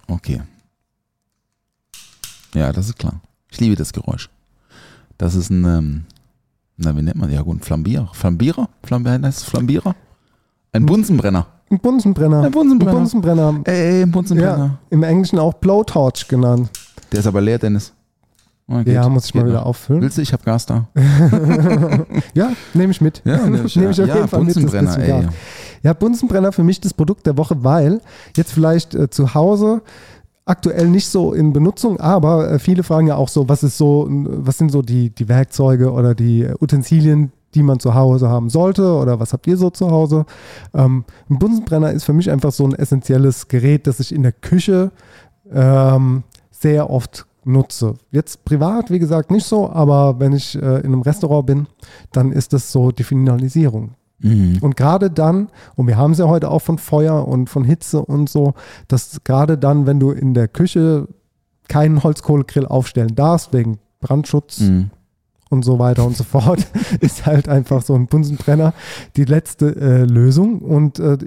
Okay. 0.08 0.42
Ja, 2.54 2.72
das 2.72 2.88
ist 2.88 3.00
klar. 3.00 3.22
Ich 3.50 3.60
liebe 3.60 3.76
das 3.76 3.94
Geräusch. 3.94 4.30
Das 5.18 5.36
ist 5.36 5.50
ein, 5.50 5.64
ähm, 5.64 6.06
na, 6.78 6.96
wie 6.96 7.02
nennt 7.02 7.18
man? 7.18 7.32
Ja, 7.32 7.42
gut, 7.42 7.58
ein 7.58 7.62
Flambierer. 7.62 8.10
Flambierer? 8.14 8.70
Flambier, 8.84 9.22
heißt 9.22 9.40
es 9.40 9.44
Flambierer? 9.44 9.96
Ein 10.74 10.86
Bunsenbrenner. 10.86 11.48
Ein 11.70 11.80
Bunsenbrenner. 11.80 12.44
Ein 12.44 12.52
Bunsenbrenner. 12.52 12.92
Ein 12.92 12.98
Bunsenbrenner. 12.98 13.62
Ey, 13.66 14.02
ein 14.04 14.12
Bunsenbrenner. 14.12 14.66
Ja, 14.66 14.80
im 14.90 15.04
Englischen 15.04 15.40
auch 15.40 15.54
Blowtorch 15.54 16.28
genannt. 16.28 16.70
Der 17.12 17.20
ist 17.20 17.28
aber 17.28 17.42
leer, 17.42 17.60
Dennis. 17.60 17.94
Oh, 18.68 18.80
ja, 18.86 19.10
muss 19.10 19.26
ich 19.26 19.36
mal 19.36 19.46
wieder 19.46 19.66
auffüllen. 19.66 20.02
Willst 20.02 20.18
du? 20.18 20.22
Ich 20.22 20.32
habe 20.32 20.44
Gas 20.44 20.66
da. 20.66 20.88
Ja, 22.34 22.52
nehme 22.74 22.92
ich 22.92 23.02
mit. 23.02 23.22
Ja, 23.26 23.38
nehme 23.46 23.66
ich 23.66 23.78
auf 23.78 24.08
ja, 24.08 24.16
jeden 24.16 24.28
Fall 24.28 24.40
mit. 24.42 24.56
das 24.56 24.64
Bunsenbrenner, 24.64 24.96
bisschen 24.96 25.24
ey. 25.24 25.30
Ja, 25.84 25.94
Bunsenbrenner 25.94 26.52
für 26.52 26.64
mich 26.64 26.80
das 26.80 26.94
Produkt 26.94 27.26
der 27.26 27.38
Woche, 27.38 27.64
weil 27.64 28.02
jetzt 28.38 28.54
vielleicht 28.54 28.96
äh, 28.96 29.10
zu 29.10 29.34
Hause 29.34 29.82
aktuell 30.46 30.88
nicht 30.88 31.08
so 31.08 31.34
in 31.34 31.54
Benutzung, 31.54 32.00
aber 32.00 32.52
äh, 32.52 32.60
viele 32.60 32.84
fragen 32.84 33.08
ja 33.08 33.16
auch 33.16 33.30
so, 33.30 33.48
was 33.48 33.64
ist 33.64 33.78
so, 33.78 34.08
was 34.10 34.58
sind 34.58 34.72
so 34.72 34.82
die, 34.82 35.10
die 35.10 35.30
Werkzeuge 35.30 35.92
oder 35.92 36.16
die 36.16 36.44
äh, 36.44 36.56
Utensilien, 36.60 37.32
die 37.54 37.64
man 37.64 37.80
zu 37.80 37.94
Hause 37.96 38.30
haben 38.30 38.50
sollte 38.50 38.94
oder 38.96 39.20
was 39.20 39.34
habt 39.34 39.48
ihr 39.48 39.58
so 39.58 39.70
zu 39.70 39.92
Hause? 39.92 40.26
Ähm, 40.74 41.06
ein 41.30 41.40
Bunsenbrenner 41.40 41.92
ist 41.92 42.06
für 42.06 42.14
mich 42.14 42.32
einfach 42.32 42.52
so 42.52 42.66
ein 42.66 42.74
essentielles 42.74 43.48
Gerät, 43.48 43.88
das 43.88 44.00
ich 44.00 44.14
in 44.14 44.24
der 44.24 44.32
Küche 44.32 44.92
ähm, 45.52 46.24
sehr 46.52 46.90
oft 46.90 47.26
nutze. 47.44 47.96
Jetzt 48.12 48.46
privat, 48.46 48.92
wie 48.92 49.00
gesagt, 49.00 49.32
nicht 49.32 49.46
so, 49.46 49.70
aber 49.70 50.20
wenn 50.20 50.34
ich 50.34 50.56
äh, 50.56 50.60
in 50.80 50.88
einem 50.88 51.02
Restaurant 51.02 51.46
bin, 51.48 51.68
dann 52.12 52.32
ist 52.32 52.54
das 52.54 52.72
so 52.72 52.92
die 52.92 53.04
Finalisierung. 53.04 53.92
Mhm. 54.20 54.60
Und 54.62 54.78
gerade 54.78 55.10
dann, 55.10 55.50
und 55.76 55.88
wir 55.88 55.98
haben 55.98 56.12
es 56.12 56.20
ja 56.20 56.28
heute 56.28 56.52
auch 56.52 56.62
von 56.62 56.78
Feuer 56.78 57.28
und 57.28 57.50
von 57.50 57.64
Hitze 57.64 58.02
und 58.02 58.30
so, 58.30 58.54
dass 58.88 59.24
gerade 59.24 59.58
dann, 59.58 59.86
wenn 59.88 60.00
du 60.00 60.12
in 60.12 60.34
der 60.34 60.48
Küche 60.48 61.08
keinen 61.68 62.04
Holzkohlegrill 62.04 62.66
aufstellen 62.68 63.16
darfst, 63.16 63.54
wegen 63.54 63.80
Brandschutz 64.00 64.60
Mhm. 64.60 64.92
und 65.50 65.64
so 65.66 65.80
weiter 65.80 66.06
und 66.06 66.16
so 66.16 66.24
fort, 66.24 66.68
ist 67.00 67.26
halt 67.26 67.50
einfach 67.50 67.82
so 67.82 67.96
ein 67.96 68.08
Bunsenbrenner 68.08 68.74
die 69.16 69.26
letzte 69.26 69.76
äh, 69.76 70.04
Lösung 70.04 70.60
und 70.60 71.00
äh, 71.00 71.18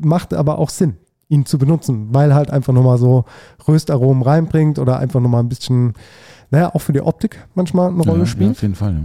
macht 0.00 0.34
aber 0.34 0.58
auch 0.58 0.70
Sinn, 0.70 0.96
ihn 1.32 1.46
zu 1.46 1.58
benutzen, 1.58 2.08
weil 2.12 2.34
halt 2.34 2.50
einfach 2.50 2.72
nochmal 2.72 2.98
so 2.98 3.24
Röstaromen 3.66 4.22
reinbringt 4.22 4.78
oder 4.78 4.98
einfach 4.98 5.20
nochmal 5.20 5.42
ein 5.42 5.48
bisschen, 5.48 5.94
naja, 6.50 6.74
auch 6.74 6.80
für 6.80 6.92
die 6.92 7.00
Optik 7.00 7.46
manchmal 7.54 7.88
eine 7.88 8.02
Rolle 8.02 8.20
Ja, 8.20 8.26
spielt. 8.26 8.48
Ja, 8.48 8.52
auf 8.52 8.62
jeden 8.62 8.74
Fall. 8.74 8.92
Ja. 8.92 9.00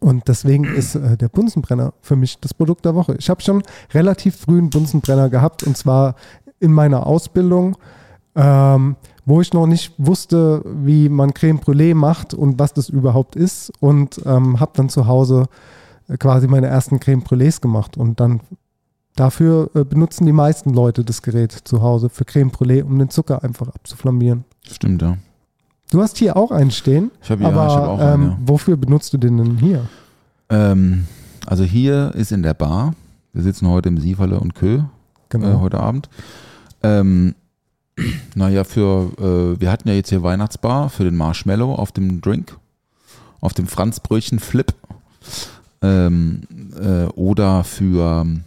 Und 0.00 0.28
deswegen 0.28 0.64
ist 0.64 0.94
äh, 0.94 1.16
der 1.16 1.28
Bunsenbrenner 1.28 1.92
für 2.00 2.16
mich 2.16 2.38
das 2.40 2.54
Produkt 2.54 2.84
der 2.84 2.94
Woche. 2.94 3.16
Ich 3.18 3.28
habe 3.30 3.42
schon 3.42 3.62
relativ 3.92 4.36
früh 4.36 4.58
einen 4.58 4.70
Bunsenbrenner 4.70 5.28
gehabt 5.28 5.62
und 5.64 5.76
zwar 5.76 6.14
in 6.60 6.72
meiner 6.72 7.06
Ausbildung, 7.06 7.76
ähm, 8.34 8.96
wo 9.26 9.40
ich 9.40 9.52
noch 9.52 9.66
nicht 9.66 9.92
wusste, 9.98 10.62
wie 10.64 11.08
man 11.08 11.34
Creme 11.34 11.58
Brûlée 11.58 11.94
macht 11.94 12.32
und 12.32 12.58
was 12.58 12.72
das 12.72 12.88
überhaupt 12.88 13.36
ist 13.36 13.72
und 13.80 14.20
ähm, 14.24 14.60
habe 14.60 14.72
dann 14.74 14.88
zu 14.88 15.06
Hause 15.06 15.46
äh, 16.08 16.16
quasi 16.16 16.46
meine 16.46 16.68
ersten 16.68 17.00
Creme 17.00 17.22
Brûlées 17.22 17.60
gemacht 17.60 17.96
und 17.96 18.20
dann 18.20 18.40
dafür 19.16 19.70
äh, 19.74 19.84
benutzen 19.84 20.26
die 20.26 20.32
meisten 20.32 20.72
Leute 20.72 21.04
das 21.04 21.22
Gerät 21.22 21.52
zu 21.52 21.82
Hause 21.82 22.08
für 22.08 22.24
Creme 22.24 22.50
Brûlée, 22.50 22.82
um 22.82 22.98
den 22.98 23.10
Zucker 23.10 23.42
einfach 23.42 23.68
abzuflambieren. 23.68 24.44
Stimmt, 24.70 25.02
ja. 25.02 25.16
Du 25.90 26.02
hast 26.02 26.18
hier 26.18 26.36
auch 26.36 26.50
einen 26.50 26.70
stehen, 26.70 27.10
Ich 27.22 27.30
habe 27.30 27.42
ja, 27.44 27.48
aber 27.48 27.66
ich 27.66 27.72
hab 27.72 27.88
auch 27.88 28.00
ähm, 28.00 28.06
einen, 28.06 28.30
ja. 28.30 28.38
wofür 28.46 28.76
benutzt 28.76 29.12
du 29.12 29.18
den 29.18 29.36
denn 29.36 29.58
hier? 29.58 29.86
Ähm, 30.48 31.06
also 31.46 31.64
hier 31.64 32.12
ist 32.14 32.32
in 32.32 32.42
der 32.42 32.54
Bar, 32.54 32.94
wir 33.32 33.42
sitzen 33.42 33.68
heute 33.68 33.88
im 33.88 33.98
Sieferle 33.98 34.38
und 34.40 34.54
Kö, 34.54 34.80
Genau. 35.28 35.46
äh, 35.48 35.54
heute 35.60 35.80
Abend. 35.80 36.08
Ähm, 36.82 37.34
naja, 38.34 38.64
für, 38.64 39.10
äh, 39.18 39.60
wir 39.60 39.70
hatten 39.70 39.88
ja 39.88 39.94
jetzt 39.94 40.08
hier 40.10 40.22
Weihnachtsbar 40.22 40.90
für 40.90 41.04
den 41.04 41.16
Marshmallow 41.16 41.74
auf 41.74 41.92
dem 41.92 42.20
Drink, 42.20 42.56
auf 43.40 43.54
dem 43.54 43.66
Franzbrötchen 43.66 44.38
Flip. 44.40 44.74
Ähm, 45.82 46.42
äh, 46.80 47.04
oder 47.14 47.62
für 47.62 48.22
ähm, 48.22 48.44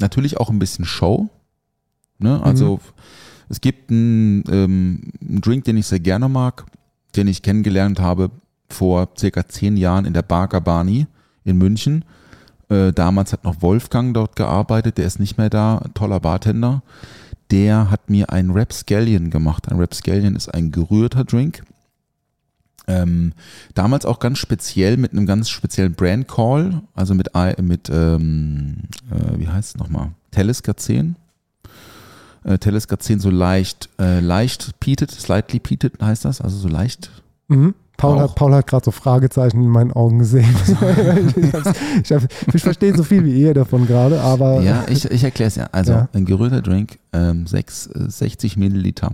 natürlich 0.00 0.38
auch 0.38 0.50
ein 0.50 0.58
bisschen 0.58 0.84
Show. 0.84 1.28
Ne? 2.18 2.42
Also 2.42 2.80
es 3.48 3.60
gibt 3.60 3.90
einen, 3.90 4.44
ähm, 4.50 5.12
einen 5.20 5.40
Drink, 5.40 5.64
den 5.64 5.76
ich 5.76 5.86
sehr 5.86 6.00
gerne 6.00 6.28
mag, 6.28 6.66
den 7.16 7.28
ich 7.28 7.42
kennengelernt 7.42 8.00
habe 8.00 8.30
vor 8.68 9.08
circa 9.18 9.48
zehn 9.48 9.76
Jahren 9.76 10.04
in 10.04 10.12
der 10.12 10.22
Bar 10.22 10.48
Gabani 10.48 11.06
in 11.44 11.58
München. 11.58 12.04
Äh, 12.68 12.92
damals 12.92 13.32
hat 13.32 13.44
noch 13.44 13.62
Wolfgang 13.62 14.14
dort 14.14 14.36
gearbeitet, 14.36 14.98
der 14.98 15.06
ist 15.06 15.18
nicht 15.18 15.38
mehr 15.38 15.50
da, 15.50 15.82
toller 15.94 16.20
Bartender. 16.20 16.82
Der 17.50 17.90
hat 17.90 18.08
mir 18.08 18.30
ein 18.30 18.50
Rapscallion 18.50 19.30
gemacht. 19.30 19.68
Ein 19.68 19.80
Rapscallion 19.80 20.36
ist 20.36 20.54
ein 20.54 20.70
gerührter 20.70 21.24
Drink. 21.24 21.64
Ähm, 22.90 23.32
damals 23.74 24.04
auch 24.04 24.18
ganz 24.18 24.38
speziell 24.38 24.96
mit 24.96 25.12
einem 25.12 25.26
ganz 25.26 25.48
speziellen 25.50 25.94
Brand 25.94 26.26
Call, 26.28 26.82
also 26.94 27.14
mit, 27.14 27.30
mit 27.62 27.88
ähm, 27.90 28.78
äh, 29.10 29.38
wie 29.38 29.48
heißt 29.48 29.76
es 29.76 29.80
nochmal? 29.80 30.10
Talisker 30.30 30.76
10. 30.76 31.16
Äh, 32.44 32.58
Talisker 32.58 32.98
10 32.98 33.20
so 33.20 33.30
leicht, 33.30 33.88
äh, 33.98 34.20
leicht 34.20 34.78
peated, 34.80 35.10
slightly 35.10 35.58
peated 35.60 36.00
heißt 36.00 36.24
das, 36.24 36.40
also 36.40 36.56
so 36.56 36.68
leicht 36.68 37.10
Mhm. 37.48 37.74
Paul, 37.96 38.18
hat, 38.20 38.34
Paul 38.34 38.54
hat 38.54 38.66
gerade 38.66 38.84
so 38.84 38.92
Fragezeichen 38.92 39.60
in 39.60 39.68
meinen 39.68 39.92
Augen 39.92 40.20
gesehen. 40.20 40.48
ich, 41.36 42.10
ich, 42.10 42.54
ich 42.54 42.62
verstehe 42.62 42.96
so 42.96 43.02
viel 43.02 43.24
wie 43.24 43.38
ihr 43.42 43.52
davon 43.52 43.86
gerade, 43.86 44.20
aber 44.22 44.62
Ja, 44.62 44.84
ich, 44.88 45.04
ich 45.10 45.22
erkläre 45.22 45.48
es 45.48 45.56
ja. 45.56 45.68
Also 45.72 45.92
Ja. 45.92 46.08
ein 46.14 46.24
gerührter 46.24 46.62
Drink, 46.62 46.98
ähm, 47.12 47.46
sechs, 47.46 47.88
äh, 47.88 48.08
60 48.08 48.56
Milliliter. 48.56 49.12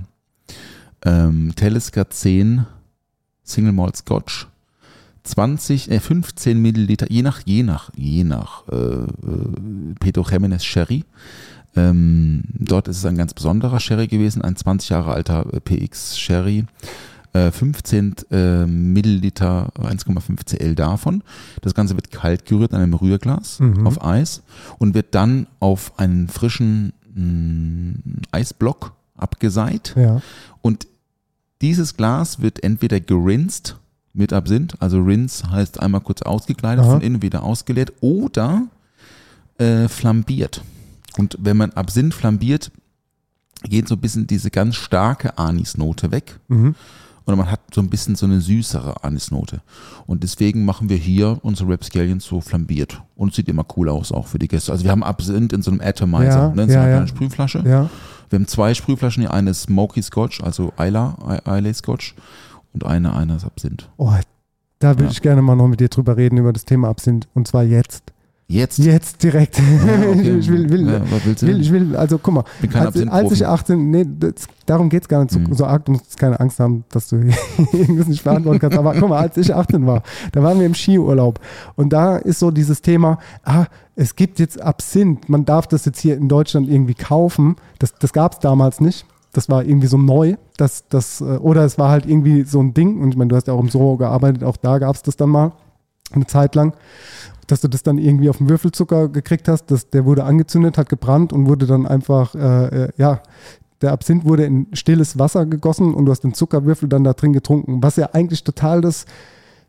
Ähm, 1.05 1.53
Talisker 1.57 2.11
10 2.11 2.67
Single 3.47 3.73
Malt 3.73 3.97
Scotch. 3.97 4.47
20, 5.25 5.91
äh, 5.91 5.99
15 6.01 6.61
Milliliter, 6.61 7.11
je 7.11 7.23
nach, 7.23 7.41
je 7.45 7.63
nach, 7.63 7.91
je 7.97 8.23
nach 8.23 8.63
äh, 8.69 8.77
äh, 8.77 9.07
Pedro 9.99 10.25
Jimenez 10.31 10.63
Sherry. 10.65 11.05
Ähm, 11.75 12.45
dort 12.59 12.87
ist 12.89 12.99
es 12.99 13.07
ein 13.07 13.17
ganz 13.19 13.35
besonderer 13.35 13.81
Sherry 13.81 14.07
gewesen, 14.07 14.43
ein 14.43 14.55
20 14.57 14.91
Jahre 14.91 15.13
alter 15.13 15.47
äh, 15.53 15.61
PX 15.61 16.19
Sherry. 16.19 16.65
Äh, 17.33 17.51
15 17.51 18.15
äh, 18.31 18.67
Milliliter, 18.67 19.71
1,5 19.81 20.47
Cl 20.47 20.75
davon. 20.77 21.23
Das 21.61 21.75
Ganze 21.75 21.95
wird 21.97 22.11
kalt 22.13 22.47
gerührt 22.47 22.73
an 22.73 22.81
einem 22.83 22.95
Rührglas 22.95 23.59
Mhm. 23.61 23.87
auf 23.87 24.03
Eis 24.05 24.43
und 24.79 24.95
wird 24.95 25.15
dann 25.15 25.47
auf 25.61 25.99
einen 25.99 26.29
frischen 26.29 26.93
mh, 27.15 27.95
Eisblock 28.31 28.93
abgeseit. 29.17 29.93
ja. 29.97 30.23
Und 30.63 30.87
dieses 31.63 31.97
Glas 31.97 32.41
wird 32.41 32.63
entweder 32.63 33.01
gerinst 33.01 33.77
mit 34.13 34.33
Absinth, 34.33 34.75
also 34.81 35.01
rinse 35.03 35.51
heißt 35.51 35.81
einmal 35.81 36.01
kurz 36.01 36.23
ausgekleidet, 36.23 36.85
Aha. 36.85 36.93
von 36.93 37.01
innen 37.03 37.23
wieder 37.23 37.43
ausgeleert, 37.43 37.93
oder 38.01 38.63
äh, 39.59 39.89
flambiert. 39.89 40.63
Und 41.19 41.37
wenn 41.41 41.57
man 41.57 41.73
Absinth 41.73 42.15
flambiert, 42.15 42.71
geht 43.65 43.89
so 43.89 43.95
ein 43.95 44.01
bisschen 44.01 44.27
diese 44.27 44.51
ganz 44.51 44.77
starke 44.77 45.39
Anisnote 45.39 46.11
weg. 46.11 46.39
Mhm. 46.49 46.75
Und 47.25 47.37
man 47.37 47.51
hat 47.51 47.61
so 47.75 47.81
ein 47.81 47.91
bisschen 47.91 48.15
so 48.15 48.25
eine 48.25 48.41
süßere 48.41 49.03
Anisnote. 49.03 49.61
Und 50.07 50.23
deswegen 50.23 50.65
machen 50.65 50.89
wir 50.89 50.97
hier 50.97 51.39
unsere 51.43 51.73
Rapscallions 51.73 52.25
so 52.25 52.41
flambiert. 52.41 53.03
Und 53.17 53.31
es 53.31 53.37
sieht 53.37 53.49
immer 53.49 53.67
cool 53.77 53.89
aus, 53.89 54.13
auch 54.13 54.29
für 54.29 54.39
die 54.39 54.47
Gäste. 54.47 54.71
Also 54.71 54.85
wir 54.85 54.93
haben 54.93 55.03
Absinth 55.03 55.53
in 55.53 55.61
so 55.61 55.73
einem 55.73 55.81
Atomizer, 55.81 56.25
Ja, 56.25 56.49
ne, 56.55 56.63
in 56.63 56.69
so 56.69 56.75
ja, 56.75 56.81
einer 56.83 56.89
ja. 56.91 56.97
kleinen 56.97 57.09
Sprühflasche. 57.09 57.65
ja. 57.67 57.91
Wir 58.31 58.39
haben 58.39 58.47
zwei 58.49 58.75
Sprühflaschen 58.75 59.23
hier, 59.23 59.33
eine 59.33 59.55
Smoky 59.55 60.03
Scotch, 60.03 60.43
also 60.43 60.73
Isla, 60.79 61.17
Islay 61.47 61.73
Scotch 61.75 62.15
und 62.75 62.85
eine, 62.85 63.15
eine 63.15 63.37
ist 63.37 63.45
Absinth. 63.45 63.89
Oh, 63.97 64.13
da 64.79 64.89
würde 64.91 65.05
Ja. 65.05 65.11
ich 65.11 65.23
gerne 65.23 65.43
mal 65.43 65.57
noch 65.57 65.69
mit 65.69 65.81
dir 65.81 65.89
drüber 65.89 66.17
reden, 66.17 66.37
über 66.39 66.53
das 66.53 66.65
Thema 66.65 66.89
Absinth. 66.89 67.29
Und 67.35 67.49
zwar 67.49 67.63
jetzt. 67.63 68.03
Jetzt. 68.49 68.79
Jetzt 68.79 69.25
direkt. 69.25 69.59
Ja, 69.59 69.65
okay. 70.09 70.37
ich 70.39 70.49
will, 70.49 70.71
will, 70.71 70.87
Ja, 70.87 71.01
will, 71.41 71.61
ich 71.61 71.73
will, 71.73 71.97
also 71.97 72.17
guck 72.19 72.35
mal, 72.35 72.45
als, 72.75 73.09
als 73.09 73.33
ich 73.33 73.45
18, 73.45 73.91
nee, 73.91 74.07
das, 74.07 74.47
darum 74.67 74.89
geht 74.89 75.03
es 75.03 75.09
gar 75.09 75.23
nicht 75.23 75.33
so, 75.33 75.41
Mhm. 75.41 75.53
so 75.53 75.67
arg, 75.67 75.85
du 75.85 75.93
musst 75.93 76.17
keine 76.17 76.39
Angst 76.39 76.61
haben, 76.61 76.85
dass 76.91 77.09
du 77.09 77.17
irgendwas 77.73 78.07
nicht 78.07 78.23
beantworten 78.23 78.61
kannst. 78.61 78.79
Aber 78.79 78.95
guck 78.95 79.09
mal, 79.09 79.19
als 79.19 79.37
ich 79.37 79.53
18 79.53 79.85
war, 79.87 80.03
da 80.31 80.45
waren 80.45 80.61
wir 80.61 80.67
im 80.67 80.75
Skiurlaub 80.75 81.41
und 81.75 81.93
da 81.93 82.17
ist 82.19 82.39
so 82.39 82.53
dieses 82.53 82.83
Thema, 82.83 83.19
ah, 83.43 83.65
es 83.97 84.15
gibt 84.15 84.39
jetzt 84.39 84.61
Absinth, 84.61 85.29
man 85.29 85.45
darf 85.45 85.67
das 85.67 85.85
jetzt 85.85 85.99
hier 85.99 86.17
in 86.17 86.29
Deutschland 86.29 86.69
irgendwie 86.69 86.95
kaufen. 86.95 87.57
Das, 87.81 87.95
das 87.99 88.13
gab 88.13 88.35
es 88.35 88.39
damals 88.39 88.81
nicht. 88.81 89.07
Das 89.33 89.49
war 89.49 89.65
irgendwie 89.65 89.89
so 89.89 89.99
neu, 89.99 90.37
dass 90.57 90.87
das, 90.89 91.21
äh, 91.21 91.25
oder 91.25 91.65
es 91.65 91.79
war 91.79 91.91
halt 91.91 92.07
irgendwie 92.07 92.45
so 92.45 92.61
ein 92.61 92.75
Ding, 92.75 93.03
und 93.03 93.09
ich 93.11 93.17
meine, 93.17 93.29
du 93.29 93.37
hast 93.37 93.49
ja 93.49 93.55
auch 93.55 93.61
im 93.61 93.71
Soho 93.71 93.97
gearbeitet, 93.97 94.45
auch 94.45 94.57
da 94.57 94.79
gab 94.79 94.95
es 94.95 95.03
das 95.03 95.17
dann 95.17 95.31
mal 95.31 95.53
eine 96.13 96.27
Zeit 96.27 96.55
lang, 96.55 96.73
dass 97.47 97.61
du 97.61 97.69
das 97.69 97.83
dann 97.83 97.99
irgendwie 97.99 98.29
auf 98.29 98.39
den 98.39 98.49
Würfelzucker 98.49 99.09
gekriegt 99.09 99.49
hast, 99.49 99.71
dass 99.71 99.91
der 99.91 100.05
wurde 100.05 100.25
angezündet, 100.25 100.79
hat 100.79 100.89
gebrannt 100.89 101.33
und 101.33 101.47
wurde 101.47 101.67
dann 101.67 101.87
einfach, 101.87 102.35
äh, 102.35 102.85
äh, 102.85 102.89
ja, 102.97 103.21
der 103.83 103.93
Absinth 103.93 104.25
wurde 104.25 104.45
in 104.45 104.69
stilles 104.73 105.19
Wasser 105.19 105.47
gegossen 105.47 105.95
und 105.95 106.07
du 106.07 106.13
hast 106.13 106.23
den 106.23 106.35
Zuckerwürfel 106.35 106.89
dann 106.89 107.05
da 107.05 107.13
drin 107.13 107.33
getrunken, 107.33 107.83
was 107.83 107.97
ja 107.97 108.11
eigentlich 108.13 108.43
total 108.43 108.81
das 108.81 109.05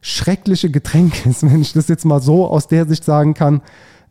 schreckliche 0.01 0.69
Getränk 0.69 1.25
ist, 1.25 1.43
wenn 1.43 1.61
ich 1.61 1.73
das 1.73 1.87
jetzt 1.87 2.05
mal 2.05 2.21
so 2.21 2.47
aus 2.47 2.67
der 2.67 2.85
Sicht 2.85 3.03
sagen 3.03 3.33
kann, 3.33 3.61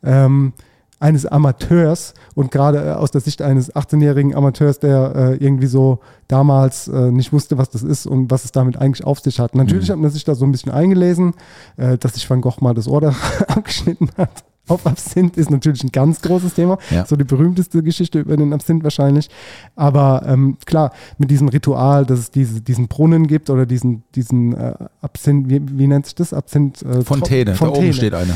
ähm, 0.03 0.53
eines 0.99 1.25
Amateurs 1.25 2.13
und 2.35 2.51
gerade 2.51 2.79
äh, 2.85 2.91
aus 2.93 3.11
der 3.11 3.21
Sicht 3.21 3.41
eines 3.41 3.73
18-jährigen 3.73 4.35
Amateurs, 4.35 4.79
der 4.79 5.13
äh, 5.15 5.35
irgendwie 5.35 5.67
so 5.67 5.99
damals 6.27 6.87
äh, 6.87 7.11
nicht 7.11 7.31
wusste, 7.33 7.57
was 7.57 7.69
das 7.69 7.83
ist 7.83 8.05
und 8.07 8.31
was 8.31 8.45
es 8.45 8.51
damit 8.51 8.77
eigentlich 8.77 9.05
auf 9.05 9.19
sich 9.19 9.39
hat. 9.39 9.55
Natürlich 9.55 9.89
hat 9.89 9.97
man 9.99 10.09
sich 10.09 10.23
da 10.23 10.35
so 10.35 10.45
ein 10.45 10.51
bisschen 10.51 10.71
eingelesen, 10.71 11.33
äh, 11.77 11.97
dass 11.97 12.13
sich 12.15 12.29
Van 12.29 12.41
Gogh 12.41 12.57
mal 12.61 12.73
das 12.73 12.87
Ohr 12.87 13.01
da 13.01 13.13
abgeschnitten 13.47 14.09
hat. 14.17 14.43
auf 14.67 14.85
Absinth 14.85 15.37
ist 15.37 15.49
natürlich 15.49 15.83
ein 15.83 15.91
ganz 15.91 16.19
großes 16.21 16.55
Thema. 16.55 16.77
Ja. 16.89 17.05
So 17.05 17.15
die 17.15 17.23
berühmteste 17.23 17.81
Geschichte 17.83 18.19
über 18.19 18.35
den 18.35 18.51
Absinth 18.51 18.83
wahrscheinlich. 18.83 19.29
Aber 19.75 20.23
ähm, 20.27 20.57
klar, 20.65 20.91
mit 21.17 21.31
diesem 21.31 21.47
Ritual, 21.47 22.05
dass 22.05 22.19
es 22.19 22.31
diese, 22.31 22.59
diesen 22.59 22.87
Brunnen 22.87 23.27
gibt 23.27 23.49
oder 23.49 23.65
diesen, 23.65 24.03
diesen 24.15 24.53
äh, 24.55 24.73
Absinth, 25.01 25.47
wie, 25.49 25.61
wie 25.77 25.87
nennt 25.87 26.05
sich 26.07 26.15
das? 26.15 26.33
Absinth 26.33 26.81
äh, 26.81 27.01
Fontäne, 27.01 27.53
Tro- 27.53 27.65
da 27.67 27.71
oben 27.71 27.93
steht 27.93 28.13
eine. 28.13 28.35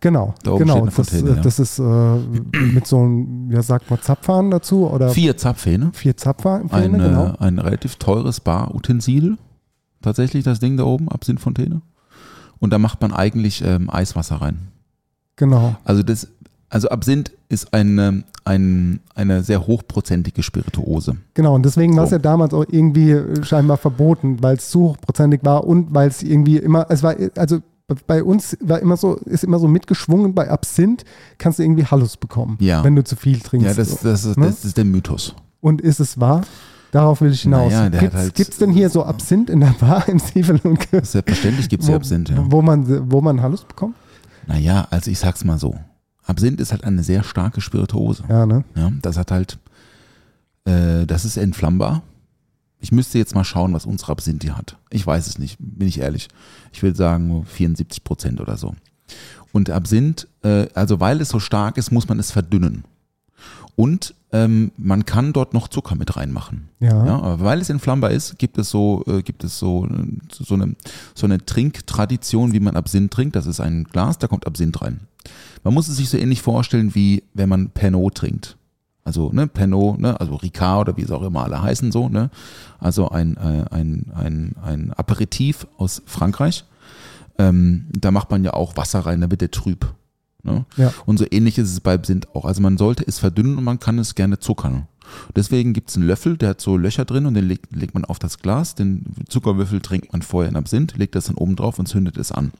Genau, 0.00 0.34
Da 0.44 0.52
oben 0.52 0.60
genau. 0.60 0.72
steht 0.74 0.82
eine 0.82 0.92
das, 0.96 1.08
Fontäne, 1.08 1.30
äh, 1.30 1.34
ja. 1.36 1.42
das 1.42 1.58
ist 1.58 1.78
äh, 1.80 2.62
mit 2.72 2.86
so 2.86 2.98
einem, 3.00 3.50
ja 3.50 3.62
sagt 3.62 3.90
man, 3.90 4.00
Zapfhahn 4.00 4.50
dazu 4.50 4.88
oder 4.88 5.10
Vier 5.10 5.36
Zapfhähne. 5.36 5.90
vier 5.92 6.16
Zapfhähne, 6.16 6.70
Ein, 6.70 6.92
genau. 6.92 7.26
äh, 7.26 7.34
ein 7.40 7.58
relativ 7.58 7.96
teures 7.96 8.40
Barutensil. 8.40 9.36
Tatsächlich 10.00 10.44
das 10.44 10.60
Ding 10.60 10.76
da 10.76 10.84
oben, 10.84 11.08
Absinthfontäne. 11.08 11.82
Und 12.60 12.72
da 12.72 12.78
macht 12.78 13.00
man 13.00 13.12
eigentlich 13.12 13.64
ähm, 13.64 13.90
Eiswasser 13.90 14.36
rein. 14.36 14.68
Genau. 15.36 15.74
Also 15.84 16.02
das, 16.04 16.28
also 16.68 16.88
Absinth 16.90 17.32
ist 17.48 17.72
eine, 17.74 18.22
ein, 18.44 19.00
eine 19.16 19.42
sehr 19.42 19.66
hochprozentige 19.66 20.42
Spirituose. 20.44 21.16
Genau, 21.34 21.54
und 21.56 21.64
deswegen 21.64 21.96
war 21.96 22.04
es 22.04 22.10
So. 22.10 22.16
ja 22.16 22.20
damals 22.22 22.54
auch 22.54 22.64
irgendwie 22.70 23.10
äh, 23.12 23.42
scheinbar 23.44 23.76
verboten, 23.78 24.42
weil 24.42 24.56
es 24.56 24.70
zu 24.70 24.90
hochprozentig 24.90 25.40
war 25.42 25.64
und 25.64 25.92
weil 25.94 26.08
es 26.08 26.22
irgendwie 26.22 26.58
immer, 26.58 26.86
es 26.88 27.02
war, 27.02 27.16
also 27.36 27.58
bei 28.06 28.22
uns 28.22 28.56
war 28.60 28.80
immer 28.80 28.96
so, 28.96 29.14
ist 29.16 29.44
immer 29.44 29.58
so 29.58 29.66
mitgeschwungen, 29.68 30.34
bei 30.34 30.50
Absinth 30.50 31.04
kannst 31.38 31.58
du 31.58 31.62
irgendwie 31.62 31.86
Hallus 31.86 32.16
bekommen, 32.16 32.56
Ja. 32.60 32.84
wenn 32.84 32.94
du 32.94 33.02
zu 33.04 33.16
viel 33.16 33.40
trinkst. 33.40 33.66
Ja, 33.68 33.74
das, 33.74 34.00
das, 34.00 34.24
ist, 34.24 34.36
Ne? 34.36 34.46
das 34.46 34.64
ist 34.64 34.76
der 34.76 34.84
Mythos. 34.84 35.34
und 35.60 35.80
ist 35.80 35.98
es 36.00 36.20
wahr? 36.20 36.42
Darauf 36.90 37.20
will 37.20 37.32
ich 37.32 37.42
hinaus. 37.42 37.70
Naja, 37.72 37.88
Gibt 37.90 38.14
es 38.14 38.18
halt- 38.38 38.60
denn 38.62 38.70
hier 38.70 38.88
so 38.88 39.04
Absinth 39.04 39.50
in 39.50 39.60
der 39.60 39.74
Bar 39.80 40.08
im 40.08 40.18
Siebel 40.18 40.58
und 40.64 40.80
Selbstverständlich 40.90 41.68
gibt 41.68 41.82
es 41.82 41.88
ja 41.88 41.96
Absinth, 41.96 42.30
ja. 42.30 42.44
wo 42.50 42.62
man 42.62 43.10
wo 43.10 43.20
man 43.20 43.42
Hallus 43.42 43.64
bekommt? 43.64 43.94
Naja, 44.46 44.86
also 44.90 45.10
ich 45.10 45.18
sag's 45.18 45.44
mal 45.44 45.58
so. 45.58 45.74
Absinth 46.24 46.60
ist 46.60 46.72
halt 46.72 46.84
eine 46.84 47.02
sehr 47.02 47.22
starke 47.24 47.60
Spirituose. 47.60 48.22
Ja, 48.28 48.46
ne? 48.46 48.64
Ja, 48.74 48.90
das 49.02 49.16
hat 49.18 49.30
halt, 49.30 49.58
äh, 50.64 51.06
das 51.06 51.24
ist 51.24 51.36
entflammbar. 51.36 52.02
Ich 52.80 52.92
müsste 52.92 53.18
jetzt 53.18 53.34
mal 53.34 53.44
schauen, 53.44 53.74
was 53.74 53.86
unsere 53.86 54.12
Absinth 54.12 54.44
hier 54.44 54.56
hat. 54.56 54.76
Ich 54.90 55.06
weiß 55.06 55.26
es 55.26 55.38
nicht, 55.38 55.56
bin 55.58 55.88
ich 55.88 55.98
ehrlich. 55.98 56.28
Ich 56.72 56.82
würde 56.82 56.96
sagen 56.96 57.44
74 57.44 58.04
Prozent 58.04 58.40
oder 58.40 58.56
so. 58.56 58.74
Und 59.52 59.70
Absinth, 59.70 60.28
äh, 60.42 60.68
also 60.74 61.00
weil 61.00 61.20
es 61.20 61.30
so 61.30 61.40
stark 61.40 61.78
ist, 61.78 61.90
muss 61.90 62.08
man 62.08 62.18
es 62.18 62.30
verdünnen. 62.30 62.84
Und 63.74 64.14
ähm, 64.32 64.72
man 64.76 65.06
kann 65.06 65.32
dort 65.32 65.54
noch 65.54 65.68
Zucker 65.68 65.94
mit 65.94 66.16
reinmachen. 66.16 66.68
Ja. 66.80 67.06
Ja, 67.06 67.20
aber 67.20 67.44
weil 67.44 67.60
es 67.60 67.70
entflammbar 67.70 68.10
ist, 68.10 68.38
gibt 68.38 68.58
es 68.58 68.70
so, 68.70 69.04
äh, 69.06 69.22
gibt 69.22 69.44
es 69.44 69.58
so, 69.58 69.86
äh, 69.86 70.18
so, 70.30 70.54
eine, 70.54 70.74
so 71.14 71.26
eine 71.26 71.44
Trinktradition, 71.44 72.52
wie 72.52 72.60
man 72.60 72.76
Absinth 72.76 73.12
trinkt. 73.12 73.36
Das 73.36 73.46
ist 73.46 73.60
ein 73.60 73.84
Glas, 73.84 74.18
da 74.18 74.26
kommt 74.26 74.46
Absinth 74.46 74.82
rein. 74.82 75.00
Man 75.64 75.74
muss 75.74 75.88
es 75.88 75.96
sich 75.96 76.10
so 76.10 76.18
ähnlich 76.18 76.42
vorstellen, 76.42 76.94
wie 76.94 77.22
wenn 77.34 77.48
man 77.48 77.70
Pernod 77.70 78.16
trinkt. 78.16 78.56
Also 79.08 79.30
ne, 79.32 79.46
Pernod, 79.46 80.00
ne, 80.00 80.20
also 80.20 80.34
Ricard 80.34 80.86
oder 80.86 80.98
wie 80.98 81.02
es 81.02 81.10
auch 81.10 81.22
immer 81.22 81.42
alle 81.42 81.62
heißen 81.62 81.92
so, 81.92 82.10
ne? 82.10 82.28
Also 82.78 83.08
ein, 83.08 83.38
äh, 83.38 83.64
ein, 83.70 84.12
ein, 84.14 84.54
ein 84.62 84.92
Aperitif 84.92 85.66
aus 85.78 86.02
Frankreich. 86.04 86.66
Ähm, 87.38 87.86
da 87.98 88.10
macht 88.10 88.30
man 88.30 88.44
ja 88.44 88.52
auch 88.52 88.76
Wasser 88.76 89.00
rein, 89.00 89.22
da 89.22 89.30
wird 89.30 89.40
der 89.40 89.50
trüb. 89.50 89.94
Ne? 90.42 90.66
Ja. 90.76 90.92
Und 91.06 91.18
so 91.18 91.24
ähnlich 91.30 91.56
ist 91.56 91.72
es 91.72 91.80
bei 91.80 91.94
Absinth 91.94 92.28
auch. 92.34 92.44
Also 92.44 92.60
man 92.60 92.76
sollte 92.76 93.02
es 93.06 93.18
verdünnen 93.18 93.56
und 93.56 93.64
man 93.64 93.80
kann 93.80 93.98
es 93.98 94.14
gerne 94.14 94.40
zuckern. 94.40 94.88
Deswegen 95.34 95.72
gibt 95.72 95.88
es 95.88 95.96
einen 95.96 96.06
Löffel, 96.06 96.36
der 96.36 96.50
hat 96.50 96.60
so 96.60 96.76
Löcher 96.76 97.06
drin 97.06 97.24
und 97.24 97.32
den 97.32 97.48
legt, 97.48 97.74
legt 97.74 97.94
man 97.94 98.04
auf 98.04 98.18
das 98.18 98.40
Glas. 98.40 98.74
Den 98.74 99.06
Zuckerwürfel 99.30 99.80
trinkt 99.80 100.12
man 100.12 100.20
vorher 100.20 100.50
in 100.50 100.56
Absinth, 100.56 100.98
legt 100.98 101.14
das 101.14 101.28
dann 101.28 101.36
oben 101.36 101.56
drauf 101.56 101.78
und 101.78 101.86
zündet 101.86 102.18
es 102.18 102.30
an. 102.30 102.52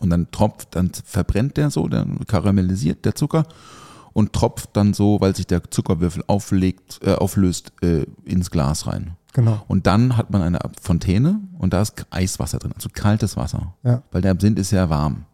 Und 0.00 0.10
dann 0.10 0.32
tropft, 0.32 0.74
dann 0.74 0.90
verbrennt 1.04 1.58
der 1.58 1.70
so, 1.70 1.86
dann 1.86 2.18
karamellisiert 2.26 3.04
der 3.04 3.14
Zucker 3.14 3.46
und 4.12 4.32
tropft 4.32 4.70
dann 4.74 4.94
so, 4.94 5.20
weil 5.20 5.34
sich 5.36 5.46
der 5.46 5.70
Zuckerwürfel 5.70 6.24
auflegt, 6.26 7.00
äh, 7.02 7.14
auflöst, 7.14 7.72
äh, 7.82 8.06
ins 8.24 8.50
Glas 8.50 8.86
rein. 8.86 9.16
Genau. 9.32 9.62
Und 9.68 9.86
dann 9.86 10.16
hat 10.16 10.30
man 10.30 10.42
eine 10.42 10.58
Fontäne 10.80 11.40
und 11.58 11.72
da 11.72 11.82
ist 11.82 12.06
Eiswasser 12.10 12.58
drin, 12.58 12.72
also 12.74 12.88
kaltes 12.92 13.36
Wasser. 13.36 13.74
Ja. 13.82 14.02
Weil 14.10 14.22
der 14.22 14.32
Absinth 14.32 14.58
ist 14.58 14.72
ja 14.72 14.90
warm. 14.90 15.24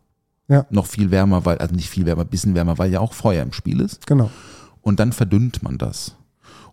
Ja. 0.49 0.67
Noch 0.71 0.87
viel 0.87 1.11
wärmer, 1.11 1.45
weil, 1.45 1.59
also 1.59 1.75
nicht 1.75 1.91
viel 1.91 2.07
wärmer, 2.07 2.23
ein 2.23 2.29
bisschen 2.29 2.55
wärmer, 2.55 2.79
weil 2.79 2.93
ja 2.93 3.01
auch 3.01 3.15
Feuer 3.15 3.43
im 3.43 3.53
Spiel 3.53 3.81
ist. 3.81 4.07
Genau. 4.07 4.31
Und 4.83 5.01
dann 5.01 5.13
verdünnt 5.13 5.63
man 5.63 5.79
das. 5.79 6.15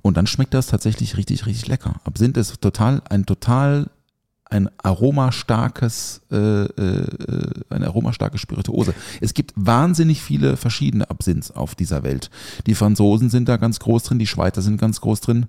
Und 0.01 0.17
dann 0.17 0.27
schmeckt 0.27 0.53
das 0.53 0.67
tatsächlich 0.67 1.17
richtig, 1.17 1.45
richtig 1.45 1.67
lecker. 1.67 1.95
Absinth 2.03 2.37
ist 2.37 2.61
total, 2.61 3.01
ein 3.09 3.25
total, 3.25 3.89
ein 4.45 4.69
aromastarkes, 4.77 6.21
äh, 6.31 6.35
äh, 6.35 7.07
eine 7.69 7.87
aromastarke 7.87 8.37
Spirituose. 8.37 8.93
Es 9.19 9.33
gibt 9.33 9.53
wahnsinnig 9.55 10.21
viele 10.21 10.57
verschiedene 10.57 11.09
Absinths 11.09 11.49
auf 11.51 11.75
dieser 11.75 12.03
Welt. 12.03 12.29
Die 12.67 12.75
Franzosen 12.75 13.29
sind 13.29 13.49
da 13.49 13.57
ganz 13.57 13.79
groß 13.79 14.03
drin, 14.03 14.19
die 14.19 14.27
Schweizer 14.27 14.61
sind 14.61 14.79
ganz 14.79 15.01
groß 15.01 15.21
drin. 15.21 15.47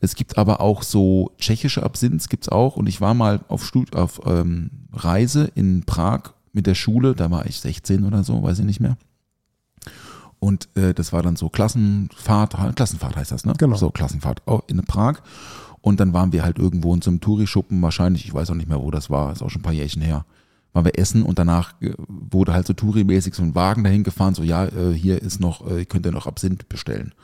Es 0.00 0.14
gibt 0.14 0.38
aber 0.38 0.60
auch 0.60 0.82
so 0.82 1.32
tschechische 1.38 1.82
Absinths 1.82 2.28
gibt's 2.28 2.48
auch. 2.48 2.76
Und 2.76 2.88
ich 2.88 3.00
war 3.00 3.14
mal 3.14 3.40
auf, 3.48 3.64
Stud 3.64 3.96
auf 3.96 4.20
ähm, 4.24 4.70
Reise 4.92 5.50
in 5.54 5.84
Prag 5.84 6.34
mit 6.52 6.66
der 6.66 6.74
Schule, 6.74 7.14
da 7.14 7.30
war 7.30 7.46
ich 7.46 7.60
16 7.60 8.04
oder 8.04 8.22
so, 8.24 8.42
weiß 8.42 8.60
ich 8.60 8.64
nicht 8.64 8.80
mehr. 8.80 8.96
Und 10.38 10.68
äh, 10.76 10.94
das 10.94 11.12
war 11.12 11.22
dann 11.22 11.36
so 11.36 11.48
Klassenfahrt, 11.48 12.54
Klassenfahrt 12.76 13.16
heißt 13.16 13.32
das, 13.32 13.44
ne? 13.44 13.54
Genau. 13.58 13.76
So 13.76 13.90
Klassenfahrt 13.90 14.46
auch 14.46 14.62
in 14.68 14.82
Prag. 14.84 15.20
Und 15.86 16.00
dann 16.00 16.12
waren 16.12 16.32
wir 16.32 16.42
halt 16.42 16.58
irgendwo 16.58 16.92
in 16.92 17.00
so 17.00 17.10
einem 17.10 17.20
Tourischuppen, 17.20 17.80
wahrscheinlich, 17.80 18.24
ich 18.24 18.34
weiß 18.34 18.50
auch 18.50 18.56
nicht 18.56 18.68
mehr, 18.68 18.82
wo 18.82 18.90
das 18.90 19.08
war, 19.08 19.30
ist 19.30 19.40
auch 19.40 19.50
schon 19.50 19.60
ein 19.60 19.62
paar 19.62 19.72
Jährchen 19.72 20.02
her. 20.02 20.24
Waren 20.72 20.84
wir 20.84 20.98
essen 20.98 21.22
und 21.22 21.38
danach 21.38 21.80
äh, 21.80 21.92
wurde 21.96 22.54
halt 22.54 22.66
so 22.66 22.72
Touri-mäßig 22.72 23.36
so 23.36 23.44
ein 23.44 23.54
Wagen 23.54 23.84
dahin 23.84 24.02
gefahren, 24.02 24.34
so 24.34 24.42
ja, 24.42 24.64
äh, 24.64 24.92
hier 24.92 25.22
ist 25.22 25.38
noch, 25.38 25.64
äh, 25.70 25.84
könnt 25.84 26.04
ihr 26.04 26.10
noch 26.10 26.26
Absinth 26.26 26.68
bestellen. 26.68 27.14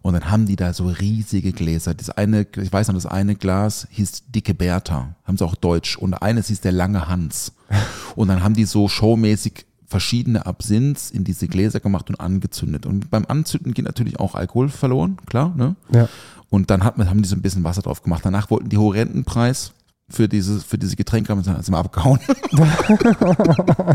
Und 0.00 0.14
dann 0.14 0.30
haben 0.30 0.46
die 0.46 0.56
da 0.56 0.72
so 0.72 0.86
riesige 0.86 1.52
Gläser. 1.52 1.92
Das 1.92 2.08
eine, 2.08 2.46
ich 2.56 2.72
weiß 2.72 2.88
noch, 2.88 2.94
das 2.94 3.04
eine 3.04 3.34
Glas 3.34 3.86
hieß 3.90 4.22
Dicke 4.30 4.54
Bertha, 4.54 5.14
haben 5.24 5.36
sie 5.36 5.44
auch 5.44 5.54
Deutsch. 5.54 5.98
Und 5.98 6.14
eines 6.14 6.46
hieß 6.46 6.62
der 6.62 6.72
lange 6.72 7.08
Hans. 7.08 7.52
Und 8.16 8.28
dann 8.28 8.42
haben 8.42 8.54
die 8.54 8.64
so 8.64 8.88
showmäßig 8.88 9.66
verschiedene 9.84 10.46
Absinths 10.46 11.10
in 11.10 11.24
diese 11.24 11.46
Gläser 11.46 11.78
gemacht 11.78 12.08
und 12.08 12.18
angezündet. 12.18 12.86
Und 12.86 13.10
beim 13.10 13.26
Anzünden 13.28 13.74
geht 13.74 13.84
natürlich 13.84 14.18
auch 14.18 14.34
Alkohol 14.34 14.70
verloren, 14.70 15.18
klar, 15.26 15.52
ne? 15.54 15.76
Ja. 15.92 16.08
Und 16.52 16.68
dann 16.70 16.84
hat 16.84 16.98
haben 16.98 17.22
die 17.22 17.28
so 17.28 17.34
ein 17.34 17.40
bisschen 17.40 17.64
Wasser 17.64 17.80
drauf 17.80 18.02
gemacht. 18.02 18.20
Danach 18.26 18.50
wollten 18.50 18.68
die 18.68 18.76
horrenden 18.76 19.24
Preis 19.24 19.72
für 20.10 20.28
diese, 20.28 20.60
für 20.60 20.76
diese 20.76 20.96
Getränke 20.96 21.30
haben, 21.32 21.42
sind 21.42 21.70
wir 21.70 21.78
abgehauen. 21.78 22.20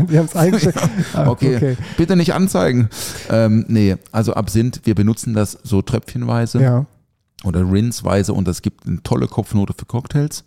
Die 0.08 0.18
haben 0.18 0.24
es 0.26 0.34
eingeschickt. 0.34 0.78
Ah, 1.14 1.28
Okay. 1.28 1.76
bitte 1.96 2.16
nicht 2.16 2.34
anzeigen. 2.34 2.88
Ähm, 3.30 3.64
nee, 3.68 3.96
also 4.10 4.34
Absinth, 4.34 4.80
wir 4.84 4.96
benutzen 4.96 5.34
das 5.34 5.58
so 5.62 5.82
tröpfchenweise 5.82 6.60
Ja. 6.60 6.86
oder 7.44 7.60
rinsweise 7.60 8.32
und 8.32 8.48
es 8.48 8.62
gibt 8.62 8.86
eine 8.88 9.02
tolle 9.04 9.28
Kopfnote 9.28 9.74
für 9.78 9.84
Cocktails. 9.86 10.44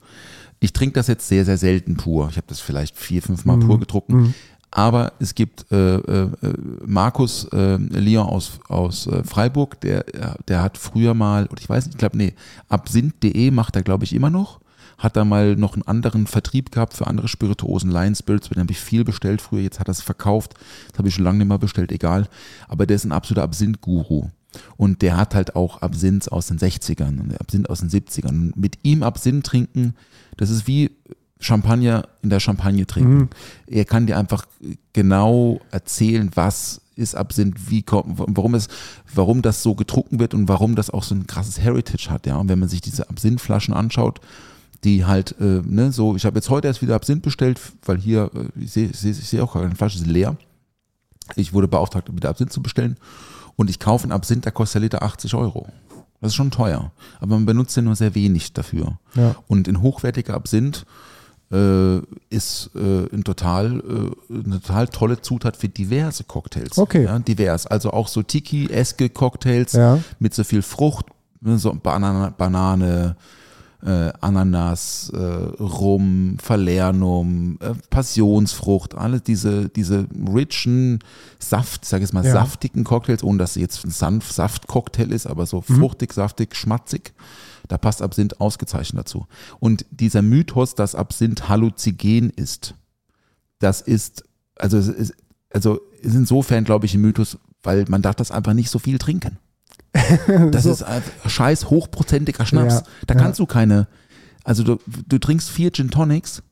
Ich 0.59 0.73
trinke 0.73 0.95
das 0.95 1.07
jetzt 1.07 1.27
sehr, 1.29 1.45
sehr 1.45 1.57
selten 1.57 1.95
pur. 1.95 2.27
Ich 2.29 2.35
habe 2.37 2.47
das 2.47 2.59
vielleicht 2.59 2.97
vier, 2.97 3.21
fünf 3.21 3.45
Mal 3.45 3.57
pur 3.57 3.79
getrunken. 3.79 4.35
Aber 4.71 5.11
es 5.19 5.35
gibt 5.35 5.69
äh, 5.71 5.95
äh, 5.95 6.23
äh, 6.23 6.53
Markus 6.85 7.43
äh, 7.51 7.75
Leon 7.75 8.25
aus, 8.25 8.59
aus 8.69 9.05
äh, 9.05 9.23
Freiburg, 9.25 9.81
der, 9.81 10.05
der 10.47 10.61
hat 10.61 10.77
früher 10.77 11.13
mal, 11.13 11.49
ich 11.59 11.67
weiß 11.67 11.85
nicht, 11.85 11.95
ich 11.95 11.99
glaube, 11.99 12.17
nee, 12.17 12.33
absinth.de 12.69 13.51
macht 13.51 13.75
er, 13.75 13.83
glaube 13.83 14.05
ich, 14.05 14.13
immer 14.15 14.29
noch. 14.29 14.61
Hat 14.97 15.17
da 15.17 15.25
mal 15.25 15.55
noch 15.55 15.73
einen 15.73 15.87
anderen 15.87 16.25
Vertrieb 16.25 16.71
gehabt 16.71 16.93
für 16.93 17.07
andere 17.07 17.27
Spirituosen, 17.27 17.91
Lion 17.91 18.15
Spirits, 18.15 18.49
mit 18.49 18.57
dem 18.57 18.61
habe 18.61 18.71
ich 18.71 18.79
viel 18.79 19.03
bestellt 19.03 19.41
früher, 19.41 19.61
jetzt 19.61 19.79
hat 19.79 19.89
er 19.89 19.93
es 19.93 20.01
verkauft. 20.01 20.53
Das 20.91 20.99
habe 20.99 21.09
ich 21.09 21.15
schon 21.15 21.25
lange 21.25 21.39
nicht 21.39 21.47
mehr 21.47 21.57
bestellt, 21.57 21.91
egal. 21.91 22.29
Aber 22.69 22.85
der 22.85 22.95
ist 22.95 23.03
ein 23.03 23.11
absoluter 23.11 23.43
Absinth-Guru. 23.43 24.29
Und 24.77 25.01
der 25.01 25.17
hat 25.17 25.33
halt 25.35 25.55
auch 25.55 25.81
Absinth 25.81 26.31
aus 26.31 26.47
den 26.47 26.59
60ern 26.59 27.19
und 27.19 27.39
Absinth 27.39 27.69
aus 27.69 27.79
den 27.79 27.89
70ern. 27.89 28.29
Und 28.29 28.57
mit 28.57 28.79
ihm 28.83 29.03
Absinth 29.03 29.45
trinken, 29.45 29.95
das 30.37 30.49
ist 30.49 30.67
wie 30.67 30.91
Champagner 31.41 32.07
in 32.21 32.29
der 32.29 32.39
Champagne 32.39 32.85
trinken. 32.85 33.29
Er 33.67 33.85
kann 33.85 34.07
dir 34.07 34.17
einfach 34.17 34.45
genau 34.93 35.59
erzählen, 35.71 36.31
was 36.35 36.81
ist 36.95 37.15
Absinth, 37.15 37.69
wie 37.69 37.81
kommt, 37.81 38.19
warum 38.19 38.53
es, 38.53 38.67
warum 39.13 39.41
das 39.41 39.63
so 39.63 39.75
getrunken 39.75 40.19
wird 40.19 40.33
und 40.33 40.47
warum 40.47 40.75
das 40.75 40.89
auch 40.89 41.03
so 41.03 41.15
ein 41.15 41.27
krasses 41.27 41.59
Heritage 41.59 42.09
hat, 42.09 42.27
ja. 42.27 42.37
Und 42.37 42.47
wenn 42.47 42.59
man 42.59 42.69
sich 42.69 42.81
diese 42.81 43.09
Absinthflaschen 43.09 43.73
anschaut, 43.73 44.21
die 44.83 45.05
halt, 45.05 45.35
äh, 45.39 45.61
ne, 45.65 45.91
so, 45.91 46.15
ich 46.15 46.25
habe 46.25 46.37
jetzt 46.37 46.49
heute 46.49 46.67
erst 46.67 46.81
wieder 46.81 46.95
Absinth 46.95 47.23
bestellt, 47.23 47.59
weil 47.85 47.97
hier, 47.97 48.29
äh, 48.33 48.63
ich 48.63 48.71
sehe 48.71 48.89
ich 48.89 48.99
seh, 48.99 49.11
ich 49.11 49.29
seh 49.29 49.41
auch 49.41 49.53
keine 49.53 49.75
Flasche, 49.75 49.97
ist 49.97 50.07
leer. 50.07 50.37
Ich 51.35 51.53
wurde 51.53 51.67
beauftragt, 51.67 52.13
wieder 52.15 52.29
Absinth 52.29 52.51
zu 52.51 52.61
bestellen. 52.61 52.97
Und 53.55 53.69
ich 53.69 53.79
kaufe 53.79 54.03
einen 54.03 54.11
Absinth, 54.11 54.45
der 54.45 54.51
kostet 54.51 54.75
der 54.75 54.81
Liter 54.81 55.03
80 55.03 55.33
Euro. 55.35 55.67
Das 56.19 56.29
ist 56.29 56.35
schon 56.35 56.51
teuer. 56.51 56.91
Aber 57.19 57.35
man 57.35 57.45
benutzt 57.45 57.75
ja 57.75 57.81
nur 57.81 57.95
sehr 57.95 58.15
wenig 58.15 58.53
dafür. 58.53 58.99
Ja. 59.15 59.35
Und 59.47 59.67
ein 59.67 59.81
hochwertiger 59.81 60.35
Absinth 60.35 60.85
ist 62.29 62.69
äh, 62.75 63.13
ein 63.13 63.23
total, 63.25 63.79
äh, 64.29 64.33
eine 64.33 64.61
total 64.61 64.87
tolle 64.87 65.21
Zutat 65.21 65.57
für 65.57 65.67
diverse 65.67 66.23
Cocktails. 66.23 66.77
Okay. 66.77 67.03
Ja, 67.03 67.19
divers. 67.19 67.67
Also 67.67 67.91
auch 67.91 68.07
so 68.07 68.23
Tiki-eske 68.23 69.09
Cocktails 69.09 69.73
Ja. 69.73 69.99
mit 70.19 70.33
so 70.33 70.43
viel 70.45 70.61
Frucht, 70.61 71.07
ne, 71.41 71.57
so 71.57 71.73
Banane, 71.73 72.33
Banane 72.37 73.15
äh, 73.83 74.11
Ananas, 74.21 75.11
äh, 75.13 75.17
Rum, 75.17 76.37
Falernum, 76.41 77.57
äh, 77.61 77.71
Passionsfrucht, 77.89 78.95
alle 78.95 79.19
diese, 79.21 79.69
diese 79.69 80.05
richen 80.33 80.99
Saft, 81.39 81.81
ich 81.83 81.89
sage 81.89 82.03
jetzt 82.03 82.13
mal 82.13 82.23
Ja. 82.23 82.31
saftigen 82.33 82.83
Cocktails, 82.83 83.23
ohne 83.23 83.39
dass 83.39 83.55
es 83.55 83.61
jetzt 83.61 83.83
ein 83.83 83.89
sanft 83.89 84.33
Saftcocktail 84.33 85.11
ist, 85.11 85.25
aber 85.25 85.47
so 85.47 85.61
fruchtig, 85.61 86.13
saftig, 86.13 86.55
schmatzig. 86.55 87.11
Da 87.67 87.77
passt 87.77 88.01
Absinth 88.01 88.39
ausgezeichnet 88.39 88.99
dazu. 88.99 89.27
Und 89.59 89.85
dieser 89.91 90.21
Mythos, 90.21 90.75
dass 90.75 90.95
Absinth 90.95 91.47
halluzinogen 91.49 92.29
ist, 92.29 92.75
das 93.59 93.81
ist, 93.81 94.23
also, 94.55 94.77
ist, 94.77 95.13
also 95.53 95.79
ist 96.01 96.15
insofern, 96.15 96.63
glaube 96.63 96.85
ich, 96.85 96.93
ein 96.93 97.01
Mythos, 97.01 97.37
weil 97.63 97.85
man 97.87 98.01
darf 98.01 98.15
das 98.15 98.31
einfach 98.31 98.53
nicht 98.53 98.69
so 98.69 98.79
viel 98.79 98.97
trinken. 98.97 99.37
Das 100.51 100.65
ist 100.65 100.83
einfach 100.83 101.29
scheiß 101.29 101.69
hochprozentiger 101.69 102.45
Schnaps. 102.45 102.75
Ja, 102.75 102.83
da 103.07 103.13
ja. 103.13 103.19
kannst 103.19 103.39
du 103.39 103.45
keine, 103.45 103.87
also 104.43 104.63
du, 104.63 104.79
du 105.07 105.17
trinkst 105.19 105.49
vier 105.49 105.71
Gin 105.71 105.89
Tonics 105.89 106.43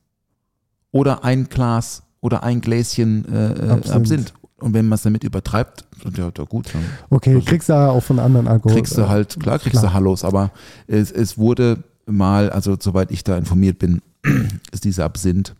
oder 0.90 1.24
ein 1.24 1.48
Glas 1.48 2.02
oder 2.20 2.42
ein 2.42 2.60
Gläschen 2.60 3.24
äh, 3.32 3.52
äh, 3.52 3.70
Absinth. 3.70 3.94
Absinth. 3.96 4.34
Und 4.58 4.74
wenn 4.74 4.88
man 4.88 4.96
es 4.96 5.02
damit 5.02 5.24
übertreibt, 5.24 5.84
ja, 6.16 6.30
ja 6.36 6.44
gut, 6.44 6.72
dann 6.74 6.82
Okay, 7.10 7.34
Also- 7.34 7.46
kriegst 7.46 7.68
du 7.68 7.72
ja 7.74 7.90
auch 7.90 8.02
von 8.02 8.18
anderen 8.18 8.48
Alkohol. 8.48 8.74
kriegst 8.76 8.96
du 8.96 9.08
halt, 9.08 9.38
klar 9.40 9.58
kriegst 9.58 9.78
klar. 9.80 9.84
du 9.84 9.92
Hallos, 9.94 10.24
aber 10.24 10.50
es, 10.86 11.10
es 11.12 11.38
wurde 11.38 11.82
mal, 12.06 12.50
also 12.50 12.76
soweit 12.80 13.10
ich 13.10 13.24
da 13.24 13.36
informiert 13.36 13.78
bin, 13.78 14.02
ist 14.72 14.84
dieser 14.84 15.04
Absinth, 15.04 15.54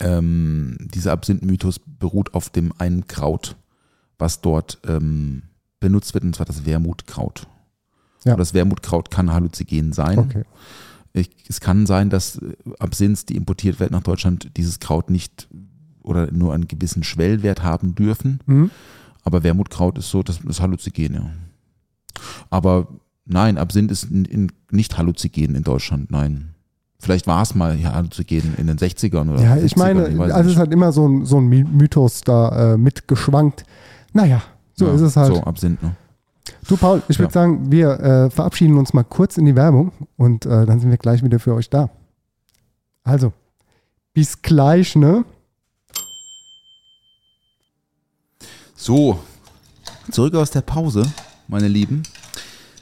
ähm, 0.00 0.76
dieser 0.80 1.12
Absinth-Mythos 1.12 1.78
beruht 1.98 2.34
auf 2.34 2.50
dem 2.50 2.72
einen 2.78 3.06
Kraut, 3.06 3.56
was 4.18 4.40
dort 4.40 4.78
ähm, 4.86 5.42
benutzt 5.80 6.14
wird, 6.14 6.24
und 6.24 6.34
zwar 6.34 6.46
das 6.46 6.66
Wermutkraut. 6.66 7.46
Ja. 8.24 8.36
Das 8.36 8.54
Wermutkraut 8.54 9.10
kann 9.10 9.32
halluzinogen 9.32 9.92
sein. 9.92 10.18
Okay. 10.18 10.42
Ich, 11.12 11.30
es 11.48 11.60
kann 11.60 11.86
sein, 11.86 12.10
dass 12.10 12.36
äh, 12.38 12.54
Absinths, 12.78 13.24
die 13.26 13.36
importiert 13.36 13.78
werden 13.80 13.92
nach 13.92 14.02
Deutschland, 14.02 14.50
dieses 14.56 14.80
Kraut 14.80 15.10
nicht 15.10 15.48
oder 16.02 16.30
nur 16.32 16.52
einen 16.54 16.66
gewissen 16.68 17.02
Schwellwert 17.04 17.62
haben 17.62 17.94
dürfen. 17.94 18.40
Mhm. 18.46 18.70
Aber 19.24 19.42
Wermutkraut 19.42 19.98
ist 19.98 20.10
so, 20.10 20.22
das 20.22 20.40
ist 20.40 20.60
halluzinogen, 20.60 21.14
ja. 21.16 21.30
Aber 22.50 22.86
nein, 23.24 23.58
Absinth 23.58 23.90
ist 23.90 24.04
in, 24.04 24.24
in, 24.26 24.52
nicht 24.70 24.96
halluzinogen 24.98 25.54
in 25.56 25.62
Deutschland, 25.62 26.10
nein. 26.10 26.50
Vielleicht 27.00 27.26
war 27.26 27.42
es 27.42 27.54
mal 27.54 27.78
ja, 27.78 27.92
halluzinogen 27.94 28.54
in 28.56 28.66
den 28.66 28.78
60ern 28.78 29.30
oder 29.32 29.42
Ja, 29.42 29.54
70ern, 29.54 29.64
ich 29.64 29.76
meine, 29.76 30.18
weiß 30.18 30.32
also 30.32 30.50
es 30.50 30.56
halt 30.56 30.72
immer 30.72 30.92
so 30.92 31.06
ein, 31.08 31.24
so 31.24 31.38
ein 31.38 31.46
My- 31.48 31.64
Mythos 31.64 32.20
da 32.22 32.74
äh, 32.74 32.76
mitgeschwankt. 32.76 33.64
Naja, 34.12 34.42
so 34.74 34.86
Ja, 34.86 34.94
ist 34.94 35.00
es 35.00 35.16
halt. 35.16 35.34
So, 35.34 35.42
Absinth, 35.42 35.82
ne? 35.82 35.96
Du, 36.68 36.76
Paul, 36.76 37.02
ich 37.08 37.18
würde 37.18 37.30
Ja. 37.30 37.40
sagen, 37.40 37.70
wir 37.72 38.00
äh, 38.00 38.30
verabschieden 38.30 38.76
uns 38.78 38.92
mal 38.94 39.02
kurz 39.02 39.36
in 39.38 39.46
die 39.46 39.56
Werbung 39.56 39.92
und 40.16 40.44
äh, 40.46 40.66
dann 40.66 40.80
sind 40.80 40.90
wir 40.90 40.98
gleich 40.98 41.22
wieder 41.22 41.38
für 41.38 41.54
euch 41.54 41.68
da. 41.70 41.88
Also, 43.02 43.32
bis 44.12 44.40
gleich, 44.42 44.94
ne? 44.96 45.24
So, 48.84 49.18
zurück 50.10 50.34
aus 50.34 50.50
der 50.50 50.60
Pause, 50.60 51.10
meine 51.48 51.68
Lieben. 51.68 52.02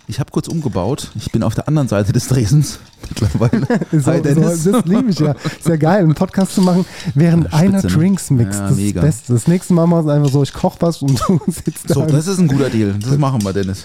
Ich 0.08 0.18
habe 0.18 0.32
kurz 0.32 0.48
umgebaut. 0.48 1.12
Ich 1.14 1.30
bin 1.30 1.44
auf 1.44 1.54
der 1.54 1.68
anderen 1.68 1.86
Seite 1.86 2.12
des 2.12 2.26
Dresens 2.26 2.80
mittlerweile. 3.08 3.68
So, 3.92 4.10
Hi, 4.10 4.16
so, 4.16 4.22
Dennis. 4.24 4.64
das 4.64 4.84
liebe 4.84 5.10
ich 5.10 5.20
ja. 5.20 5.30
Ist 5.30 5.68
ja 5.68 5.76
geil, 5.76 6.02
einen 6.02 6.16
Podcast 6.16 6.56
zu 6.56 6.60
machen, 6.62 6.86
während 7.14 7.44
Ja, 7.44 7.50
einer 7.52 7.82
ne? 7.82 7.88
Drinks 7.88 8.30
mixt. 8.30 8.58
Ja, 8.58 8.66
das 8.70 8.76
mega. 8.78 8.88
ist 8.88 8.96
das 8.96 9.04
Beste. 9.04 9.32
Das 9.34 9.46
nächste 9.46 9.74
Mal 9.74 9.86
machen 9.86 10.04
wir 10.06 10.10
es 10.10 10.16
einfach 10.16 10.32
so, 10.32 10.42
ich 10.42 10.52
koche 10.52 10.78
was 10.80 11.02
und 11.02 11.20
du 11.28 11.40
sitzt 11.46 11.88
da. 11.88 11.94
So, 11.94 12.04
das 12.06 12.26
ist 12.26 12.40
ein 12.40 12.48
guter 12.48 12.68
Deal. 12.68 12.96
Das 12.98 13.16
machen 13.16 13.44
wir, 13.44 13.52
Dennis. 13.52 13.84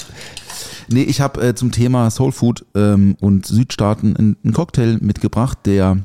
Nee, 0.90 1.04
ich 1.04 1.22
habe 1.22 1.40
äh, 1.50 1.54
zum 1.54 1.72
Thema 1.72 2.10
Soul 2.10 2.32
Food 2.32 2.66
ähm, 2.74 3.16
und 3.20 3.46
Südstaaten 3.46 4.18
einen, 4.18 4.38
einen 4.44 4.54
Cocktail 4.56 4.98
mitgebracht, 5.02 5.60
der 5.66 6.00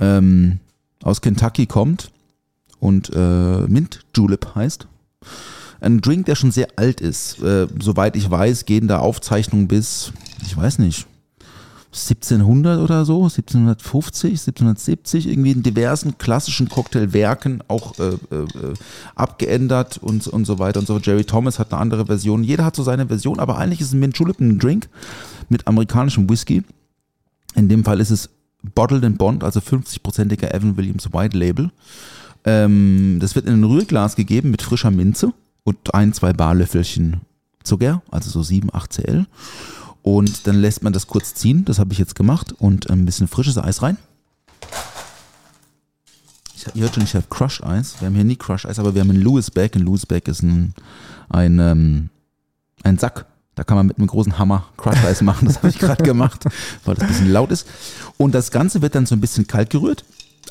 ähm, 0.00 0.60
aus 1.02 1.20
Kentucky 1.20 1.66
kommt 1.66 2.10
und 2.80 3.10
äh, 3.14 3.66
Mint 3.68 4.00
Julep 4.16 4.54
heißt. 4.54 4.86
Ein 5.80 6.00
Drink, 6.00 6.26
der 6.26 6.34
schon 6.34 6.50
sehr 6.50 6.68
alt 6.76 7.00
ist. 7.00 7.42
Äh, 7.42 7.66
soweit 7.80 8.16
ich 8.16 8.30
weiß, 8.30 8.64
gehen 8.64 8.88
da 8.88 8.98
Aufzeichnungen 8.98 9.68
bis, 9.68 10.12
ich 10.42 10.56
weiß 10.56 10.78
nicht, 10.78 11.06
1700 11.96 12.80
oder 12.80 13.04
so, 13.04 13.24
1750, 13.24 14.32
1770, 14.32 15.28
irgendwie 15.28 15.52
in 15.52 15.62
diversen 15.62 16.18
klassischen 16.18 16.68
Cocktailwerken 16.68 17.62
auch 17.68 17.98
äh, 17.98 18.08
äh, 18.08 18.74
abgeändert 19.14 19.98
und, 19.98 20.26
und 20.28 20.44
so 20.44 20.58
weiter 20.58 20.80
und 20.80 20.86
so. 20.86 20.98
Jerry 20.98 21.24
Thomas 21.24 21.58
hat 21.58 21.72
eine 21.72 21.80
andere 21.80 22.06
Version. 22.06 22.44
Jeder 22.44 22.66
hat 22.66 22.76
so 22.76 22.82
seine 22.82 23.06
Version, 23.06 23.38
aber 23.38 23.56
eigentlich 23.56 23.80
ist 23.80 23.92
ein 23.92 24.00
Mint 24.00 24.20
ein 24.20 24.58
Drink 24.58 24.88
mit 25.48 25.66
amerikanischem 25.66 26.28
Whisky. 26.28 26.62
In 27.54 27.68
dem 27.68 27.84
Fall 27.84 28.00
ist 28.00 28.10
es 28.10 28.28
Bottled 28.74 29.04
and 29.04 29.16
Bond, 29.16 29.42
also 29.42 29.60
50-prozentiger 29.60 30.52
Evan 30.52 30.76
Williams 30.76 31.12
White 31.12 31.36
Label. 31.36 31.70
Ähm, 32.46 33.18
das 33.20 33.34
wird 33.34 33.46
in 33.46 33.54
ein 33.54 33.64
Rührglas 33.64 34.16
gegeben 34.16 34.50
mit 34.50 34.62
frischer 34.62 34.92
Minze 34.92 35.32
und 35.64 35.94
ein, 35.94 36.12
zwei 36.12 36.32
Barlöffelchen 36.32 37.20
Zucker, 37.64 38.02
also 38.10 38.30
so 38.30 38.42
7, 38.42 38.70
8 38.72 38.92
CL. 38.92 39.26
Und 40.02 40.46
dann 40.46 40.54
lässt 40.60 40.84
man 40.84 40.92
das 40.92 41.08
kurz 41.08 41.34
ziehen, 41.34 41.64
das 41.64 41.80
habe 41.80 41.92
ich 41.92 41.98
jetzt 41.98 42.14
gemacht, 42.14 42.54
und 42.58 42.88
ein 42.88 43.04
bisschen 43.04 43.26
frisches 43.26 43.58
Eis 43.58 43.82
rein. 43.82 43.98
Ich, 46.54 46.66
ihr 46.74 46.82
hört 46.82 46.94
schon, 46.94 47.02
ich 47.02 47.16
habe 47.16 47.26
Crushed 47.28 47.64
Eis. 47.64 47.96
Wir 47.98 48.06
haben 48.06 48.14
hier 48.14 48.22
nie 48.22 48.36
Crushed 48.36 48.66
Eis, 48.66 48.78
aber 48.78 48.94
wir 48.94 49.00
haben 49.00 49.10
ein 49.10 49.20
Lewisback. 49.20 49.74
Ein 49.74 49.84
Lewisback 49.84 50.28
ist 50.28 50.42
ein, 50.42 50.74
ein, 51.28 51.58
ähm, 51.58 52.10
ein 52.84 52.98
Sack. 52.98 53.26
Da 53.56 53.64
kann 53.64 53.76
man 53.76 53.86
mit 53.86 53.98
einem 53.98 54.06
großen 54.06 54.38
Hammer 54.38 54.66
Crushed 54.76 55.04
Eis 55.04 55.22
machen. 55.22 55.46
Das 55.46 55.56
habe 55.56 55.70
ich 55.70 55.78
gerade 55.78 56.04
gemacht, 56.04 56.44
weil 56.84 56.94
das 56.94 57.02
ein 57.02 57.08
bisschen 57.08 57.32
laut 57.32 57.50
ist. 57.50 57.66
Und 58.16 58.32
das 58.32 58.52
Ganze 58.52 58.82
wird 58.82 58.94
dann 58.94 59.06
so 59.06 59.16
ein 59.16 59.20
bisschen 59.20 59.48
kalt 59.48 59.70
gerührt, 59.70 60.04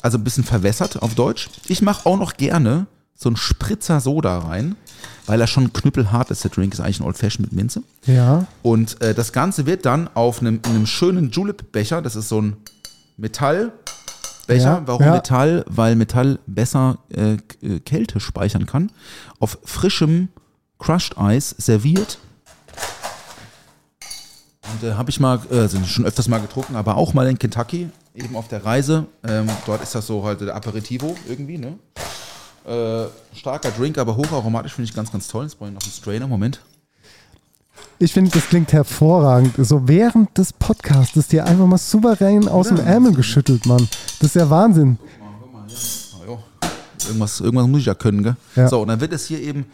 also 0.06 0.18
ein 0.18 0.24
bisschen 0.24 0.44
verwässert 0.44 1.02
auf 1.02 1.16
Deutsch. 1.16 1.50
Ich 1.66 1.82
mache 1.82 2.06
auch 2.06 2.16
noch 2.16 2.36
gerne 2.36 2.86
so 3.16 3.28
einen 3.28 3.36
Spritzer 3.36 3.98
Soda 3.98 4.38
rein, 4.38 4.76
weil 5.26 5.40
er 5.40 5.48
schon 5.48 5.72
knüppelhart 5.72 6.30
ist. 6.30 6.44
Der 6.44 6.52
Drink 6.52 6.74
ist 6.74 6.78
eigentlich 6.80 7.00
ein 7.00 7.06
Old 7.06 7.18
Fashioned 7.18 7.50
mit 7.50 7.52
Minze. 7.52 7.82
Ja, 8.04 8.46
Und 8.62 9.00
äh, 9.02 9.14
das 9.14 9.32
Ganze 9.32 9.66
wird 9.66 9.84
dann 9.84 10.08
auf 10.14 10.40
einem, 10.40 10.60
in 10.64 10.70
einem 10.70 10.86
schönen 10.86 11.30
Julep-Becher, 11.32 12.02
das 12.02 12.14
ist 12.14 12.28
so 12.28 12.40
ein 12.40 12.56
Metallbecher. 13.16 13.72
Ja, 14.48 14.82
Warum 14.86 15.02
ja. 15.02 15.14
Metall? 15.14 15.64
Weil 15.66 15.96
Metall 15.96 16.38
besser 16.46 16.98
äh, 17.12 17.32
äh, 17.62 17.80
Kälte 17.80 18.20
speichern 18.20 18.66
kann. 18.66 18.92
Auf 19.40 19.58
frischem 19.64 20.28
Crushed 20.78 21.18
Eis 21.18 21.50
serviert. 21.58 22.18
Und 24.72 24.88
äh, 24.88 24.94
habe 24.94 25.10
ich 25.10 25.18
mal, 25.18 25.40
äh, 25.50 25.58
also 25.58 25.82
schon 25.84 26.04
öfters 26.04 26.28
mal 26.28 26.38
getrunken, 26.38 26.76
aber 26.76 26.96
auch 26.96 27.12
mal 27.12 27.26
in 27.26 27.40
Kentucky, 27.40 27.90
eben 28.16 28.36
auf 28.36 28.48
der 28.48 28.64
Reise. 28.64 29.06
Ähm, 29.26 29.48
dort 29.66 29.82
ist 29.82 29.94
das 29.94 30.06
so 30.06 30.24
halt 30.24 30.40
der 30.40 30.54
Aperitivo 30.54 31.16
irgendwie, 31.28 31.58
ne? 31.58 31.78
Äh, 32.66 33.36
starker 33.36 33.70
Drink, 33.70 33.98
aber 33.98 34.16
hocharomatisch 34.16 34.72
finde 34.72 34.88
ich 34.88 34.94
ganz, 34.96 35.12
ganz 35.12 35.28
toll. 35.28 35.44
Jetzt 35.44 35.58
brauche 35.58 35.68
ich 35.68 35.74
noch 35.74 35.82
einen 35.82 35.92
Strainer. 35.92 36.26
Moment. 36.26 36.60
ich 37.98 38.12
finde, 38.12 38.30
das 38.32 38.48
klingt 38.48 38.72
hervorragend. 38.72 39.54
So 39.58 39.86
während 39.86 40.36
des 40.36 40.52
Podcasts 40.52 41.28
dir 41.28 41.44
einfach 41.44 41.66
mal 41.66 41.78
souverän 41.78 42.48
aus 42.48 42.68
dem 42.68 42.78
Ärmel 42.78 43.12
geschüttelt, 43.12 43.66
Mann. 43.66 43.88
Das 44.18 44.30
ist 44.30 44.34
ja 44.34 44.50
Wahnsinn. 44.50 44.98
Ah, 45.20 46.26
jo. 46.26 46.42
Irgendwas, 47.06 47.40
irgendwas 47.40 47.66
muss 47.68 47.80
ich 47.80 47.86
ja 47.86 47.94
können, 47.94 48.22
gell? 48.22 48.36
Ja. 48.56 48.68
So, 48.68 48.82
und 48.82 48.88
dann 48.88 49.00
wird 49.00 49.12
es 49.12 49.26
hier 49.26 49.40
eben 49.40 49.66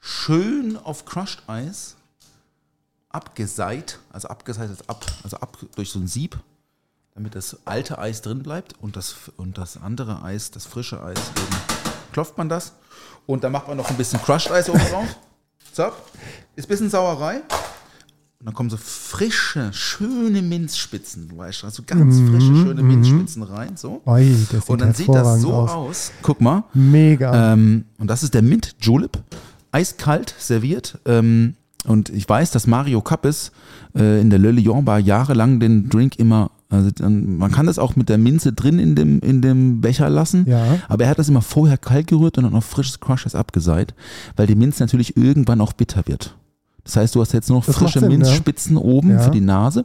schön 0.00 0.76
auf 0.82 1.04
Crushed 1.04 1.42
Eis 1.46 1.96
abgeseit, 3.12 3.98
also 4.10 4.28
abgeseit 4.28 4.70
ist 4.70 4.88
ab, 4.88 5.04
also 5.22 5.36
ab 5.36 5.58
durch 5.76 5.90
so 5.90 5.98
ein 5.98 6.08
Sieb, 6.08 6.38
damit 7.14 7.34
das 7.34 7.58
alte 7.66 7.98
Eis 7.98 8.22
drin 8.22 8.42
bleibt 8.42 8.74
und 8.80 8.96
das, 8.96 9.14
und 9.36 9.58
das 9.58 9.76
andere 9.76 10.22
Eis, 10.22 10.50
das 10.50 10.66
frische 10.66 11.02
Eis, 11.02 11.18
eben 11.36 11.56
klopft 12.12 12.38
man 12.38 12.48
das 12.48 12.72
und 13.26 13.44
dann 13.44 13.52
macht 13.52 13.68
man 13.68 13.76
noch 13.76 13.90
ein 13.90 13.96
bisschen 13.96 14.20
Crushed 14.22 14.50
Eis 14.50 14.68
oben 14.68 14.78
drauf. 14.90 15.06
Zapp. 15.72 15.94
Ist 16.56 16.66
ein 16.66 16.68
bisschen 16.68 16.90
Sauerei. 16.90 17.36
Und 18.42 18.46
dann 18.46 18.54
kommen 18.54 18.70
so 18.70 18.76
frische, 18.76 19.72
schöne 19.72 20.42
Minzspitzen, 20.42 21.28
du 21.28 21.38
weißt, 21.38 21.62
also 21.62 21.84
ganz 21.86 22.18
frische, 22.18 22.56
schöne 22.56 22.82
Minzspitzen 22.82 23.44
rein, 23.44 23.76
so. 23.76 24.02
Oi, 24.04 24.34
Und 24.66 24.80
dann 24.80 24.92
sieht 24.94 25.08
das 25.08 25.40
so 25.40 25.52
aus. 25.52 25.70
aus. 25.70 26.12
Guck 26.22 26.40
mal. 26.40 26.64
Mega. 26.74 27.52
Ähm, 27.52 27.84
und 27.98 28.08
das 28.08 28.24
ist 28.24 28.34
der 28.34 28.42
Mint 28.42 28.74
Julep. 28.80 29.16
Eiskalt 29.70 30.34
serviert. 30.38 30.98
Ähm, 31.06 31.54
und 31.84 32.08
ich 32.08 32.28
weiß, 32.28 32.50
dass 32.50 32.66
Mario 32.66 33.00
Kappes 33.00 33.52
äh, 33.94 34.20
in 34.20 34.28
der 34.28 34.40
Le 34.40 34.50
Lion 34.50 34.84
Bar 34.84 34.98
jahrelang 34.98 35.60
den 35.60 35.88
Drink 35.88 36.18
immer, 36.18 36.50
also 36.72 36.90
dann, 36.90 37.36
man 37.36 37.50
kann 37.52 37.66
das 37.66 37.78
auch 37.78 37.96
mit 37.96 38.08
der 38.08 38.18
Minze 38.18 38.52
drin 38.52 38.78
in 38.78 38.94
dem, 38.94 39.20
in 39.20 39.42
dem 39.42 39.80
Becher 39.80 40.08
lassen. 40.10 40.44
Ja. 40.48 40.78
Aber 40.88 41.04
er 41.04 41.10
hat 41.10 41.18
das 41.18 41.28
immer 41.28 41.42
vorher 41.42 41.76
kalt 41.78 42.06
gerührt 42.06 42.38
und 42.38 42.44
dann 42.44 42.54
auf 42.54 42.64
frisches 42.64 42.98
Crushes 43.00 43.34
abgeseit, 43.34 43.94
weil 44.36 44.46
die 44.46 44.54
Minze 44.54 44.82
natürlich 44.82 45.16
irgendwann 45.16 45.60
auch 45.60 45.72
bitter 45.74 46.02
wird. 46.06 46.34
Das 46.84 46.96
heißt, 46.96 47.14
du 47.14 47.20
hast 47.20 47.32
jetzt 47.32 47.48
nur 47.48 47.58
noch 47.58 47.66
Das 47.66 47.76
frische 47.76 48.00
Sinn, 48.00 48.10
ja. 48.10 48.16
Minzspitzen 48.18 48.76
oben 48.76 49.10
Ja. 49.10 49.18
für 49.20 49.30
die 49.30 49.40
Nase 49.40 49.84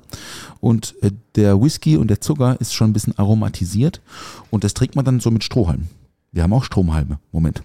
und 0.61 0.95
äh, 1.03 1.11
der 1.35 1.61
Whisky 1.61 1.95
und 1.97 2.07
der 2.09 2.21
Zucker 2.21 2.55
ist 2.59 2.73
schon 2.73 2.89
ein 2.89 2.93
bisschen 2.93 3.17
aromatisiert 3.19 4.01
und 4.49 4.63
das 4.63 4.73
trinkt 4.73 4.95
man 4.95 5.05
dann 5.05 5.19
so 5.19 5.29
mit 5.29 5.43
Strohhalmen. 5.43 5.89
Wir 6.31 6.41
haben 6.43 6.53
auch 6.53 6.63
Stromhalme. 6.63 7.19
Moment. 7.31 7.61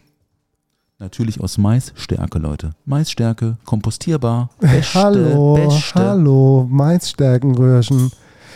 Natürlich 0.99 1.41
aus 1.41 1.59
Maisstärke, 1.59 2.39
Leute. 2.39 2.73
Maisstärke, 2.85 3.57
kompostierbar, 3.65 4.51
beste, 4.61 4.95
hallo, 5.03 5.55
beste. 5.55 5.95
hallo, 5.95 6.67
Maisstärkenröhrchen. 6.71 8.11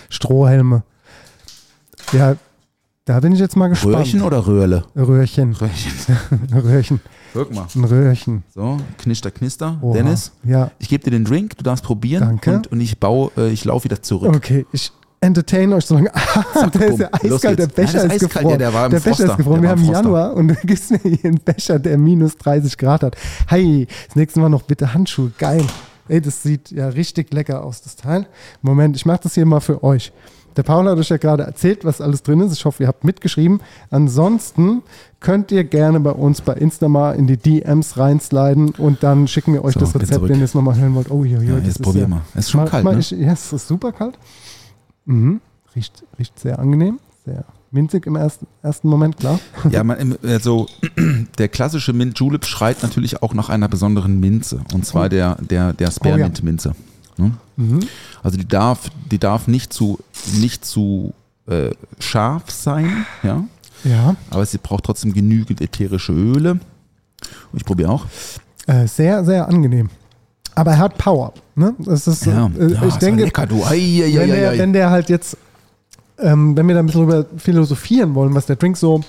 Strohhelme. 0.08 0.82
Ja, 2.12 2.36
da 3.04 3.20
bin 3.20 3.32
ich 3.32 3.38
jetzt 3.38 3.56
mal 3.56 3.68
gespannt. 3.68 3.96
Röhrchen 3.96 4.22
oder 4.22 4.46
Röhrle? 4.46 4.84
Röhrchen. 4.96 5.52
Röhrchen. 5.54 5.92
Röhrchen. 6.54 7.00
Guck 7.32 7.54
mal. 7.54 7.66
Ein 7.74 7.84
Röhrchen. 7.84 8.42
So, 8.54 8.78
knister, 8.98 9.30
knister. 9.30 9.78
Oha. 9.82 9.94
Dennis, 9.94 10.32
Ja, 10.44 10.70
ich 10.78 10.88
gebe 10.88 11.04
dir 11.04 11.10
den 11.10 11.24
Drink, 11.24 11.56
du 11.56 11.62
darfst 11.64 11.84
probieren. 11.84 12.20
Danke. 12.24 12.54
Und, 12.54 12.66
und 12.68 12.80
ich 12.80 12.98
baue, 12.98 13.30
äh, 13.36 13.50
ich 13.50 13.64
laufe 13.64 13.84
wieder 13.84 14.02
zurück. 14.02 14.34
okay. 14.34 14.66
Ich 14.72 14.90
entertain 15.20 15.72
euch 15.72 15.84
so 15.86 15.94
lange. 15.94 16.10
Ah, 16.14 16.66
der 16.68 16.86
ist 16.88 16.98
ja 17.00 17.08
eiskalt. 17.12 17.58
Der. 17.58 17.66
Becher 17.66 18.04
ist 18.04 18.10
eiskalt. 18.12 18.20
gefroren. 18.20 18.60
Ja, 18.60 18.70
der 18.70 18.70
der 18.70 18.88
Becher 18.88 19.00
Froster. 19.00 19.24
ist 19.30 19.36
gefroren. 19.36 19.62
Der 19.62 19.76
Wir 19.76 19.84
haben. 19.84 19.92
Januar 19.92 20.34
und 20.34 20.48
du 20.48 20.54
gibst 20.64 20.90
mir 20.90 20.98
hier 20.98 21.18
einen 21.24 21.40
Becher, 21.40 21.78
der 21.78 21.98
minus 21.98 22.36
30 22.38 22.76
Grad 22.78 23.02
hat. 23.02 23.16
Hey, 23.48 23.86
das 24.06 24.16
nächste 24.16 24.40
Mal 24.40 24.48
noch 24.48 24.62
bitte 24.62 24.92
Handschuhe. 24.94 25.30
Geil. 25.38 25.64
Ey, 26.08 26.20
das 26.20 26.42
sieht 26.42 26.70
ja 26.70 26.88
richtig 26.88 27.32
lecker 27.32 27.64
aus, 27.64 27.82
das 27.82 27.96
Teil. 27.96 28.26
Moment, 28.62 28.96
ich 28.96 29.06
mache 29.06 29.20
das 29.24 29.34
hier 29.34 29.46
mal 29.46 29.60
für 29.60 29.82
euch. 29.82 30.12
Der 30.56 30.62
Paul 30.62 30.88
hat 30.88 30.96
euch 30.96 31.10
ja 31.10 31.18
gerade 31.18 31.42
erzählt, 31.42 31.84
was 31.84 32.00
alles 32.00 32.22
drin 32.22 32.40
ist. 32.40 32.52
Ich 32.54 32.64
hoffe, 32.64 32.82
ihr 32.84 32.86
habt 32.88 33.04
mitgeschrieben. 33.04 33.60
Ansonsten 33.90 34.82
könnt 35.20 35.52
ihr 35.52 35.64
gerne 35.64 36.00
bei 36.00 36.12
uns 36.12 36.40
bei 36.40 36.54
Insta 36.54 36.88
mal 36.88 37.12
in 37.16 37.26
die 37.26 37.36
DMs 37.36 37.98
reinsliden 37.98 38.70
und 38.70 39.02
dann 39.02 39.28
schicken 39.28 39.52
wir 39.52 39.62
euch 39.64 39.74
So, 39.74 39.80
das 39.80 39.94
Rezept, 39.94 40.26
wenn 40.28 40.38
ihr 40.38 40.44
es 40.44 40.54
nochmal 40.54 40.78
hören 40.78 40.94
wollt. 40.94 41.10
Oh, 41.10 41.24
jo, 41.24 41.40
jo, 41.40 41.52
Ja, 41.52 41.58
jetzt 41.58 41.68
ist 41.68 41.82
probier 41.82 42.08
ja, 42.08 42.22
ist 42.34 42.50
schon 42.50 42.62
Mal- 42.62 42.70
kalt, 42.70 42.84
mal, 42.84 42.94
ne? 42.94 43.00
ich, 43.00 43.10
ja, 43.10 43.32
es 43.32 43.52
ist 43.52 43.68
super 43.68 43.92
kalt. 43.92 44.18
Mhm. 45.04 45.40
Riecht, 45.74 46.04
riecht 46.18 46.38
sehr 46.38 46.58
angenehm, 46.58 47.00
sehr 47.26 47.44
minzig 47.76 48.06
im 48.06 48.16
ersten, 48.16 48.46
ersten 48.62 48.88
Moment, 48.88 49.16
klar. 49.18 49.38
Ja, 49.70 49.84
man, 49.84 50.16
also 50.24 50.66
der 51.38 51.48
klassische 51.48 51.92
Mint 51.92 52.18
Julep 52.18 52.44
schreit 52.44 52.82
natürlich 52.82 53.22
auch 53.22 53.32
nach 53.34 53.48
einer 53.48 53.68
besonderen 53.68 54.18
Minze. 54.18 54.60
Und 54.74 54.84
zwar 54.84 55.08
der, 55.08 55.36
der, 55.40 55.72
der 55.72 55.90
Spearmint 55.92 56.42
Minze. 56.42 56.72
Ne? 57.16 57.32
Also 58.22 58.36
die 58.36 58.46
darf, 58.48 58.90
die 59.10 59.18
darf 59.18 59.46
nicht 59.46 59.72
zu, 59.72 59.98
nicht 60.40 60.64
zu 60.64 61.14
äh, 61.46 61.70
scharf 62.00 62.50
sein, 62.50 63.06
ja. 63.22 63.44
Ja, 63.84 64.16
Aber 64.30 64.44
sie 64.44 64.58
braucht 64.58 64.84
trotzdem 64.84 65.12
genügend 65.12 65.60
ätherische 65.60 66.12
Öle. 66.12 66.52
Und 66.52 66.60
ich 67.52 67.64
probiere 67.64 67.90
auch. 67.90 68.06
äh, 68.66 68.86
sehr, 68.88 69.24
sehr 69.24 69.46
angenehm. 69.48 69.90
Aber 70.56 70.72
er 70.72 70.78
hat 70.78 70.98
Power. 70.98 71.34
Ne? 71.54 71.74
Das 71.78 72.06
ist, 72.08 72.26
Ja, 72.26 72.50
äh, 72.58 72.72
ja, 72.72 72.86
ich 72.86 72.96
denke, 72.96 73.24
lecker, 73.24 73.46
du. 73.46 73.62
Ei, 73.64 73.74
ei, 74.04 74.12
wenn, 74.14 74.30
ei, 74.30 74.36
der, 74.36 74.58
wenn 74.58 74.72
der 74.72 74.90
halt 74.90 75.08
jetzt, 75.08 75.36
ähm, 76.18 76.56
wenn 76.56 76.66
wir 76.66 76.74
da 76.74 76.80
ein 76.80 76.86
bisschen 76.86 77.06
drüber 77.06 77.26
philosophieren 77.36 78.14
wollen, 78.14 78.34
was 78.34 78.46
der 78.46 78.56
Drink 78.56 78.76
so 78.76 79.02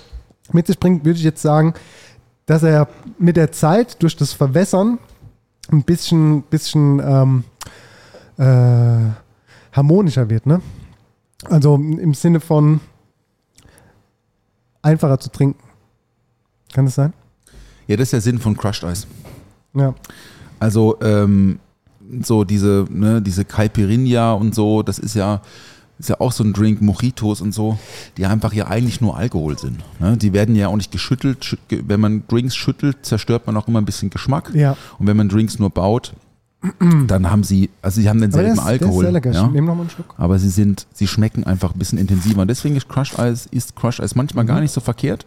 mit 0.52 0.68
sich 0.68 0.80
bringt, 0.80 1.06
würde 1.06 1.18
ich 1.18 1.26
jetzt 1.26 1.42
sagen, 1.42 1.74
dass 2.46 2.64
er 2.64 2.88
mit 3.20 3.38
der 3.38 3.52
Zeit 3.52 4.02
durch 4.02 4.16
das 4.16 4.34
Verwässern 4.34 5.00
ein 5.72 5.84
bisschen, 5.84 6.44
bisschen 6.44 7.00
ähm, 7.00 7.44
äh, 8.38 9.12
harmonischer 9.74 10.30
wird. 10.30 10.46
Ne? 10.46 10.62
Also 11.50 11.76
im 11.76 12.14
Sinne 12.14 12.40
von 12.40 12.80
einfacher 14.82 15.20
zu 15.20 15.30
trinken. 15.30 15.60
Kann 16.74 16.86
das 16.86 16.96
sein? 16.96 17.14
Ja, 17.88 17.96
das 17.96 18.08
ist 18.08 18.14
der 18.14 18.22
Sinn 18.22 18.40
von 18.40 18.56
Crushed 18.56 18.84
Ice. 18.84 19.08
Ja. 19.74 19.94
Also 20.60 20.98
ähm, 21.02 21.60
so 22.22 22.44
diese, 22.44 22.86
ne, 22.90 23.22
diese 23.22 23.46
Caipirinha 23.46 24.34
und 24.34 24.56
so, 24.56 24.84
das 24.84 25.00
ist 25.00 25.14
ja, 25.16 25.42
ist 26.00 26.10
ja 26.10 26.20
auch 26.20 26.32
so 26.32 26.44
ein 26.44 26.54
Drink, 26.54 26.82
Mojitos 26.82 27.42
und 27.42 27.54
so, 27.54 27.78
die 28.18 28.26
einfach 28.26 28.54
ja 28.54 28.68
eigentlich 28.68 29.02
nur 29.02 29.18
Alkohol 29.18 29.58
sind. 29.58 29.80
Ne? 30.00 30.16
Die 30.18 30.32
werden 30.34 30.56
ja 30.56 30.68
auch 30.68 30.76
nicht 30.76 30.92
geschüttelt. 30.92 31.44
Schü- 31.44 31.58
ge- 31.68 31.84
Wenn 31.88 32.00
man 32.00 32.24
Drinks 32.28 32.56
schüttelt, 32.56 32.98
zerstört 33.02 33.48
man 33.48 33.58
auch 33.58 33.68
immer 33.68 33.82
ein 33.82 33.86
bisschen 33.86 34.10
Geschmack. 34.10 34.52
Ja. 34.54 34.78
Und 35.00 35.08
wenn 35.08 35.18
man 35.18 35.28
Drinks 35.30 35.58
nur 35.60 35.70
baut, 35.72 36.14
dann 37.08 37.30
haben 37.30 37.44
sie, 37.44 37.70
also 37.82 38.02
sie 38.02 38.10
haben 38.10 38.18
Aber 38.18 38.28
der 38.32 38.44
denselben 38.44 38.58
ist, 38.60 38.66
der 38.68 38.74
ist 38.76 38.82
Alkohol. 38.84 39.04
sehr 39.06 39.12
lecker. 39.12 39.32
ja? 39.32 39.46
Ich 39.46 39.52
nehme 39.52 39.68
noch 39.68 39.76
mal 39.76 39.82
einen 39.82 39.90
Schluck. 39.90 40.14
aber 40.18 40.40
sie 40.40 40.50
sind, 40.50 40.88
sie 40.94 41.08
schmecken 41.08 41.44
einfach 41.44 41.74
ein 41.74 41.80
bisschen 41.80 41.98
intensiver. 42.00 42.42
Und 42.42 42.48
deswegen 42.48 42.76
ist 42.76 42.90
Crushed 42.90 43.18
Ice, 43.20 43.48
ist 43.52 43.76
Crushed 43.76 44.00
Ice 44.04 44.14
manchmal 44.16 44.44
Mhm. 44.44 44.48
gar 44.50 44.60
nicht 44.62 44.72
so 44.74 44.82
verkehrt. 44.82 45.26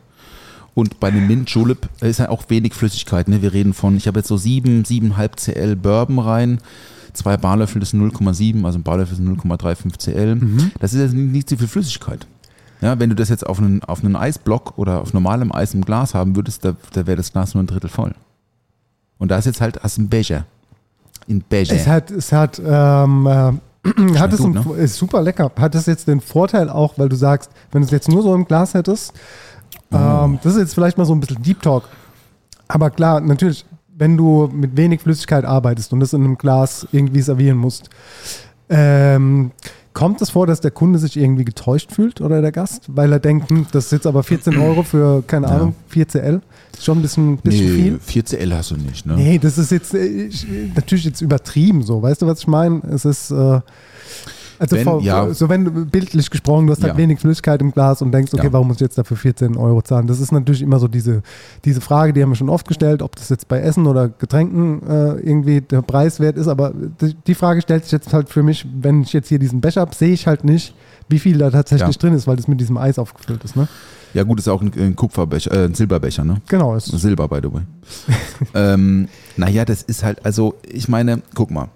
Und 0.74 1.00
bei 1.00 1.10
dem 1.10 1.26
Mint 1.26 1.50
Julep 1.50 1.88
ist 2.00 2.18
ja 2.20 2.28
auch 2.28 2.44
wenig 2.48 2.74
Flüssigkeit. 2.74 3.26
Ne? 3.28 3.42
Wir 3.42 3.52
reden 3.52 3.74
von, 3.74 3.96
ich 3.96 4.06
habe 4.06 4.20
jetzt 4.20 4.28
so 4.28 4.36
7, 4.36 4.84
7,5 4.84 5.36
CL 5.36 5.76
Bourbon 5.76 6.18
rein, 6.20 6.60
zwei 7.12 7.36
Barlöffel, 7.36 7.80
das 7.80 7.90
sind 7.90 8.00
0,7, 8.02 8.64
also 8.64 8.78
ein 8.78 8.82
Barlöffel 8.82 9.16
sind 9.16 9.28
0,35 9.40 9.98
CL. 9.98 10.34
Mhm. 10.36 10.70
Das 10.80 10.92
ist 10.92 11.00
jetzt 11.00 11.14
nicht, 11.14 11.32
nicht 11.32 11.48
so 11.48 11.56
viel 11.56 11.68
Flüssigkeit. 11.68 12.26
Ja, 12.80 12.98
wenn 12.98 13.10
du 13.10 13.16
das 13.16 13.28
jetzt 13.28 13.46
auf 13.46 13.58
einen, 13.58 13.82
auf 13.84 14.02
einen 14.02 14.16
Eisblock 14.16 14.78
oder 14.78 15.00
auf 15.02 15.12
normalem 15.12 15.52
Eis 15.52 15.74
im 15.74 15.84
Glas 15.84 16.14
haben 16.14 16.34
würdest, 16.36 16.64
da, 16.64 16.74
da 16.92 17.06
wäre 17.06 17.16
das 17.18 17.32
Glas 17.32 17.54
nur 17.54 17.62
ein 17.62 17.66
Drittel 17.66 17.90
voll. 17.90 18.12
Und 19.18 19.30
da 19.30 19.36
ist 19.36 19.44
jetzt 19.44 19.60
halt, 19.60 19.82
hast 19.82 19.98
du 19.98 20.02
einen 20.02 20.08
Becher. 20.08 20.46
In 21.26 21.42
Becher. 21.42 21.74
Es 21.74 21.86
hat, 21.86 22.10
es 22.10 22.32
hat, 22.32 22.58
ähm, 22.64 23.26
äh, 23.26 23.52
hat 24.18 24.32
es 24.32 24.38
gut, 24.40 24.56
einen- 24.56 24.66
ne? 24.68 24.74
ist 24.82 24.96
super 24.96 25.20
lecker. 25.22 25.50
Hat 25.58 25.74
es 25.74 25.86
jetzt 25.86 26.08
den 26.08 26.20
Vorteil 26.22 26.70
auch, 26.70 26.96
weil 26.96 27.08
du 27.10 27.16
sagst, 27.16 27.50
wenn 27.70 27.82
du 27.82 27.86
es 27.86 27.90
jetzt 27.92 28.08
nur 28.08 28.22
so 28.22 28.34
im 28.34 28.44
Glas 28.46 28.74
hättest, 28.74 29.12
Oh. 29.92 29.96
ähm, 29.96 30.38
das 30.42 30.54
ist 30.54 30.60
jetzt 30.60 30.74
vielleicht 30.74 30.96
mal 30.98 31.04
so 31.04 31.12
ein 31.14 31.20
bisschen 31.20 31.42
Deep 31.42 31.60
Talk. 31.62 31.84
Aber 32.68 32.90
klar, 32.90 33.20
natürlich, 33.20 33.64
wenn 34.00 34.16
du 34.16 34.48
mit 34.52 34.76
wenig 34.76 35.00
Flüssigkeit 35.02 35.44
arbeitest 35.44 35.92
und 35.92 36.00
das 36.00 36.14
in 36.14 36.24
einem 36.24 36.38
Glas 36.38 36.88
irgendwie 36.90 37.20
servieren 37.20 37.58
musst, 37.58 37.90
ähm, 38.70 39.50
kommt 39.92 40.22
es 40.22 40.30
vor, 40.30 40.46
dass 40.46 40.60
der 40.60 40.70
Kunde 40.70 40.98
sich 40.98 41.18
irgendwie 41.18 41.44
getäuscht 41.44 41.92
fühlt 41.92 42.20
oder 42.22 42.40
der 42.40 42.50
Gast, 42.52 42.84
weil 42.88 43.12
er 43.12 43.18
denkt, 43.18 43.50
hm, 43.50 43.66
das 43.72 43.86
ist 43.86 43.92
jetzt 43.92 44.06
aber 44.06 44.22
14 44.22 44.56
Euro 44.58 44.82
für, 44.82 45.22
keine 45.26 45.48
Ja. 45.48 45.56
Ahnung, 45.56 45.74
4 45.88 46.08
CL. 46.08 46.40
Ist 46.72 46.84
schon 46.84 46.98
ein 46.98 47.02
bisschen, 47.02 47.36
bisschen 47.36 47.66
nee, 47.66 47.82
viel. 47.82 48.00
4 48.00 48.24
CL 48.24 48.54
hast 48.54 48.70
du 48.70 48.76
nicht, 48.76 49.04
ne? 49.04 49.16
Nee, 49.16 49.38
das 49.38 49.58
ist 49.58 49.70
jetzt 49.70 49.92
äh, 49.92 50.06
ich, 50.06 50.46
natürlich 50.74 51.04
jetzt 51.04 51.20
übertrieben 51.20 51.82
so. 51.82 52.00
Weißt 52.00 52.22
du, 52.22 52.26
was 52.26 52.40
ich 52.40 52.46
meine? 52.46 52.80
Es 52.90 53.04
ist 53.04 53.30
äh, 53.32 53.60
also 54.60 54.76
Wenn- 54.76 54.84
vor, 54.84 55.00
ja. 55.00 55.32
so 55.32 55.48
wenn 55.48 55.64
du 55.64 55.70
bildlich 55.86 56.30
gesprochen, 56.30 56.66
du 56.66 56.72
hast 56.72 56.82
halt 56.82 56.92
Ja. 56.92 56.98
wenig 56.98 57.18
Flüssigkeit 57.18 57.60
im 57.62 57.72
Glas 57.72 58.02
und 58.02 58.12
denkst, 58.12 58.32
okay, 58.34 58.46
Ja. 58.46 58.52
warum 58.52 58.68
muss 58.68 58.76
ich 58.76 58.82
jetzt 58.82 58.98
dafür 58.98 59.16
14 59.16 59.56
Euro 59.56 59.80
zahlen? 59.82 60.06
Das 60.06 60.20
ist 60.20 60.30
natürlich 60.32 60.60
immer 60.62 60.78
so 60.78 60.86
diese, 60.86 61.22
diese 61.64 61.80
Frage, 61.80 62.12
die 62.12 62.22
haben 62.22 62.28
wir 62.30 62.36
schon 62.36 62.50
oft 62.50 62.68
gestellt, 62.68 63.00
ob 63.02 63.16
das 63.16 63.30
jetzt 63.30 63.48
bei 63.48 63.58
Essen 63.60 63.86
oder 63.86 64.08
Getränken 64.08 64.82
äh, 64.86 65.12
irgendwie 65.20 65.62
der 65.62 65.80
Preiswert 65.82 66.36
ist. 66.36 66.46
Aber 66.46 66.72
die, 67.00 67.14
die 67.26 67.34
Frage 67.34 67.62
stellt 67.62 67.84
sich 67.84 67.92
jetzt 67.92 68.12
halt 68.12 68.28
für 68.28 68.42
mich, 68.42 68.66
wenn 68.80 69.02
ich 69.02 69.12
jetzt 69.14 69.28
hier 69.28 69.38
diesen 69.38 69.60
Becher 69.60 69.80
habe, 69.80 69.94
sehe 69.94 70.12
ich 70.12 70.26
halt 70.26 70.44
nicht, 70.44 70.74
wie 71.08 71.18
viel 71.18 71.38
da 71.38 71.50
tatsächlich 71.50 71.96
drin 71.98 72.12
ist, 72.14 72.26
weil 72.26 72.36
das 72.36 72.46
mit 72.46 72.60
diesem 72.60 72.76
Eis 72.76 72.98
aufgefüllt 72.98 73.42
ist. 73.42 73.56
Ne? 73.56 73.66
Ja, 74.12 74.24
gut, 74.24 74.38
ist 74.40 74.48
auch 74.48 74.60
ein, 74.60 74.72
ein 74.76 74.94
Kupferbecher, 74.94 75.52
äh, 75.52 75.64
ein 75.64 75.74
Silberbecher, 75.74 76.24
ne? 76.24 76.42
Genau, 76.48 76.74
ist, 76.76 76.86
Silber, 76.86 77.28
by 77.28 77.38
the 77.42 77.52
way. 77.52 77.62
ähm, 78.54 79.08
naja, 79.36 79.64
das 79.64 79.82
ist 79.82 80.02
halt, 80.04 80.24
also, 80.24 80.54
ich 80.68 80.88
meine, 80.88 81.22
guck 81.34 81.50
mal. 81.50 81.68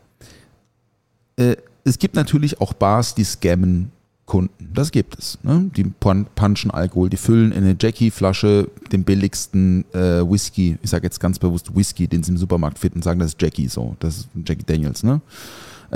Äh, 1.37 1.57
es 1.85 1.99
gibt 1.99 2.15
natürlich 2.17 2.61
auch 2.61 2.73
Bars, 2.73 3.15
die 3.15 3.25
scammen 3.25 3.91
Kunden. 4.27 4.71
Das 4.73 4.91
gibt 4.91 5.19
es. 5.19 5.39
Ne? 5.43 5.71
Die 5.77 5.85
pun- 5.85 6.25
punchen 6.35 6.71
Alkohol, 6.71 7.11
die 7.11 7.19
füllen 7.19 7.53
in 7.53 7.63
eine 7.63 7.77
Jackie-Flasche 7.79 8.71
den 8.91 9.05
billigsten 9.05 9.85
äh, 9.93 10.23
Whisky, 10.29 10.79
ich 10.83 10.89
sage 10.89 11.05
jetzt 11.05 11.21
ganz 11.21 11.39
bewusst 11.39 11.77
Whisky, 11.77 12.09
den 12.09 12.23
sie 12.23 12.33
im 12.33 12.39
Supermarkt 12.39 12.79
finden, 12.79 13.03
sagen, 13.03 13.21
das 13.21 13.33
ist 13.33 13.43
Jackie 13.43 13.69
so. 13.69 13.97
Das 14.01 14.17
ist 14.17 14.29
Jackie 14.47 14.65
Daniels, 14.65 15.03
ne? 15.03 15.21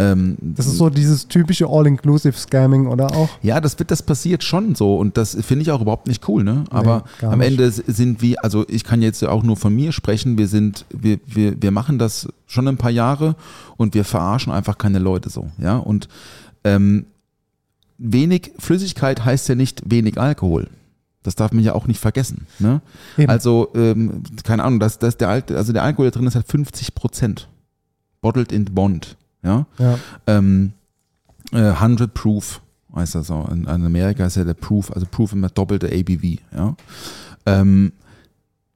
Ähm, 0.01 0.37
das 0.41 0.67
ist 0.67 0.77
so 0.79 0.91
dieses 0.91 1.27
typische 1.27 1.67
All-Inclusive-Scamming 1.67 2.87
oder 2.87 3.13
auch. 3.17 3.29
ja, 3.43 3.61
das 3.61 3.79
wird, 3.81 3.91
das 3.91 4.03
passiert 4.03 4.45
schon 4.45 4.75
so 4.77 4.97
und 4.97 5.17
das 5.17 5.35
finde 5.41 5.63
ich 5.63 5.71
auch 5.73 5.81
überhaupt 5.81 6.07
nicht 6.07 6.29
cool, 6.29 6.45
ne? 6.45 6.65
Aber 6.71 7.05
gar 7.21 7.33
am 7.33 7.41
nicht. 7.41 7.49
Ende 7.51 7.71
sind 7.71 8.23
wir, 8.23 8.43
also 8.45 8.65
ich 8.69 8.85
kann 8.85 9.03
jetzt 9.03 9.25
auch 9.25 9.43
nur 9.43 9.57
von 9.57 9.75
mir 9.75 9.91
sprechen, 9.93 10.39
wir 10.39 10.47
sind, 10.49 10.87
wir, 10.91 11.19
wir, 11.27 11.61
wir 11.61 11.71
machen 11.73 11.99
das 11.99 12.29
schon 12.47 12.69
ein 12.69 12.77
paar 12.77 12.93
Jahre 12.93 13.35
und 13.77 13.95
wir 13.95 14.05
verarschen 14.05 14.53
einfach 14.53 14.79
keine 14.79 15.01
Leute 15.01 15.31
so, 15.31 15.51
ja? 15.59 15.77
Und 15.79 16.09
ähm, 16.65 17.07
wenig 17.99 18.53
Flüssigkeit 18.59 19.25
heißt 19.25 19.49
ja 19.49 19.55
nicht 19.55 19.83
wenig 19.91 20.19
Alkohol. 20.21 20.69
Das 21.25 21.35
darf 21.35 21.53
man 21.53 21.65
ja 21.65 21.75
auch 21.75 21.87
nicht 21.89 21.99
vergessen. 22.01 22.47
Ne? 22.61 22.81
Also, 23.29 23.69
ähm, 23.75 24.23
keine 24.45 24.63
Ahnung, 24.65 24.79
das, 24.81 24.99
das 25.01 25.17
der, 25.17 25.29
Al- 25.29 25.45
also 25.55 25.73
der 25.73 25.83
Alkohol, 25.83 26.07
der 26.07 26.13
drin 26.13 26.27
ist, 26.29 26.37
hat 26.37 26.47
50 26.47 26.95
Prozent. 26.95 27.49
Bottled 28.21 28.53
in 28.53 28.65
Bond. 28.67 29.17
Ja? 29.43 29.67
Ja. 29.79 29.99
ähm, 30.27 30.73
äh, 31.53 31.59
100 31.59 32.13
Proof 32.13 32.61
heißt 32.95 33.15
das 33.15 33.29
so. 33.29 33.47
In, 33.51 33.63
in 33.63 33.69
Amerika 33.69 34.27
ist 34.27 34.37
ja 34.37 34.45
der 34.45 34.55
Proof, 34.55 34.91
also 34.93 35.07
Proof 35.11 35.33
immer 35.33 35.49
doppelte 35.49 35.87
ABV. 35.89 36.41
Ja? 36.55 36.77
Ähm, 37.47 37.93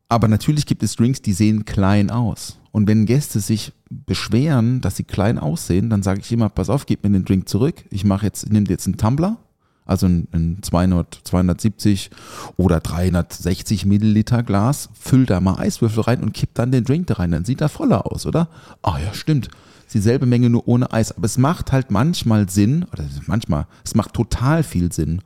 aber 0.08 0.28
natürlich 0.28 0.66
gibt 0.66 0.82
es 0.82 0.96
Drinks, 0.96 1.22
die 1.22 1.32
sehen 1.32 1.64
klein 1.64 2.10
aus. 2.10 2.58
Und 2.70 2.86
wenn 2.88 3.06
Gäste 3.06 3.40
sich 3.40 3.72
beschweren, 3.90 4.80
dass 4.80 4.96
sie 4.96 5.04
klein 5.04 5.38
aussehen, 5.38 5.90
dann 5.90 6.02
sage 6.02 6.20
ich 6.20 6.32
immer, 6.32 6.48
pass 6.48 6.70
auf, 6.70 6.86
gib 6.86 7.04
mir 7.04 7.10
den 7.10 7.24
Drink 7.24 7.48
zurück. 7.48 7.84
Ich 7.90 8.04
mache 8.04 8.26
jetzt, 8.26 8.50
nimm 8.50 8.64
dir 8.64 8.72
jetzt 8.72 8.86
einen 8.86 8.96
Tumbler, 8.96 9.36
also 9.84 10.06
ein, 10.06 10.28
ein 10.32 10.58
200, 10.62 11.20
270 11.24 12.10
oder 12.56 12.80
360 12.80 13.84
Milliliter 13.84 14.42
Glas, 14.42 14.88
füll 14.98 15.26
da 15.26 15.40
mal 15.40 15.58
Eiswürfel 15.58 16.02
rein 16.02 16.22
und 16.22 16.32
kipp 16.32 16.50
dann 16.54 16.72
den 16.72 16.84
Drink 16.84 17.08
da 17.08 17.14
rein. 17.14 17.30
Dann 17.30 17.44
sieht 17.44 17.60
er 17.60 17.68
voller 17.68 18.10
aus, 18.10 18.24
oder? 18.26 18.48
Ah 18.82 18.98
ja, 18.98 19.12
stimmt. 19.12 19.50
Ist 19.92 19.96
Dieselbe 19.96 20.24
Menge 20.24 20.48
nur 20.48 20.66
ohne 20.68 20.90
Eis. 20.90 21.12
Aber 21.12 21.26
es 21.26 21.36
macht 21.36 21.70
halt 21.70 21.90
manchmal 21.90 22.48
Sinn, 22.48 22.86
oder 22.94 23.04
manchmal, 23.26 23.66
es 23.84 23.94
macht 23.94 24.14
total 24.14 24.62
viel 24.62 24.90
Sinn, 24.90 25.20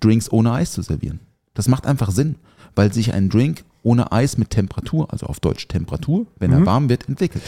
Drinks 0.00 0.30
ohne 0.30 0.52
Eis 0.52 0.70
zu 0.70 0.82
servieren. 0.82 1.18
Das 1.54 1.66
macht 1.66 1.88
einfach 1.88 2.12
Sinn, 2.12 2.36
weil 2.76 2.92
sich 2.92 3.12
ein 3.14 3.30
Drink 3.30 3.64
ohne 3.82 4.12
Eis 4.12 4.38
mit 4.38 4.50
Temperatur, 4.50 5.12
also 5.12 5.26
auf 5.26 5.40
Deutsch 5.40 5.66
Temperatur, 5.66 6.26
wenn 6.38 6.52
er 6.52 6.64
warm 6.64 6.88
wird, 6.88 7.08
entwickelt. 7.08 7.42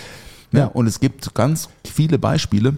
Ne? 0.51 0.61
Ja. 0.61 0.67
Und 0.67 0.89
es 0.89 0.99
gibt 0.99 1.33
ganz 1.33 1.69
viele 1.85 2.19
Beispiele, 2.19 2.77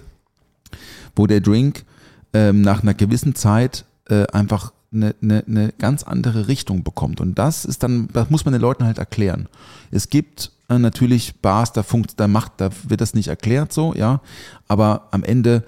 wo 1.14 1.26
der 1.26 1.40
Drink 1.40 1.86
ähm, 2.34 2.60
nach 2.60 2.82
einer 2.82 2.92
gewissen 2.92 3.34
Zeit 3.34 3.86
äh, 4.10 4.26
einfach 4.26 4.74
eine, 4.92 5.14
eine, 5.22 5.44
eine 5.46 5.72
ganz 5.78 6.02
andere 6.02 6.48
Richtung 6.48 6.82
bekommt. 6.82 7.20
Und 7.20 7.38
das 7.38 7.64
ist 7.64 7.82
dann, 7.82 8.08
das 8.12 8.30
muss 8.30 8.44
man 8.44 8.52
den 8.52 8.60
Leuten 8.60 8.84
halt 8.84 8.98
erklären. 8.98 9.48
Es 9.90 10.08
gibt 10.08 10.52
äh, 10.68 10.78
natürlich 10.78 11.40
Bars, 11.40 11.72
da 11.72 11.82
funkt, 11.82 12.18
da 12.18 12.28
macht, 12.28 12.52
da 12.58 12.70
wird 12.88 13.00
das 13.00 13.14
nicht 13.14 13.28
erklärt 13.28 13.72
so, 13.72 13.94
ja. 13.94 14.20
Aber 14.68 15.08
am 15.10 15.22
Ende 15.22 15.64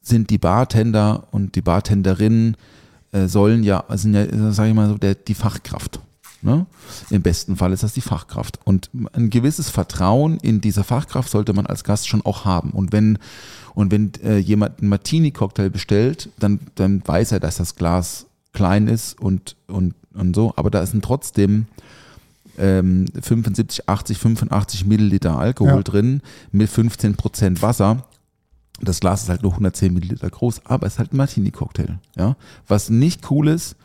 sind 0.00 0.30
die 0.30 0.38
Bartender 0.38 1.28
und 1.30 1.54
die 1.54 1.62
Bartenderinnen 1.62 2.56
äh, 3.12 3.26
sollen 3.26 3.62
ja, 3.62 3.84
sind 3.90 4.14
ja, 4.14 4.52
sage 4.52 4.70
ich 4.70 4.74
mal 4.74 4.88
so, 4.88 4.98
der, 4.98 5.14
die 5.14 5.34
Fachkraft. 5.34 6.00
Ne? 6.40 6.66
Im 7.10 7.22
besten 7.22 7.56
Fall 7.56 7.72
ist 7.72 7.82
das 7.82 7.94
die 7.94 8.00
Fachkraft. 8.00 8.60
Und 8.64 8.90
ein 9.12 9.28
gewisses 9.28 9.70
Vertrauen 9.70 10.38
in 10.38 10.60
diese 10.60 10.84
Fachkraft 10.84 11.30
sollte 11.30 11.52
man 11.52 11.66
als 11.66 11.82
Gast 11.82 12.08
schon 12.08 12.22
auch 12.22 12.44
haben. 12.44 12.70
Und 12.70 12.92
wenn, 12.92 13.18
und 13.74 13.90
wenn 13.90 14.12
äh, 14.22 14.38
jemand 14.38 14.78
einen 14.80 14.88
Martini-Cocktail 14.88 15.70
bestellt, 15.70 16.30
dann, 16.38 16.60
dann 16.76 17.02
weiß 17.04 17.32
er, 17.32 17.40
dass 17.40 17.56
das 17.56 17.74
Glas 17.74 18.26
klein 18.58 18.88
ist 18.88 19.18
und, 19.20 19.54
und, 19.68 19.94
und 20.14 20.34
so. 20.34 20.52
Aber 20.56 20.68
da 20.70 20.84
sind 20.84 21.04
trotzdem 21.04 21.66
ähm, 22.58 23.06
75, 23.22 23.88
80, 23.88 24.18
85 24.18 24.84
Milliliter 24.84 25.38
Alkohol 25.38 25.76
Ja. 25.76 25.82
drin 25.82 26.22
mit 26.50 26.68
15 26.68 27.14
Prozent 27.14 27.62
Wasser. 27.62 28.04
Das 28.80 28.98
Glas 29.00 29.22
ist 29.22 29.28
halt 29.28 29.42
nur 29.44 29.52
110 29.52 29.94
Milliliter 29.94 30.28
groß, 30.28 30.66
aber 30.66 30.86
es 30.86 30.94
ist 30.94 30.98
halt 30.98 31.12
ein 31.12 31.16
Martini-Cocktail. 31.18 31.98
Ja? 32.16 32.36
Was 32.66 32.90
nicht 32.90 33.30
cool 33.30 33.46
ist, 33.48 33.76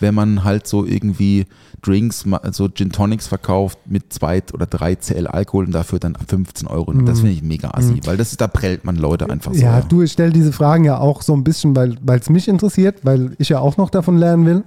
wenn 0.00 0.14
man 0.14 0.44
halt 0.44 0.66
so 0.66 0.84
irgendwie 0.84 1.46
Drinks, 1.82 2.24
so 2.52 2.68
Gin 2.68 2.90
Tonics 2.90 3.26
verkauft 3.26 3.78
mit 3.86 4.12
zwei 4.12 4.42
oder 4.52 4.66
drei 4.66 4.96
CL 4.96 5.26
Alkohol 5.26 5.66
und 5.66 5.72
dafür 5.72 5.98
dann 5.98 6.14
15 6.14 6.68
Euro. 6.68 6.92
Das 6.92 7.20
finde 7.20 7.32
ich 7.32 7.42
mega 7.42 7.70
assi, 7.72 8.00
weil 8.04 8.16
das 8.16 8.32
ist, 8.32 8.40
da 8.40 8.48
prellt 8.48 8.84
man 8.84 8.96
Leute 8.96 9.30
einfach 9.30 9.54
so. 9.54 9.60
Ja, 9.60 9.80
du, 9.80 10.02
ich 10.02 10.12
stelle 10.12 10.32
diese 10.32 10.52
Fragen 10.52 10.84
ja 10.84 10.98
auch 10.98 11.22
so 11.22 11.34
ein 11.34 11.44
bisschen, 11.44 11.74
weil 11.74 11.96
es 12.20 12.28
mich 12.28 12.48
interessiert, 12.48 12.98
weil 13.02 13.34
ich 13.38 13.48
ja 13.48 13.60
auch 13.60 13.76
noch 13.76 13.90
davon 13.90 14.18
lernen 14.18 14.46
will. 14.46 14.64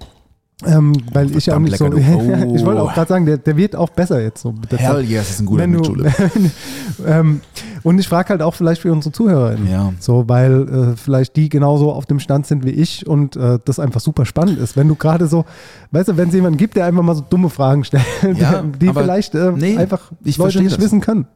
Ähm, 0.65 0.93
weil 1.11 1.35
ich 1.35 1.45
ja 1.45 1.55
auch 1.55 1.61
verdammt 1.61 1.95
nicht 1.95 2.07
so. 2.07 2.17
Oh. 2.17 2.53
ich 2.55 2.65
wollte 2.65 2.81
auch 2.81 2.93
gerade 2.93 3.09
sagen, 3.09 3.25
der, 3.25 3.37
der 3.37 3.57
wird 3.57 3.75
auch 3.75 3.89
besser 3.89 4.21
jetzt 4.21 4.41
so. 4.41 4.53
Hell 4.69 5.03
yes, 5.03 5.31
ist 5.31 5.39
ein 5.41 5.45
guter 5.45 5.67
Mitschule. 5.67 6.11
ähm, 7.05 7.41
und 7.83 7.99
ich 7.99 8.07
frage 8.07 8.29
halt 8.29 8.41
auch 8.41 8.55
vielleicht 8.55 8.81
für 8.81 8.91
unsere 8.91 9.11
ZuhörerInnen. 9.11 9.69
Ja. 9.69 9.93
So, 9.99 10.27
weil 10.27 10.93
äh, 10.93 10.95
vielleicht 10.95 11.35
die 11.35 11.49
genauso 11.49 11.91
auf 11.91 12.05
dem 12.05 12.19
Stand 12.19 12.47
sind 12.47 12.65
wie 12.65 12.71
ich 12.71 13.05
und 13.05 13.35
äh, 13.35 13.59
das 13.63 13.79
einfach 13.79 13.99
super 13.99 14.25
spannend 14.25 14.57
ist. 14.57 14.77
Wenn 14.77 14.87
du 14.87 14.95
gerade 14.95 15.27
so, 15.27 15.45
weißt 15.91 16.09
du, 16.09 16.17
wenn 16.17 16.29
es 16.29 16.33
jemanden 16.35 16.57
gibt, 16.57 16.75
der 16.75 16.85
einfach 16.85 17.03
mal 17.03 17.15
so 17.15 17.23
dumme 17.29 17.49
Fragen 17.49 17.83
stellt, 17.83 18.03
Ja, 18.37 18.63
die 18.63 18.91
vielleicht 18.93 19.35
äh, 19.35 19.51
nee, 19.51 19.77
einfach 19.77 20.11
ich 20.23 20.37
Leute 20.37 20.61
nicht 20.61 20.77
das. 20.77 20.83
wissen 20.83 21.01
können. 21.01 21.27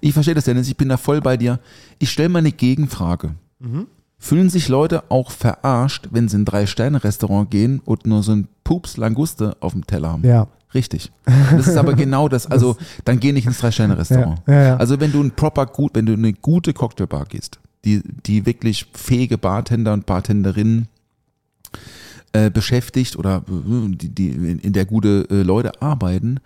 Ich 0.00 0.14
verstehe 0.14 0.34
das, 0.34 0.44
Dennis. 0.44 0.68
Ich 0.68 0.76
bin 0.76 0.88
da 0.88 0.96
voll 0.96 1.20
bei 1.20 1.36
dir. 1.36 1.60
Ich 1.98 2.10
stelle 2.10 2.30
mal 2.30 2.38
eine 2.38 2.52
Gegenfrage. 2.52 3.34
Mhm. 3.58 3.86
Fühlen 4.22 4.50
sich 4.50 4.68
Leute 4.68 5.02
auch 5.08 5.32
verarscht, 5.32 6.06
wenn 6.12 6.28
sie 6.28 6.36
in 6.36 6.42
ein 6.42 6.44
Drei-Sterne-Restaurant 6.44 7.50
gehen 7.50 7.80
und 7.84 8.06
nur 8.06 8.22
so 8.22 8.30
ein 8.30 8.46
Pups 8.62 8.96
Languste 8.96 9.56
auf 9.58 9.72
dem 9.72 9.84
Teller 9.84 10.10
haben? 10.10 10.24
Ja. 10.24 10.46
Richtig. 10.72 11.10
Das 11.50 11.66
ist 11.66 11.76
aber 11.76 11.94
genau 11.94 12.28
das. 12.28 12.46
Also, 12.46 12.76
dann 13.04 13.18
geh 13.18 13.32
nicht 13.32 13.46
ins 13.46 13.58
Drei-Sterne-Restaurant. 13.58 14.40
Ja, 14.46 14.54
ja, 14.54 14.62
ja. 14.62 14.76
Also, 14.76 15.00
wenn 15.00 15.10
du 15.10 15.20
ein 15.20 15.32
proper 15.32 15.66
gut, 15.66 15.96
wenn 15.96 16.06
du 16.06 16.12
in 16.12 16.20
eine 16.20 16.34
gute 16.34 16.72
Cocktailbar 16.72 17.24
gehst, 17.24 17.58
die, 17.84 18.00
die 18.24 18.46
wirklich 18.46 18.86
fähige 18.94 19.38
Bartender 19.38 19.92
und 19.92 20.06
Bartenderinnen 20.06 20.86
äh, 22.32 22.48
beschäftigt 22.48 23.16
oder 23.16 23.38
äh, 23.48 23.88
die, 23.88 24.08
die 24.08 24.28
in, 24.28 24.60
in 24.60 24.72
der 24.72 24.86
gute 24.86 25.26
äh, 25.30 25.42
Leute 25.42 25.82
arbeiten, 25.82 26.38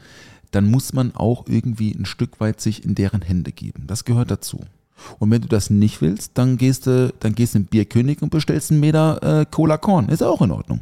dann 0.51 0.71
muss 0.71 0.95
man 0.95 1.15
auch 1.15 1.45
irgendwie 1.47 1.93
ein 1.93 2.07
Stück 2.07 2.41
weit 2.41 2.63
sich 2.63 2.87
in 2.87 2.95
deren 2.95 3.21
Hände 3.21 3.53
geben. 3.53 3.85
Das 3.87 4.07
gehört 4.07 4.31
dazu. 4.31 4.61
Und 5.19 5.31
wenn 5.31 5.43
du 5.43 5.49
das 5.49 5.71
nicht 5.71 6.01
willst, 6.01 6.33
dann 6.35 6.57
gehst 6.57 6.87
du, 6.87 7.13
dann 7.21 7.35
gehst 7.35 7.55
du 7.55 7.59
in 7.59 7.67
Bierkönig 7.67 8.23
und 8.23 8.31
bestellst 8.31 8.71
einen 8.71 8.81
Meter 8.81 9.41
äh, 9.41 9.47
Cola 9.51 9.77
Korn. 9.79 10.09
Ist 10.09 10.23
auch 10.23 10.41
in 10.43 10.51
Ordnung. 10.51 10.81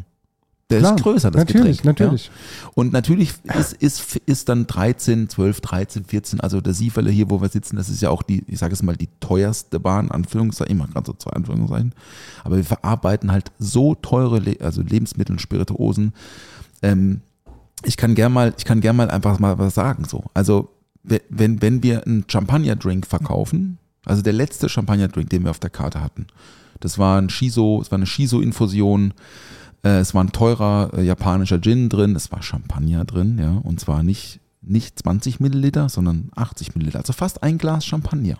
Der 0.70 0.78
Klar, 0.78 0.94
ist 0.96 1.02
größer, 1.02 1.30
das 1.30 1.40
natürlich, 1.40 1.78
Getränk. 1.82 1.98
natürlich. 2.00 2.26
Ja? 2.28 2.70
Und 2.74 2.92
natürlich 2.94 3.34
ist, 3.58 3.74
ist, 3.74 4.16
ist 4.24 4.48
dann 4.48 4.66
13, 4.66 5.28
12, 5.28 5.60
13, 5.60 6.04
14, 6.06 6.40
also 6.40 6.62
der 6.62 6.72
Sieferle 6.72 7.10
hier, 7.10 7.28
wo 7.28 7.42
wir 7.42 7.50
sitzen, 7.50 7.76
das 7.76 7.90
ist 7.90 8.00
ja 8.00 8.08
auch 8.08 8.22
die, 8.22 8.42
ich 8.48 8.58
sage 8.60 8.72
es 8.72 8.82
mal, 8.82 8.96
die 8.96 9.10
teuerste 9.20 9.78
Bahn, 9.78 10.10
Anführungszeichen, 10.10 10.74
ich 10.74 10.78
mache 10.82 10.92
gerade 10.92 11.06
so 11.06 11.12
zwei 11.12 11.32
Anführungszeichen, 11.32 11.92
aber 12.44 12.56
wir 12.56 12.64
verarbeiten 12.64 13.30
halt 13.30 13.52
so 13.58 13.94
teure 13.94 14.38
Le 14.38 14.56
also 14.60 14.80
Lebensmittel 14.80 15.34
und 15.34 15.40
Spirituosen. 15.40 16.14
Ähm, 16.80 17.20
ich 17.84 17.98
kann 17.98 18.14
gern 18.14 18.32
mal, 18.32 18.54
ich 18.56 18.64
kann 18.64 18.80
gern 18.80 18.96
mal 18.96 19.10
einfach 19.10 19.38
mal 19.38 19.58
was 19.58 19.74
sagen, 19.74 20.06
so. 20.06 20.24
Also, 20.32 20.70
we- 21.02 21.20
wenn, 21.28 21.60
wenn 21.60 21.82
wir 21.82 22.06
einen 22.06 22.24
Champagner-Drink 22.26 23.06
verkaufen, 23.06 23.76
also 24.04 24.22
der 24.22 24.32
letzte 24.32 24.68
Champagner-Drink, 24.68 25.30
den 25.30 25.44
wir 25.44 25.50
auf 25.50 25.58
der 25.58 25.70
Karte 25.70 26.00
hatten, 26.00 26.26
das 26.80 26.98
war 26.98 27.20
ein 27.20 27.30
Shiso, 27.30 27.80
es 27.80 27.90
war 27.90 27.96
eine 27.96 28.06
Shiso-Infusion, 28.06 29.14
äh, 29.84 29.98
es 29.98 30.14
war 30.14 30.24
ein 30.24 30.32
teurer 30.32 30.90
äh, 30.94 31.02
japanischer 31.02 31.60
Gin 31.60 31.88
drin, 31.88 32.16
es 32.16 32.30
war 32.32 32.42
Champagner 32.42 33.04
drin, 33.04 33.38
ja, 33.38 33.52
und 33.62 33.80
zwar 33.80 34.02
nicht, 34.02 34.40
nicht 34.62 34.98
20 34.98 35.40
Milliliter, 35.40 35.88
sondern 35.88 36.30
80 36.34 36.74
Milliliter, 36.74 36.98
also 36.98 37.12
fast 37.12 37.42
ein 37.42 37.58
Glas 37.58 37.86
Champagner. 37.86 38.38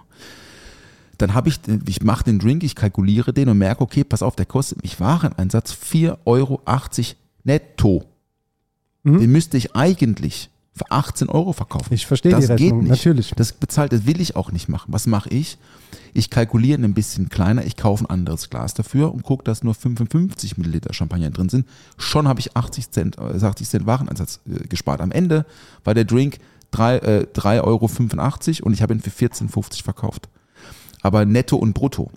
Dann 1.19 1.33
habe 1.33 1.49
ich, 1.49 1.61
ich 1.87 2.03
mache 2.03 2.25
den 2.25 2.41
Drink, 2.41 2.65
ich 2.65 2.75
kalkuliere 2.75 3.33
den 3.33 3.49
und 3.49 3.59
merke, 3.59 3.83
okay, 3.83 4.03
pass 4.03 4.23
auf, 4.23 4.35
der 4.35 4.47
kostet 4.47 4.83
mich 4.83 4.99
Wareneinsatz 4.99 5.73
4,80 5.73 6.17
Euro 6.25 6.61
netto. 7.45 8.05
Den 9.05 9.31
müsste 9.31 9.59
ich 9.59 9.77
eigentlich 9.77 10.49
für 10.77 10.91
18 10.91 11.29
Euro 11.29 11.53
verkaufen. 11.53 11.95
Ich 11.95 12.07
verstehe 12.07 12.33
das 12.33 12.47
die 12.47 12.53
Rechnung, 12.53 12.81
geht 12.81 12.91
nicht. 12.91 12.91
natürlich. 12.91 13.33
Das 13.37 13.53
bezahlt, 13.53 13.93
das 13.93 14.07
will 14.07 14.21
ich 14.21 14.35
auch 14.35 14.51
nicht 14.51 14.69
machen. 14.69 14.93
Was 14.93 15.07
mache 15.07 15.29
ich? 15.29 15.57
Ich 16.13 16.31
kalkuliere 16.31 16.83
ein 16.83 16.95
bisschen 16.95 17.29
kleiner, 17.29 17.65
ich 17.65 17.77
kaufe 17.77 18.05
ein 18.05 18.11
anderes 18.11 18.51
Glas 18.51 18.75
dafür 18.75 19.15
und 19.15 19.23
gucke, 19.23 19.45
dass 19.45 19.63
nur 19.63 19.75
55 19.75 20.59
Milliliter 20.59 20.93
Champagner 20.93 21.31
drin 21.31 21.49
sind. 21.49 21.67
Schon 21.97 22.27
habe 22.27 22.41
ich 22.41 22.57
80 22.57 22.91
Cent, 22.91 23.19
äh, 23.19 23.45
80 23.45 23.69
Cent 23.69 23.87
Wareneinsatz 23.87 24.41
äh, 24.49 24.67
gespart. 24.67 25.01
Am 25.01 25.13
Ende 25.13 25.47
war 25.85 25.95
der 25.95 26.05
Drink 26.05 26.39
3,85 26.73 27.03
äh, 27.03 27.27
3,85 27.35 27.63
Euro 28.63 28.67
und 28.67 28.73
ich 28.73 28.83
habe 28.83 28.95
ihn 28.95 29.01
für 29.01 29.11
14,50 29.11 29.85
verkauft. 29.85 30.29
Aber 31.03 31.25
netto 31.25 31.57
und 31.57 31.75
brutto. 31.75 32.11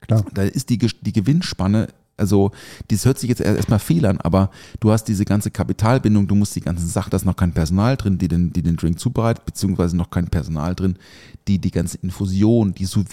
Klar. 0.00 0.24
Da 0.32 0.42
ist 0.42 0.70
die, 0.70 0.78
die 0.78 1.12
Gewinnspanne, 1.12 1.88
also 2.18 2.50
das 2.88 3.04
hört 3.04 3.18
sich 3.18 3.28
jetzt 3.30 3.40
erst- 3.40 3.56
erstmal 3.56 3.78
fehl 3.78 4.04
an, 4.06 4.18
aber 4.20 4.50
du 4.80 4.90
hast 4.90 5.04
diese 5.04 5.24
ganze 5.24 5.50
Kapitalbindung, 5.50 6.26
du 6.26 6.34
musst 6.34 6.54
die 6.56 6.60
ganze 6.60 6.86
Sache, 6.86 7.10
da 7.10 7.16
ist 7.16 7.24
noch 7.24 7.36
kein 7.36 7.52
Personal 7.52 7.96
drin, 7.96 8.18
die 8.18 8.28
den, 8.28 8.52
die 8.52 8.62
den 8.62 8.76
Drink 8.76 8.98
zubereitet, 8.98 9.46
beziehungsweise 9.46 9.96
noch 9.96 10.10
kein 10.10 10.26
Personal 10.28 10.74
drin, 10.74 10.96
die 11.46 11.58
die 11.58 11.70
ganze 11.70 11.98
Infusion, 12.02 12.74
die 12.74 12.84
sous 12.84 13.04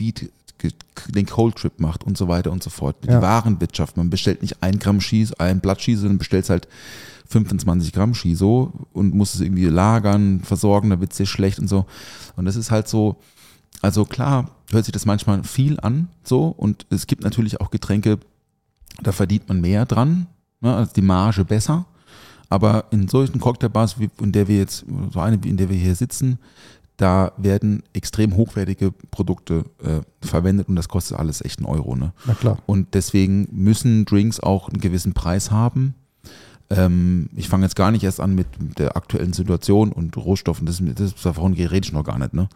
den 1.09 1.25
Cold 1.25 1.55
Trip 1.57 1.79
macht 1.79 2.03
und 2.05 2.17
so 2.17 2.27
weiter 2.27 2.51
und 2.51 2.63
so 2.63 2.69
fort. 2.69 2.95
Die 3.03 3.09
Ja. 3.09 3.21
Warenwirtschaft, 3.21 3.97
man 3.97 4.09
bestellt 4.09 4.41
nicht 4.41 4.63
ein 4.63 4.79
Gramm 4.79 5.01
Schieß, 5.01 5.33
ein 5.33 5.59
Blatt 5.59 5.81
Schieß, 5.81 5.99
sondern 5.99 6.17
bestellt 6.17 6.49
halt 6.49 6.67
25 7.27 7.91
Gramm 7.91 8.13
Shiso 8.13 8.71
und 8.93 9.13
muss 9.13 9.35
es 9.35 9.41
irgendwie 9.41 9.65
lagern, 9.65 10.41
versorgen, 10.41 10.89
da 10.91 10.99
wird 10.99 11.11
es 11.11 11.17
dir 11.17 11.25
schlecht 11.25 11.59
und 11.59 11.67
so. 11.67 11.85
Und 12.35 12.45
das 12.45 12.55
ist 12.55 12.71
halt 12.71 12.87
so, 12.87 13.17
also 13.81 14.05
klar, 14.05 14.49
hört 14.71 14.85
sich 14.85 14.93
das 14.93 15.05
manchmal 15.05 15.43
viel 15.43 15.79
an, 15.81 16.07
so, 16.23 16.45
und 16.47 16.85
es 16.89 17.05
gibt 17.07 17.23
natürlich 17.23 17.59
auch 17.61 17.69
Getränke, 17.69 18.19
da 19.01 19.11
verdient 19.11 19.47
man 19.47 19.61
mehr 19.61 19.85
dran, 19.85 20.27
ne, 20.61 20.75
also 20.75 20.91
die 20.93 21.01
Marge 21.01 21.45
besser. 21.45 21.85
Aber 22.49 22.85
in 22.91 23.07
solchen 23.07 23.39
Cocktailbars, 23.39 23.99
wie 23.99 24.09
in 24.21 24.31
der 24.31 24.47
wir 24.47 24.57
jetzt, 24.57 24.85
so 25.11 25.19
eine, 25.19 25.43
wie 25.43 25.49
in 25.49 25.57
der 25.57 25.69
wir 25.69 25.77
hier 25.77 25.95
sitzen, 25.95 26.37
da 26.97 27.33
werden 27.37 27.83
extrem 27.93 28.35
hochwertige 28.35 28.91
Produkte 29.11 29.65
äh, 29.83 30.01
verwendet 30.25 30.69
und 30.69 30.75
das 30.75 30.87
kostet 30.87 31.17
alles 31.19 31.43
echt 31.43 31.59
einen 31.59 31.67
Euro. 31.67 31.95
Ne? 31.95 32.13
Na 32.25 32.33
klar. 32.33 32.57
Und 32.65 32.93
deswegen 32.93 33.47
müssen 33.51 34.05
Drinks 34.05 34.39
auch 34.39 34.69
einen 34.69 34.79
gewissen 34.79 35.13
Preis 35.13 35.51
haben. 35.51 35.95
Ähm, 36.69 37.29
ich 37.35 37.47
fange 37.47 37.63
jetzt 37.63 37.75
gar 37.75 37.91
nicht 37.91 38.03
erst 38.03 38.19
an 38.19 38.33
mit 38.33 38.47
der 38.79 38.97
aktuellen 38.97 39.33
Situation 39.33 39.91
und 39.91 40.17
Rohstoffen, 40.17 40.65
das, 40.65 40.81
das 40.95 41.13
davon 41.21 41.53
rede 41.53 41.77
ich 41.77 41.93
noch 41.93 42.03
gar 42.03 42.17
nicht, 42.17 42.33
ne? 42.33 42.49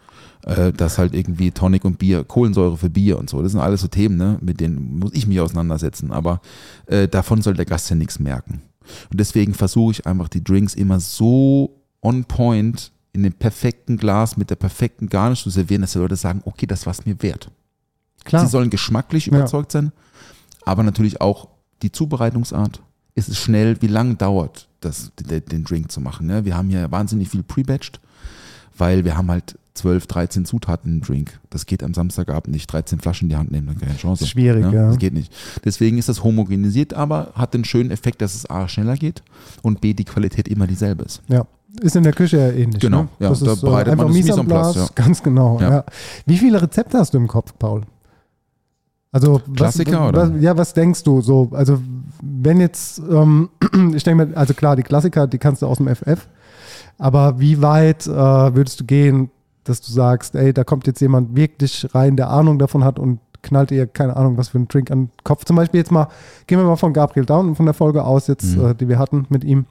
Äh, 0.46 0.74
dass 0.74 0.98
halt 0.98 1.14
irgendwie 1.14 1.52
Tonic 1.52 1.86
und 1.86 2.00
Bier, 2.00 2.24
Kohlensäure 2.24 2.78
für 2.78 2.90
Bier 2.90 3.20
und 3.20 3.30
so, 3.30 3.42
das 3.44 3.52
sind 3.52 3.62
alles 3.62 3.82
so 3.82 3.88
Themen, 3.88 4.18
ne? 4.18 4.40
Mit 4.42 4.60
denen 4.62 4.98
muss 5.00 5.14
ich 5.14 5.28
mich 5.28 5.40
auseinandersetzen, 5.40 6.12
aber 6.12 6.42
äh, 6.88 7.08
davon 7.08 7.42
soll 7.44 7.54
der 7.54 7.66
Gast 7.66 7.90
ja 7.92 7.96
nichts 7.96 8.18
merken. 8.20 8.64
Und 9.12 9.20
deswegen 9.20 9.54
versuche 9.54 9.92
ich 9.92 10.08
einfach 10.08 10.28
die 10.28 10.44
Drinks 10.44 10.74
immer 10.74 11.00
so 11.00 11.76
on 12.02 12.26
point 12.26 12.92
in 13.14 13.22
dem 13.22 13.34
perfekten 13.34 13.98
Glas 13.98 14.38
mit 14.38 14.50
der 14.50 14.56
perfekten 14.56 15.10
Garnish 15.10 15.44
zu 15.44 15.52
servieren, 15.52 15.82
dass 15.82 15.94
die 15.94 16.00
Leute 16.00 16.16
sagen, 16.16 16.42
okay, 16.46 16.66
das 16.66 16.86
war's 16.88 17.06
mir 17.06 17.22
wert. 17.22 17.52
Klar. 18.24 18.44
Sie 18.44 18.52
sollen 18.52 18.72
geschmacklich 18.72 19.28
Ja. 19.28 19.34
überzeugt 19.38 19.72
sein, 19.72 19.92
aber 20.66 20.82
natürlich 20.82 21.22
auch 21.22 21.50
die 21.84 21.92
Zubereitungsart. 21.92 22.82
Ist 23.16 23.30
es 23.30 23.38
schnell? 23.38 23.82
Wie 23.82 23.88
lange 23.88 24.16
dauert 24.16 24.68
das, 24.82 25.12
den, 25.18 25.64
Drink 25.64 25.92
zu 25.92 26.02
machen? 26.02 26.28
Ne? 26.28 26.46
Wir 26.46 26.56
haben 26.56 26.70
hier 26.70 26.90
wahnsinnig 26.92 27.30
viel 27.30 27.44
pre-batched, 27.44 28.00
weil 28.78 29.04
wir 29.06 29.18
haben 29.18 29.30
halt 29.30 29.58
12, 29.74 30.08
13 30.08 30.46
Zutaten 30.46 30.96
im 30.96 31.02
Drink. 31.02 31.40
Das 31.50 31.66
geht 31.66 31.84
am 31.84 31.94
Samstagabend 31.94 32.54
nicht. 32.54 32.72
13 32.72 33.00
Flaschen 33.00 33.26
in 33.26 33.30
die 33.30 33.36
Hand 33.38 33.52
nehmen, 33.52 33.68
dann 33.68 33.78
keine 33.80 33.96
Chance. 33.98 34.28
Schwierig, 34.28 34.66
ja. 34.74 34.88
Das 34.88 34.98
geht 34.98 35.14
nicht. 35.14 35.34
Deswegen 35.64 35.98
ist 35.98 36.10
das 36.10 36.24
homogenisiert, 36.24 36.94
aber 36.94 37.32
hat 37.36 37.54
den 37.54 37.64
schönen 37.64 37.92
Effekt, 37.92 38.22
dass 38.22 38.36
es 38.36 38.50
A 38.50 38.68
schneller 38.68 38.96
geht 38.96 39.24
und 39.62 39.80
B 39.80 39.94
die 39.94 40.06
Qualität 40.06 40.48
immer 40.48 40.68
dieselbe 40.68 41.04
ist. 41.04 41.22
Ja. 41.28 41.46
Ist 41.82 41.96
in 41.96 42.04
der 42.04 42.14
Küche 42.14 42.38
ja 42.38 42.50
ähnlich. 42.50 42.82
Genau, 42.82 43.04
Ne? 43.04 43.10
ja, 43.20 43.30
das 43.30 43.40
da 43.42 43.54
ist, 43.54 43.62
bereitet 43.62 43.96
man 43.96 44.08
einfach 44.08 44.08
das 44.08 44.26
mise 44.26 44.40
en 44.40 44.48
place, 44.48 44.76
ja. 44.76 44.88
Ganz 44.96 45.22
genau. 45.22 45.60
Ja. 45.62 45.70
Ja. 45.72 45.86
Wie 46.26 46.38
viele 46.38 46.62
Rezepte 46.62 46.98
hast 46.98 47.14
du 47.14 47.20
im 47.20 47.28
Kopf, 47.28 47.54
Paul? 47.60 47.84
Also 49.12 49.42
Klassiker, 49.56 50.02
was, 50.02 50.10
oder? 50.10 50.34
Was, 50.36 50.42
ja, 50.42 50.58
was 50.58 50.74
denkst 50.74 51.04
du 51.04 51.22
so? 51.22 51.50
Also 51.52 51.80
wenn 52.22 52.60
jetzt, 52.62 53.00
ähm, 53.00 53.50
ich 53.96 54.04
denke 54.04 54.26
mir, 54.26 54.38
also 54.38 54.54
klar, 54.54 54.76
die 54.76 54.84
Klassiker, 54.84 55.26
die 55.28 55.38
kannst 55.40 55.62
du 55.62 55.68
aus 55.68 55.78
dem 55.78 55.88
FF, 55.88 56.28
aber 56.98 57.40
wie 57.40 57.62
weit 57.62 58.06
äh, 58.08 58.12
würdest 58.56 58.80
du 58.80 58.86
gehen, 58.86 59.32
dass 59.64 59.82
du 59.82 59.92
sagst, 59.92 60.36
ey, 60.36 60.54
da 60.54 60.64
kommt 60.64 60.86
jetzt 60.88 61.00
jemand 61.02 61.36
wirklich 61.36 61.88
rein, 61.96 62.16
der 62.18 62.30
Ahnung 62.30 62.60
davon 62.60 62.84
hat 62.84 63.00
und 63.00 63.20
knallt 63.42 63.72
ihr, 63.72 63.88
keine 63.88 64.16
Ahnung, 64.18 64.38
was 64.38 64.50
für 64.50 64.58
einen 64.58 64.68
Drink 64.68 64.92
an 64.92 65.06
den 65.06 65.10
Kopf. 65.24 65.46
Zum 65.46 65.56
Beispiel 65.56 65.80
jetzt 65.80 65.92
mal, 65.92 66.08
gehen 66.46 66.60
wir 66.60 66.66
mal 66.66 66.76
von 66.76 66.94
Gabriel 66.94 67.26
Down, 67.26 67.56
von 67.56 67.66
der 67.66 67.74
Folge 67.74 68.04
aus 68.04 68.28
jetzt, 68.28 68.58
Mhm. 68.58 68.66
äh, 68.66 68.76
die 68.76 68.90
wir 68.90 69.00
hatten 69.00 69.26
mit 69.30 69.44
ihm 69.44 69.66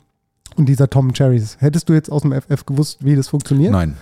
und 0.56 0.68
dieser 0.68 0.88
Tom 0.88 1.12
Cherries. 1.12 1.58
Hättest 1.60 1.88
du 1.88 1.92
jetzt 1.92 2.10
aus 2.10 2.22
dem 2.22 2.32
FF 2.32 2.64
gewusst, 2.66 3.04
wie 3.04 3.14
das 3.14 3.28
funktioniert? 3.28 3.72
Nein, 3.72 3.94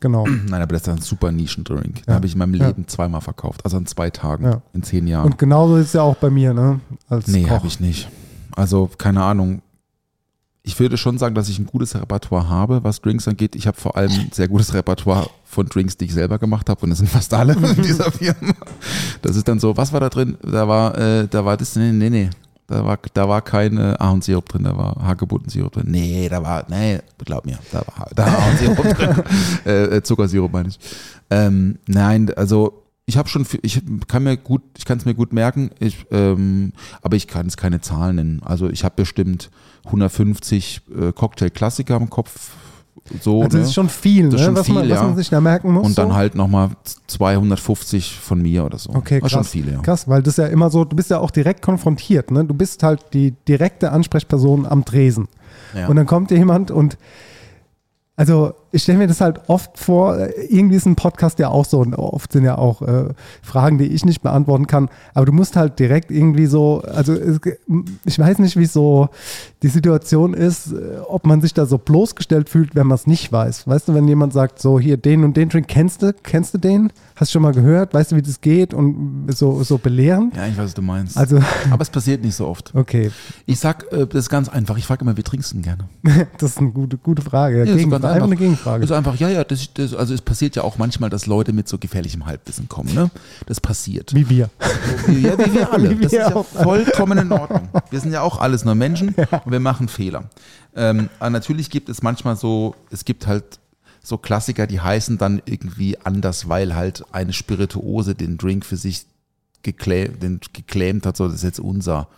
Genau. 0.00 0.26
nein, 0.48 0.62
aber 0.62 0.72
das 0.74 0.82
ist 0.82 0.88
ein 0.88 0.98
super 1.00 1.32
Nischendrink. 1.32 1.96
Den 1.96 2.04
Ja. 2.08 2.14
habe 2.14 2.26
ich 2.26 2.32
in 2.32 2.38
meinem 2.38 2.54
Ja. 2.54 2.66
Leben 2.68 2.86
zweimal 2.88 3.20
verkauft. 3.20 3.64
Also 3.64 3.76
an 3.76 3.86
zwei 3.86 4.10
Tagen 4.10 4.44
Ja. 4.44 4.62
in 4.72 4.82
zehn 4.82 5.06
Jahren. 5.06 5.26
Und 5.26 5.38
genauso 5.38 5.76
ist 5.76 5.86
es 5.88 5.92
ja 5.94 6.02
auch 6.02 6.16
bei 6.16 6.30
mir, 6.30 6.52
ne? 6.54 6.80
Als 7.08 7.26
Nee, 7.28 7.48
habe 7.48 7.66
ich 7.66 7.80
nicht. 7.80 8.08
Also, 8.56 8.90
keine 8.98 9.22
Ahnung. 9.22 9.62
Ich 10.66 10.80
würde 10.80 10.96
schon 10.96 11.18
sagen, 11.18 11.34
dass 11.34 11.50
ich 11.50 11.58
ein 11.58 11.66
gutes 11.66 11.94
Repertoire 11.94 12.48
habe, 12.48 12.82
was 12.84 13.02
Drinks 13.02 13.28
angeht. 13.28 13.54
Ich 13.54 13.66
habe 13.66 13.78
vor 13.78 13.96
allem 13.98 14.10
ein 14.10 14.30
sehr 14.32 14.48
gutes 14.48 14.72
Repertoire 14.72 15.28
von 15.44 15.66
Drinks, 15.66 15.98
die 15.98 16.06
ich 16.06 16.14
selber 16.14 16.38
gemacht 16.38 16.70
habe. 16.70 16.80
Und 16.82 16.88
das 16.90 17.00
sind 17.00 17.10
fast 17.10 17.34
alle 17.34 17.52
in 17.76 17.82
dieser 17.82 18.10
Firma. 18.10 18.54
Das 19.20 19.36
ist 19.36 19.46
dann 19.46 19.60
so, 19.60 19.76
was 19.76 19.92
war 19.92 20.00
da 20.00 20.08
drin? 20.08 20.38
Da 20.42 20.66
war, 20.66 20.96
äh, 20.96 21.28
da 21.28 21.44
war 21.44 21.58
das, 21.58 21.76
nee, 21.76 21.92
nee, 21.92 22.08
nee. 22.08 22.30
Da 22.66 22.84
war, 22.84 22.98
da 23.12 23.28
war 23.28 23.42
kein 23.42 23.76
äh, 23.76 23.94
Ahornsirup 23.98 24.48
drin, 24.48 24.64
da 24.64 24.76
war 24.76 24.96
Hagebuttensirup 25.02 25.72
drin. 25.72 25.86
Nee, 25.88 26.28
da 26.30 26.42
war, 26.42 26.64
nee, 26.68 26.98
glaub 27.18 27.44
mir, 27.44 27.58
da 27.70 27.78
war, 27.86 28.08
da 28.14 28.26
war 28.26 28.38
Ahornsirup 28.38 28.96
drin. 28.96 29.22
Äh, 29.66 29.96
äh, 29.96 30.02
Zuckersirup 30.02 30.52
meine 30.52 30.68
ich. 30.68 30.78
Ähm, 31.28 31.78
nein, 31.86 32.32
also 32.34 32.84
ich 33.06 33.18
habe 33.18 33.28
schon, 33.28 33.46
ich 33.60 33.82
kann 34.08 34.22
mir 34.22 34.36
gut, 34.38 34.62
ich 34.78 34.86
kann 34.86 34.96
es 34.96 35.04
mir 35.04 35.14
gut 35.14 35.32
merken, 35.34 35.70
ich, 35.78 36.06
ähm, 36.10 36.72
aber 37.02 37.16
ich 37.16 37.28
kann 37.28 37.46
es 37.46 37.56
keine 37.58 37.82
Zahlen 37.82 38.16
nennen. 38.16 38.42
Also 38.42 38.70
ich 38.70 38.82
habe 38.82 38.94
bestimmt 38.96 39.50
150 39.84 40.80
äh, 40.88 41.12
Cocktail-Klassiker 41.12 41.96
im 41.96 42.08
Kopf. 42.08 42.52
So, 43.20 43.42
Also 43.42 43.56
ne? 43.56 43.60
das 43.62 43.68
ist 43.68 43.74
schon 43.74 43.88
viel, 43.90 44.30
Das 44.30 44.34
ist 44.34 44.40
ne? 44.40 44.46
schon 44.46 44.56
was, 44.56 44.66
viel, 44.66 44.74
man, 44.74 44.88
was 44.88 44.96
ja. 44.98 45.02
man 45.04 45.16
sich 45.16 45.28
da 45.28 45.40
merken 45.40 45.72
muss. 45.72 45.86
Und 45.86 45.98
dann 45.98 46.08
so. 46.08 46.14
halt 46.14 46.34
nochmal 46.34 46.70
250 47.06 48.18
von 48.18 48.40
mir 48.40 48.64
oder 48.64 48.78
so. 48.78 48.90
Okay, 48.94 49.20
krass. 49.20 49.30
schon 49.30 49.44
viel, 49.44 49.70
ja. 49.70 49.80
Krass, 49.80 50.08
weil 50.08 50.22
das 50.22 50.38
ja 50.38 50.46
immer 50.46 50.70
so, 50.70 50.84
du 50.84 50.96
bist 50.96 51.10
ja 51.10 51.18
auch 51.18 51.30
direkt 51.30 51.60
konfrontiert, 51.60 52.30
ne? 52.30 52.44
Du 52.44 52.54
bist 52.54 52.82
halt 52.82 53.04
die 53.12 53.32
direkte 53.46 53.92
Ansprechperson 53.92 54.66
am 54.66 54.84
Tresen. 54.84 55.28
Ja. 55.74 55.88
Und 55.88 55.96
dann 55.96 56.06
kommt 56.06 56.30
dir 56.30 56.38
jemand 56.38 56.70
und 56.70 56.96
also 58.16 58.54
ich 58.74 58.82
stelle 58.82 58.98
mir 58.98 59.06
das 59.06 59.20
halt 59.20 59.48
oft 59.48 59.78
vor, 59.78 60.18
äh, 60.18 60.32
irgendwie 60.48 60.76
ist 60.76 60.86
ein 60.86 60.96
Podcast 60.96 61.38
ja 61.38 61.48
auch 61.48 61.64
so 61.64 61.78
und 61.78 61.94
oft 61.94 62.32
sind 62.32 62.44
ja 62.44 62.58
auch 62.58 62.82
äh, 62.82 63.10
Fragen, 63.40 63.78
die 63.78 63.86
ich 63.86 64.04
nicht 64.04 64.20
beantworten 64.20 64.66
kann, 64.66 64.88
aber 65.14 65.26
du 65.26 65.32
musst 65.32 65.54
halt 65.54 65.78
direkt 65.78 66.10
irgendwie 66.10 66.46
so, 66.46 66.82
also 66.82 67.16
ich 68.04 68.18
weiß 68.18 68.40
nicht, 68.40 68.56
wie 68.56 68.66
so 68.66 69.08
die 69.62 69.68
Situation 69.68 70.34
ist, 70.34 70.72
äh, 70.72 70.98
ob 71.06 71.24
man 71.24 71.40
sich 71.40 71.54
da 71.54 71.66
so 71.66 71.78
bloßgestellt 71.78 72.48
fühlt, 72.48 72.74
wenn 72.74 72.88
man 72.88 72.96
es 72.96 73.06
nicht 73.06 73.30
weiß. 73.30 73.68
Weißt 73.68 73.88
du, 73.88 73.94
wenn 73.94 74.08
jemand 74.08 74.32
sagt, 74.32 74.60
so 74.60 74.80
hier 74.80 74.96
den 74.96 75.22
und 75.22 75.36
den 75.36 75.48
Drink, 75.48 75.68
kennst 75.68 76.02
du, 76.02 76.12
kennst 76.12 76.52
du 76.54 76.58
den? 76.58 76.92
Hast 77.16 77.30
du 77.30 77.34
schon 77.34 77.42
mal 77.42 77.52
gehört? 77.52 77.94
Weißt 77.94 78.10
du, 78.10 78.16
wie 78.16 78.22
das 78.22 78.40
geht? 78.40 78.74
Und 78.74 79.28
so, 79.34 79.62
so 79.62 79.78
belehrend? 79.78 80.34
Ja, 80.36 80.46
ich 80.48 80.56
weiß, 80.56 80.64
was 80.64 80.74
du 80.74 80.82
meinst. 80.82 81.16
Also, 81.16 81.38
aber 81.70 81.82
es 81.82 81.90
passiert 81.90 82.24
nicht 82.24 82.34
so 82.34 82.48
oft. 82.48 82.74
okay, 82.74 83.12
Ich 83.46 83.60
sag, 83.60 83.90
äh, 83.92 84.06
das 84.06 84.24
ist 84.24 84.28
ganz 84.30 84.48
einfach. 84.48 84.76
Ich 84.76 84.86
frage 84.86 85.02
immer, 85.02 85.16
wie 85.16 85.22
trinkst 85.22 85.52
du 85.52 85.60
denn 85.60 85.62
gerne? 85.62 86.28
das 86.38 86.50
ist 86.50 86.58
eine 86.58 86.70
gute, 86.72 86.98
gute 86.98 87.22
Frage. 87.22 87.58
Ja, 87.58 87.64
Gegen, 87.64 87.94
einfach 87.94 88.10
einfach. 88.10 88.26
eine 88.26 88.36
Gegenfrage. 88.36 88.63
Das 88.64 88.90
ist 88.90 88.92
einfach, 88.92 89.16
ja, 89.16 89.28
ja, 89.28 89.44
das, 89.44 89.72
das, 89.74 89.94
also 89.94 90.14
es 90.14 90.22
passiert 90.22 90.56
ja 90.56 90.62
auch 90.62 90.78
manchmal, 90.78 91.10
dass 91.10 91.26
Leute 91.26 91.52
mit 91.52 91.68
so 91.68 91.78
gefährlichem 91.78 92.26
Halbwissen 92.26 92.68
kommen, 92.68 92.94
ne? 92.94 93.10
Das 93.46 93.60
passiert. 93.60 94.14
Wie 94.14 94.28
wir. 94.28 94.50
Ja, 95.08 95.38
wie 95.38 95.54
wir 95.54 95.72
alle. 95.72 95.90
Wie 95.90 96.02
Das 96.02 96.12
wir 96.12 96.26
ist 96.26 96.30
ja 96.30 96.42
vollkommen 96.42 97.18
in 97.18 97.32
Ordnung. 97.32 97.68
Wir 97.90 98.00
sind 98.00 98.12
ja 98.12 98.22
auch 98.22 98.38
alles 98.38 98.64
nur 98.64 98.74
Menschen 98.74 99.14
und 99.44 99.52
wir 99.52 99.60
machen 99.60 99.88
Fehler. 99.88 100.30
Ähm, 100.74 101.08
aber 101.18 101.30
natürlich 101.30 101.70
gibt 101.70 101.88
es 101.88 102.02
manchmal 102.02 102.36
so, 102.36 102.74
es 102.90 103.04
gibt 103.04 103.26
halt 103.26 103.44
so 104.02 104.18
Klassiker, 104.18 104.66
die 104.66 104.80
heißen 104.80 105.18
dann 105.18 105.40
irgendwie 105.46 105.98
anders, 106.04 106.48
weil 106.48 106.74
halt 106.74 107.04
eine 107.12 107.32
Spirituose 107.32 108.14
den 108.14 108.36
Drink 108.36 108.64
für 108.66 108.76
sich 108.76 109.06
geclaim, 109.62 110.20
den 110.20 110.40
geclaimt 110.52 111.06
hat, 111.06 111.16
so 111.16 111.26
das 111.26 111.36
ist 111.36 111.42
jetzt 111.42 111.60
unser 111.60 112.08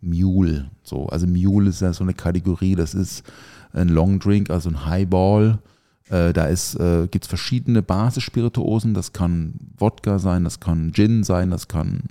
Mule. 0.00 0.70
So, 0.82 1.06
also 1.06 1.26
Mule 1.26 1.70
ist 1.70 1.80
ja 1.80 1.92
so 1.92 2.04
eine 2.04 2.14
Kategorie, 2.14 2.76
das 2.76 2.94
ist 2.94 3.24
ein 3.72 3.88
Long 3.88 4.20
Drink, 4.20 4.50
also 4.50 4.70
ein 4.70 4.86
Highball. 4.86 5.58
Äh, 6.08 6.32
da 6.32 6.46
ist, 6.46 6.74
äh, 6.74 7.06
gibt 7.10 7.24
es 7.24 7.28
verschiedene 7.28 7.82
Basisspirituosen. 7.82 8.94
Das 8.94 9.12
kann 9.12 9.54
Wodka 9.78 10.18
sein, 10.18 10.44
das 10.44 10.60
kann 10.60 10.92
Gin 10.92 11.24
sein, 11.24 11.50
das 11.50 11.68
kann 11.68 12.02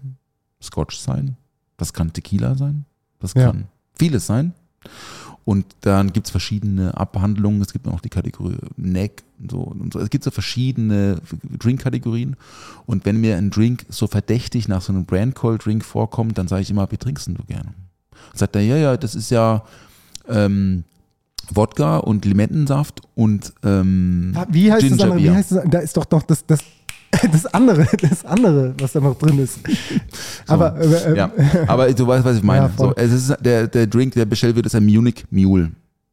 Scotch 0.61 0.98
sein, 0.98 1.38
das 1.78 1.94
kann 1.94 2.14
Tequila 2.14 2.56
sein, 2.56 2.86
das 3.20 3.34
Ja. 3.34 3.48
kann 3.48 3.65
vieles 3.98 4.26
sein. 4.26 4.53
Und 5.45 5.65
dann 5.82 6.14
gibt 6.14 6.28
es 6.28 6.32
verschiedene 6.32 6.95
Abhandlungen. 6.95 7.61
Es 7.61 7.74
gibt 7.74 7.88
auch 7.88 7.99
die 7.99 8.10
Kategorie 8.10 8.56
Neck 8.78 9.24
und 9.40 9.52
so, 9.52 9.60
und 9.60 9.91
so. 9.91 9.99
Es 9.99 10.10
gibt 10.10 10.24
so 10.24 10.32
verschiedene 10.32 11.20
Drink-Kategorien. 11.60 12.38
Und 12.86 13.06
wenn 13.06 13.20
mir 13.20 13.36
ein 13.38 13.49
Drink 13.49 13.86
so 13.90 14.07
verdächtig 14.07 14.70
nach 14.70 14.82
so 14.82 14.94
einem 14.94 15.06
Brand 15.06 15.36
Call 15.36 15.57
Drink 15.57 15.84
vorkommt, 15.84 16.38
dann 16.38 16.48
sage 16.48 16.61
ich 16.61 16.70
immer, 16.72 16.90
wie 16.91 16.98
trinkst 16.98 17.28
denn 17.28 17.36
du 17.36 17.44
gerne? 17.44 17.74
Und 18.32 18.40
sagt 18.40 18.56
er, 18.56 18.61
ja, 18.61 18.78
ja, 18.78 18.95
das 18.95 19.15
ist 19.15 19.32
ja 19.32 19.64
ähm, 20.30 20.86
Wodka 21.56 21.98
und 21.98 22.26
Limettensaft 22.26 23.02
und 23.16 23.54
ähm, 23.64 24.36
Wie 24.50 24.72
heißt 24.72 24.84
das 24.84 24.90
Ginger 24.90 25.04
andere? 25.04 25.24
Wie 25.24 25.32
heißt 25.32 25.52
das? 25.52 25.64
Da 25.70 25.80
ist 25.80 25.98
doch 25.98 26.10
noch 26.10 26.24
das, 26.24 26.46
das, 26.46 26.60
das 27.32 27.46
andere, 27.48 27.88
das 28.02 28.26
andere, 28.26 28.74
was 28.80 28.94
da 28.94 29.00
noch 29.00 29.18
drin 29.18 29.40
ist. 29.40 29.60
Aber 30.48 30.80
äh, 30.80 31.12
äh, 31.12 31.18
Ja, 31.18 31.32
aber 31.68 31.92
du 31.94 32.08
weißt, 32.08 32.26
was 32.26 32.38
ich 32.38 32.44
meine. 32.44 32.66
Ja, 32.66 32.72
so, 32.78 32.94
es 32.96 33.12
ist 33.12 33.36
der, 33.42 33.68
der 33.68 33.88
Drink, 33.88 34.14
der 34.14 34.26
bestellt 34.26 34.56
wird, 34.56 34.66
ist 34.66 34.76
ein 34.76 34.86
Munich 34.86 35.26
Mule. 35.30 35.72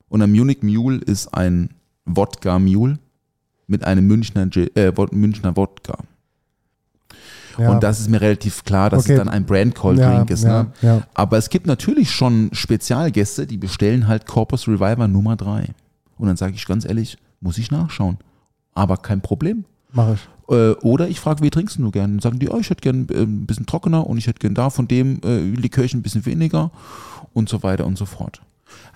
Und 0.08 0.22
ein 0.22 0.30
Munich 0.30 0.62
Mule 0.62 0.98
ist 0.98 1.28
ein 1.28 1.70
Wodka 2.04 2.58
Mule 2.58 2.98
mit 3.66 3.84
einem 3.84 4.06
Münchner, 4.06 4.48
äh, 4.74 4.92
Münchner 5.12 5.56
Wodka. 5.56 5.98
Ja. 7.60 7.70
Und 7.70 7.82
das 7.82 8.00
ist 8.00 8.08
mir 8.08 8.20
relativ 8.20 8.64
klar, 8.64 8.90
dass 8.90 9.04
Okay. 9.04 9.12
es 9.12 9.18
dann 9.18 9.28
ein 9.28 9.44
Brand 9.44 9.74
Call 9.74 9.98
Ja, 9.98 10.16
Drink 10.16 10.30
ist. 10.30 10.44
ja, 10.44 10.62
ne? 10.64 10.72
ja. 10.82 11.02
Aber 11.14 11.38
es 11.38 11.50
gibt 11.50 11.66
natürlich 11.66 12.10
schon 12.10 12.50
Spezialgäste, 12.52 13.46
die 13.46 13.56
bestellen 13.56 14.08
halt 14.08 14.26
Corpus 14.26 14.66
Reviver 14.66 15.08
Nummer 15.08 15.36
3. 15.36 15.66
Und 16.18 16.26
dann 16.28 16.36
sage 16.36 16.54
ich 16.54 16.66
ganz 16.66 16.84
ehrlich, 16.84 17.16
muss 17.40 17.58
ich 17.58 17.70
nachschauen. 17.70 18.18
Aber 18.74 18.96
kein 18.96 19.20
Problem. 19.20 19.64
Mach 19.92 20.14
ich. 20.14 20.20
Äh, 20.54 20.72
Oder 20.82 21.08
ich 21.08 21.20
frage, 21.20 21.42
wie 21.42 21.50
trinkst 21.50 21.78
du 21.78 21.90
gern? 21.90 22.12
Dann 22.12 22.20
sagen 22.20 22.38
die, 22.38 22.48
oh, 22.48 22.58
ich 22.58 22.70
hätte 22.70 22.80
gern 22.82 23.08
äh, 23.10 23.22
ein 23.22 23.46
bisschen 23.46 23.66
trockener 23.66 24.06
und 24.06 24.18
ich 24.18 24.26
hätte 24.26 24.38
gern 24.40 24.54
da 24.54 24.70
von 24.70 24.88
dem 24.88 25.20
äh, 25.24 25.38
Likörchen 25.40 26.00
ein 26.00 26.02
bisschen 26.02 26.26
weniger 26.26 26.70
und 27.32 27.48
so 27.48 27.62
weiter 27.62 27.86
und 27.86 27.96
so 27.98 28.04
fort. 28.06 28.40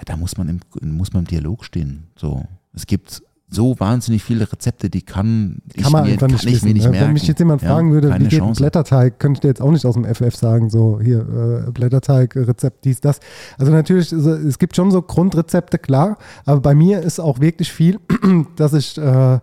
Da 0.04 0.16
muss 0.16 0.36
man 0.36 0.48
im, 0.48 0.60
muss 0.96 1.12
man 1.12 1.22
im 1.22 1.26
Dialog 1.28 1.64
stehen. 1.64 2.04
So. 2.16 2.44
Es 2.74 2.86
gibt 2.86 3.22
so 3.54 3.78
wahnsinnig 3.78 4.22
viele 4.22 4.50
Rezepte, 4.50 4.90
die 4.90 5.02
kann, 5.02 5.58
Kann 5.80 5.92
man 5.92 6.04
ich 6.04 6.08
mir, 6.08 6.12
einfach 6.14 6.28
nicht 6.28 6.44
ich 6.44 6.54
wissen. 6.54 6.68
mir 6.68 6.74
nicht 6.74 6.84
ne? 6.84 6.90
merken. 6.90 7.06
Wenn 7.06 7.12
mich 7.14 7.26
jetzt 7.26 7.38
jemand 7.38 7.62
Ja, 7.62 7.68
fragen 7.68 7.92
würde, 7.92 8.08
wie 8.08 8.24
geht 8.24 8.32
ein 8.32 8.38
Chance. 8.38 8.60
Blätterteig, 8.60 9.18
könnte 9.18 9.38
ich 9.38 9.40
dir 9.40 9.48
jetzt 9.48 9.62
auch 9.62 9.70
nicht 9.70 9.86
aus 9.86 9.94
dem 9.94 10.04
FF 10.04 10.34
sagen, 10.34 10.70
so 10.70 11.00
hier, 11.00 11.66
äh, 11.66 11.70
Blätterteig, 11.70 12.36
Rezept, 12.36 12.84
dies, 12.84 13.00
das. 13.00 13.20
Also 13.58 13.72
natürlich, 13.72 14.12
es 14.12 14.58
gibt 14.58 14.76
schon 14.76 14.90
so 14.90 15.00
Grundrezepte, 15.02 15.78
klar, 15.78 16.18
aber 16.44 16.60
bei 16.60 16.74
mir 16.74 17.00
ist 17.00 17.20
auch 17.20 17.40
wirklich 17.40 17.72
viel, 17.72 18.00
dass 18.56 18.72
ich, 18.74 18.98
äh, 18.98 19.38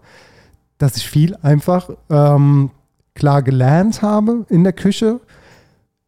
dass 0.77 0.97
ich 0.97 1.07
viel 1.07 1.35
einfach 1.41 1.89
ähm, 2.09 2.71
klar 3.15 3.41
gelernt 3.41 4.01
habe 4.01 4.45
in 4.49 4.63
der 4.63 4.73
Küche, 4.73 5.19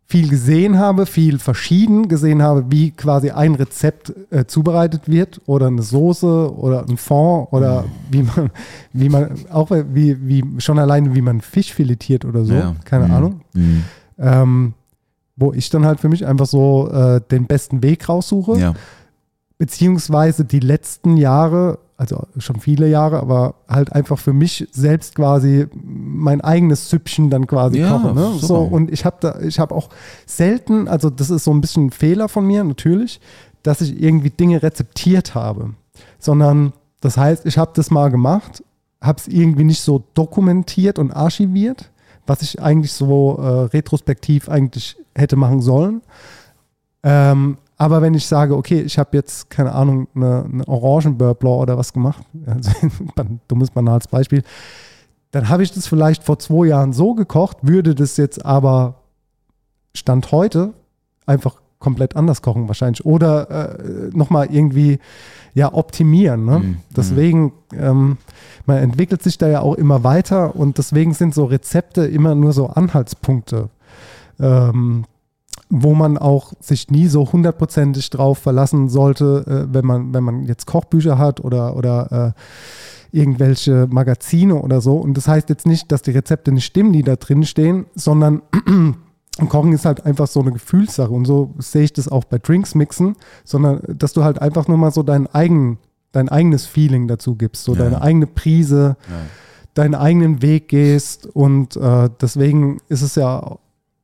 viel 0.05 0.27
gesehen 0.29 0.77
habe, 0.77 1.05
viel 1.05 1.39
verschieden 1.39 2.07
gesehen 2.07 2.41
habe, 2.43 2.65
wie 2.69 2.91
quasi 2.91 3.31
ein 3.31 3.55
Rezept 3.55 4.13
äh, 4.31 4.45
zubereitet 4.45 5.07
wird 5.09 5.41
oder 5.45 5.67
eine 5.67 5.81
Soße 5.81 6.53
oder 6.55 6.85
ein 6.87 6.97
Fond 6.97 7.47
oder 7.51 7.85
wie 8.11 8.23
man, 8.23 8.49
wie 8.91 9.09
man, 9.09 9.31
auch 9.51 9.71
wie, 9.71 10.17
wie 10.27 10.43
schon 10.59 10.77
alleine, 10.77 11.15
wie 11.15 11.21
man 11.21 11.41
Fisch 11.41 11.73
filetiert 11.73 12.25
oder 12.25 12.43
so, 12.45 12.53
Ja. 12.53 12.75
keine 12.85 13.05
Mhm. 13.07 13.11
Ahnung. 13.13 13.41
Mhm. 13.53 13.83
Ähm, 14.19 14.73
wo 15.35 15.51
ich 15.53 15.69
dann 15.71 15.85
halt 15.85 15.99
für 15.99 16.09
mich 16.09 16.27
einfach 16.27 16.45
so 16.45 16.89
äh, 16.91 17.19
den 17.31 17.45
besten 17.47 17.81
Weg 17.81 18.07
raussuche, 18.07 18.57
Ja. 18.59 18.73
beziehungsweise 19.57 20.45
die 20.45 20.59
letzten 20.59 21.17
Jahre, 21.17 21.79
also 22.03 22.27
schon 22.37 22.59
viele 22.59 22.87
Jahre, 22.89 23.19
aber 23.19 23.55
halt 23.67 23.93
einfach 23.93 24.19
für 24.19 24.33
mich 24.33 24.67
selbst 24.71 25.15
quasi 25.15 25.67
mein 25.73 26.41
eigenes 26.41 26.89
Süppchen 26.89 27.29
dann 27.29 27.47
quasi 27.47 27.79
Ja, 27.79 27.97
koche. 27.97 28.13
Ne? 28.13 28.33
So, 28.39 28.57
und 28.57 28.91
ich 28.91 29.05
habe 29.05 29.17
da, 29.21 29.39
ich 29.39 29.59
habe 29.59 29.73
auch 29.73 29.89
selten, 30.25 30.87
also 30.87 31.09
das 31.09 31.29
ist 31.29 31.45
so 31.45 31.51
ein 31.51 31.61
bisschen 31.61 31.87
ein 31.87 31.91
Fehler 31.91 32.27
von 32.27 32.45
mir 32.45 32.63
natürlich, 32.63 33.21
dass 33.63 33.81
ich 33.81 34.01
irgendwie 34.01 34.29
Dinge 34.29 34.61
rezeptiert 34.61 35.33
habe, 35.35 35.71
sondern 36.19 36.73
das 37.01 37.17
heißt, 37.17 37.45
ich 37.45 37.57
habe 37.57 37.71
das 37.73 37.89
mal 37.89 38.11
gemacht, 38.11 38.63
habe 39.01 39.19
es 39.19 39.27
irgendwie 39.27 39.63
nicht 39.63 39.81
so 39.81 40.03
dokumentiert 40.13 40.99
und 40.99 41.11
archiviert, 41.11 41.89
was 42.27 42.41
ich 42.41 42.61
eigentlich 42.61 42.93
so 42.93 43.37
äh, 43.37 43.47
retrospektiv 43.75 44.49
eigentlich 44.49 44.97
hätte 45.15 45.35
machen 45.35 45.61
sollen. 45.61 46.01
Ähm, 47.03 47.57
aber 47.77 48.01
wenn 48.01 48.13
ich 48.13 48.27
sage, 48.27 48.55
okay, 48.55 48.81
ich 48.81 48.97
habe 48.97 49.17
jetzt, 49.17 49.49
keine 49.49 49.73
Ahnung, 49.73 50.07
eine, 50.15 50.45
eine 50.51 50.67
Orangenbeurre 50.67 51.57
oder 51.57 51.77
was 51.77 51.93
gemacht, 51.93 52.23
also 52.45 52.71
ein 53.17 53.39
dummes, 53.47 53.71
banales 53.71 54.07
Beispiel, 54.07 54.43
dann 55.31 55.49
habe 55.49 55.63
ich 55.63 55.71
das 55.71 55.87
vielleicht 55.87 56.23
vor 56.23 56.37
zwei 56.37 56.67
Jahren 56.67 56.93
so 56.93 57.15
gekocht, 57.15 57.57
würde 57.61 57.95
das 57.95 58.17
jetzt 58.17 58.45
aber 58.45 58.95
Stand 59.95 60.31
heute 60.31 60.73
einfach 61.25 61.55
komplett 61.79 62.15
anders 62.15 62.41
kochen 62.41 62.67
wahrscheinlich 62.67 63.05
oder 63.05 63.79
äh, 63.79 64.09
nochmal 64.13 64.47
irgendwie 64.51 64.99
ja 65.53 65.73
optimieren. 65.73 66.45
Ne? 66.45 66.59
Mhm. 66.59 66.77
Deswegen, 66.95 67.51
ähm, 67.73 68.17
man 68.65 68.77
entwickelt 68.77 69.21
sich 69.21 69.37
da 69.37 69.47
ja 69.47 69.61
auch 69.61 69.75
immer 69.75 70.03
weiter 70.03 70.55
und 70.55 70.77
deswegen 70.77 71.13
sind 71.13 71.35
so 71.35 71.45
Rezepte 71.45 72.05
immer 72.05 72.35
nur 72.35 72.53
so 72.53 72.67
Anhaltspunkte, 72.67 73.69
ähm, 74.39 75.05
wo 75.75 75.95
man 75.95 76.19
auch 76.19 76.53
sich 76.59 76.91
nie 76.91 77.07
so 77.07 77.31
hundertprozentig 77.33 78.11
drauf 78.11 78.37
verlassen 78.37 78.89
sollte, 78.89 79.43
äh, 79.69 79.73
wenn 79.73 79.85
man 79.85 80.13
wenn 80.13 80.23
man 80.23 80.43
jetzt 80.45 80.67
Kochbücher 80.67 81.17
hat 81.17 81.43
oder 81.43 81.75
oder 81.75 82.33
äh, 82.35 83.17
irgendwelche 83.17 83.87
Magazine 83.89 84.55
oder 84.55 84.81
so. 84.81 84.97
Und 84.97 85.15
das 85.17 85.27
heißt 85.27 85.49
jetzt 85.49 85.65
nicht, 85.67 85.91
dass 85.91 86.01
die 86.03 86.11
Rezepte 86.11 86.51
nicht 86.51 86.65
stimmen, 86.65 86.93
die 86.93 87.03
da 87.03 87.15
drin 87.15 87.43
stehen, 87.43 87.85
sondern 87.95 88.41
Kochen 89.49 89.73
ist 89.73 89.85
halt 89.85 90.05
einfach 90.05 90.27
so 90.27 90.41
eine 90.41 90.51
Gefühlssache 90.51 91.11
und 91.11 91.25
so 91.25 91.53
sehe 91.57 91.83
ich 91.83 91.93
das 91.93 92.07
auch 92.07 92.23
bei 92.23 92.37
Drinks 92.37 92.75
mixen, 92.75 93.15
sondern 93.43 93.81
dass 93.87 94.13
du 94.13 94.23
halt 94.23 94.39
einfach 94.41 94.67
nur 94.67 94.77
mal 94.77 94.91
so 94.91 95.01
dein, 95.01 95.25
eigen, 95.27 95.79
dein 96.11 96.29
eigenes 96.29 96.67
Feeling 96.67 97.07
dazu 97.07 97.35
gibst, 97.35 97.63
so 97.63 97.73
Ja. 97.73 97.79
deine 97.83 98.01
eigene 98.03 98.27
Prise, 98.27 98.95
deinen 99.73 99.95
eigenen 99.95 100.43
Weg 100.43 100.67
gehst 100.67 101.25
und 101.25 101.75
äh, 101.77 102.09
deswegen 102.21 102.77
ist 102.89 103.01
es 103.01 103.15
ja, 103.15 103.57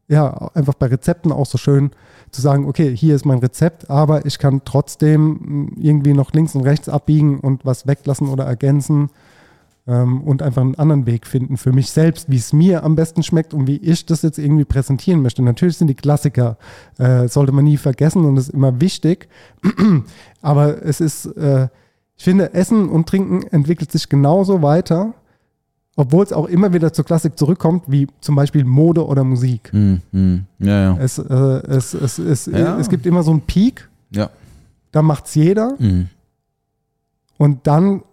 ja 0.09 0.49
einfach 0.53 0.73
bei 0.73 0.87
Rezepten 0.87 1.31
auch 1.31 1.45
so 1.45 1.57
schön 1.57 1.91
zu 2.31 2.41
sagen, 2.41 2.67
okay, 2.67 2.95
hier 2.95 3.15
ist 3.15 3.25
mein 3.25 3.39
Rezept, 3.39 3.89
aber 3.89 4.25
ich 4.25 4.37
kann 4.39 4.61
trotzdem 4.65 5.39
mh, 5.39 5.71
irgendwie 5.77 6.13
noch 6.13 6.33
links 6.33 6.55
und 6.55 6.61
rechts 6.61 6.89
abbiegen 6.89 7.39
und 7.39 7.65
was 7.65 7.87
weglassen 7.87 8.27
oder 8.27 8.43
ergänzen 8.43 9.09
ähm, 9.87 10.21
und 10.21 10.41
einfach 10.41 10.61
einen 10.61 10.75
anderen 10.75 11.05
Weg 11.05 11.25
finden 11.25 11.57
für 11.57 11.71
mich 11.71 11.91
selbst, 11.91 12.29
wie 12.29 12.37
es 12.37 12.53
mir 12.53 12.83
am 12.83 12.95
besten 12.95 13.23
schmeckt 13.23 13.53
und 13.53 13.67
wie 13.67 13.77
ich 13.77 14.05
das 14.05 14.21
jetzt 14.21 14.37
irgendwie 14.37 14.65
präsentieren 14.65 15.21
möchte. 15.21 15.41
Natürlich 15.41 15.77
sind 15.77 15.87
die 15.87 15.95
Klassiker, 15.95 16.57
äh, 16.97 17.27
sollte 17.27 17.51
man 17.51 17.63
nie 17.63 17.77
vergessen 17.77 18.25
und 18.25 18.37
ist 18.37 18.49
immer 18.49 18.81
wichtig, 18.81 19.29
aber 20.41 20.83
es 20.83 21.01
ist, 21.01 21.25
äh, 21.37 21.69
ich 22.17 22.23
finde, 22.23 22.53
Essen 22.53 22.89
und 22.89 23.07
Trinken 23.07 23.43
entwickelt 23.47 23.91
sich 23.91 24.09
genauso 24.09 24.61
weiter, 24.61 25.13
obwohl 25.99 26.23
es 26.23 26.31
auch 26.31 26.45
immer 26.47 26.71
wieder 26.71 26.93
zur 26.93 27.03
Klassik 27.03 27.37
zurückkommt, 27.37 27.83
wie 27.87 28.07
zum 28.21 28.33
Beispiel 28.35 28.63
Mode 28.63 29.05
oder 29.05 29.25
Musik. 29.25 29.69
Mhm. 29.73 30.01
Mhm. 30.13 30.45
Ja, 30.59 30.81
ja. 30.93 30.97
Es, 30.97 31.17
äh, 31.17 31.23
es, 31.33 31.93
es, 31.93 32.17
es, 32.19 32.45
Ja. 32.45 32.77
es 32.79 32.87
gibt 32.87 33.05
immer 33.05 33.21
so 33.21 33.31
einen 33.31 33.41
Peak, 33.41 33.89
Ja. 34.09 34.29
da 34.93 35.01
macht 35.01 35.25
es 35.27 35.35
jeder 35.35 35.75
Mhm. 35.77 36.07
und 37.37 37.67
dann 37.67 38.03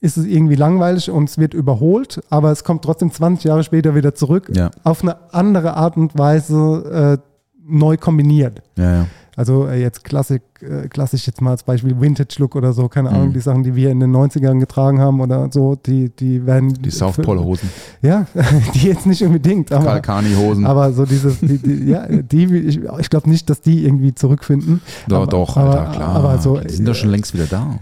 ist 0.00 0.16
es 0.16 0.24
irgendwie 0.24 0.54
langweilig 0.54 1.10
und 1.10 1.28
es 1.28 1.36
wird 1.36 1.52
überholt, 1.52 2.22
aber 2.30 2.52
es 2.52 2.64
kommt 2.64 2.82
trotzdem 2.84 3.10
20 3.10 3.44
Jahre 3.44 3.64
später 3.64 3.94
wieder 3.94 4.14
zurück, 4.14 4.50
Ja. 4.54 4.70
auf 4.82 5.02
eine 5.02 5.16
andere 5.34 5.74
Art 5.76 5.96
und 5.98 6.16
Weise 6.18 7.18
äh, 7.20 7.28
neu 7.68 7.96
kombiniert. 7.98 8.62
Ja, 8.78 8.92
ja. 9.00 9.06
Also 9.38 9.66
äh, 9.66 9.80
jetzt 9.82 10.02
Klassik, 10.02 10.40
äh, 10.62 10.88
klassisch 10.88 11.26
jetzt 11.26 11.42
mal 11.42 11.50
als 11.50 11.62
Beispiel 11.62 12.00
Vintage 12.00 12.36
Look 12.38 12.56
oder 12.56 12.72
so, 12.72 12.88
keine 12.88 13.10
Mhm. 13.10 13.14
Ahnung, 13.16 13.32
die 13.34 13.40
Sachen, 13.40 13.62
die 13.62 13.74
wir 13.76 13.90
in 13.90 14.00
den 14.00 14.10
90ern 14.16 14.58
getragen 14.60 14.98
haben 14.98 15.20
oder 15.20 15.48
so, 15.52 15.76
die, 15.76 16.08
die 16.08 16.46
werden. 16.46 16.72
Die 16.72 16.90
South 16.90 17.18
Pole 17.18 17.44
Hosen, 17.44 17.68
Ja, 18.00 18.26
die 18.74 18.86
jetzt 18.88 19.04
nicht 19.06 19.22
unbedingt, 19.22 19.70
aber, 19.72 19.84
Kalkani 20.00 20.34
Hosen. 20.34 20.64
aber 20.64 20.90
so 20.92 21.04
dieses, 21.04 21.38
die, 21.40 21.58
die, 21.58 21.84
ja, 21.90 22.06
die, 22.08 22.44
ich, 22.56 22.80
ich 22.98 23.10
glaube 23.10 23.28
nicht, 23.28 23.50
dass 23.50 23.60
die 23.60 23.84
irgendwie 23.84 24.14
zurückfinden. 24.14 24.80
doch, 25.06 25.16
aber, 25.18 25.26
doch, 25.26 25.56
aber, 25.58 25.80
Alter, 25.80 25.92
klar. 25.92 26.08
Aber 26.16 26.38
so, 26.38 26.58
die 26.58 26.72
sind 26.72 26.88
doch 26.88 26.94
schon 26.94 27.10
längst 27.10 27.34
wieder 27.34 27.44
da. 27.46 27.78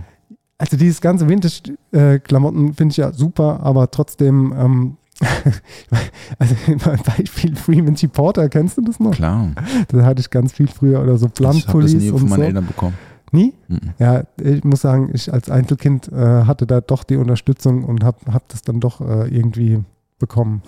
also 0.58 0.76
dieses 0.76 1.00
ganze 1.00 1.28
Vintage-Klamotten 1.28 2.74
finde 2.74 2.92
ich 2.92 2.96
ja 2.96 3.12
super, 3.12 3.60
aber 3.62 3.90
trotzdem, 3.90 4.52
ähm, 4.58 4.96
also 6.38 6.54
ein 6.66 6.78
Beispiel 7.16 7.54
Freeman 7.54 7.96
Porter, 8.12 8.48
kennst 8.48 8.78
du 8.78 8.82
das 8.82 8.98
noch? 8.98 9.12
Klar. 9.12 9.52
Da 9.88 10.04
hatte 10.04 10.20
ich 10.20 10.30
ganz 10.30 10.52
viel 10.52 10.68
früher 10.68 11.00
oder 11.00 11.18
so 11.18 11.28
Ich 11.36 11.68
habe 11.68 11.82
das 11.82 11.92
nie 11.94 12.10
von 12.10 12.28
meinen 12.28 12.36
so. 12.36 12.42
Eltern 12.42 12.66
bekommen. 12.66 12.94
Nie? 13.30 13.54
Mhm. 13.68 13.94
Ja, 13.98 14.24
ich 14.40 14.62
muss 14.64 14.82
sagen, 14.82 15.10
ich 15.12 15.32
als 15.32 15.50
Einzelkind 15.50 16.10
äh, 16.12 16.44
hatte 16.44 16.66
da 16.66 16.80
doch 16.80 17.04
die 17.04 17.16
Unterstützung 17.16 17.84
und 17.84 18.04
habe 18.04 18.18
hab 18.32 18.48
das 18.48 18.62
dann 18.62 18.80
doch 18.80 19.00
äh, 19.00 19.28
irgendwie 19.28 19.82
bekommen. 20.18 20.62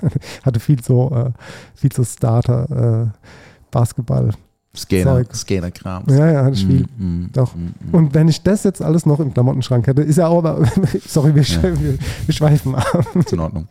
hatte 0.44 0.60
viel 0.60 0.82
so, 0.82 1.10
äh, 1.10 1.32
viel 1.74 1.92
so 1.92 2.04
Starter, 2.04 3.10
äh, 3.12 3.28
Basketball. 3.70 4.30
Skater, 4.76 5.14
Zeug. 5.14 5.34
Skaterkram. 5.34 6.04
Ja, 6.08 6.30
ja, 6.32 6.44
hatte 6.44 6.54
ich 6.56 6.66
viel. 6.66 6.86
Mhm. 6.98 7.30
Doch. 7.32 7.54
Mhm. 7.54 7.74
Mhm. 7.86 7.94
Und 7.94 8.14
wenn 8.14 8.28
ich 8.28 8.42
das 8.42 8.64
jetzt 8.64 8.82
alles 8.82 9.06
noch 9.06 9.20
im 9.20 9.32
Klamottenschrank 9.32 9.86
hätte, 9.86 10.02
ist 10.02 10.16
ja 10.16 10.26
auch, 10.26 10.38
aber, 10.38 10.66
sorry, 11.06 11.34
wir, 11.34 11.42
Ja. 11.42 11.62
wir, 11.62 11.98
wir 12.26 12.34
schweifen 12.34 12.74
ab. 12.74 13.06
Ist 13.14 13.32
in 13.32 13.40
Ordnung. 13.40 13.68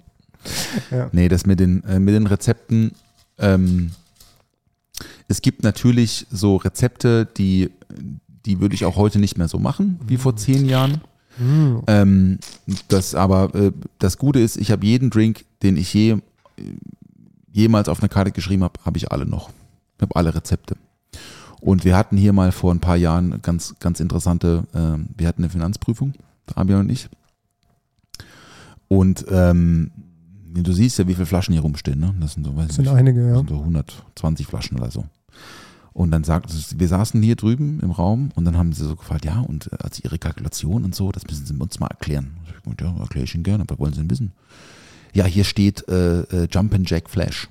Ja. 0.91 1.09
Nee, 1.11 1.29
das 1.29 1.45
mit 1.45 1.59
den, 1.59 1.83
äh, 1.83 1.99
mit 1.99 2.13
den 2.15 2.27
Rezepten, 2.27 2.91
ähm, 3.37 3.91
es 5.27 5.41
gibt 5.41 5.63
natürlich 5.63 6.27
so 6.31 6.57
Rezepte, 6.57 7.25
die, 7.25 7.69
die 8.45 8.59
würde 8.59 8.75
ich 8.75 8.85
auch 8.85 8.95
heute 8.97 9.19
nicht 9.19 9.37
mehr 9.37 9.47
so 9.47 9.57
machen, 9.57 9.99
wie 10.05 10.17
vor 10.17 10.35
zehn 10.35 10.65
Jahren. 10.67 11.01
Ähm, 11.87 12.37
das 12.89 13.15
aber, 13.15 13.55
äh, 13.55 13.71
das 13.99 14.17
Gute 14.19 14.39
ist, 14.39 14.55
ich 14.57 14.69
habe 14.71 14.85
jeden 14.85 15.09
Drink, 15.09 15.45
den 15.63 15.77
ich 15.77 15.91
je, 15.93 16.11
äh, 16.11 16.19
jemals 17.51 17.89
auf 17.89 18.01
eine 18.01 18.09
Karte 18.09 18.31
geschrieben 18.31 18.63
habe, 18.63 18.79
habe 18.85 18.97
ich 18.97 19.11
alle 19.11 19.25
noch. 19.25 19.49
Ich 19.97 20.01
habe 20.03 20.15
alle 20.15 20.35
Rezepte. 20.35 20.75
Und 21.63 21.85
wir 21.85 21.95
hatten 21.95 22.17
hier 22.17 22.33
mal 22.33 22.51
vor 22.51 22.73
ein 22.73 22.81
paar 22.81 22.97
Jahren 22.97 23.41
ganz, 23.41 23.75
ganz 23.79 24.01
interessante, 24.01 24.67
ähm, 24.75 25.07
wir 25.15 25.29
hatten 25.29 25.43
eine 25.43 25.49
Finanzprüfung, 25.49 26.13
Fabian 26.45 26.81
und 26.81 26.89
ich. 26.89 27.07
Und 28.89 29.25
ähm, 29.29 29.91
du 30.53 30.73
siehst 30.73 30.99
ja, 30.99 31.07
wie 31.07 31.13
viele 31.13 31.25
Flaschen 31.25 31.53
hier 31.53 31.61
rumstehen. 31.61 32.01
Ne? 32.01 32.13
Das 32.19 32.33
sind 32.33 32.45
so, 32.45 32.53
weiß 32.53 32.67
Das 32.67 32.75
sind 32.75 32.85
nicht, 32.85 32.93
einige, 32.93 33.25
ja. 33.25 33.37
sind 33.37 33.47
so 33.47 33.59
120 33.59 34.45
Flaschen 34.45 34.77
oder 34.77 34.91
so. 34.91 35.05
Und 35.93 36.11
dann 36.11 36.25
sagt, 36.25 36.53
wir 36.77 36.87
saßen 36.89 37.23
hier 37.23 37.37
drüben 37.37 37.79
im 37.79 37.91
Raum 37.91 38.31
und 38.35 38.43
dann 38.43 38.57
haben 38.57 38.73
sie 38.73 38.83
so 38.83 38.97
gefragt, 38.97 39.23
ja, 39.23 39.39
und 39.39 39.71
äh, 39.71 39.77
also 39.81 40.01
ihre 40.03 40.19
Kalkulation 40.19 40.83
und 40.83 40.93
so, 40.93 41.13
das 41.13 41.23
müssen 41.25 41.45
sie 41.45 41.53
uns 41.53 41.79
mal 41.79 41.87
erklären. 41.87 42.35
Gesagt, 42.61 42.81
ja, 42.81 42.93
erkläre 42.99 43.23
ich 43.23 43.35
Ihnen 43.35 43.45
gerne, 43.45 43.63
aber 43.63 43.79
wollen 43.79 43.93
Sie 43.93 44.01
denn 44.01 44.09
wissen? 44.09 44.33
Ja, 45.13 45.23
hier 45.23 45.45
steht 45.45 45.87
äh, 45.87 46.23
äh, 46.23 46.47
Jumpin' 46.51 46.83
Jack 46.85 47.09
Flash. 47.09 47.47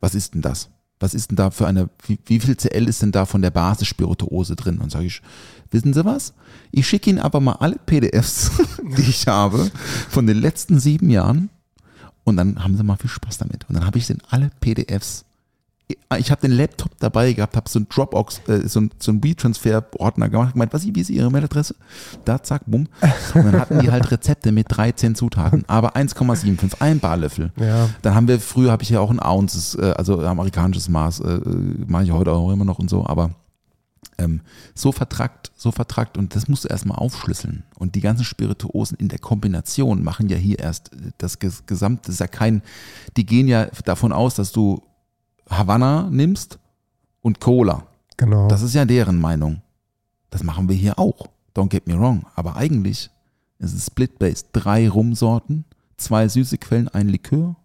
Was 0.00 0.16
ist 0.16 0.34
denn 0.34 0.42
das? 0.42 0.68
Was 0.98 1.12
ist 1.12 1.30
denn 1.30 1.36
da 1.36 1.50
für 1.50 1.66
eine, 1.66 1.90
wie, 2.06 2.18
wie 2.24 2.40
viel 2.40 2.56
CL 2.56 2.88
ist 2.88 3.02
denn 3.02 3.12
da 3.12 3.26
von 3.26 3.42
der 3.42 3.50
Basisspirituose 3.50 4.56
drin? 4.56 4.78
Und 4.78 4.90
sage 4.90 5.06
ich, 5.06 5.20
wissen 5.70 5.92
Sie 5.92 6.04
was? 6.04 6.32
Ich 6.72 6.88
schicke 6.88 7.10
Ihnen 7.10 7.18
aber 7.18 7.40
mal 7.40 7.56
alle 7.56 7.76
PDFs, 7.76 8.50
die 8.96 9.02
ich 9.02 9.26
habe, 9.26 9.70
von 10.08 10.26
den 10.26 10.38
letzten 10.38 10.80
sieben 10.80 11.10
Jahren 11.10 11.50
und 12.24 12.36
dann 12.36 12.62
haben 12.62 12.76
Sie 12.76 12.82
mal 12.82 12.96
viel 12.96 13.08
Spaß 13.08 13.38
damit. 13.38 13.68
Und 13.68 13.76
dann 13.76 13.86
habe 13.86 13.98
ich 13.98 14.08
den 14.08 14.20
alle 14.28 14.50
PDFs 14.60 15.25
ich 16.18 16.30
habe 16.32 16.40
den 16.40 16.50
Laptop 16.50 16.90
dabei 16.98 17.32
gehabt, 17.32 17.56
habe 17.56 17.68
so 17.68 17.78
ein 17.78 17.88
Dropbox, 17.88 18.40
äh, 18.48 18.66
so 18.66 18.80
ein, 18.80 18.90
so 18.98 19.12
ein 19.12 19.22
WeTransfer-Ordner 19.22 20.28
gemacht, 20.28 20.54
gemeint, 20.54 20.72
was, 20.72 20.84
wie 20.84 21.00
ist 21.00 21.10
Ihre 21.10 21.30
Mailadresse? 21.30 21.76
Da, 22.24 22.42
zack, 22.42 22.62
bumm. 22.66 22.88
Und 23.34 23.44
dann 23.44 23.60
hatten 23.60 23.78
die 23.78 23.90
halt 23.90 24.10
Rezepte 24.10 24.50
mit 24.50 24.66
13 24.68 25.14
Zutaten, 25.14 25.64
aber 25.68 25.94
1,75, 25.96 26.80
ein 26.80 26.98
Barlöffel. 26.98 27.52
Ja. 27.60 27.88
Dann 28.02 28.14
haben 28.16 28.26
wir, 28.26 28.40
früher 28.40 28.72
habe 28.72 28.82
ich 28.82 28.90
ja 28.90 28.98
auch 29.00 29.10
ein 29.10 29.20
Ounces, 29.20 29.76
äh, 29.76 29.92
also 29.96 30.20
amerikanisches 30.20 30.88
Maß, 30.88 31.20
äh, 31.20 31.40
mache 31.86 32.04
ich 32.04 32.10
heute 32.10 32.32
auch 32.32 32.50
immer 32.50 32.64
noch 32.64 32.80
und 32.80 32.90
so, 32.90 33.06
aber 33.06 33.30
ähm, 34.18 34.40
so 34.74 34.90
vertrackt, 34.92 35.52
so 35.56 35.70
vertrackt 35.70 36.16
und 36.18 36.34
das 36.34 36.48
musst 36.48 36.64
du 36.64 36.68
erstmal 36.68 36.98
aufschlüsseln. 36.98 37.62
Und 37.78 37.94
die 37.94 38.00
ganzen 38.00 38.24
Spirituosen 38.24 38.96
in 38.98 39.08
der 39.08 39.18
Kombination 39.18 40.02
machen 40.02 40.28
ja 40.28 40.36
hier 40.36 40.58
erst 40.58 40.92
äh, 40.94 41.12
das 41.18 41.40
Ges- 41.40 41.62
Gesamte, 41.66 42.06
das 42.06 42.14
ist 42.14 42.20
ja 42.20 42.26
kein, 42.26 42.62
die 43.16 43.26
gehen 43.26 43.46
ja 43.46 43.66
davon 43.84 44.12
aus, 44.12 44.34
dass 44.34 44.50
du 44.52 44.82
Havanna 45.48 46.08
nimmst 46.10 46.58
und 47.22 47.40
Cola. 47.40 47.86
Genau. 48.16 48.48
Das 48.48 48.62
ist 48.62 48.74
ja 48.74 48.84
deren 48.84 49.20
Meinung. 49.20 49.62
Das 50.30 50.42
machen 50.42 50.68
wir 50.68 50.76
hier 50.76 50.98
auch. 50.98 51.28
Don't 51.54 51.68
get 51.68 51.86
me 51.86 51.98
wrong. 51.98 52.26
Aber 52.34 52.56
eigentlich 52.56 53.10
ist 53.58 53.74
es 53.74 53.86
Split-Based. 53.86 54.48
Drei 54.52 54.88
Rumsorten, 54.88 55.64
zwei 55.96 56.28
süße 56.28 56.58
Quellen, 56.58 56.88
ein 56.88 57.08
Likör, 57.08 57.56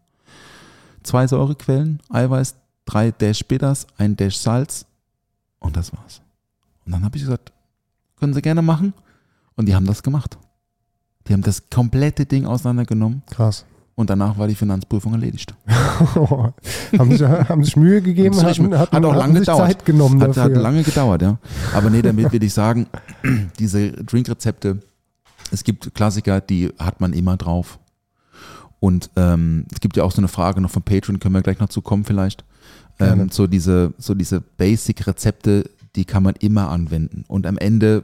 zwei 1.03 1.27
Säurequellen, 1.27 2.01
Eiweiß, 2.09 2.55
drei 2.85 3.11
Dash 3.11 3.45
Bitters, 3.45 3.87
ein 3.97 4.15
Dash 4.15 4.37
Salz 4.37 4.85
und 5.59 5.75
das 5.75 5.93
war's. 5.93 6.21
Und 6.85 6.91
dann 6.93 7.03
habe 7.03 7.17
ich 7.17 7.23
gesagt, 7.23 7.51
können 8.17 8.33
Sie 8.33 8.41
gerne 8.41 8.61
machen. 8.61 8.93
Und 9.55 9.67
die 9.67 9.75
haben 9.75 9.85
das 9.85 10.01
gemacht. 10.01 10.37
Die 11.27 11.33
haben 11.33 11.41
das 11.41 11.69
komplette 11.69 12.25
Ding 12.25 12.45
auseinandergenommen 12.45 13.21
Krass. 13.29 13.65
Und 13.95 14.09
danach 14.09 14.37
war 14.37 14.47
die 14.47 14.55
Finanzprüfung 14.55 15.13
erledigt. 15.13 15.53
haben, 16.97 17.11
sich, 17.11 17.21
haben 17.21 17.63
sich 17.63 17.75
Mühe 17.75 18.01
gegeben, 18.01 18.35
ist 18.35 18.43
hatten, 18.43 18.77
hat 18.77 18.93
auch 18.93 19.15
lange 19.15 19.39
gedauert. 19.39 19.67
Zeit 19.67 19.85
genommen 19.85 20.21
Hat, 20.21 20.29
dafür. 20.29 20.43
hat 20.43 20.61
lange 20.61 20.83
gedauert, 20.83 21.21
ja. 21.21 21.37
Aber 21.73 21.89
nee, 21.89 22.01
damit 22.01 22.31
will 22.31 22.43
ich 22.43 22.53
sagen, 22.53 22.87
diese 23.59 23.91
Drinkrezepte, 23.91 24.79
es 25.51 25.63
gibt 25.63 25.93
Klassiker, 25.93 26.41
die 26.41 26.69
hat 26.79 27.01
man 27.01 27.13
immer 27.13 27.37
drauf. 27.37 27.79
Und 28.79 29.11
ähm, 29.15 29.65
es 29.71 29.79
gibt 29.79 29.97
ja 29.97 30.03
auch 30.03 30.11
so 30.11 30.19
eine 30.19 30.27
Frage 30.27 30.61
noch 30.61 30.71
von 30.71 30.81
Patreon, 30.81 31.19
können 31.19 31.35
wir 31.35 31.41
gleich 31.41 31.59
noch 31.59 31.69
zu 31.69 31.81
kommen 31.81 32.03
vielleicht. 32.03 32.43
Ähm, 32.99 33.29
so 33.29 33.47
diese, 33.47 33.93
so 33.97 34.15
diese 34.15 34.41
Basic-Rezepte, 34.41 35.69
die 35.95 36.05
kann 36.05 36.23
man 36.23 36.35
immer 36.35 36.69
anwenden. 36.69 37.23
Und 37.27 37.45
am 37.45 37.57
Ende 37.57 38.03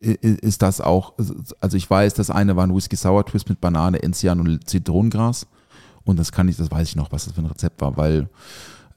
ist 0.00 0.62
das 0.62 0.80
auch, 0.80 1.12
also 1.60 1.76
ich 1.76 1.88
weiß, 1.88 2.14
das 2.14 2.30
eine 2.30 2.56
war 2.56 2.66
ein 2.66 2.74
Whisky 2.74 2.96
Sour 2.96 3.26
Twist 3.26 3.48
mit 3.48 3.60
Banane, 3.60 4.02
Enzian 4.02 4.40
und 4.40 4.68
Zitronengras. 4.68 5.46
Und 6.04 6.18
das 6.18 6.32
kann 6.32 6.48
ich, 6.48 6.56
das 6.56 6.70
weiß 6.70 6.88
ich 6.88 6.96
noch, 6.96 7.12
was 7.12 7.26
das 7.26 7.34
für 7.34 7.42
ein 7.42 7.46
Rezept 7.46 7.80
war, 7.82 7.96
weil 7.96 8.28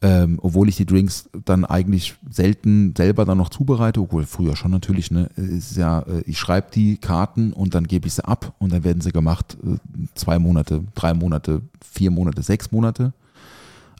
ähm, 0.03 0.37
obwohl 0.41 0.67
ich 0.67 0.75
die 0.75 0.85
Drinks 0.85 1.29
dann 1.45 1.63
eigentlich 1.63 2.15
selten 2.29 2.93
selber 2.95 3.23
dann 3.23 3.37
noch 3.37 3.47
zubereite, 3.47 4.01
obwohl 4.01 4.25
früher 4.25 4.57
schon 4.57 4.71
natürlich, 4.71 5.11
ne, 5.11 5.29
ist 5.37 5.77
ja, 5.77 5.99
äh, 6.01 6.21
ich 6.25 6.37
schreibe 6.37 6.67
die 6.73 6.97
Karten 6.97 7.53
und 7.53 7.73
dann 7.73 7.87
gebe 7.87 8.07
ich 8.07 8.15
sie 8.15 8.25
ab 8.25 8.53
und 8.59 8.73
dann 8.73 8.83
werden 8.83 9.01
sie 9.01 9.13
gemacht 9.13 9.57
äh, 9.63 9.77
zwei 10.13 10.39
Monate, 10.39 10.83
drei 10.93 11.13
Monate, 11.13 11.61
vier 11.79 12.11
Monate, 12.11 12.43
sechs 12.43 12.71
Monate. 12.71 13.13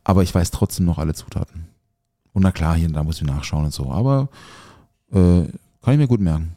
Aber 0.03 0.23
ich 0.23 0.35
weiß 0.35 0.51
trotzdem 0.51 0.85
noch 0.85 0.97
alle 0.97 1.13
Zutaten. 1.13 1.67
Und 2.33 2.41
na 2.41 2.51
klar, 2.51 2.75
hier 2.75 2.89
da 2.89 3.03
muss 3.03 3.21
ich 3.21 3.27
nachschauen 3.27 3.63
und 3.63 3.73
so. 3.73 3.89
Aber 3.89 4.27
äh, 5.13 5.43
kann 5.81 5.93
ich 5.93 5.97
mir 5.97 6.07
gut 6.07 6.19
merken. 6.19 6.53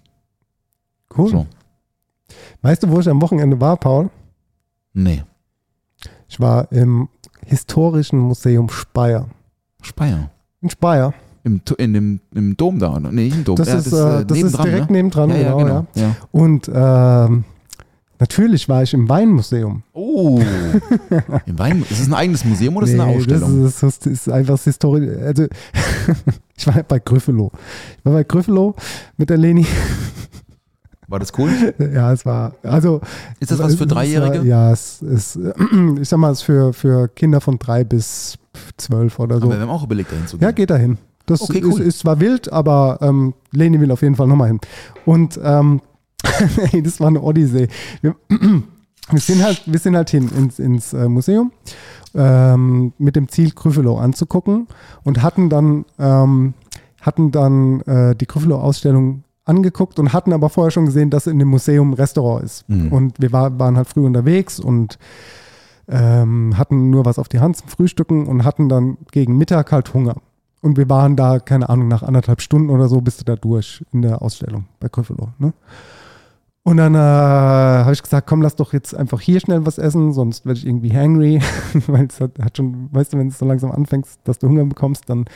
Cool. 1.16 1.28
So. 1.30 1.46
Weißt 2.62 2.82
du, 2.82 2.90
wo 2.90 3.00
ich 3.00 3.08
am 3.08 3.20
Wochenende 3.22 3.60
war, 3.60 3.76
Paul? 3.76 4.10
Nee. 4.92 5.22
Ich 6.28 6.40
war 6.40 6.70
im 6.72 7.08
Historischen 7.44 8.18
Museum 8.18 8.68
Speyer. 8.68 9.26
Speyer. 9.82 10.30
In 10.60 10.70
Speyer. 10.70 11.14
Im, 11.44 11.60
in 11.78 11.92
dem, 11.92 12.20
Im 12.34 12.56
Dom 12.56 12.80
da, 12.80 12.96
oder? 12.96 13.12
Nee, 13.12 13.28
im 13.28 13.44
Dom. 13.44 13.54
Das 13.54 13.68
Ja, 13.68 13.74
ist, 13.76 13.92
äh, 13.92 14.24
das 14.24 14.38
ist 14.38 14.58
direkt 14.58 14.90
ne? 14.90 14.96
nebendran, 14.96 15.30
ja, 15.30 15.36
ja, 15.36 15.54
genau, 15.54 15.64
genau. 15.64 15.86
Ja. 15.94 16.16
Und 16.32 16.68
ähm, 16.74 17.44
natürlich 18.18 18.68
war 18.68 18.82
ich 18.82 18.92
im 18.94 19.08
Weinmuseum. 19.08 19.84
Oh, 19.92 20.40
im 21.46 21.56
Wein, 21.58 21.84
ist 21.88 22.00
es 22.00 22.08
ein 22.08 22.14
eigenes 22.14 22.44
Museum 22.44 22.76
oder 22.76 22.86
ist 22.86 22.94
es 22.94 22.98
eine 22.98 23.12
Nee, 23.12 23.18
Ausstellung? 23.18 23.62
Das 23.62 23.80
ist, 23.80 24.06
das 24.06 24.12
ist 24.12 24.28
einfach 24.28 24.54
das 24.54 24.64
Historie. 24.64 25.08
Also, 25.08 25.46
ich 26.56 26.66
war 26.66 26.82
bei 26.82 26.98
Gryffalo. 26.98 27.52
Ich 27.98 28.04
war 28.04 28.14
bei 28.14 28.24
Gryffalo 28.24 28.74
mit 29.16 29.30
der 29.30 29.36
Leni. 29.36 29.64
War 31.08 31.18
das 31.20 31.32
cool? 31.38 31.50
Ja, 31.94 32.12
es 32.12 32.26
war, 32.26 32.52
also. 32.62 33.00
Ist 33.40 33.50
das 33.52 33.58
was 33.58 33.74
für 33.76 33.84
es 33.84 33.90
war- 33.90 33.96
Dreijährige? 33.96 34.42
Ja, 34.46 34.72
es 34.72 35.02
ist, 35.02 35.38
ich 36.00 36.08
sag 36.08 36.18
mal, 36.18 36.32
es 36.32 36.38
ist 36.38 36.44
für, 36.44 36.72
für 36.72 37.08
Kinder 37.08 37.40
von 37.40 37.58
drei 37.58 37.84
bis 37.84 38.38
zwölf 38.76 39.18
oder 39.18 39.38
so. 39.38 39.46
Aber 39.46 39.54
wir 39.54 39.60
haben 39.60 39.70
auch 39.70 39.84
überlegt, 39.84 40.10
dahin 40.12 40.26
zu 40.26 40.36
gehen. 40.38 40.44
Ja, 40.44 40.50
geht 40.52 40.70
dahin. 40.70 40.98
Das 41.26 41.40
Okay, 41.42 41.62
cool. 41.64 41.80
ist, 41.80 41.86
ist 41.86 41.98
zwar 42.00 42.20
wild, 42.20 42.52
aber 42.52 42.98
ähm, 43.02 43.34
Leni 43.52 43.80
will 43.80 43.90
auf 43.90 44.02
jeden 44.02 44.14
Fall 44.16 44.26
nochmal 44.28 44.48
hin. 44.48 44.60
Und 45.04 45.38
ähm, 45.42 45.80
das 46.84 47.00
war 47.00 47.08
eine 47.08 47.20
Odyssee. 47.20 47.68
Wir, 48.00 48.14
wir, 49.10 49.20
sind, 49.20 49.42
halt, 49.44 49.62
wir 49.66 49.78
sind 49.78 49.96
halt 49.96 50.10
hin 50.10 50.28
ins, 50.36 50.58
ins 50.58 50.92
äh, 50.92 51.08
Museum 51.08 51.52
ähm, 52.14 52.92
mit 52.98 53.16
dem 53.16 53.28
Ziel, 53.28 53.50
Gryffalo 53.52 53.98
anzugucken 53.98 54.66
und 55.04 55.22
hatten 55.22 55.50
dann, 55.50 55.84
ähm, 55.98 56.54
hatten 57.00 57.30
dann 57.32 57.80
äh, 57.82 58.14
die 58.16 58.26
Gryffalo-Ausstellung 58.26 59.22
angeguckt 59.46 59.98
und 59.98 60.12
hatten 60.12 60.32
aber 60.32 60.50
vorher 60.50 60.70
schon 60.70 60.86
gesehen, 60.86 61.08
dass 61.08 61.26
in 61.26 61.38
dem 61.38 61.48
Museum 61.48 61.90
ein 61.90 61.94
Restaurant 61.94 62.44
ist. 62.44 62.68
Mhm. 62.68 62.92
Und 62.92 63.20
wir 63.20 63.32
war, 63.32 63.58
waren 63.58 63.76
halt 63.76 63.88
früh 63.88 64.04
unterwegs 64.04 64.60
und 64.60 64.98
ähm, 65.88 66.58
hatten 66.58 66.90
nur 66.90 67.04
was 67.04 67.18
auf 67.18 67.28
die 67.28 67.40
Hand 67.40 67.56
zum 67.56 67.68
Frühstücken 67.68 68.26
und 68.26 68.44
hatten 68.44 68.68
dann 68.68 68.98
gegen 69.12 69.38
Mittag 69.38 69.72
halt 69.72 69.94
Hunger. 69.94 70.16
Und 70.62 70.76
wir 70.76 70.88
waren 70.90 71.14
da, 71.16 71.38
keine 71.38 71.68
Ahnung, 71.68 71.86
nach 71.86 72.02
anderthalb 72.02 72.40
Stunden 72.40 72.70
oder 72.70 72.88
so 72.88 73.00
bist 73.00 73.20
du 73.20 73.24
da 73.24 73.36
durch 73.36 73.84
in 73.92 74.02
der 74.02 74.20
Ausstellung 74.20 74.66
bei 74.80 74.88
Gryffalo. 74.88 75.28
Ne? 75.38 75.52
Und 76.64 76.78
dann 76.78 76.96
äh, 76.96 76.98
habe 76.98 77.92
ich 77.92 78.02
gesagt, 78.02 78.26
komm, 78.26 78.42
lass 78.42 78.56
doch 78.56 78.72
jetzt 78.72 78.92
einfach 78.92 79.20
hier 79.20 79.38
schnell 79.38 79.64
was 79.64 79.78
essen, 79.78 80.12
sonst 80.12 80.44
werde 80.44 80.58
ich 80.58 80.66
irgendwie 80.66 80.92
hangry. 80.92 81.40
Weil 81.86 82.06
es 82.06 82.20
hat, 82.20 82.40
hat 82.40 82.56
schon, 82.56 82.88
weißt 82.90 83.12
du, 83.12 83.18
wenn 83.18 83.28
es 83.28 83.38
so 83.38 83.46
langsam 83.46 83.70
anfängst, 83.70 84.18
dass 84.24 84.40
du 84.40 84.48
Hunger 84.48 84.64
bekommst, 84.64 85.08
dann 85.08 85.26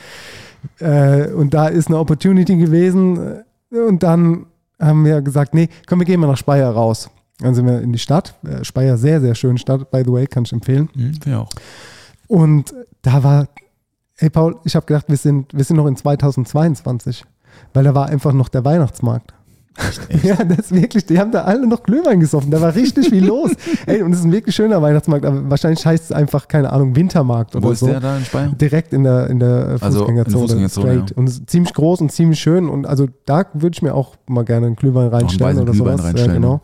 äh, 0.79 1.31
und 1.31 1.53
da 1.53 1.67
ist 1.67 1.87
eine 1.87 1.99
Opportunity 1.99 2.57
gewesen. 2.57 3.43
Und 3.71 4.03
dann 4.03 4.45
haben 4.79 5.05
wir 5.05 5.21
gesagt, 5.21 5.53
nee, 5.53 5.69
komm, 5.87 5.99
wir 5.99 6.05
gehen 6.05 6.19
mal 6.19 6.27
nach 6.27 6.37
Speyer 6.37 6.69
raus. 6.69 7.09
Dann 7.39 7.55
sind 7.55 7.65
wir 7.65 7.81
in 7.81 7.91
die 7.91 7.99
Stadt. 7.99 8.35
Äh, 8.43 8.63
Speyer, 8.63 8.97
sehr, 8.97 9.19
sehr 9.21 9.35
schöne 9.35 9.57
Stadt, 9.57 9.89
by 9.89 10.03
the 10.05 10.11
way, 10.11 10.27
kann 10.27 10.43
ich 10.43 10.53
empfehlen. 10.53 10.89
Hm, 10.93 11.13
wir 11.23 11.39
auch. 11.39 11.49
Und 12.27 12.73
da 13.01 13.23
war, 13.23 13.47
hey 14.15 14.29
Paul, 14.29 14.57
ich 14.63 14.75
habe 14.75 14.85
gedacht, 14.85 15.05
wir 15.09 15.17
sind, 15.17 15.53
wir 15.53 15.63
sind 15.63 15.77
noch 15.77 15.87
in 15.87 15.95
2022, 15.95 17.23
weil 17.73 17.83
da 17.83 17.95
war 17.95 18.07
einfach 18.07 18.33
noch 18.33 18.49
der 18.49 18.63
Weihnachtsmarkt. 18.63 19.33
Ja, 20.23 20.35
das 20.43 20.59
ist 20.71 20.75
wirklich, 20.75 21.05
die 21.05 21.17
haben 21.19 21.31
da 21.31 21.43
alle 21.43 21.65
noch 21.65 21.83
Glühwein 21.83 22.19
gesoffen. 22.19 22.51
Da 22.51 22.61
war 22.61 22.75
richtig 22.75 23.09
viel 23.09 23.25
los. 23.25 23.51
Ey, 23.85 24.01
und 24.03 24.11
es 24.11 24.19
ist 24.19 24.25
ein 24.25 24.31
wirklich 24.31 24.55
schöner 24.55 24.81
Weihnachtsmarkt, 24.81 25.25
aber 25.25 25.49
wahrscheinlich 25.49 25.85
heißt 25.85 26.05
es 26.05 26.11
einfach, 26.11 26.47
keine 26.47 26.71
Ahnung, 26.71 26.95
Wintermarkt 26.95 27.55
oder 27.55 27.67
Wo 27.67 27.71
ist 27.71 27.79
so. 27.79 27.87
der 27.87 27.99
da 27.99 28.17
in 28.17 28.25
Speyer? 28.25 28.49
Direkt 28.49 28.93
in 28.93 29.03
der, 29.03 29.29
in 29.29 29.39
der 29.39 29.49
äh, 29.49 29.83
Also, 29.83 30.05
in 30.05 30.23
Fußgängerzone. 30.23 30.41
Fußgängerzone, 30.41 30.93
ja. 30.93 31.05
Und 31.15 31.29
es 31.29 31.35
ist 31.39 31.49
ziemlich 31.49 31.73
groß 31.73 32.01
und 32.01 32.11
ziemlich 32.11 32.39
schön. 32.39 32.69
Und 32.69 32.85
also 32.85 33.07
da 33.25 33.45
würde 33.53 33.73
ich 33.75 33.81
mir 33.81 33.95
auch 33.95 34.15
mal 34.27 34.43
gerne 34.45 34.67
einen 34.67 34.75
Glühwein 34.75 35.07
reinstellen 35.07 35.51
weißen 35.57 35.61
oder 35.63 35.71
Glühwein 35.71 35.97
sowas. 35.97 36.05
reinstellen, 36.05 36.31
ja, 36.31 36.35
genau. 36.35 36.61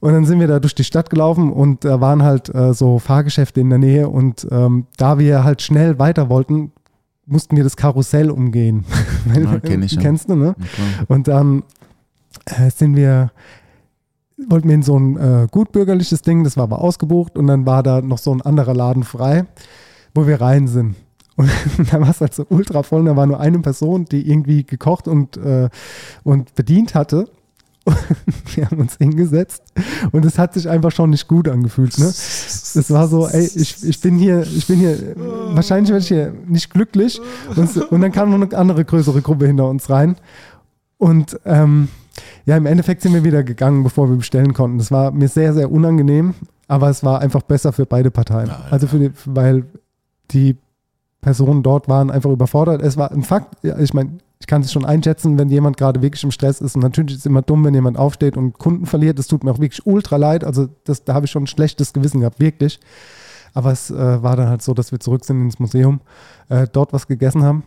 Und 0.00 0.12
dann 0.14 0.24
sind 0.24 0.40
wir 0.40 0.46
da 0.48 0.58
durch 0.60 0.74
die 0.74 0.84
Stadt 0.84 1.10
gelaufen 1.10 1.52
und 1.52 1.84
da 1.84 2.00
waren 2.00 2.22
halt 2.22 2.52
äh, 2.54 2.72
so 2.72 2.98
Fahrgeschäfte 2.98 3.60
in 3.60 3.68
der 3.68 3.78
Nähe. 3.78 4.08
Und 4.08 4.46
ähm, 4.50 4.86
da 4.96 5.18
wir 5.18 5.44
halt 5.44 5.60
schnell 5.62 5.98
weiter 5.98 6.28
wollten, 6.30 6.72
mussten 7.26 7.56
wir 7.56 7.64
das 7.64 7.76
Karussell 7.76 8.30
umgehen. 8.30 8.84
Ja, 9.34 9.58
kenn 9.60 9.82
ich, 9.82 9.92
ja. 9.92 10.00
Kennst 10.00 10.30
du, 10.30 10.34
ne? 10.34 10.54
Klar. 10.54 11.04
Und 11.08 11.28
dann 11.28 11.62
sind 12.76 12.96
wir, 12.96 13.30
wollten 14.48 14.68
wir 14.68 14.74
in 14.74 14.82
so 14.82 14.98
ein 14.98 15.16
äh, 15.16 15.46
gutbürgerliches 15.50 16.22
Ding, 16.22 16.44
das 16.44 16.56
war 16.56 16.64
aber 16.64 16.80
ausgebucht 16.80 17.36
und 17.36 17.46
dann 17.46 17.66
war 17.66 17.82
da 17.82 18.00
noch 18.00 18.18
so 18.18 18.32
ein 18.32 18.42
anderer 18.42 18.74
Laden 18.74 19.04
frei, 19.04 19.46
wo 20.14 20.26
wir 20.26 20.40
rein 20.40 20.68
sind. 20.68 20.96
Und 21.36 21.50
da 21.90 22.00
war 22.00 22.10
es 22.10 22.20
halt 22.20 22.34
so 22.34 22.46
ultra 22.48 22.82
voll 22.82 23.00
und 23.00 23.06
da 23.06 23.16
war 23.16 23.26
nur 23.26 23.40
eine 23.40 23.58
Person, 23.60 24.04
die 24.04 24.28
irgendwie 24.28 24.64
gekocht 24.64 25.08
und, 25.08 25.36
äh, 25.38 25.68
und 26.22 26.54
bedient 26.54 26.94
hatte. 26.94 27.30
Und 27.86 28.56
wir 28.56 28.66
haben 28.66 28.78
uns 28.78 28.98
hingesetzt 28.98 29.62
und 30.12 30.24
es 30.26 30.38
hat 30.38 30.52
sich 30.52 30.68
einfach 30.68 30.92
schon 30.92 31.10
nicht 31.10 31.26
gut 31.26 31.48
angefühlt. 31.48 31.98
Ne? 31.98 32.04
Es 32.04 32.90
war 32.90 33.08
so, 33.08 33.26
ey, 33.26 33.50
ich, 33.54 33.82
ich 33.82 34.00
bin 34.02 34.18
hier, 34.18 34.42
ich 34.42 34.66
bin 34.66 34.78
hier, 34.78 34.92
äh, 34.92 35.14
wahrscheinlich 35.16 35.90
werde 35.90 36.02
ich 36.02 36.08
hier 36.08 36.34
nicht 36.46 36.70
glücklich. 36.70 37.20
Und, 37.56 37.74
und 37.90 38.00
dann 38.02 38.12
kam 38.12 38.30
noch 38.30 38.40
eine 38.40 38.56
andere 38.56 38.84
größere 38.84 39.22
Gruppe 39.22 39.46
hinter 39.46 39.66
uns 39.68 39.88
rein. 39.88 40.16
Und 40.98 41.40
ähm, 41.46 41.88
ja, 42.46 42.56
im 42.56 42.66
Endeffekt 42.66 43.02
sind 43.02 43.14
wir 43.14 43.24
wieder 43.24 43.42
gegangen, 43.42 43.82
bevor 43.82 44.08
wir 44.08 44.16
bestellen 44.16 44.54
konnten. 44.54 44.78
Das 44.78 44.90
war 44.90 45.10
mir 45.10 45.28
sehr, 45.28 45.52
sehr 45.52 45.70
unangenehm, 45.70 46.34
aber 46.68 46.88
es 46.88 47.04
war 47.04 47.20
einfach 47.20 47.42
besser 47.42 47.72
für 47.72 47.86
beide 47.86 48.10
Parteien. 48.10 48.48
Ja. 48.48 48.64
Also 48.70 48.86
für 48.86 48.98
die, 48.98 49.10
weil 49.26 49.64
die 50.30 50.56
Personen 51.20 51.62
dort 51.62 51.88
waren 51.88 52.10
einfach 52.10 52.30
überfordert. 52.30 52.82
Es 52.82 52.96
war 52.96 53.10
ein 53.10 53.22
Fakt, 53.22 53.64
ich 53.64 53.94
meine, 53.94 54.18
ich 54.40 54.46
kann 54.46 54.62
es 54.62 54.72
schon 54.72 54.86
einschätzen, 54.86 55.38
wenn 55.38 55.50
jemand 55.50 55.76
gerade 55.76 56.00
wirklich 56.00 56.24
im 56.24 56.30
Stress 56.30 56.62
ist. 56.62 56.74
Und 56.74 56.82
natürlich 56.82 57.12
ist 57.12 57.20
es 57.20 57.26
immer 57.26 57.42
dumm, 57.42 57.64
wenn 57.64 57.74
jemand 57.74 57.98
aufsteht 57.98 58.38
und 58.38 58.58
Kunden 58.58 58.86
verliert. 58.86 59.18
Das 59.18 59.26
tut 59.26 59.44
mir 59.44 59.50
auch 59.50 59.58
wirklich 59.58 59.86
ultra 59.86 60.16
leid. 60.16 60.44
Also 60.44 60.68
das, 60.84 61.04
da 61.04 61.12
habe 61.12 61.26
ich 61.26 61.30
schon 61.30 61.44
ein 61.44 61.46
schlechtes 61.46 61.92
Gewissen 61.92 62.20
gehabt, 62.20 62.40
wirklich. 62.40 62.80
Aber 63.52 63.70
es 63.70 63.90
äh, 63.90 64.22
war 64.22 64.36
dann 64.36 64.48
halt 64.48 64.62
so, 64.62 64.72
dass 64.72 64.92
wir 64.92 65.00
zurück 65.00 65.24
sind 65.24 65.42
ins 65.42 65.58
Museum, 65.58 66.00
äh, 66.48 66.66
dort 66.72 66.92
was 66.94 67.06
gegessen 67.06 67.42
haben. 67.42 67.64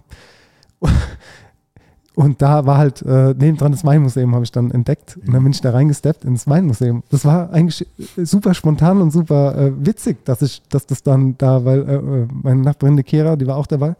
Und 2.15 2.41
da 2.44 2.65
war 2.68 2.77
halt 2.77 3.02
äh, 3.02 3.34
nebendran 3.34 3.72
das 3.72 3.84
Weinmuseum, 3.84 4.35
habe 4.35 4.44
ich 4.44 4.52
dann 4.52 4.69
entdeckt. 4.69 5.18
Und 5.26 5.34
dann 5.34 5.41
bin 5.44 5.52
ich 5.52 5.61
da 5.61 5.72
reingesteppt 5.72 6.26
ins 6.26 6.45
Weinmuseum. 6.48 7.02
Das 7.10 7.26
war 7.26 7.52
eigentlich 7.52 7.88
äh, 8.18 8.23
super 8.26 8.53
spontan 8.53 9.02
und 9.02 9.11
super 9.11 9.57
äh, 9.57 9.72
witzig, 9.85 10.23
dass 10.26 10.41
ich, 10.44 10.61
dass 10.69 10.85
das 10.85 11.02
dann 11.02 11.35
da, 11.40 11.65
weil 11.65 11.80
äh, 11.90 11.95
äh, 11.95 12.27
meine 12.44 12.61
Nachbarin, 12.61 12.98
die 12.98 13.03
Kera, 13.03 13.35
die 13.35 13.48
war 13.48 13.57
auch 13.57 13.65
dabei, 13.65 13.95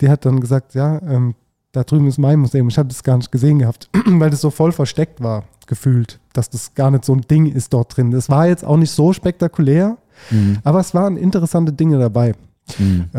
die 0.00 0.08
hat 0.08 0.24
dann 0.24 0.38
gesagt, 0.40 0.74
ja, 0.74 1.00
ähm, 1.02 1.34
da 1.72 1.82
drüben 1.82 2.06
ist 2.06 2.18
mein 2.18 2.38
Museum. 2.38 2.68
Ich 2.68 2.78
habe 2.78 2.88
das 2.88 3.02
gar 3.02 3.16
nicht 3.16 3.32
gesehen 3.32 3.58
gehabt, 3.58 3.90
weil 4.06 4.30
das 4.30 4.40
so 4.40 4.50
voll 4.50 4.70
versteckt 4.72 5.20
war, 5.20 5.42
gefühlt, 5.66 6.20
dass 6.34 6.48
das 6.48 6.72
gar 6.74 6.92
nicht 6.92 7.04
so 7.04 7.14
ein 7.14 7.22
Ding 7.22 7.46
ist 7.46 7.72
dort 7.72 7.96
drin. 7.96 8.12
Es 8.12 8.30
war 8.30 8.46
jetzt 8.46 8.64
auch 8.64 8.76
nicht 8.76 8.92
so 8.92 9.12
spektakulär, 9.12 9.96
Mhm. 10.30 10.58
aber 10.64 10.80
es 10.80 10.94
waren 10.94 11.18
interessante 11.18 11.74
Dinge 11.74 11.98
dabei 11.98 12.32
Mhm. 12.78 13.04
äh, 13.12 13.18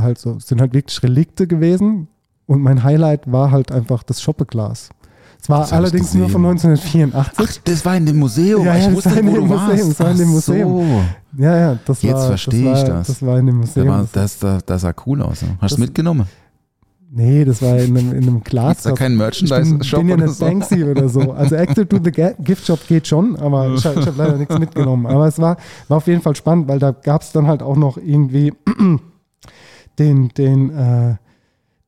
halt 0.00 0.18
so, 0.18 0.36
es 0.36 0.46
sind 0.48 0.60
halt 0.62 0.72
wirklich 0.72 1.02
Relikte 1.02 1.46
gewesen. 1.46 2.08
Und 2.48 2.62
mein 2.62 2.82
Highlight 2.82 3.30
war 3.30 3.52
halt 3.52 3.70
einfach 3.70 4.02
das 4.02 4.20
Schoppeglas. 4.20 4.88
Es 5.40 5.48
war 5.48 5.60
Das 5.60 5.72
allerdings 5.72 6.14
nur 6.14 6.28
von 6.28 6.42
gesehen. 6.42 7.12
1984. 7.14 7.46
Ach, 7.60 7.62
das 7.64 7.84
war 7.84 7.96
in 7.96 8.06
dem 8.06 8.18
Museum. 8.18 8.64
Ja, 8.66 8.72
ja, 8.74 8.78
ich 8.80 8.84
das 8.86 8.94
wusste 8.96 9.10
war 9.10 9.18
in 9.18 9.24
nicht, 9.26 9.34
wo 9.34 9.38
dem 9.40 9.48
du 9.48 9.54
Museum, 9.54 9.68
warst. 9.78 9.90
das 9.90 10.00
war 10.00 10.10
in 10.10 10.18
dem 10.18 10.28
Museum. 10.30 10.72
So. 11.36 11.42
Ja, 11.44 11.56
ja, 11.56 11.78
das 11.84 12.02
Jetzt 12.02 12.14
war. 12.14 12.26
verstehe 12.26 12.64
das 12.64 12.82
ich 12.82 12.88
war, 12.88 12.94
das. 12.96 13.06
Das 13.06 13.22
war 13.26 13.38
in 13.38 13.46
dem 13.46 13.54
Da 13.54 13.66
Museum. 13.66 13.88
war, 13.88 14.08
das, 14.12 14.38
das, 14.40 14.64
das 14.64 14.80
sah 14.82 14.94
cool 15.06 15.22
aus. 15.22 15.42
ne? 15.42 15.48
Hast 15.60 15.72
du 15.72 15.76
Das- 15.76 15.78
mitgenommen? 15.78 16.26
nee, 17.10 17.44
das 17.44 17.62
war 17.62 17.78
in 17.78 17.96
einem, 17.96 18.12
in 18.12 18.22
einem 18.24 18.42
Glas. 18.42 18.82
Gibt's 18.82 18.98
da 18.98 19.04
bin, 19.06 19.16
Merchandise-Shop 19.16 20.00
bin 20.00 20.08
ja 20.08 20.14
oder 20.16 20.24
nicht 20.26 20.34
so? 20.36 20.44
Banksy 20.44 20.84
oder 20.84 21.08
so. 21.08 21.32
Also 21.32 21.54
Active 21.54 21.88
to 21.88 21.98
the 22.02 22.10
Gift 22.42 22.66
Shop 22.66 22.80
geht 22.88 23.06
schon, 23.06 23.36
aber 23.36 23.72
ich, 23.74 23.84
hab- 23.86 23.96
ich 23.96 24.06
habe 24.06 24.16
leider 24.18 24.36
nichts 24.38 24.58
mitgenommen. 24.58 25.06
Aber 25.06 25.26
es 25.28 25.38
war, 25.38 25.56
war 25.88 25.98
auf 25.98 26.06
jeden 26.06 26.20
Fall 26.22 26.34
spannend, 26.36 26.66
weil 26.68 26.78
da 26.80 26.90
gab 26.90 27.22
es 27.22 27.30
dann 27.32 27.46
halt 27.46 27.62
auch 27.62 27.76
noch 27.76 27.96
irgendwie 27.96 28.52
den, 29.98 30.28
den, 30.36 30.70
äh, 30.70 31.16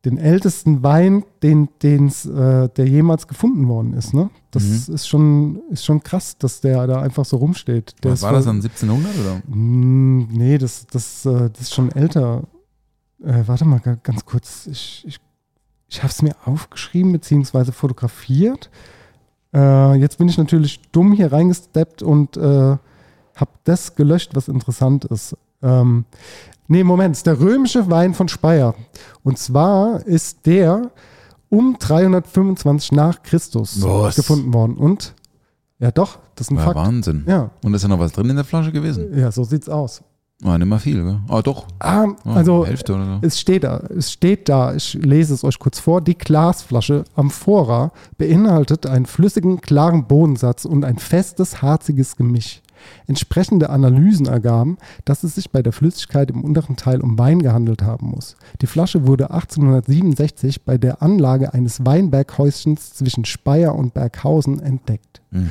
den 0.05 0.17
ältesten 0.17 0.83
Wein, 0.83 1.25
den, 1.43 1.69
den's, 1.83 2.25
äh, 2.25 2.69
der 2.71 2.87
jemals 2.89 3.29
gefunden 3.29 3.69
worden 3.69 3.93
ist. 3.93 4.15
Ne? 4.15 4.31
Das 4.51 4.63
Mhm. 4.89 4.95
ist, 4.95 5.07
schon, 5.09 5.63
ist 5.71 5.85
schon 5.85 6.03
krass, 6.03 6.39
dass 6.39 6.61
der 6.63 6.87
da 6.87 7.03
einfach 7.03 7.25
so 7.27 7.37
rumsteht. 7.37 7.95
Der 8.03 8.13
Was 8.13 8.23
war 8.23 8.33
das 8.33 8.47
dann 8.47 8.57
1700 8.63 9.13
oder? 9.19 9.43
Mm, 9.55 10.29
Nee, 10.31 10.57
das, 10.57 10.87
das, 10.91 11.27
äh, 11.27 11.51
das 11.51 11.61
ist 11.63 11.75
schon 11.75 11.93
älter. 11.93 12.45
Äh, 13.23 13.43
warte 13.47 13.67
mal 13.67 13.81
ga- 13.81 13.99
ganz 14.03 14.25
kurz. 14.25 14.67
Ich, 14.69 15.05
ich, 15.07 15.21
ich 15.89 15.99
habe 16.03 16.11
es 16.11 16.23
mir 16.23 16.35
aufgeschrieben 16.47 17.13
beziehungsweise 17.13 17.73
fotografiert. 17.73 18.71
Äh, 19.53 19.97
jetzt 19.97 20.17
bin 20.17 20.29
ich 20.29 20.39
natürlich 20.39 20.81
dumm 20.93 21.13
hier 21.13 21.31
reingesteppt 21.31 22.03
und 22.03 22.39
äh, 22.39 22.41
habe 22.41 23.51
das 23.65 23.97
gelöscht, 23.97 24.31
was 24.35 24.49
interessant 24.49 25.05
ist. 25.05 25.37
Ähm, 25.63 26.07
nee, 26.71 26.83
Moment, 26.85 27.17
ist 27.17 27.27
der 27.27 27.39
römische 27.39 27.91
Wein 27.91 28.15
von 28.15 28.29
Speyer. 28.29 28.75
Und 29.23 29.39
zwar 29.39 30.07
ist 30.07 30.47
der 30.47 30.91
um 31.51 31.77
325 31.79 32.93
nach 32.93 33.23
Christus 33.23 33.83
Was? 33.83 34.17
gefunden 34.17 34.55
worden. 34.55 34.77
Und, 34.77 35.15
ja 35.79 35.91
doch, 35.91 36.19
das 36.37 36.47
ist 36.47 36.51
ein 36.53 36.57
Ja, 36.57 36.65
Fakt. 36.65 36.77
Wahnsinn. 36.77 37.25
Ja, 37.27 37.51
Und 37.65 37.75
ist 37.75 37.85
da 37.85 37.89
noch 37.89 37.99
was 37.99 38.13
drin 38.13 38.31
in 38.31 38.37
der 38.37 38.45
Flasche 38.45 38.73
gewesen? 38.73 39.17
ja, 39.19 39.31
so 39.33 39.45
sieht's 39.45 39.69
aus. 39.69 40.03
War 40.43 40.57
nicht 40.57 40.69
mal 40.69 40.79
viel, 40.79 41.03
gell? 41.05 41.21
Ah, 41.29 41.43
doch. 41.43 41.67
Ah, 41.81 42.07
Ah, 42.25 42.35
also 42.37 42.65
Hälfte 42.65 42.95
oder 42.95 43.05
so. 43.05 43.27
es 43.27 43.39
steht 43.39 43.63
da, 43.63 43.77
es 43.95 44.11
steht 44.11 44.49
da, 44.49 44.75
ich 44.75 44.95
lese 44.95 45.35
es 45.35 45.45
euch 45.45 45.59
kurz 45.59 45.79
vor, 45.79 46.01
die 46.01 46.17
Glasflasche 46.17 47.05
Amphora 47.15 47.93
beinhaltet 48.17 48.87
einen 48.87 49.05
flüssigen, 49.05 49.61
klaren 49.61 50.07
Bodensatz 50.07 50.65
und 50.65 50.83
ein 50.87 50.97
festes, 50.97 51.61
harziges 51.61 52.17
Gemisch. 52.17 52.63
Entsprechende 53.07 53.71
Analysen 53.71 54.27
ergaben, 54.27 54.79
dass 55.05 55.25
es 55.25 55.35
sich 55.35 55.51
bei 55.51 55.63
der 55.63 55.73
Flüssigkeit 55.73 56.31
im 56.31 56.45
unteren 56.45 56.77
Teil 56.77 57.01
um 57.01 57.19
Wein 57.19 57.41
gehandelt 57.41 57.83
haben 57.83 58.09
muss. 58.11 58.37
Die 58.61 58.67
Flasche 58.67 59.07
wurde 59.07 59.31
1867 59.31 60.65
bei 60.65 60.79
der 60.79 61.03
Anlage 61.03 61.55
eines 61.55 61.85
Weinberghäuschens 61.85 62.95
zwischen 62.95 63.25
Speyer 63.25 63.75
und 63.75 63.95
Berghausen 63.95 64.61
entdeckt. 64.61 65.21
Mhm. 65.31 65.51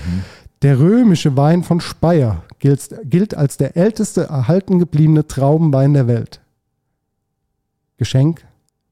Der 0.61 0.77
römische 0.79 1.37
Wein 1.37 1.63
von 1.63 1.79
Speyer 1.79 2.43
gilt, 2.59 2.93
gilt 3.05 3.33
als 3.33 3.57
der 3.57 3.77
älteste 3.77 4.23
erhalten 4.23 4.79
gebliebene 4.79 5.25
Traubenwein 5.25 5.93
der 5.93 6.07
Welt. 6.07 6.41
Geschenk 7.97 8.45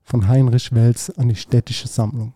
von 0.03 0.27
Heinrich 0.27 0.73
Welz 0.73 1.09
an 1.09 1.27
die 1.29 1.35
städtische 1.35 1.87
Sammlung. 1.87 2.33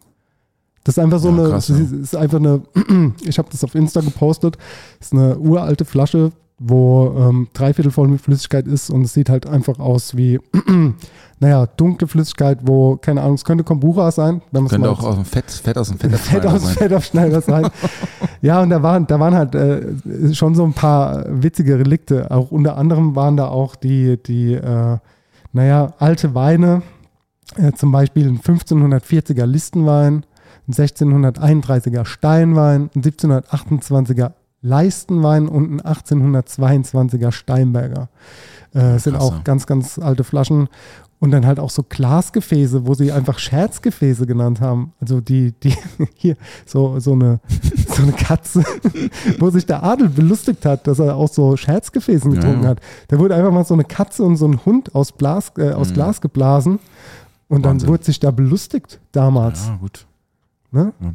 Das 0.84 0.98
ist 0.98 1.04
einfach 1.04 1.20
so 1.20 1.30
Ja, 1.30 1.36
eine, 1.38 1.50
krass, 1.50 1.68
ja. 1.70 1.76
ist 1.78 2.16
einfach 2.16 2.40
eine, 2.40 2.62
ich 3.24 3.38
habe 3.38 3.50
das 3.52 3.64
auf 3.64 3.76
Insta 3.76 4.02
gepostet, 4.02 4.58
ist 5.00 5.14
eine 5.14 5.38
uralte 5.38 5.86
Flasche, 5.86 6.32
wo 6.58 7.14
ähm, 7.18 7.48
dreiviertel 7.54 7.92
voll 7.92 8.08
mit 8.08 8.22
Flüssigkeit 8.22 8.68
ist 8.68 8.90
und 8.90 9.04
es 9.04 9.14
sieht 9.14 9.30
halt 9.30 9.48
einfach 9.48 9.80
aus 9.80 10.16
wie, 10.16 10.40
naja, 11.40 11.66
dunkle 11.66 12.08
Flüssigkeit, 12.08 12.60
wo, 12.64 12.98
keine 12.98 13.22
Ahnung, 13.22 13.34
es 13.36 13.44
könnte 13.44 13.64
Kombucha 13.64 14.12
sein. 14.12 14.42
Wenn 14.52 14.68
Könnte 14.68 14.92
auch 14.92 15.04
aus 15.04 15.16
dem 15.16 15.26
Fett, 15.26 15.50
Fett 15.50 15.78
aus 15.78 15.88
dem 15.90 15.98
Fett 16.00 16.46
aus 16.46 16.62
sein. 16.64 16.76
Fettabschneider 16.76 17.42
sein. 17.42 17.68
ja, 18.42 18.62
und 18.62 18.70
da 18.70 18.84
waren, 18.84 19.08
da 19.08 19.20
waren 19.20 19.34
halt 19.34 19.56
äh, 19.56 20.34
schon 20.34 20.54
so 20.54 20.64
ein 20.64 20.74
paar 20.74 21.26
witzige 21.30 21.80
Relikte. 21.80 22.30
Auch 22.30 22.52
unter 22.52 22.78
anderem 22.78 23.16
waren 23.16 23.38
da 23.38 23.48
auch 23.48 23.76
die, 23.76 24.22
die 24.22 24.54
äh, 24.54 24.98
naja, 25.54 25.94
alte 25.98 26.36
Weine, 26.36 26.84
äh, 27.58 27.72
zum 27.72 27.92
Beispiel 27.92 28.28
ein 28.28 28.40
1540er 28.40 29.46
Listenwein, 29.46 30.26
ein 30.72 30.74
1631er 30.74 32.06
Steinwein, 32.06 32.90
ein 32.96 33.02
1728er 33.02 34.32
Leistenwein 34.62 35.48
und 35.48 35.72
ein 35.74 35.82
1822er 35.82 37.32
Steinberger. 37.32 38.10
Äh, 38.74 39.00
sind 39.00 39.16
auch 39.16 39.36
ja. 39.36 39.42
ganz, 39.44 39.66
ganz 39.68 40.00
alte 40.00 40.24
Flaschen. 40.24 40.70
Und 41.20 41.30
dann 41.30 41.46
halt 41.46 41.60
auch 41.60 41.70
so 41.70 41.84
Glasgefäße, 41.88 42.88
wo 42.88 42.96
sie 42.96 43.12
einfach 43.12 43.38
Scherzgefäße 43.38 44.26
genannt 44.26 44.60
haben. 44.60 44.94
Also 45.00 45.22
die, 45.22 45.52
die, 45.52 45.76
hier, 46.16 46.36
so, 46.66 47.00
so, 47.00 47.14
eine, 47.14 47.40
so 47.96 48.02
eine 48.02 48.14
Katze, 48.14 48.64
wo 49.40 49.52
sich 49.52 49.68
der 49.68 49.84
Adel 49.84 50.10
belustigt 50.10 50.66
hat, 50.66 50.88
dass 50.88 50.98
er 50.98 51.16
aus 51.16 51.36
so 51.36 51.56
Scherzgefäßen 51.56 52.32
Ja, 52.32 52.40
getrunken 52.40 52.64
ja. 52.64 52.70
hat. 52.70 52.80
Da 53.10 53.20
wurde 53.20 53.36
einfach 53.36 53.52
mal 53.52 53.66
so 53.66 53.76
eine 53.76 53.84
Katze 53.84 54.24
und 54.24 54.38
so 54.38 54.48
ein 54.48 54.66
Hund 54.66 54.96
aus, 54.96 55.12
Blas, 55.12 55.52
äh, 55.58 55.74
aus 55.74 55.90
Mhm. 55.90 55.94
Glas 55.94 56.22
geblasen. 56.22 56.80
Und 57.48 57.64
dann 57.66 57.74
Wahnsinn. 57.74 57.90
wurde 57.90 58.04
sich 58.04 58.20
da 58.20 58.32
belustigt 58.32 59.00
damals. 59.12 59.68
Ja, 59.68 59.76
gut. 59.76 60.08
Ne? 60.72 60.94
Ja, 61.02 61.14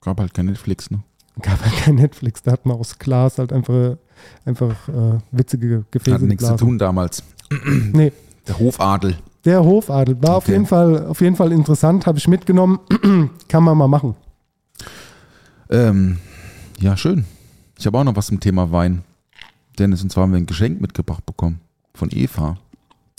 gab 0.00 0.20
halt 0.20 0.32
kein 0.34 0.46
Netflix, 0.46 0.90
ne? 0.90 1.00
Gab 1.42 1.60
halt 1.64 1.76
kein 1.76 1.96
Netflix, 1.96 2.42
da 2.42 2.52
hat 2.52 2.64
man 2.64 2.76
aus 2.78 2.98
Glas 2.98 3.38
halt 3.38 3.52
einfach, 3.52 3.96
einfach 4.44 4.88
äh, 4.88 5.18
witzige 5.32 5.84
Gefäße 5.90 6.14
Hat 6.14 6.22
nichts 6.22 6.46
zu 6.46 6.56
tun 6.56 6.78
damals. 6.78 7.22
Nee, 7.92 8.12
Der 8.48 8.58
Hofadel. 8.58 9.16
der 9.44 9.62
Hofadel 9.64 10.20
war 10.22 10.36
auf, 10.36 10.44
Okay. 10.44 10.52
jeden 10.52 10.66
Fall, 10.66 11.06
auf 11.06 11.20
jeden 11.20 11.36
Fall 11.36 11.52
interessant, 11.52 12.06
habe 12.06 12.18
ich 12.18 12.26
mitgenommen. 12.28 12.78
Kann 13.48 13.62
man 13.64 13.76
mal 13.76 13.88
machen. 13.88 14.14
Ähm, 15.70 16.18
ja, 16.78 16.96
schön. 16.96 17.24
Ich 17.78 17.86
habe 17.86 17.98
auch 17.98 18.04
noch 18.04 18.16
was 18.16 18.26
zum 18.26 18.40
Thema 18.40 18.70
Wein. 18.72 19.02
Dennis, 19.78 20.02
und 20.02 20.10
zwar 20.10 20.22
haben 20.22 20.32
wir 20.32 20.38
ein 20.38 20.46
Geschenk 20.46 20.80
mitgebracht 20.80 21.26
bekommen 21.26 21.60
von 21.94 22.08
Eva. 22.12 22.56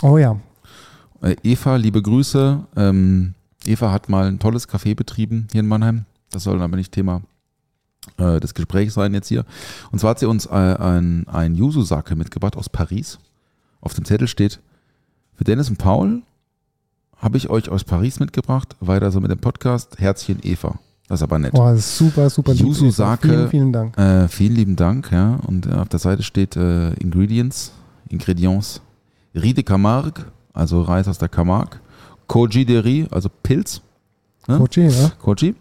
Oh 0.02 0.18
ja. 0.18 0.40
Äh, 1.22 1.36
Eva, 1.44 1.76
liebe 1.76 2.02
Grüße. 2.02 2.64
Ähm, 2.76 3.34
Eva 3.68 3.92
hat 3.92 4.10
mal 4.10 4.28
ein 4.28 4.40
tolles 4.40 4.68
Café 4.68 4.96
betrieben 4.96 5.48
hier 5.52 5.62
in 5.62 5.68
Mannheim. 5.68 6.06
Das 6.32 6.44
soll 6.44 6.62
aber 6.62 6.76
nicht 6.76 6.92
Thema 6.92 7.22
äh, 8.18 8.40
des 8.40 8.54
Gesprächs 8.54 8.94
sein 8.94 9.14
jetzt 9.14 9.28
hier. 9.28 9.46
Und 9.92 10.00
zwar 10.00 10.12
hat 10.12 10.20
sie 10.20 10.28
uns 10.28 10.46
äh, 10.46 10.50
ein, 10.50 11.28
ein 11.28 11.56
Yuzu-Sake 11.56 12.16
mitgebracht 12.16 12.56
aus 12.56 12.70
Paris. 12.70 13.20
Auf 13.82 13.94
dem 13.94 14.06
Zettel 14.06 14.28
steht, 14.28 14.60
für 15.36 15.44
Dennis 15.44 15.70
und 15.70 15.78
Paul 15.78 16.24
habe 17.18 17.38
ich 17.38 17.50
euch 17.50 17.70
aus 17.70 17.84
Paris 17.84 18.20
mitgebracht. 18.20 18.76
Weiter 18.80 19.12
so 19.12 19.20
mit 19.20 19.32
dem 19.32 19.40
Podcast. 19.40 20.00
Herzchen 20.00 20.40
Eva. 20.44 20.80
Das 21.08 21.20
ist 21.20 21.24
aber 21.24 21.40
nett. 21.40 21.54
Boah, 21.54 21.76
super, 21.78 22.30
super 22.30 22.54
lieb. 22.54 22.66
Yuzu 22.66 22.90
Sake. 22.90 23.28
Vielen, 23.28 23.50
vielen 23.50 23.74
Dank. 23.74 23.98
Äh, 23.98 24.28
vielen 24.28 24.56
lieben 24.56 24.76
Dank, 24.76 25.12
ja. 25.12 25.36
Und 25.48 25.66
äh, 25.66 25.74
auf 25.74 25.90
der 25.90 26.00
Seite 26.00 26.24
steht 26.24 26.56
äh, 26.56 26.94
Ingredients, 26.94 27.72
Ingredients, 28.10 28.82
Riz 29.34 29.56
de 29.56 29.64
Camargue, 29.64 30.26
also 30.54 30.82
Reis 30.82 31.08
aus 31.08 31.18
der 31.18 31.30
Camargue, 31.30 31.80
Koji 32.28 32.66
de 32.66 32.82
Riz, 32.82 33.06
also 33.12 33.30
Pilz, 33.44 33.82
ne? 34.48 34.58
Coach, 34.58 34.78
ja? 34.78 35.10
Koji, 35.20 35.56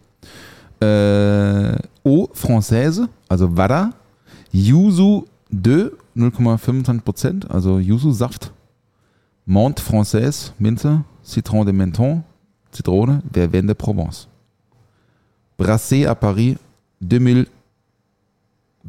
äh, 0.80 1.76
Eau 2.04 2.28
Française, 2.34 3.08
also 3.28 3.48
Vada, 3.48 3.92
Yuzu 4.52 5.24
de 5.50 5.90
0,25%, 6.16 7.46
also 7.48 7.78
Yuzu-Saft, 7.78 8.52
Monte 9.46 9.82
Française, 9.82 10.52
Minze, 10.58 11.02
Citron 11.22 11.64
de 11.64 11.72
Menton, 11.72 12.22
Zitrone, 12.74 13.22
Verveine 13.32 13.66
de 13.66 13.74
Provence. 13.74 14.28
Brassé 15.58 16.04
à 16.04 16.14
Paris 16.14 16.56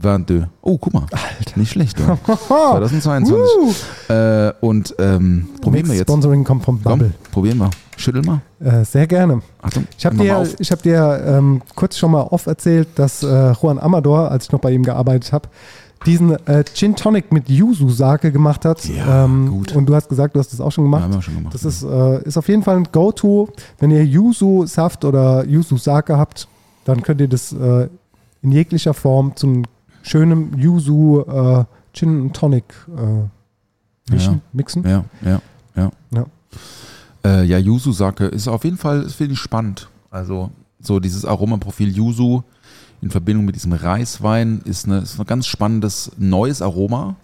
2022. 0.02 0.48
Oh, 0.62 0.78
guck 0.78 0.94
mal. 0.94 1.06
Nicht 1.56 1.72
schlecht, 1.72 2.00
oder? 2.00 2.18
2022. 2.24 3.34
Uh, 3.34 4.14
äh, 4.14 4.54
und 4.62 4.96
ähm, 5.00 5.50
probieren 5.62 5.88
wir 5.88 5.96
jetzt. 5.96 6.04
Sponsoring 6.10 6.44
kommt 6.44 6.64
vom 6.64 6.82
Komm, 6.84 7.00
Bubble. 7.00 7.14
probieren 7.32 7.58
wir. 7.58 7.70
Schüttel 7.98 8.22
mal. 8.22 8.42
Äh, 8.60 8.86
sehr 8.86 9.08
gerne. 9.08 9.42
Achtung. 9.62 9.88
Ich 9.98 10.06
habe 10.06 10.18
dir, 10.18 10.48
ich 10.60 10.72
hab 10.72 10.84
dir 10.84 11.24
ähm, 11.26 11.62
kurz 11.76 11.98
schon 11.98 12.12
mal 12.12 12.22
off 12.22 12.46
erzählt, 12.46 12.88
dass 12.96 13.24
äh, 13.24 13.54
Juan 13.54 13.80
Amador, 13.80 14.30
als 14.30 14.46
ich 14.46 14.52
noch 14.52 14.60
bei 14.60 14.72
ihm 14.72 14.84
gearbeitet 14.84 15.34
habe, 15.34 15.50
diesen 16.06 16.32
äh, 16.48 16.64
Gin 16.74 16.96
Tonic 16.96 17.32
mit 17.32 17.50
Yuzu-Sake 17.50 18.32
gemacht 18.32 18.66
hat. 18.66 18.86
Ja, 18.86 19.26
ähm, 19.26 19.50
gut. 19.50 19.76
Und 19.76 19.88
du 19.88 19.96
hast 19.96 20.10
gesagt, 20.10 20.36
du 20.36 20.40
hast 20.40 20.54
das 20.54 20.62
auch 20.62 20.72
schon 20.72 20.84
Ja, 20.86 20.90
gemacht. 20.92 21.04
haben 21.06 21.14
wir 21.16 21.22
schon 21.24 21.36
gemacht. 21.36 21.54
Das 21.56 21.66
ist, 21.66 21.82
äh, 21.84 22.22
ist 22.24 22.38
auf 22.38 22.48
jeden 22.48 22.62
Fall 22.62 22.78
ein 22.78 22.88
Go-To. 22.92 23.50
Wenn 23.80 23.90
ihr 23.90 24.06
Yuzu-Saft 24.06 25.04
oder 25.04 25.44
Yuzu-Sake 25.46 26.16
habt, 26.18 26.48
dann 26.86 27.02
könnt 27.02 27.20
ihr 27.20 27.28
das 27.28 27.52
äh, 27.52 27.88
in 28.44 28.52
jeglicher 28.52 28.94
Form 28.94 29.36
zu 29.36 29.64
einem 30.16 30.52
schönen 30.52 30.60
Yuzu 30.60 31.24
äh, 31.28 31.64
Gin 31.94 32.22
und 32.22 32.36
Tonic 32.36 32.64
äh, 32.88 34.12
mischen, 34.14 34.34
Ja. 34.36 34.40
mixen. 34.54 34.84
Ja, 34.88 35.04
ja, 35.24 35.42
ja. 35.76 35.92
Ja. 36.12 36.26
Äh, 37.26 37.44
ja, 37.46 37.58
Yuzu-Sake 37.58 38.26
ist 38.26 38.48
auf 38.48 38.64
jeden 38.64 38.78
Fall, 38.78 39.10
finde 39.10 39.34
ich 39.34 39.40
spannend. 39.40 39.90
Also, 40.12 40.52
so 40.80 41.00
dieses 41.00 41.26
Aromaprofil 41.26 41.96
Yuzu 41.96 42.44
in 43.02 43.10
Verbindung 43.10 43.46
mit 43.46 43.56
diesem 43.56 43.74
Reiswein 43.74 44.62
ist, 44.66 44.86
eine, 44.86 45.00
ist 45.00 45.20
ein 45.20 45.26
ganz 45.26 45.48
spannendes 45.48 46.12
neues 46.18 46.62
Aroma. 46.62 47.16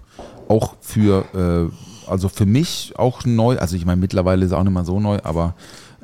Auch 0.48 0.76
für, 0.82 1.26
äh, 1.34 2.10
also 2.10 2.28
für 2.30 2.46
mich 2.46 2.94
auch 2.98 3.24
neu. 3.26 3.58
Also, 3.58 3.76
ich 3.76 3.86
meine, 3.86 4.02
mittlerweile 4.02 4.44
ist 4.46 4.52
es 4.52 4.58
auch 4.58 4.64
nicht 4.64 4.74
mehr 4.74 4.86
so 4.86 5.00
neu, 5.00 5.20
aber 5.24 5.56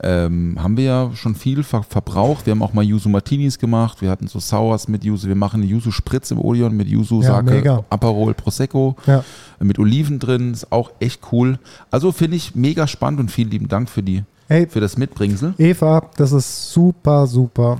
ähm, 0.01 0.57
haben 0.61 0.77
wir 0.77 0.83
ja 0.85 1.11
schon 1.13 1.35
viel 1.35 1.63
ver 1.63 1.83
verbraucht. 1.83 2.45
Wir 2.45 2.51
haben 2.51 2.63
auch 2.63 2.73
mal 2.73 2.83
Yuzu 2.83 3.09
Martinis 3.09 3.59
gemacht. 3.59 4.01
Wir 4.01 4.09
hatten 4.09 4.27
so 4.27 4.39
Sours 4.39 4.87
mit 4.87 5.03
Yuzu. 5.03 5.27
Wir 5.27 5.35
machen 5.35 5.61
eine 5.61 5.69
Yuzu 5.69 5.91
Spritz 5.91 6.31
im 6.31 6.39
Odeon 6.39 6.75
mit 6.75 6.87
Yuzu 6.87 7.21
Ja, 7.21 7.27
Sake, 7.35 7.51
mega. 7.51 7.83
Aperol, 7.89 8.33
Prosecco 8.33 8.95
Ja. 9.05 9.23
mit 9.59 9.77
Oliven 9.79 10.19
drin, 10.19 10.53
ist 10.53 10.71
auch 10.71 10.91
echt 10.99 11.21
cool. 11.31 11.59
Also 11.91 12.11
finde 12.11 12.37
ich 12.37 12.55
mega 12.55 12.87
spannend 12.87 13.19
und 13.19 13.29
vielen 13.31 13.51
lieben 13.51 13.67
Dank 13.67 13.89
für 13.89 14.01
die 14.03 14.23
Hey, 14.47 14.65
für 14.67 14.79
das 14.79 14.97
Mitbringsel. 14.97 15.53
Eva, 15.57 16.09
das 16.17 16.31
ist 16.31 16.71
super, 16.71 17.27
super. 17.27 17.79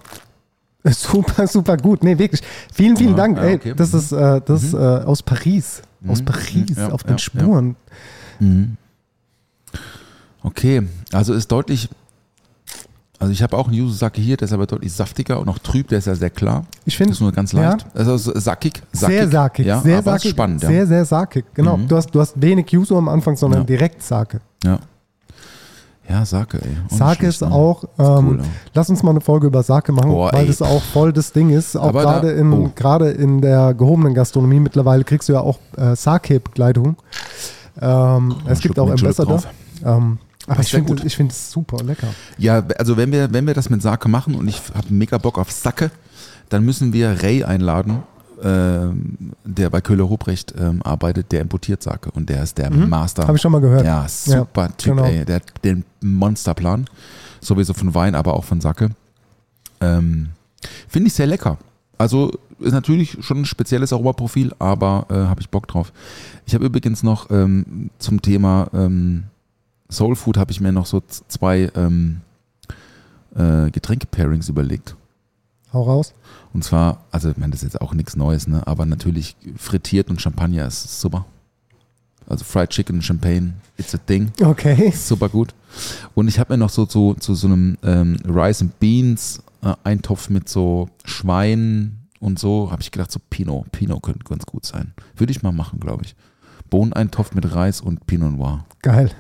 Super, 0.86 1.46
super 1.46 1.76
gut. 1.76 2.04
Nee, 2.04 2.18
wirklich. 2.18 2.42
Vielen, 2.74 2.96
vielen 2.96 3.16
Dank. 3.16 3.38
ja, 3.38 3.44
Ey, 3.44 3.56
okay. 3.56 3.74
das 3.76 3.94
ist, 3.94 4.14
äh, 4.14 4.40
das 4.46 4.64
ist 4.64 4.74
äh, 4.74 4.78
aus 4.78 5.22
Paris. 5.22 5.82
Aus 6.08 6.22
Mhm, 6.22 6.26
Paris, 6.26 6.78
ja, 6.78 6.90
auf 6.90 7.04
den 7.04 7.18
Spuren. 7.20 7.76
Mhm. 8.40 8.78
Okay, 10.42 10.84
also 11.12 11.34
ist 11.34 11.52
deutlich. 11.52 11.90
Also 13.22 13.34
ich 13.34 13.44
habe 13.44 13.58
auch 13.58 13.68
einen 13.68 13.76
Yuzu-Sake 13.76 14.22
hier, 14.22 14.38
der 14.38 14.46
ist 14.48 14.54
aber 14.54 14.66
deutlich 14.66 14.94
saftiger 14.94 15.40
und 15.42 15.50
auch 15.50 15.60
trüb, 15.60 15.90
der 15.90 15.98
ist 16.00 16.08
ja 16.08 16.16
sehr 16.16 16.30
klar. 16.30 16.64
Ich 16.86 16.94
Das 16.94 16.94
finde 16.96 17.14
ist 17.14 17.20
nur 17.20 17.34
ganz 17.34 17.52
Ja. 17.52 17.72
leicht. 17.72 17.86
Also 17.94 18.16
so 18.16 18.32
sackig, 18.40 18.82
sackig. 18.94 19.18
sehr 19.18 19.28
sakig. 19.30 19.66
Ja, 19.66 19.82
sehr 19.82 19.98
aber 19.98 20.16
ist 20.16 20.22
sakig. 20.22 20.32
spannend, 20.32 20.64
ja. 20.64 20.70
Sehr, 20.70 20.88
sehr 20.88 21.04
sakig. 21.06 21.46
Genau. 21.54 21.76
Mhm. 21.78 21.88
Du, 21.90 21.98
hast, 21.98 22.12
du 22.16 22.22
hast 22.22 22.42
wenig 22.42 22.70
Yuzu 22.72 22.96
am 22.98 23.10
Anfang, 23.10 23.36
sondern 23.36 23.62
Ja. 23.62 23.66
direkt 23.66 24.02
Sake. 24.02 24.40
Ja. 24.64 24.80
Ja, 26.10 26.26
Sake, 26.26 26.60
ey. 26.60 26.70
Nicht 26.70 26.98
Sake 26.98 27.28
ist 27.28 27.42
ne? 27.42 27.52
auch, 27.52 27.84
Ist 27.84 27.90
ähm, 28.00 28.28
cool, 28.28 28.38
ja. 28.40 28.44
lass 28.74 28.90
uns 28.90 29.04
mal 29.04 29.12
eine 29.12 29.22
Folge 29.22 29.46
über 29.48 29.62
Sake 29.62 29.92
machen, 29.92 30.10
Boah, 30.10 30.32
weil 30.34 30.42
ey. 30.42 30.48
das 30.48 30.62
auch 30.64 30.82
voll 30.82 31.14
das 31.14 31.34
Ding 31.34 31.52
ist. 31.52 31.76
Auch 31.76 31.92
gerade 31.92 32.32
in, 32.32 32.52
oh. 32.52 32.72
in 33.06 33.42
der 33.42 33.76
gehobenen 33.76 34.16
Gastronomie 34.16 34.60
mittlerweile 34.60 35.04
kriegst 35.04 35.30
du 35.30 35.34
ja 35.34 35.42
auch 35.42 35.60
äh, 35.78 35.96
Sake-Begleitung. 35.96 36.96
Ähm, 37.80 38.36
es 38.48 38.60
gibt 38.60 38.80
auch 38.80 38.90
Ambassador. 38.90 39.44
Ähm, 39.86 40.18
aber 40.50 40.62
ich 40.62 41.16
finde 41.16 41.32
es 41.32 41.52
super 41.52 41.84
lecker. 41.84 42.08
Ja, 42.38 42.64
also 42.78 42.98
wenn 42.98 43.12
wir, 43.12 43.32
wenn 43.34 43.46
wir 43.48 43.54
das 43.54 43.70
mit 43.70 43.82
Sake 43.82 44.08
machen 44.10 44.36
und 44.36 44.48
ich 44.48 44.62
habe 44.74 44.88
mega 44.94 45.18
Bock 45.18 45.38
auf 45.38 45.52
Sacke, 45.52 45.92
dann 46.50 46.66
müssen 46.66 46.94
wir 46.94 47.22
Ray 47.22 47.44
einladen, 47.44 48.04
ähm, 48.42 49.34
der 49.44 49.70
bei 49.70 49.82
Köhler 49.82 50.06
Ruprecht 50.06 50.54
ähm, 50.58 50.82
arbeitet, 50.84 51.32
der 51.32 51.42
importiert 51.42 51.84
Sake 51.84 52.10
und 52.12 52.30
der 52.30 52.44
ist 52.44 52.58
der 52.58 52.70
Master. 52.72 53.24
Habe 53.24 53.34
Mhm. 53.34 53.36
ich 53.36 53.42
schon 53.42 53.52
mal 53.52 53.62
gehört. 53.62 53.86
Ja, 53.86 54.08
super 54.08 54.70
Typ, 54.78 54.96
genau. 54.96 55.08
ey. 55.08 55.26
Der 55.26 55.36
hat 55.38 55.44
den 55.64 55.84
Monsterplan. 56.02 56.86
Sowieso 57.42 57.74
von 57.74 57.94
Wein, 57.96 58.16
aber 58.16 58.34
auch 58.34 58.44
von 58.44 58.60
Sake. 58.62 58.90
Ähm, 59.82 60.30
Finde 60.88 61.08
ich 61.08 61.14
sehr 61.14 61.28
lecker. 61.28 61.58
Also 61.98 62.32
ist 62.60 62.72
natürlich 62.74 63.18
schon 63.22 63.42
ein 63.42 63.46
spezielles 63.46 63.94
Aromaprofil, 63.94 64.54
aber 64.60 65.06
äh, 65.10 65.14
habe 65.16 65.42
ich 65.42 65.50
Bock 65.50 65.68
drauf. 65.68 65.92
Ich 66.46 66.54
habe 66.54 66.66
übrigens 66.66 67.04
noch 67.04 67.30
ähm, 67.32 67.90
zum 68.00 68.22
Thema 68.22 68.68
ähm, 68.74 69.26
Soul 69.92 70.16
Food 70.16 70.38
habe 70.38 70.52
ich 70.52 70.62
mir 70.62 70.72
noch 70.72 70.86
so 70.86 71.02
zwei 71.28 71.72
ähm, 71.76 72.22
äh, 73.36 73.72
Getränke-Pairings 73.72 74.50
überlegt. 74.50 74.96
Hau 75.74 75.84
raus. 75.84 76.14
Und 76.54 76.64
zwar, 76.64 77.06
also 77.12 77.30
ich 77.30 77.38
meine, 77.38 77.52
das 77.52 77.62
ist 77.64 77.74
jetzt 77.74 77.82
auch 77.82 77.94
nichts 77.94 78.16
Neues, 78.16 78.48
ne? 78.48 78.66
aber 78.66 78.86
natürlich 78.86 79.36
frittiert 79.56 80.10
und 80.10 80.22
Champagner 80.22 80.66
ist 80.66 81.00
super. 81.00 81.26
Also 82.28 82.44
Fried 82.46 82.70
Chicken, 82.70 83.02
Champagne, 83.02 83.54
it's 83.78 83.94
a 83.96 83.98
thing. 83.98 84.32
Okay. 84.42 84.92
Super 84.92 85.30
gut. 85.30 85.54
Und 86.14 86.28
ich 86.28 86.40
habe 86.40 86.54
mir 86.54 86.58
noch 86.58 86.70
so 86.70 86.86
zu, 86.86 87.16
zu 87.16 87.34
so 87.34 87.48
einem 87.48 87.78
ähm, 87.84 88.18
Rice 88.26 88.62
and 88.62 88.80
Beans 88.80 89.42
äh, 89.62 89.74
Eintopf 89.84 90.30
mit 90.30 90.48
so 90.48 90.90
Schwein 91.06 91.98
und 92.20 92.38
so, 92.38 92.72
habe 92.72 92.82
ich 92.82 92.92
gedacht, 92.92 93.12
so 93.12 93.20
Pinot. 93.30 93.72
Pinot 93.72 94.04
könnte 94.04 94.24
ganz 94.26 94.46
gut 94.46 94.66
sein. 94.66 94.94
Würde 95.16 95.32
ich 95.32 95.42
mal 95.42 95.52
machen, 95.52 95.80
glaube 95.80 96.04
ich. 96.04 96.16
Bohneneintopf 96.70 97.34
mit 97.34 97.56
Reis 97.56 97.82
und 97.82 98.06
Pinot 98.06 98.34
Noir. 98.34 98.66
Geil. 98.82 99.12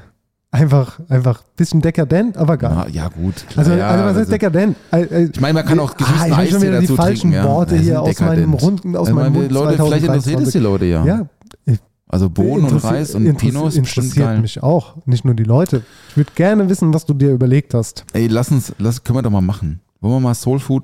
Einfach, 0.51 0.99
einfach 1.09 1.43
bisschen 1.55 1.79
dekadent, 1.79 2.35
aber 2.35 2.57
geil. 2.57 2.71
Na, 2.73 2.87
ja, 2.87 3.07
gut. 3.09 3.35
klar, 3.49 3.65
also, 3.65 3.77
ja, 3.77 3.87
also 3.87 3.99
was 3.99 4.07
also- 4.07 4.19
heißt 4.21 4.31
dekadent? 4.31 4.75
Äh, 4.91 5.25
Ich 5.25 5.39
meine, 5.39 5.53
man 5.53 5.65
kann 5.65 5.79
auch 5.79 5.95
gesüßten 5.95 6.33
ah, 6.33 6.43
ich 6.43 6.49
schon 6.49 6.61
wieder 6.63 6.79
die 6.79 6.87
dazu 6.87 6.95
falschen 6.95 7.31
trinken. 7.31 7.35
Ja. 7.35 7.43
Worte 7.45 7.75
Wir 7.75 7.81
hier 7.81 8.01
aus 8.01 8.19
meinem 8.19 8.51
dekadent. 8.51 8.61
Runden, 8.63 8.95
aus 8.95 9.09
Ich 9.09 9.13
meinem 9.13 9.33
meine, 9.33 9.43
Mund 9.43 9.51
Leute, 9.51 9.83
vielleicht 9.83 10.05
interessiert 10.05 10.39
es 10.41 10.51
die 10.53 10.59
2023. 10.59 10.63
Leute 10.63 10.85
ja. 10.85 11.05
Ja, 11.05 11.75
Also 12.07 12.29
Bohnen 12.31 12.65
und 12.65 12.83
Reis 12.83 13.13
und 13.13 13.25
bestimmt 13.25 13.75
interessiert 13.75 14.41
mich 14.41 14.63
auch, 14.63 14.95
nicht 15.05 15.23
nur 15.23 15.35
die 15.35 15.43
Leute. 15.43 15.83
Ich 16.09 16.17
würde 16.17 16.31
gerne 16.33 16.67
wissen, 16.67 16.95
was 16.95 17.05
du 17.05 17.13
dir 17.13 17.29
überlegt 17.29 17.75
hast. 17.75 18.05
Ey, 18.13 18.25
lass 18.25 18.49
uns, 18.49 18.73
lass, 18.79 19.03
können 19.03 19.19
wir 19.19 19.21
doch 19.21 19.29
mal 19.29 19.41
machen. 19.41 19.81
Wollen 20.01 20.15
wir 20.15 20.19
mal 20.19 20.33
Soul 20.33 20.57
Food 20.59 20.83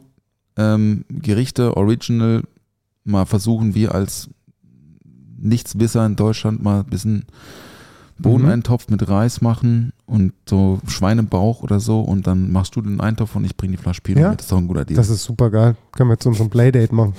ähm, 0.58 1.06
Gerichte 1.10 1.76
Original 1.76 2.44
mal 3.04 3.26
versuchen, 3.26 3.74
wir 3.74 3.96
als 3.96 4.30
Nichtswisser 5.38 6.06
in 6.06 6.16
Deutschland 6.16 6.64
mal 6.64 6.82
ein 6.82 6.86
bisschen 6.86 7.26
Bohneneintopf 8.18 8.90
mit 8.90 9.08
Reis 9.10 9.42
machen 9.42 9.92
und 10.06 10.34
so 10.48 10.80
Schweinebauch 10.88 11.64
oder 11.64 11.80
so 11.80 12.00
und 12.02 12.28
dann 12.28 12.52
machst 12.52 12.76
du 12.76 12.82
den 12.82 13.02
Eintopf 13.02 13.36
und 13.36 13.44
ich 13.44 13.58
bringe 13.58 13.76
die 13.76 13.82
Flasche 13.82 14.02
Pinot 14.02 14.22
Ja, 14.22 14.30
mit. 14.30 14.40
Das 14.40 14.46
ist 14.46 14.52
doch 14.52 14.58
ein 14.58 14.68
guter 14.68 14.86
Deal. 14.86 14.96
Das 14.96 15.10
ist 15.10 15.24
super 15.24 15.50
geil. 15.50 15.76
Können 15.92 16.10
wir 16.10 16.18
zu 16.18 16.30
unserem 16.30 16.50
Playdate 16.50 16.96
machen. 16.96 17.14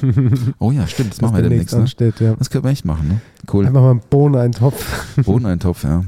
oh 0.58 0.72
ja, 0.72 0.86
stimmt, 0.86 1.12
das 1.12 1.18
was 1.18 1.30
machen 1.30 1.42
wir 1.42 1.48
demnächst. 1.48 1.74
Ne? 1.74 1.82
ansteht, 1.82 2.20
ja. 2.20 2.34
Das 2.34 2.50
können 2.50 2.64
wir 2.64 2.70
echt 2.70 2.84
machen, 2.84 3.08
ne? 3.08 3.20
Cool. 3.52 3.66
Einfach 3.66 3.80
mal 3.80 3.90
einen 3.92 4.02
Bohneneintopf. 4.10 5.16
Bohneneintopf, 5.24 5.84
ja. 5.84 6.02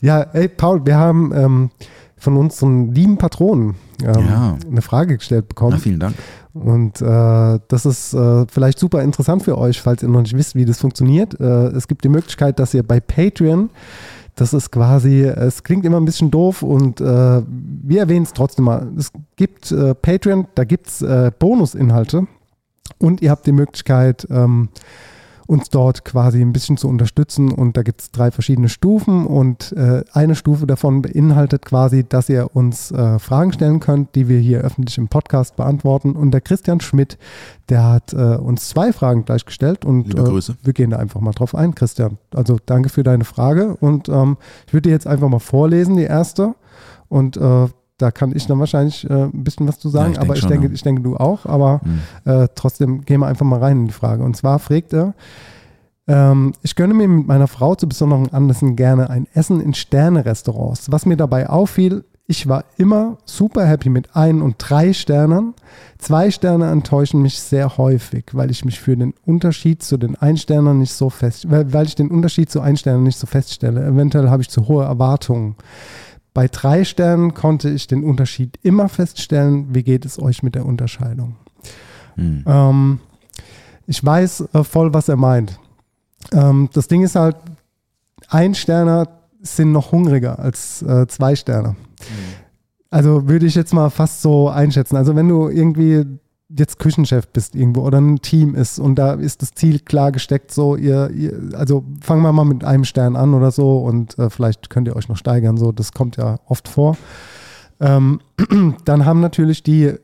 Ja, 0.00 0.22
ey, 0.22 0.48
Paul, 0.48 0.86
wir 0.86 0.96
haben 0.96 1.32
ähm, 1.34 1.70
von 2.22 2.36
unseren 2.36 2.94
lieben 2.94 3.18
Patronen 3.18 3.74
ähm, 4.04 4.26
Ja. 4.28 4.56
eine 4.70 4.80
Frage 4.82 5.16
gestellt 5.18 5.44
Na, 5.46 5.48
bekommen. 5.48 5.78
vielen 5.78 5.98
Dank. 5.98 6.14
Und 6.54 7.00
äh, 7.02 7.58
das 7.68 7.84
ist 7.86 8.14
äh, 8.14 8.46
vielleicht 8.48 8.78
super 8.78 9.02
interessant 9.02 9.42
für 9.42 9.58
euch, 9.58 9.80
falls 9.80 10.02
ihr 10.02 10.08
noch 10.08 10.22
nicht 10.22 10.36
wisst, 10.36 10.54
wie 10.54 10.64
das 10.64 10.78
funktioniert. 10.78 11.38
Äh, 11.40 11.44
es 11.68 11.88
gibt 11.88 12.04
die 12.04 12.08
Möglichkeit, 12.08 12.58
dass 12.60 12.74
ihr 12.74 12.82
bei 12.82 13.00
Patreon, 13.00 13.70
das 14.36 14.52
ist 14.54 14.70
quasi, 14.70 15.22
es 15.22 15.62
klingt 15.64 15.84
immer 15.84 15.96
ein 15.98 16.04
bisschen 16.04 16.30
doof 16.30 16.62
und 16.62 17.00
äh, 17.00 17.04
wir 17.84 18.00
erwähnen 18.00 18.22
es 18.24 18.32
trotzdem 18.32 18.66
mal. 18.66 18.86
Es 18.96 19.10
gibt 19.36 19.72
äh, 19.72 19.94
Patreon, 19.94 20.46
da 20.54 20.64
gibt 20.64 20.86
es 20.88 21.02
äh, 21.02 21.32
Bonusinhalte 21.38 22.26
und 22.98 23.20
ihr 23.20 23.30
habt 23.30 23.46
die 23.46 23.52
Möglichkeit, 23.52 24.26
ähm, 24.30 24.68
uns 25.46 25.68
dort 25.70 26.04
quasi 26.04 26.40
ein 26.40 26.52
bisschen 26.52 26.76
zu 26.76 26.88
unterstützen. 26.88 27.52
Und 27.52 27.76
da 27.76 27.82
gibt 27.82 28.00
es 28.00 28.10
drei 28.10 28.30
verschiedene 28.30 28.68
Stufen 28.68 29.26
und 29.26 29.72
äh, 29.72 30.04
eine 30.12 30.34
Stufe 30.34 30.66
davon 30.66 31.02
beinhaltet 31.02 31.64
quasi, 31.64 32.04
dass 32.04 32.28
ihr 32.28 32.54
uns 32.54 32.90
äh, 32.90 33.18
Fragen 33.18 33.52
stellen 33.52 33.80
könnt, 33.80 34.14
die 34.14 34.28
wir 34.28 34.38
hier 34.38 34.60
öffentlich 34.60 34.98
im 34.98 35.08
Podcast 35.08 35.56
beantworten. 35.56 36.12
Und 36.12 36.32
der 36.32 36.40
Christian 36.40 36.80
Schmidt, 36.80 37.18
der 37.68 37.84
hat 37.84 38.12
äh, 38.12 38.36
uns 38.36 38.68
zwei 38.68 38.92
Fragen 38.92 39.24
gleich 39.24 39.44
gestellt 39.44 39.84
und 39.84 40.14
äh, 40.14 40.54
wir 40.62 40.72
gehen 40.72 40.90
da 40.90 40.98
einfach 40.98 41.20
mal 41.20 41.32
drauf 41.32 41.54
ein, 41.54 41.74
Christian. 41.74 42.18
Also 42.34 42.58
danke 42.64 42.88
für 42.88 43.02
deine 43.02 43.24
Frage 43.24 43.76
und 43.76 44.08
ähm, 44.08 44.36
ich 44.66 44.72
würde 44.72 44.88
dir 44.88 44.94
jetzt 44.94 45.06
einfach 45.06 45.28
mal 45.28 45.38
vorlesen, 45.38 45.96
die 45.96 46.04
erste. 46.04 46.54
Und 47.08 47.36
äh, 47.36 47.66
da 48.02 48.10
kann 48.10 48.32
ich 48.34 48.46
dann 48.46 48.58
wahrscheinlich 48.58 49.08
äh, 49.08 49.12
ein 49.24 49.44
bisschen 49.44 49.66
was 49.68 49.78
zu 49.78 49.88
sagen, 49.88 50.12
ich 50.12 50.18
aber 50.18 50.34
denk 50.34 50.36
ich 50.36 50.40
schon, 50.42 50.50
denke, 50.50 50.66
ja. 50.66 50.72
ich 50.72 50.82
denke, 50.82 51.02
du 51.02 51.16
auch. 51.16 51.46
Aber 51.46 51.80
Hm. 51.82 52.00
äh, 52.24 52.48
trotzdem 52.54 53.02
gehen 53.02 53.20
wir 53.20 53.26
einfach 53.28 53.46
mal 53.46 53.60
rein 53.60 53.78
in 53.78 53.86
die 53.86 53.92
Frage. 53.92 54.24
Und 54.24 54.36
zwar 54.36 54.58
fragt 54.58 54.92
er, 54.92 55.14
ähm, 56.08 56.52
ich 56.62 56.74
gönne 56.74 56.94
mir 56.94 57.08
mit 57.08 57.26
meiner 57.26 57.46
Frau 57.46 57.74
zu 57.74 57.88
besonderen 57.88 58.32
Anlässen 58.32 58.76
gerne 58.76 59.08
ein 59.08 59.26
Essen 59.34 59.60
in 59.60 59.72
Sterne-Restaurants. 59.72 60.90
Was 60.90 61.06
mir 61.06 61.16
dabei 61.16 61.48
auffiel, 61.48 62.04
ich 62.26 62.48
war 62.48 62.64
immer 62.76 63.18
super 63.24 63.66
happy 63.66 63.88
mit 63.88 64.14
ein- 64.16 64.42
und 64.42 64.56
drei 64.58 64.92
Sternen. 64.92 65.54
Zwei 65.98 66.30
Sterne 66.30 66.70
enttäuschen 66.70 67.20
mich 67.20 67.40
sehr 67.40 67.76
häufig, 67.76 68.26
weil 68.32 68.50
ich 68.50 68.64
mich 68.64 68.80
für 68.80 68.96
den 68.96 69.14
Unterschied 69.26 69.82
zu 69.82 69.96
den 69.96 70.16
Einsternern 70.16 70.78
nicht 70.78 70.92
so 70.92 71.10
fest, 71.10 71.50
weil, 71.50 71.72
weil 71.72 71.86
ich 71.86 71.94
den 71.94 72.10
Unterschied 72.10 72.50
zu 72.50 72.60
Einsternern 72.60 73.02
nicht 73.02 73.18
so 73.18 73.26
feststelle. 73.26 73.84
Eventuell 73.84 74.30
habe 74.30 74.42
ich 74.42 74.48
zu 74.48 74.66
hohe 74.68 74.84
Erwartungen. 74.84 75.56
Bei 76.34 76.48
drei 76.48 76.84
Sternen 76.84 77.34
konnte 77.34 77.68
ich 77.68 77.86
den 77.86 78.04
Unterschied 78.04 78.58
immer 78.62 78.88
feststellen. 78.88 79.74
Wie 79.74 79.82
geht 79.82 80.04
es 80.04 80.20
euch 80.20 80.42
mit 80.42 80.54
der 80.54 80.64
Unterscheidung? 80.64 81.36
Hm. 82.14 82.44
Ähm, 82.46 83.00
ich 83.86 84.04
weiß 84.04 84.48
äh, 84.52 84.64
voll, 84.64 84.94
was 84.94 85.08
er 85.08 85.16
meint. 85.16 85.58
Ähm, 86.32 86.70
das 86.72 86.88
Ding 86.88 87.02
ist 87.02 87.16
halt, 87.16 87.36
ein 88.28 88.54
Sterner 88.54 89.08
sind 89.42 89.72
noch 89.72 89.92
hungriger 89.92 90.38
als 90.38 90.82
äh, 90.82 91.06
zwei 91.08 91.34
Sterne. 91.36 91.76
Also 92.90 93.28
würde 93.28 93.46
ich 93.46 93.54
jetzt 93.54 93.74
mal 93.74 93.90
fast 93.90 94.22
so 94.22 94.48
einschätzen. 94.48 94.96
Also 94.96 95.16
wenn 95.16 95.28
du 95.28 95.48
irgendwie 95.48 96.04
jetzt 96.56 96.78
Küchenchef 96.78 97.28
bist 97.28 97.54
irgendwo 97.54 97.82
oder 97.82 98.00
ein 98.00 98.20
Team 98.20 98.54
ist 98.54 98.78
und 98.78 98.96
da 98.96 99.14
ist 99.14 99.42
das 99.42 99.52
Ziel 99.52 99.80
klar 99.80 100.12
gesteckt, 100.12 100.52
so 100.52 100.76
ihr, 100.76 101.10
ihr 101.10 101.50
also 101.54 101.84
fangen 102.00 102.22
wir 102.22 102.32
mal 102.32 102.44
mit 102.44 102.64
einem 102.64 102.84
Stern 102.84 103.16
an 103.16 103.34
oder 103.34 103.50
so 103.50 103.78
und 103.78 104.18
äh, 104.18 104.30
vielleicht 104.30 104.70
könnt 104.70 104.88
ihr 104.88 104.96
euch 104.96 105.08
noch 105.08 105.16
steigern, 105.16 105.56
so 105.56 105.72
das 105.72 105.92
kommt 105.92 106.16
ja 106.16 106.38
oft 106.46 106.68
vor. 106.68 106.96
Ähm, 107.80 108.20
dann 108.84 109.04
haben 109.04 109.20
natürlich 109.20 109.62
die 109.62 109.94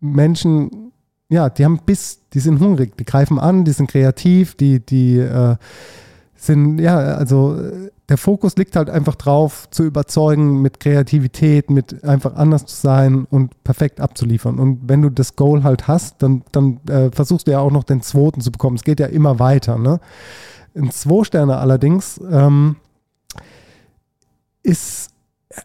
Menschen, 0.00 0.92
ja, 1.28 1.48
die 1.48 1.64
haben 1.64 1.80
Biss, 1.84 2.20
die 2.32 2.40
sind 2.40 2.60
hungrig, 2.60 2.96
die 2.96 3.04
greifen 3.04 3.38
an, 3.38 3.64
die 3.64 3.72
sind 3.72 3.90
kreativ, 3.90 4.56
die, 4.56 4.84
die 4.84 5.18
äh, 5.18 5.56
sind, 6.34 6.78
ja, 6.78 6.96
also 6.96 7.56
äh, 7.56 7.90
der 8.12 8.18
Fokus 8.18 8.56
liegt 8.56 8.76
halt 8.76 8.90
einfach 8.90 9.14
drauf, 9.14 9.70
zu 9.70 9.84
überzeugen 9.84 10.60
mit 10.60 10.80
Kreativität, 10.80 11.70
mit 11.70 12.04
einfach 12.04 12.34
anders 12.34 12.66
zu 12.66 12.76
sein 12.76 13.26
und 13.30 13.64
perfekt 13.64 14.02
abzuliefern. 14.02 14.58
Und 14.58 14.80
wenn 14.86 15.00
du 15.00 15.08
das 15.08 15.34
Goal 15.34 15.64
halt 15.64 15.88
hast, 15.88 16.22
dann, 16.22 16.42
dann 16.52 16.78
äh, 16.90 17.10
versuchst 17.10 17.46
du 17.46 17.52
ja 17.52 17.60
auch 17.60 17.70
noch 17.70 17.84
den 17.84 18.02
zweiten 18.02 18.42
zu 18.42 18.52
bekommen. 18.52 18.76
Es 18.76 18.84
geht 18.84 19.00
ja 19.00 19.06
immer 19.06 19.38
weiter. 19.38 19.78
Ne? 19.78 19.98
Ein 20.76 20.90
Zwei-Sterne 20.90 21.56
allerdings 21.56 22.20
ähm, 22.30 22.76
ist 24.62 25.08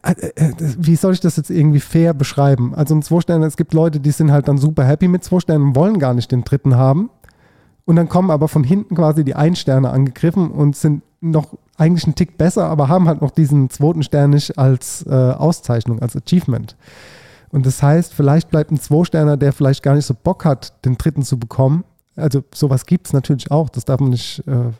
äh, 0.04 0.12
äh, 0.14 0.54
wie 0.78 0.96
soll 0.96 1.12
ich 1.12 1.20
das 1.20 1.36
jetzt 1.36 1.50
irgendwie 1.50 1.82
fair 1.82 2.14
beschreiben? 2.14 2.76
Also 2.76 2.96
ein 2.96 3.02
Zwei-Sterne, 3.02 3.46
es 3.46 3.58
gibt 3.58 3.74
Leute, 3.74 4.00
die 4.00 4.12
sind 4.12 4.32
halt 4.32 4.48
dann 4.48 4.58
super 4.58 4.86
happy 4.86 5.10
mit 5.10 5.26
zwei 5.26 5.42
Sternen 5.42 5.66
und 5.66 5.76
wollen 5.76 6.00
gar 6.00 6.14
nicht 6.14 6.32
den 6.32 6.46
dritten 6.46 6.78
haben. 6.78 7.10
Und 7.84 7.98
dann 7.98 8.08
kommen 8.08 8.32
aber 8.32 8.48
von 8.48 8.64
hinten 8.64 8.96
quasi 8.96 9.26
die 9.26 9.36
Ein-Sterne 9.36 9.90
angegriffen 9.90 10.50
und 10.50 10.78
sind 10.78 11.04
noch 11.20 11.58
eigentlich 11.78 12.06
einen 12.06 12.16
Tick 12.16 12.38
besser, 12.38 12.68
aber 12.68 12.90
haben 12.90 13.08
halt 13.08 13.22
noch 13.22 13.32
diesen 13.32 13.70
zweiten 13.70 14.04
Stern 14.04 14.32
nicht 14.32 14.58
als 14.58 15.06
äh, 15.08 15.14
Auszeichnung, 15.14 16.02
als 16.02 16.16
Achievement. 16.16 16.76
Und 17.50 17.66
das 17.66 17.82
heißt, 17.82 18.14
vielleicht 18.14 18.50
bleibt 18.50 18.72
ein 18.72 18.80
Zwei-Sterner, 18.80 19.38
der 19.38 19.54
vielleicht 19.54 19.84
gar 19.84 19.96
nicht 19.96 20.06
so 20.06 20.14
Bock 20.14 20.44
hat, 20.44 20.84
den 20.86 20.98
dritten 20.98 21.22
zu 21.22 21.40
bekommen. 21.40 21.84
Also 22.16 22.44
sowas 22.54 22.86
gibt 22.86 23.08
es 23.08 23.14
natürlich 23.14 23.52
auch, 23.52 23.70
das 23.70 23.86
darf 23.86 24.00
man 24.00 24.10
nicht, 24.10 24.46
äh, 24.48 24.72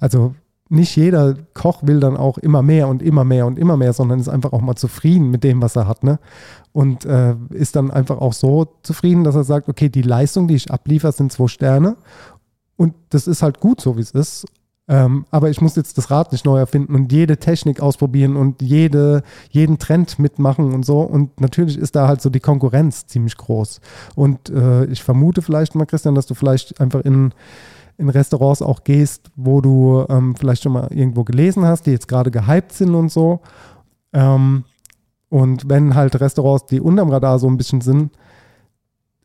also 0.00 0.34
nicht 0.70 0.96
jeder 0.96 1.34
Koch 1.52 1.82
will 1.82 2.00
dann 2.00 2.16
auch 2.16 2.38
immer 2.38 2.62
mehr 2.62 2.88
und 2.88 3.02
immer 3.02 3.24
mehr 3.24 3.46
und 3.46 3.58
immer 3.58 3.76
mehr, 3.76 3.92
sondern 3.92 4.20
ist 4.20 4.28
einfach 4.28 4.52
auch 4.52 4.60
mal 4.60 4.76
zufrieden 4.76 5.30
mit 5.30 5.44
dem, 5.44 5.60
was 5.60 5.76
er 5.76 5.86
hat. 5.86 6.04
Ne? 6.04 6.18
Und 6.72 7.04
äh, 7.04 7.34
ist 7.50 7.76
dann 7.76 7.90
einfach 7.90 8.18
auch 8.18 8.32
so 8.32 8.68
zufrieden, 8.82 9.24
dass 9.24 9.34
er 9.34 9.44
sagt, 9.44 9.68
okay, 9.68 9.88
die 9.88 10.02
Leistung, 10.02 10.46
die 10.48 10.54
ich 10.54 10.70
abliefere, 10.70 11.12
sind 11.12 11.32
zwei 11.32 11.48
Sterne. 11.48 11.96
Und 12.76 12.94
das 13.10 13.26
ist 13.26 13.42
halt 13.42 13.60
gut 13.60 13.80
so, 13.80 13.96
wie 13.96 14.00
es 14.00 14.12
ist. 14.12 14.46
Ähm, 14.90 15.24
aber 15.30 15.50
ich 15.50 15.60
muss 15.60 15.76
jetzt 15.76 15.98
das 15.98 16.10
Rad 16.10 16.32
nicht 16.32 16.44
neu 16.44 16.58
erfinden 16.58 16.96
und 16.96 17.12
jede 17.12 17.36
Technik 17.36 17.80
ausprobieren 17.80 18.34
und 18.36 18.60
jede, 18.60 19.22
jeden 19.50 19.78
Trend 19.78 20.18
mitmachen 20.18 20.74
und 20.74 20.84
so. 20.84 20.98
Und 21.02 21.40
natürlich 21.40 21.78
ist 21.78 21.94
da 21.94 22.08
halt 22.08 22.20
so 22.20 22.28
die 22.28 22.40
Konkurrenz 22.40 23.06
ziemlich 23.06 23.36
groß. 23.36 23.80
Und 24.16 24.50
äh, 24.50 24.86
ich 24.86 25.04
vermute 25.04 25.42
vielleicht 25.42 25.76
mal, 25.76 25.86
Christian, 25.86 26.16
dass 26.16 26.26
du 26.26 26.34
vielleicht 26.34 26.80
einfach 26.80 27.02
in, 27.02 27.32
in 27.98 28.08
Restaurants 28.08 28.62
auch 28.62 28.82
gehst, 28.82 29.30
wo 29.36 29.60
du 29.60 30.04
ähm, 30.08 30.34
vielleicht 30.34 30.64
schon 30.64 30.72
mal 30.72 30.88
irgendwo 30.90 31.22
gelesen 31.22 31.64
hast, 31.64 31.86
die 31.86 31.92
jetzt 31.92 32.08
gerade 32.08 32.32
gehypt 32.32 32.72
sind 32.72 32.96
und 32.96 33.12
so. 33.12 33.42
Ähm, 34.12 34.64
und 35.28 35.68
wenn 35.68 35.94
halt 35.94 36.20
Restaurants, 36.20 36.66
die 36.66 36.80
unterm 36.80 37.10
Radar 37.10 37.38
so 37.38 37.46
ein 37.46 37.56
bisschen 37.56 37.80
sind, 37.80 38.10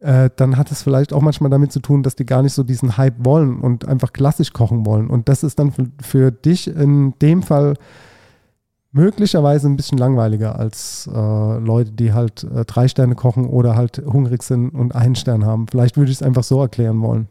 äh, 0.06 0.30
dann 0.36 0.56
hat 0.58 0.72
es 0.72 0.84
vielleicht 0.84 1.14
auch 1.14 1.22
manchmal 1.22 1.50
damit 1.50 1.72
zu 1.72 1.80
tun, 1.80 2.04
dass 2.04 2.16
die 2.16 2.28
gar 2.28 2.44
nicht 2.44 2.54
so 2.54 2.64
diesen 2.64 2.96
Hype 2.96 3.26
wollen 3.26 3.60
und 3.60 3.88
einfach 3.88 4.14
klassisch 4.14 4.54
kochen 4.54 4.86
wollen. 4.86 5.10
Und 5.10 5.28
das 5.30 5.44
ist 5.44 5.58
dann 5.58 5.72
für, 5.72 5.88
für 6.00 6.32
dich 6.32 6.68
in 6.68 7.14
dem 7.22 7.42
Fall 7.42 7.74
möglicherweise 8.92 9.68
ein 9.68 9.76
bisschen 9.76 9.98
langweiliger 9.98 10.60
als 10.60 11.10
äh, 11.12 11.58
Leute, 11.58 11.92
die 11.92 12.14
halt 12.14 12.44
äh, 12.44 12.66
drei 12.66 12.88
Sterne 12.88 13.16
kochen 13.16 13.48
oder 13.48 13.76
halt 13.76 13.98
hungrig 14.06 14.44
sind 14.44 14.70
und 14.70 14.94
einen 14.94 15.16
Stern 15.16 15.44
haben. 15.44 15.68
Vielleicht 15.68 15.98
würde 15.98 16.12
ich 16.12 16.18
es 16.18 16.24
einfach 16.24 16.44
so 16.44 16.62
erklären 16.62 17.02
wollen. 17.02 17.28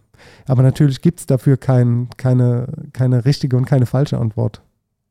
Aber 0.46 0.62
natürlich 0.62 1.01
gibt 1.01 1.20
es 1.20 1.26
dafür 1.26 1.56
kein, 1.56 2.09
keine, 2.16 2.66
keine 2.92 3.24
richtige 3.24 3.56
und 3.56 3.66
keine 3.66 3.86
falsche 3.86 4.18
Antwort, 4.18 4.62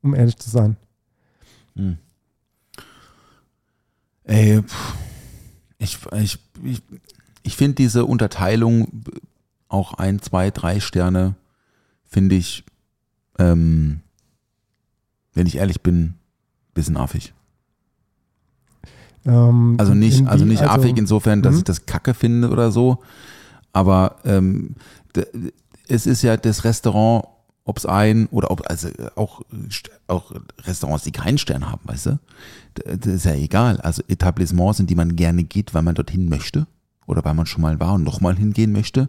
um 0.02 0.14
ehrlich 0.14 0.36
zu 0.36 0.50
sein. 0.50 0.76
Hm. 1.76 1.96
Ey, 4.24 4.62
pff, 4.62 4.94
ich, 5.84 5.98
ich, 6.12 6.38
ich, 6.62 6.82
ich 7.44 7.54
finde 7.56 7.76
diese 7.76 8.04
Unterteilung 8.06 8.88
auch 9.68 9.94
ein, 9.94 10.20
zwei, 10.20 10.50
drei 10.50 10.80
Sterne, 10.80 11.36
finde 12.04 12.34
ich, 12.34 12.64
ähm, 13.38 14.00
wenn 15.34 15.46
ich 15.46 15.56
ehrlich 15.56 15.80
bin, 15.82 16.14
bisschen 16.74 16.96
affig. 16.96 17.32
Ähm, 19.26 19.76
Also 19.78 19.94
nicht, 19.94 20.18
in 20.20 20.28
also 20.28 20.44
nicht 20.44 20.62
also- 20.62 20.72
affig 20.74 20.96
insofern, 20.96 21.42
dass 21.42 21.52
Mhm. 21.52 21.58
ich 21.58 21.64
das 21.64 21.86
Kacke 21.86 22.14
finde 22.14 22.50
oder 22.50 22.70
so, 22.72 22.98
aber 23.72 24.16
ähm, 24.24 24.74
es 25.88 26.06
ist 26.06 26.22
ja 26.22 26.36
das 26.36 26.64
Restaurant, 26.64 27.26
ob 27.64 27.78
es 27.78 27.86
ein 27.86 28.26
oder 28.26 28.50
ob, 28.50 28.68
also 28.70 28.88
auch, 29.16 29.40
auch 30.06 30.32
Restaurants, 30.64 31.04
die 31.04 31.12
keinen 31.12 31.38
Stern 31.38 31.70
haben, 31.70 31.80
weißt 31.84 32.06
du, 32.06 32.18
das 32.74 33.06
ist 33.14 33.24
ja 33.24 33.34
egal. 33.34 33.80
Also 33.80 34.02
Etablissements, 34.08 34.80
in 34.80 34.86
die 34.86 34.94
man 34.94 35.16
gerne 35.16 35.44
geht, 35.44 35.72
weil 35.74 35.82
man 35.82 35.94
dorthin 35.94 36.28
möchte 36.28 36.66
oder 37.06 37.24
weil 37.24 37.34
man 37.34 37.46
schon 37.46 37.62
mal 37.62 37.80
war 37.80 37.94
und 37.94 38.04
nochmal 38.04 38.36
hingehen 38.36 38.72
möchte, 38.72 39.08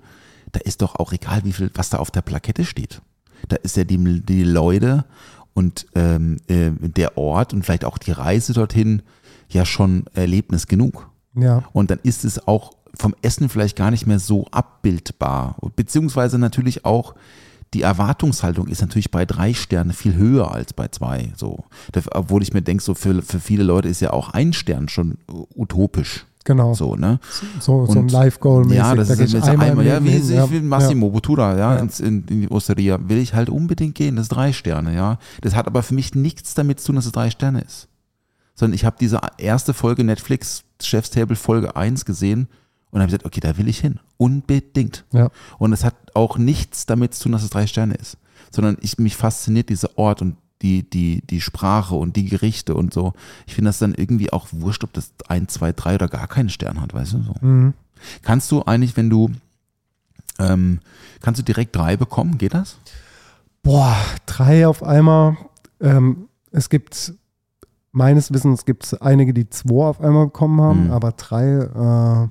da 0.52 0.60
ist 0.62 0.82
doch 0.82 0.96
auch 0.96 1.12
egal, 1.14 1.44
wie 1.44 1.54
viel, 1.54 1.72
was 1.74 1.90
da 1.90 1.98
auf 1.98 2.12
der 2.12 2.22
Plakette 2.22 2.66
steht. 2.66 3.02
Da 3.50 3.58
ist 3.58 3.78
ja 3.78 3.84
die, 3.84 4.22
die 4.22 4.44
Leute 4.44 5.06
und 5.54 5.88
ähm, 5.96 6.38
äh, 6.48 6.72
der 6.72 7.18
Ort 7.18 7.54
und 7.54 7.64
vielleicht 7.64 7.86
auch 7.86 7.98
die 7.98 8.12
Reise 8.12 8.54
dorthin 8.54 9.02
ja 9.50 9.66
schon 9.66 10.06
Erlebnis 10.14 10.68
genug. 10.68 11.10
Ja, 11.36 11.64
Und 11.74 11.92
dann 11.92 12.00
ist 12.04 12.24
es 12.24 12.48
auch 12.48 12.72
vom 12.98 13.14
Essen 13.22 13.50
vielleicht 13.50 13.76
gar 13.76 13.92
nicht 13.92 14.08
mehr 14.08 14.20
so 14.20 14.48
abbildbar. 14.52 15.58
Beziehungsweise 15.76 16.38
natürlich 16.40 16.86
auch 16.86 17.16
die 17.74 17.82
Erwartungshaltung 17.82 18.68
ist 18.68 18.82
natürlich 18.82 19.12
bei 19.12 19.26
drei 19.26 19.54
Sternen 19.54 19.92
viel 19.92 20.16
höher 20.16 20.52
als 20.52 20.72
bei 20.72 20.88
zwei. 20.88 21.34
So. 21.36 21.66
Obwohl 22.12 22.42
ich 22.42 22.54
mir 22.54 22.62
denke, 22.62 22.82
so 22.82 22.96
für, 22.96 23.22
für 23.22 23.42
viele 23.42 23.64
Leute 23.64 23.90
ist 23.90 24.00
ja 24.00 24.14
auch 24.14 24.30
ein 24.30 24.54
Stern 24.54 24.88
schon 24.88 25.18
utopisch. 25.28 26.26
Genau. 26.46 26.74
So, 26.74 26.96
ne? 26.96 27.20
So, 27.60 27.86
so 27.86 27.92
ein 27.92 27.98
Und- 27.98 28.12
Live-Goal-mäßig. 28.12 28.78
Ja, 28.78 28.96
das 28.96 29.10
da 29.10 29.16
ist 29.16 29.34
jetzt 29.34 29.50
einmal, 29.50 29.72
einmal, 29.72 29.86
ja, 29.86 30.02
wie, 30.02 30.12
hin, 30.12 30.22
ich 30.44 30.50
will 30.52 30.62
Massimo 30.62 31.10
Bottura, 31.10 31.58
ja, 31.58 31.74
Ja. 31.76 31.80
Ins, 31.82 32.00
in, 32.00 32.24
in 32.28 32.42
die 32.42 32.50
Osteria, 32.50 32.98
will 33.10 33.18
ich 33.18 33.34
halt 33.34 33.50
unbedingt 33.50 33.96
gehen, 33.96 34.16
das 34.16 34.24
ist 34.24 34.30
drei 34.30 34.54
Sterne, 34.54 34.96
ja. 34.96 35.18
Das 35.42 35.54
hat 35.56 35.68
aber 35.68 35.84
für 35.84 35.94
mich 35.94 36.16
nichts 36.16 36.54
damit 36.54 36.80
zu 36.80 36.88
tun, 36.88 36.96
dass 36.96 37.06
es 37.06 37.12
drei 37.12 37.30
Sterne 37.30 37.60
ist. 37.60 37.90
Sondern 38.54 38.76
ich 38.76 38.86
habe 38.86 38.96
diese 38.98 39.20
erste 39.38 39.74
Folge 39.74 40.06
Netflix, 40.06 40.64
Chef's 40.82 41.10
Table 41.10 41.36
Folge 41.36 41.76
1 41.76 42.06
gesehen 42.06 42.48
und 42.92 43.02
habe 43.02 43.08
gesagt, 43.08 43.26
okay, 43.26 43.42
da 43.42 43.58
will 43.58 43.68
ich 43.68 43.80
hin. 43.80 44.00
Unbedingt. 44.18 45.04
Ja. 45.12 45.30
Und 45.58 45.74
es 45.74 45.84
hat 45.84 45.96
auch 46.14 46.38
nichts 46.38 46.86
damit 46.86 47.14
zu 47.14 47.24
tun, 47.24 47.34
dass 47.34 47.44
es 47.44 47.50
drei 47.50 47.68
Sterne 47.68 47.96
ist. 47.96 48.18
Sondern 48.52 48.78
ich, 48.80 48.98
mich 48.98 49.18
fasziniert 49.18 49.68
dieser 49.68 49.98
Ort 49.98 50.22
und 50.22 50.38
die, 50.62 50.90
die, 50.90 51.22
die 51.28 51.42
Sprache 51.42 51.96
und 51.96 52.16
die 52.16 52.26
Gerichte 52.26 52.76
und 52.76 52.94
so. 52.94 53.14
Ich 53.46 53.56
finde 53.56 53.70
das 53.70 53.80
dann 53.80 53.94
irgendwie 53.94 54.32
auch 54.34 54.48
wurscht, 54.52 54.84
ob 54.84 54.94
das 54.94 55.12
ein, 55.28 55.48
zwei, 55.48 55.74
drei 55.74 55.96
oder 55.96 56.08
gar 56.08 56.28
keinen 56.28 56.50
Stern 56.50 56.82
hat, 56.82 56.94
weißt 56.94 57.14
du? 57.14 57.22
So. 57.24 57.36
Mhm. 57.42 57.74
Kannst 58.22 58.52
du 58.52 58.64
eigentlich, 58.64 58.96
wenn 58.98 59.10
du, 59.10 59.32
ähm, 60.40 60.80
kannst 61.22 61.40
du 61.40 61.44
direkt 61.44 61.76
drei 61.76 61.98
bekommen? 61.98 62.38
Geht 62.38 62.54
das? 62.54 62.78
Boah, 63.64 63.96
drei 64.26 64.68
auf 64.68 64.84
einmal. 64.84 65.38
Ähm, 65.82 66.28
es 66.52 66.70
gibt, 66.70 67.14
meines 67.92 68.32
Wissens 68.32 68.66
gibt 68.66 68.86
es 68.86 68.94
einige, 69.02 69.34
die 69.34 69.50
zwei 69.50 69.86
auf 69.88 70.00
einmal 70.02 70.26
bekommen 70.26 70.62
haben, 70.62 70.86
Mhm. 70.86 70.92
aber 70.92 71.12
drei, 71.14 71.48
äh, 71.48 72.28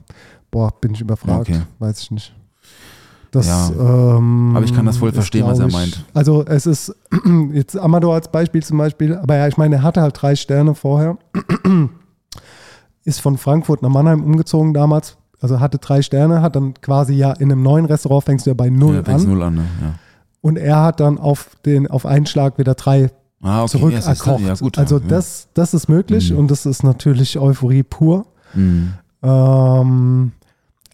boah, 0.51 0.73
bin 0.81 0.95
ich 0.95 1.01
überfragt. 1.01 1.49
Okay. 1.51 1.61
Weiß 1.79 2.01
ich 2.01 2.11
nicht. 2.11 2.35
Das, 3.35 3.47
Ja. 3.47 3.71
ähm, 4.17 4.53
Aber 4.55 4.65
ich 4.65 4.75
kann 4.75 4.87
das 4.87 4.99
voll 4.99 5.13
verstehen, 5.13 5.45
was 5.47 5.59
er 5.59 5.71
meint. 5.71 6.05
Also 6.15 6.45
es 6.47 6.67
ist 6.67 6.95
jetzt 7.53 7.77
Amador 7.77 8.15
als 8.15 8.29
Beispiel 8.29 8.63
zum 8.63 8.79
Beispiel, 8.79 9.17
aber 9.17 9.37
ja, 9.37 9.49
ich 9.49 9.57
meine, 9.57 9.77
er 9.77 9.83
hatte 9.83 10.01
halt 10.03 10.21
drei 10.21 10.37
Sterne 10.37 10.75
vorher. 10.75 11.19
ist 13.05 13.21
von 13.21 13.37
Frankfurt 13.37 13.83
nach 13.83 13.89
Mannheim 13.91 14.23
umgezogen 14.23 14.73
damals. 14.73 15.17
Also 15.41 15.61
hatte 15.61 15.79
drei 15.79 16.01
Sterne, 16.01 16.41
hat 16.41 16.57
dann 16.57 16.75
quasi 16.81 17.13
ja 17.15 17.33
in 17.33 17.53
einem 17.53 17.63
neuen 17.63 17.85
Restaurant 17.85 18.25
fängst 18.25 18.47
du 18.47 18.51
ja 18.51 18.55
bei 18.55 18.71
null 18.71 19.03
ja, 19.07 19.15
an. 19.15 19.25
null 19.27 19.43
an, 19.43 19.55
ne? 19.57 19.65
Ja. 19.83 19.95
Und 20.41 20.57
er 20.57 20.83
hat 20.83 21.01
dann 21.01 21.19
auf 21.19 21.51
den 21.67 21.87
auf 21.91 22.07
einen 22.07 22.27
Schlag 22.27 22.57
wieder 22.59 22.75
drei 22.75 23.11
Ah, 23.43 23.61
okay. 23.63 23.71
zurück 23.73 23.93
erkocht. 23.95 24.41
Ja, 24.41 24.55
gut. 24.55 24.79
also 24.79 24.99
das, 24.99 25.49
das 25.53 25.75
ist 25.75 25.89
möglich 25.89 26.31
Mhm. 26.33 26.39
und 26.39 26.51
das 26.51 26.65
ist 26.65 26.83
natürlich 26.83 27.39
Euphorie 27.39 27.83
pur. 27.83 28.25
Mhm. 28.55 28.95
Ähm, 29.23 30.33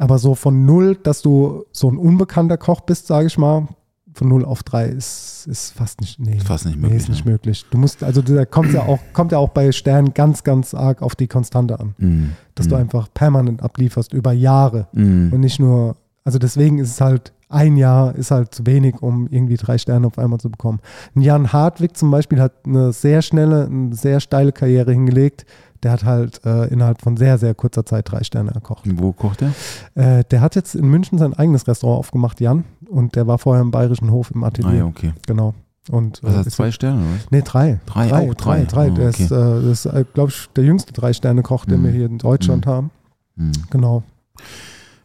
aber 0.00 0.18
so 0.18 0.34
von 0.34 0.64
null, 0.64 0.96
dass 1.02 1.22
du 1.22 1.64
so 1.72 1.90
ein 1.90 1.96
unbekannter 1.98 2.56
Koch 2.56 2.80
bist, 2.80 3.06
sage 3.06 3.26
ich 3.28 3.38
mal, 3.38 3.68
von 4.12 4.28
null 4.28 4.44
auf 4.44 4.62
drei 4.64 4.86
ist, 4.86 5.46
ist 5.48 5.70
fast 5.72 6.00
nicht, 6.00 6.18
nee, 6.18 6.40
Fast 6.40 6.66
nicht 6.66 6.76
nee, 6.76 6.82
möglich. 6.82 7.02
ist 7.02 7.08
nicht 7.08 7.24
ne? 7.24 7.32
möglich. 7.32 7.64
Du 7.70 7.78
musst, 7.78 8.02
also 8.02 8.22
da 8.22 8.44
kommt 8.44 8.72
ja 8.72 8.82
auch, 8.82 8.98
kommt 9.12 9.30
ja 9.30 9.38
auch 9.38 9.50
bei 9.50 9.70
Sternen 9.70 10.12
ganz, 10.14 10.42
ganz 10.42 10.74
arg 10.74 11.00
auf 11.02 11.14
die 11.14 11.28
Konstante 11.28 11.78
an, 11.78 11.94
Mhm. 11.98 12.30
dass 12.56 12.66
du 12.66 12.74
Mhm. 12.74 12.80
einfach 12.80 13.08
permanent 13.14 13.62
ablieferst 13.62 14.12
über 14.12 14.32
Jahre 14.32 14.88
Mhm. 14.92 15.32
und 15.32 15.40
nicht 15.40 15.60
nur, 15.60 15.94
also 16.24 16.38
deswegen 16.40 16.78
ist 16.78 16.90
es 16.90 17.00
halt, 17.00 17.32
ein 17.48 17.76
Jahr 17.76 18.14
ist 18.14 18.30
halt 18.30 18.54
zu 18.54 18.64
wenig, 18.66 19.00
um 19.02 19.26
irgendwie 19.28 19.56
drei 19.56 19.76
Sterne 19.78 20.06
auf 20.06 20.18
einmal 20.18 20.38
zu 20.40 20.50
bekommen. 20.50 20.80
Jan 21.14 21.52
Hartwig 21.52 21.96
zum 21.96 22.10
Beispiel 22.10 22.40
hat 22.40 22.52
eine 22.64 22.92
sehr 22.92 23.22
schnelle, 23.22 23.66
eine 23.66 23.94
sehr 23.94 24.20
steile 24.20 24.52
Karriere 24.52 24.92
hingelegt. 24.92 25.46
Der 25.82 25.92
hat 25.92 26.04
halt 26.04 26.44
äh, 26.44 26.66
innerhalb 26.66 27.00
von 27.00 27.16
sehr, 27.16 27.38
sehr 27.38 27.54
kurzer 27.54 27.86
Zeit 27.86 28.10
drei 28.10 28.22
Sterne 28.22 28.50
erkocht. 28.52 28.84
Wo 28.86 29.12
kocht 29.12 29.40
der? 29.40 29.52
Äh, 29.94 30.24
der 30.30 30.40
hat 30.42 30.54
jetzt 30.54 30.74
in 30.74 30.86
München 30.88 31.16
sein 31.18 31.32
eigenes 31.34 31.66
Restaurant 31.66 31.98
aufgemacht, 32.00 32.40
Jan. 32.40 32.64
Und 32.88 33.16
der 33.16 33.26
war 33.26 33.38
vorher 33.38 33.62
im 33.62 33.70
Bayerischen 33.70 34.10
Hof 34.10 34.30
im 34.30 34.44
Atelier. 34.44 34.70
Ah 34.70 34.74
ja, 34.74 34.84
okay. 34.84 35.12
Genau. 35.26 35.54
Und, 35.90 36.22
Was 36.22 36.32
äh, 36.32 36.36
heißt 36.36 36.46
ist- 36.48 36.54
zwei 36.56 36.70
Sterne, 36.70 36.98
oder? 37.00 37.06
Nee, 37.30 37.42
drei. 37.42 37.80
Drei, 37.86 38.08
drei, 38.08 38.28
oh, 38.28 38.34
drei. 38.36 38.64
drei. 38.64 38.88
drei. 38.88 38.90
Oh, 38.90 38.94
Der 38.94 39.08
okay. 39.08 39.24
ist, 39.24 39.30
äh, 39.30 39.62
das 39.62 39.86
ist, 39.86 40.14
glaube 40.14 40.30
ich, 40.30 40.48
der 40.54 40.64
jüngste 40.64 40.92
Drei-Sterne-Koch, 40.92 41.64
den 41.64 41.80
Mhm. 41.80 41.84
wir 41.84 41.90
hier 41.92 42.06
in 42.06 42.18
Deutschland 42.18 42.66
Mhm. 42.66 42.70
haben. 42.70 42.90
Mhm. 43.36 43.52
Genau. 43.70 44.02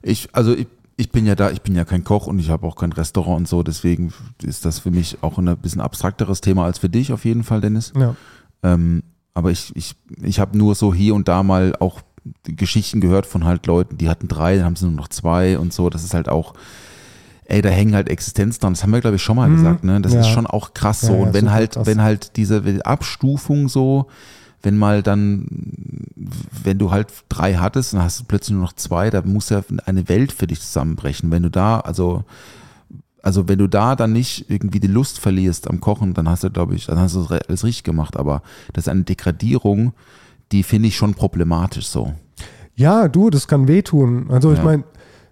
Ich, 0.01 0.29
also 0.33 0.53
ich, 0.53 0.67
ich 0.97 1.11
bin 1.11 1.25
ja 1.25 1.35
da, 1.35 1.49
ich 1.51 1.61
bin 1.61 1.75
ja 1.75 1.85
kein 1.85 2.03
Koch 2.03 2.27
und 2.27 2.39
ich 2.39 2.49
habe 2.49 2.67
auch 2.67 2.75
kein 2.75 2.91
Restaurant 2.91 3.39
und 3.39 3.47
so, 3.47 3.63
deswegen 3.63 4.13
ist 4.43 4.65
das 4.65 4.79
für 4.79 4.91
mich 4.91 5.17
auch 5.21 5.37
ein 5.37 5.57
bisschen 5.57 5.81
abstrakteres 5.81 6.41
Thema 6.41 6.65
als 6.65 6.79
für 6.79 6.89
dich 6.89 7.11
auf 7.13 7.25
jeden 7.25 7.43
Fall, 7.43 7.61
Dennis. 7.61 7.93
Ja. 7.97 8.15
Ähm, 8.63 9.03
aber 9.35 9.51
ich, 9.51 9.71
ich, 9.75 9.95
ich 10.23 10.39
habe 10.39 10.57
nur 10.57 10.73
so 10.73 10.91
hier 10.93 11.13
und 11.13 11.27
da 11.27 11.43
mal 11.43 11.75
auch 11.79 12.01
Geschichten 12.43 13.01
gehört 13.01 13.27
von 13.27 13.43
halt 13.45 13.67
Leuten, 13.67 13.97
die 13.99 14.09
hatten 14.09 14.27
drei, 14.27 14.55
dann 14.55 14.65
haben 14.65 14.75
sie 14.75 14.85
nur 14.85 14.95
noch 14.95 15.09
zwei 15.09 15.59
und 15.59 15.71
so. 15.73 15.91
Das 15.91 16.03
ist 16.03 16.15
halt 16.15 16.27
auch, 16.27 16.55
ey, 17.45 17.61
da 17.61 17.69
hängen 17.69 17.93
halt 17.93 18.09
Existenz 18.09 18.57
dran. 18.57 18.73
Das 18.73 18.81
haben 18.81 18.91
wir, 18.91 19.01
glaube 19.01 19.17
ich, 19.17 19.21
schon 19.21 19.35
mal 19.35 19.47
Mhm. 19.47 19.55
gesagt, 19.57 19.83
ne? 19.83 20.01
Das 20.01 20.13
Ja. 20.13 20.21
ist 20.21 20.29
schon 20.29 20.47
auch 20.47 20.73
krass 20.73 21.01
so. 21.01 21.13
ja, 21.13 21.19
und 21.19 21.33
wenn 21.35 21.51
halt, 21.51 21.73
krass. 21.73 21.85
wenn 21.85 22.01
halt 22.01 22.35
diese 22.37 22.63
Abstufung 22.83 23.69
so, 23.69 24.07
wenn 24.63 24.75
mal 24.77 25.03
dann, 25.03 25.45
wenn 26.63 26.79
du 26.79 26.89
halt 26.89 27.09
drei 27.29 27.53
hattest 27.55 27.93
und 27.93 28.01
hast 28.01 28.21
du 28.21 28.23
plötzlich 28.23 28.53
nur 28.55 28.63
noch 28.63 28.73
zwei, 28.73 29.11
da 29.11 29.21
muss 29.21 29.49
ja 29.49 29.61
eine 29.85 30.09
Welt 30.09 30.31
für 30.31 30.47
dich 30.47 30.61
zusammenbrechen. 30.61 31.29
Wenn 31.29 31.43
du 31.43 31.51
da, 31.51 31.81
also, 31.81 32.23
also 33.25 33.47
wenn 33.47 33.57
du 33.59 33.67
da 33.67 33.95
dann 33.95 34.13
nicht 34.13 34.49
irgendwie 34.49 34.79
die 34.79 34.87
Lust 34.87 35.19
verlierst 35.19 35.67
am 35.69 35.81
Kochen, 35.81 36.13
dann 36.13 36.29
hast 36.29 36.43
du, 36.43 36.49
glaube 36.51 36.75
ich, 36.75 36.85
dann 36.85 36.99
hast 36.99 37.15
du 37.15 37.25
alles 37.25 37.63
richtig 37.63 37.83
gemacht. 37.83 38.15
Aber 38.17 38.41
das 38.73 38.85
ist 38.85 38.89
eine 38.89 39.03
Degradierung, 39.03 39.93
die 40.51 40.63
finde 40.63 40.87
ich 40.87 40.95
schon 40.95 41.13
problematisch 41.15 41.87
so. 41.87 42.13
Ja, 42.75 43.07
du, 43.07 43.29
das 43.29 43.47
kann 43.47 43.67
wehtun. 43.67 44.27
Also 44.29 44.51
ich 44.51 44.59
Ja. 44.59 44.63
meine, 44.65 44.83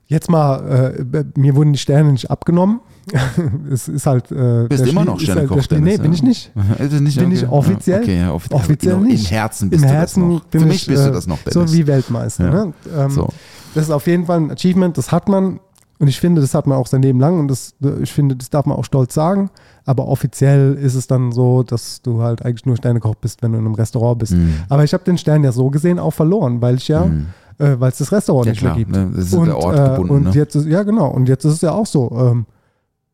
jetzt 0.07 0.29
mal, 0.29 0.95
äh, 1.13 1.23
mir 1.39 1.55
wurden 1.55 1.73
die 1.73 1.79
Sterne 1.79 2.11
nicht 2.11 2.31
abgenommen. 2.31 2.79
es 3.69 3.89
ist 3.89 4.05
halt. 4.05 4.31
Äh, 4.31 4.67
Bist 4.69 4.87
immer 4.87 5.03
noch 5.03 5.13
halt 5.15 5.23
Sternekoch, 5.23 5.57
Schlie- 5.57 5.67
Dennis, 5.75 5.97
Nee, 5.97 6.01
bin 6.01 6.13
ich 6.13 6.23
nicht. 6.23 6.51
Es 6.79 6.91
nicht? 6.99 7.19
Bin 7.19 7.31
ich 7.33 7.45
offiziell? 7.47 8.01
Okay, 8.01 8.19
ja, 8.21 8.31
offiziell. 8.31 8.59
Offiziell 8.61 8.93
Im 8.95 9.03
nicht. 9.03 9.29
Herzen 9.29 9.69
bist 9.69 9.83
Im 9.83 9.89
du 9.89 9.93
Herzen 9.93 10.21
das 10.21 10.29
noch. 10.39 10.45
bin 10.45 10.61
Für 10.61 10.67
ich 10.67 10.71
mich 10.73 10.87
bist 10.87 11.03
äh, 11.03 11.07
du 11.07 11.11
das 11.13 11.27
noch, 11.27 11.39
so 11.45 11.59
Dennis. 11.59 11.73
wie 11.73 11.85
Weltmeister. 11.87 12.45
Ja. 12.45 12.65
Ne? 12.65 12.73
Ähm, 12.97 13.09
So. 13.11 13.27
Das 13.75 13.83
ist 13.85 13.89
auf 13.91 14.07
jeden 14.07 14.25
Fall 14.25 14.39
ein 14.39 14.51
Achievement, 14.51 14.97
das 14.97 15.11
hat 15.11 15.27
man. 15.29 15.59
Und 15.99 16.07
ich 16.07 16.19
finde, 16.19 16.41
das 16.41 16.53
hat 16.53 16.67
man 16.67 16.77
auch 16.77 16.87
sein 16.87 17.01
Leben 17.01 17.19
lang 17.19 17.39
und 17.39 17.47
das, 17.47 17.75
ich 18.01 18.11
finde, 18.11 18.35
das 18.35 18.49
darf 18.49 18.65
man 18.65 18.77
auch 18.77 18.83
stolz 18.83 19.13
sagen. 19.13 19.49
Aber 19.85 20.07
offiziell 20.07 20.73
ist 20.73 20.95
es 20.95 21.07
dann 21.07 21.31
so, 21.31 21.63
dass 21.63 22.01
du 22.01 22.21
halt 22.21 22.43
eigentlich 22.43 22.65
nur 22.65 22.75
Sternekoch 22.75 23.15
bist, 23.15 23.41
wenn 23.41 23.51
du 23.53 23.59
in 23.59 23.65
einem 23.65 23.75
Restaurant 23.75 24.19
bist. 24.19 24.33
Mhm. 24.33 24.55
Aber 24.69 24.83
ich 24.83 24.93
habe 24.93 25.03
den 25.03 25.17
Stern 25.17 25.43
ja 25.43 25.51
so 25.51 25.69
gesehen 25.69 25.99
auch 25.99 26.11
verloren, 26.11 26.61
weil 26.61 26.75
ich 26.75 26.87
ja, 26.87 27.05
Mhm. 27.05 27.27
äh, 27.59 27.79
weil 27.79 27.91
es 27.91 27.99
das 27.99 28.11
Restaurant 28.11 28.47
Ja, 28.47 28.51
nicht 28.51 28.59
klar, 28.59 28.75
mehr 28.75 28.85
gibt. 28.85 28.95
ne? 28.95 29.11
Das 29.15 29.25
ist 29.25 29.33
und, 29.33 29.45
der 29.45 29.57
Ort 29.57 29.77
äh, 29.77 29.89
gebunden, 29.91 30.13
Und 30.13 30.23
ne? 30.23 30.31
jetzt 30.33 30.55
ist, 30.55 30.65
ja, 30.65 30.83
genau. 30.83 31.07
Und 31.09 31.29
jetzt 31.29 31.45
ist 31.45 31.53
es 31.53 31.61
ja 31.61 31.71
auch 31.71 31.85
so. 31.85 32.11
Ähm, 32.17 32.45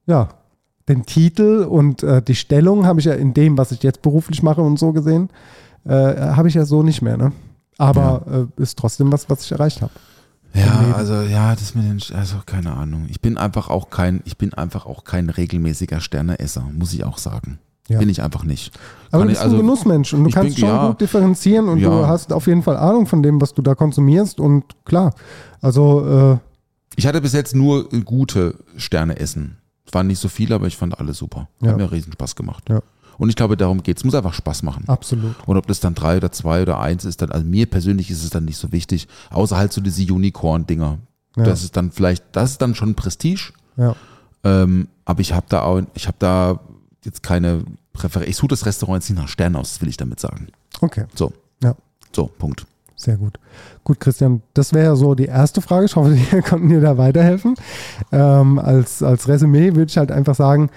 ja, 0.06 0.30
den 0.88 1.06
Titel 1.06 1.68
und 1.70 2.02
äh, 2.02 2.22
die 2.22 2.34
Stellung 2.36 2.86
habe 2.88 3.00
ich 3.00 3.06
ja 3.06 3.14
in 3.14 3.34
dem, 3.36 3.58
was 3.58 3.72
ich 3.72 3.84
jetzt 3.84 4.02
beruflich 4.02 4.42
mache 4.42 4.62
und 4.62 4.80
so 4.80 4.92
gesehen, 4.94 5.30
äh, 5.86 5.92
habe 5.94 6.48
ich 6.48 6.56
ja 6.56 6.66
so 6.66 6.82
nicht 6.82 7.02
mehr. 7.04 7.18
Ne? 7.18 7.32
Aber 7.78 8.48
äh, 8.58 8.62
ist 8.62 8.78
trotzdem 8.80 9.12
was, 9.12 9.30
was 9.30 9.44
ich 9.44 9.52
erreicht 9.52 9.82
habe. 9.82 9.92
Ja, 10.54 10.94
also 10.96 11.22
ja, 11.22 11.54
das 11.56 11.76
mit 11.76 11.86
den, 11.86 12.18
also 12.18 12.38
keine 12.46 12.74
Ahnung. 12.74 13.06
Ich 13.10 13.22
bin 13.22 13.38
einfach 13.38 13.70
auch 13.70 13.90
kein, 13.90 14.22
ich 14.26 14.38
bin 14.38 14.54
einfach 14.54 14.86
auch 14.86 15.04
kein 15.04 15.30
regelmäßiger 15.30 16.02
Sterneesser, 16.02 16.68
muss 16.74 16.94
ich 16.94 17.04
auch 17.04 17.18
sagen. 17.20 17.60
Ja. 17.88 18.00
Bin 18.00 18.10
ich 18.10 18.22
einfach 18.22 18.44
nicht. 18.44 18.72
Aber 19.12 19.20
Kann 19.22 19.28
du 19.28 19.34
ich- 19.34 19.40
bist 19.40 19.52
ein 19.54 19.58
Genussmensch 19.58 20.14
und 20.14 20.24
du 20.24 20.30
ich 20.30 20.36
bin- 20.36 20.44
kannst 20.44 20.60
schon 20.60 20.70
ja. 20.70 20.88
gut 20.88 21.02
differenzieren 21.02 21.70
und 21.70 21.80
Ja. 21.80 21.90
du 21.90 22.08
hast 22.08 22.34
auf 22.34 22.48
jeden 22.48 22.62
Fall 22.64 22.78
Ahnung 22.78 23.06
von 23.08 23.24
dem, 23.24 23.40
was 23.42 23.54
du 23.54 23.62
da 23.62 23.74
konsumierst 23.76 24.40
und 24.40 24.64
klar, 24.86 25.14
also 25.62 26.34
äh, 26.34 26.38
Ich 26.96 27.08
hatte 27.08 27.22
bis 27.22 27.34
jetzt 27.34 27.56
nur 27.56 27.88
gute 27.90 28.56
Sterne 28.78 29.20
essen. 29.20 29.58
Es 29.86 29.94
waren 29.94 30.08
nicht 30.08 30.20
so 30.20 30.28
viele, 30.28 30.54
aber 30.56 30.68
ich 30.68 30.78
fand 30.78 31.00
alle 31.00 31.14
super. 31.14 31.48
Hat 31.66 31.78
mir 31.78 31.92
riesen 31.92 32.14
Spaß 32.14 32.36
gemacht. 32.36 32.66
Ja. 32.70 32.82
Und 33.20 33.30
ich 33.30 33.36
glaube, 33.36 33.56
darum 33.58 33.84
geht's. 33.84 34.02
Es 34.02 34.06
muss 34.06 34.16
einfach 34.16 34.34
Spaß 34.34 34.64
machen. 34.64 34.86
absolut. 34.88 35.36
Und 35.46 35.58
ob 35.58 35.68
das 35.68 35.80
dann 35.80 35.94
drei 35.94 36.18
oder 36.18 36.32
zwei 36.32 36.64
oder 36.64 36.80
eins 36.80 37.06
ist, 37.06 37.22
dann, 37.22 37.32
also 37.32 37.46
mir 37.46 37.68
persönlich 37.68 38.10
ist 38.10 38.24
es 38.24 38.32
dann 38.32 38.46
nicht 38.46 38.58
so 38.58 38.72
wichtig, 38.72 39.08
außer 39.30 39.58
halt 39.58 39.72
so 39.74 39.82
diese 39.82 40.12
Unicorn-Dinger. 40.12 40.98
Ja. 41.36 41.44
Das 41.44 41.64
ist 41.64 41.78
dann 41.78 41.92
vielleicht, 41.92 42.24
das 42.32 42.52
ist 42.52 42.62
dann 42.62 42.74
schon 42.76 42.96
Prestige. 42.96 43.52
Ja. 43.78 43.96
Ähm, 44.44 44.88
aber 45.06 45.20
ich 45.22 45.34
habe 45.34 45.46
da 45.50 45.62
auch, 45.62 45.82
ich 45.94 46.08
habe 46.08 46.18
da 46.20 46.60
jetzt 47.04 47.22
keine 47.22 47.64
Präferenz. 47.94 48.30
Ich 48.30 48.38
suche 48.38 48.48
das 48.50 48.66
Restaurant 48.66 49.04
jetzt 49.04 49.10
nicht 49.10 49.20
nach 49.20 49.28
Sternen 49.28 49.58
aus, 49.58 49.82
will 49.82 49.90
ich 49.90 49.98
damit 49.98 50.20
sagen. 50.20 50.48
Okay, 50.82 51.06
So. 51.14 51.34
Ja. 51.62 51.76
So, 52.16 52.28
Punkt. 52.28 52.66
sehr 52.96 53.18
gut. 53.18 53.38
Gut, 53.90 54.00
Christian, 54.00 54.44
das 54.54 54.72
wäre 54.72 54.86
ja 54.86 54.96
so 54.96 55.16
die 55.16 55.26
erste 55.26 55.62
Frage. 55.62 55.86
Ich 55.88 55.96
hoffe, 55.96 56.16
wir 56.32 56.44
konnten 56.44 56.70
dir 56.70 56.80
da 56.80 57.00
weiterhelfen. 57.00 57.56
Ähm, 58.12 58.60
als, 58.60 59.02
als 59.02 59.28
Resümee 59.28 59.74
würde 59.74 59.90
ich 59.90 59.98
halt 59.98 60.12
einfach 60.12 60.36
sagen, 60.36 60.70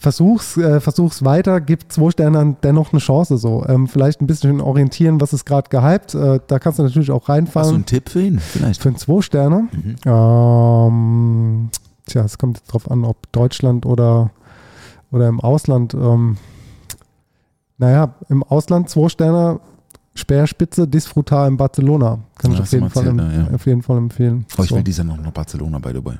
versuch's, 0.00 0.56
äh, 0.56 0.80
versuch's 0.80 1.22
weiter, 1.26 1.60
gib 1.60 1.92
zwei 1.92 2.10
Sternen 2.10 2.56
dennoch 2.62 2.94
eine 2.94 3.00
Chance. 3.00 3.36
So. 3.36 3.66
Ähm, 3.68 3.86
vielleicht 3.86 4.22
ein 4.22 4.26
bisschen 4.26 4.62
orientieren, 4.62 5.20
was 5.20 5.34
ist 5.34 5.44
gerade 5.44 5.68
gehypt. 5.68 6.14
Äh, 6.14 6.40
da 6.46 6.58
kannst 6.58 6.78
du 6.78 6.84
natürlich 6.84 7.10
auch 7.10 7.20
Hast 7.20 7.28
du 7.28 7.32
reinfallen. 7.32 7.74
einen 7.74 7.84
Tipp 7.84 8.08
für 8.08 8.22
ihn? 8.22 8.38
Vielleicht. 8.38 8.80
Für 8.80 8.88
einen 8.88 8.96
zwei 8.96 9.20
Sterne. 9.20 9.68
Mhm. 9.70 9.96
Ähm, 10.06 11.70
tja, 12.06 12.22
es 12.24 12.38
kommt 12.38 12.56
jetzt 12.56 12.72
drauf 12.72 12.90
an, 12.90 13.04
ob 13.04 13.30
Deutschland 13.30 13.84
oder, 13.84 14.30
oder 15.12 15.28
im 15.28 15.40
Ausland. 15.40 15.92
Ähm, 15.92 16.38
naja, 17.76 18.14
im 18.30 18.42
Ausland 18.42 18.88
zwei 18.88 19.10
Sterne, 19.10 19.60
Speerspitze, 20.18 20.86
Disfrutar 20.88 21.46
in 21.46 21.56
Barcelona. 21.56 22.18
Kann 22.38 22.50
Ja, 22.52 22.56
ich 22.56 22.62
auf 22.62 22.72
jeden, 22.72 22.90
Fall, 22.90 23.06
erzählt, 23.06 23.20
em- 23.20 23.30
ja, 23.40 23.46
ja. 23.48 23.54
auf 23.54 23.66
jeden 23.66 23.82
Fall 23.82 23.96
empfehlen. 23.98 24.44
Oh, 24.58 24.62
ich 24.62 24.68
So. 24.68 24.76
will 24.76 24.82
dieses 24.82 24.98
Jahr 25.06 25.06
noch 25.16 25.22
nach 25.22 25.30
Barcelona, 25.30 25.78
by 25.78 25.90
the 25.94 26.04
way. 26.04 26.14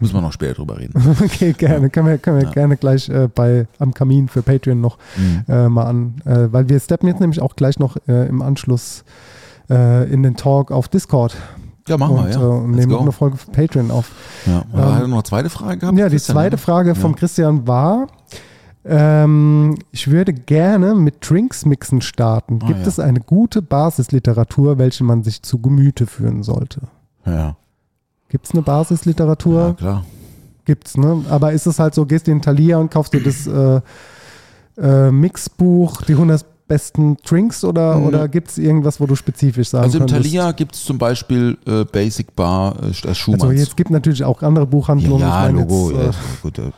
Müssen 0.00 0.14
wir 0.14 0.20
noch 0.20 0.32
später 0.32 0.54
drüber 0.54 0.78
reden. 0.78 0.94
Okay, 1.24 1.52
gerne. 1.52 1.88
Können 1.90 2.08
wir, 2.08 2.18
können 2.18 2.38
wir 2.38 2.44
Ja. 2.44 2.50
gerne 2.50 2.76
gleich 2.76 3.08
äh, 3.08 3.28
bei 3.32 3.66
am 3.78 3.94
Kamin 3.94 4.28
für 4.28 4.42
Patreon 4.42 4.80
noch 4.80 4.98
Mhm. 5.16 5.44
äh, 5.48 5.68
mal 5.68 5.84
an. 5.84 6.14
Äh, 6.24 6.52
weil 6.52 6.68
wir 6.68 6.78
steppen 6.80 7.06
jetzt 7.08 7.20
nämlich 7.20 7.40
auch 7.40 7.54
gleich 7.56 7.78
noch 7.78 7.96
äh, 8.08 8.26
im 8.28 8.42
Anschluss 8.42 9.04
äh, 9.70 10.10
in 10.12 10.22
den 10.22 10.36
Talk 10.36 10.70
auf 10.72 10.88
Discord 10.88 11.36
Ja, 11.88 11.96
machen 11.96 12.16
und, 12.18 12.24
wir, 12.26 12.32
ja. 12.32 12.40
äh, 12.40 12.44
und 12.44 12.72
Let's 12.72 12.78
nehmen 12.80 12.88
go. 12.90 12.94
noch 12.96 13.02
eine 13.02 13.12
Folge 13.12 13.36
für 13.36 13.50
Patreon 13.52 13.90
auf. 13.90 14.10
Ja. 14.46 14.64
Ähm, 14.74 14.80
Hat 14.80 15.00
er 15.02 15.08
noch 15.08 15.14
eine 15.18 15.22
zweite 15.24 15.48
Frage 15.50 15.78
gehabt? 15.78 15.96
Ja, 15.98 16.06
die 16.08 16.16
Christian, 16.16 16.34
zweite 16.34 16.56
ne? 16.56 16.58
Frage 16.58 16.94
vom 16.96 17.12
Ja. 17.12 17.18
Christian 17.18 17.66
war, 17.68 18.08
ähm, 18.84 19.76
ich 19.90 20.10
würde 20.10 20.32
gerne 20.32 20.94
mit 20.94 21.28
Drinks 21.28 21.64
mixen 21.64 22.00
starten. 22.00 22.60
Ah, 22.62 22.66
Gibt 22.66 22.80
ja. 22.80 22.86
es 22.86 22.98
eine 22.98 23.20
gute 23.20 23.62
Basisliteratur, 23.62 24.78
welche 24.78 25.04
man 25.04 25.22
sich 25.22 25.42
zu 25.42 25.58
Gemüte 25.58 26.06
führen 26.06 26.42
sollte? 26.42 26.82
Ja, 27.24 27.56
Gibt 28.28 28.46
es 28.46 28.50
eine 28.52 28.60
ja, 28.60 28.64
Basisliteratur? 28.64 29.76
klar. 29.76 30.04
Gibt's, 30.64 30.96
ne? 30.96 31.24
Aber 31.28 31.52
ist 31.52 31.66
es 31.66 31.78
halt 31.78 31.94
so, 31.94 32.06
gehst 32.06 32.26
du 32.26 32.32
in 32.32 32.40
Thalia 32.40 32.78
und 32.78 32.90
kaufst 32.90 33.12
dir 33.12 33.22
das 33.22 33.46
äh, 33.46 33.80
äh, 34.80 35.10
Mixbuch, 35.10 36.02
die 36.02 36.14
100 36.14 36.44
besten 36.66 37.16
Drinks 37.26 37.62
oder, 37.64 37.96
Mhm. 37.96 38.06
oder 38.06 38.28
gibt 38.28 38.48
es 38.50 38.58
irgendwas, 38.58 38.98
wo 39.00 39.06
du 39.06 39.14
spezifisch 39.16 39.68
sagen 39.68 39.84
Also 39.84 39.98
im 39.98 40.06
könntest? 40.06 40.22
Thalia 40.24 40.52
gibt 40.52 40.74
es 40.74 40.84
zum 40.84 40.96
Beispiel 40.98 41.58
äh, 41.66 41.84
Basic 41.84 42.34
Bar 42.34 42.76
äh, 42.82 42.92
das 43.02 43.18
Schumanns. 43.18 43.42
Also 43.44 43.54
jetzt 43.54 43.76
gibt 43.76 43.90
natürlich 43.90 44.24
auch 44.24 44.40
andere 44.42 44.64
ja, 44.64 44.70
Buchhandlungen. 44.70 45.20
ja, 45.20 45.28
meine 45.42 45.60
Logo. 45.60 45.90
Jetzt, 45.90 46.00
ja, 46.02 46.08
äh, 46.10 46.12
gut, 46.42 46.58
äh, 46.58 46.70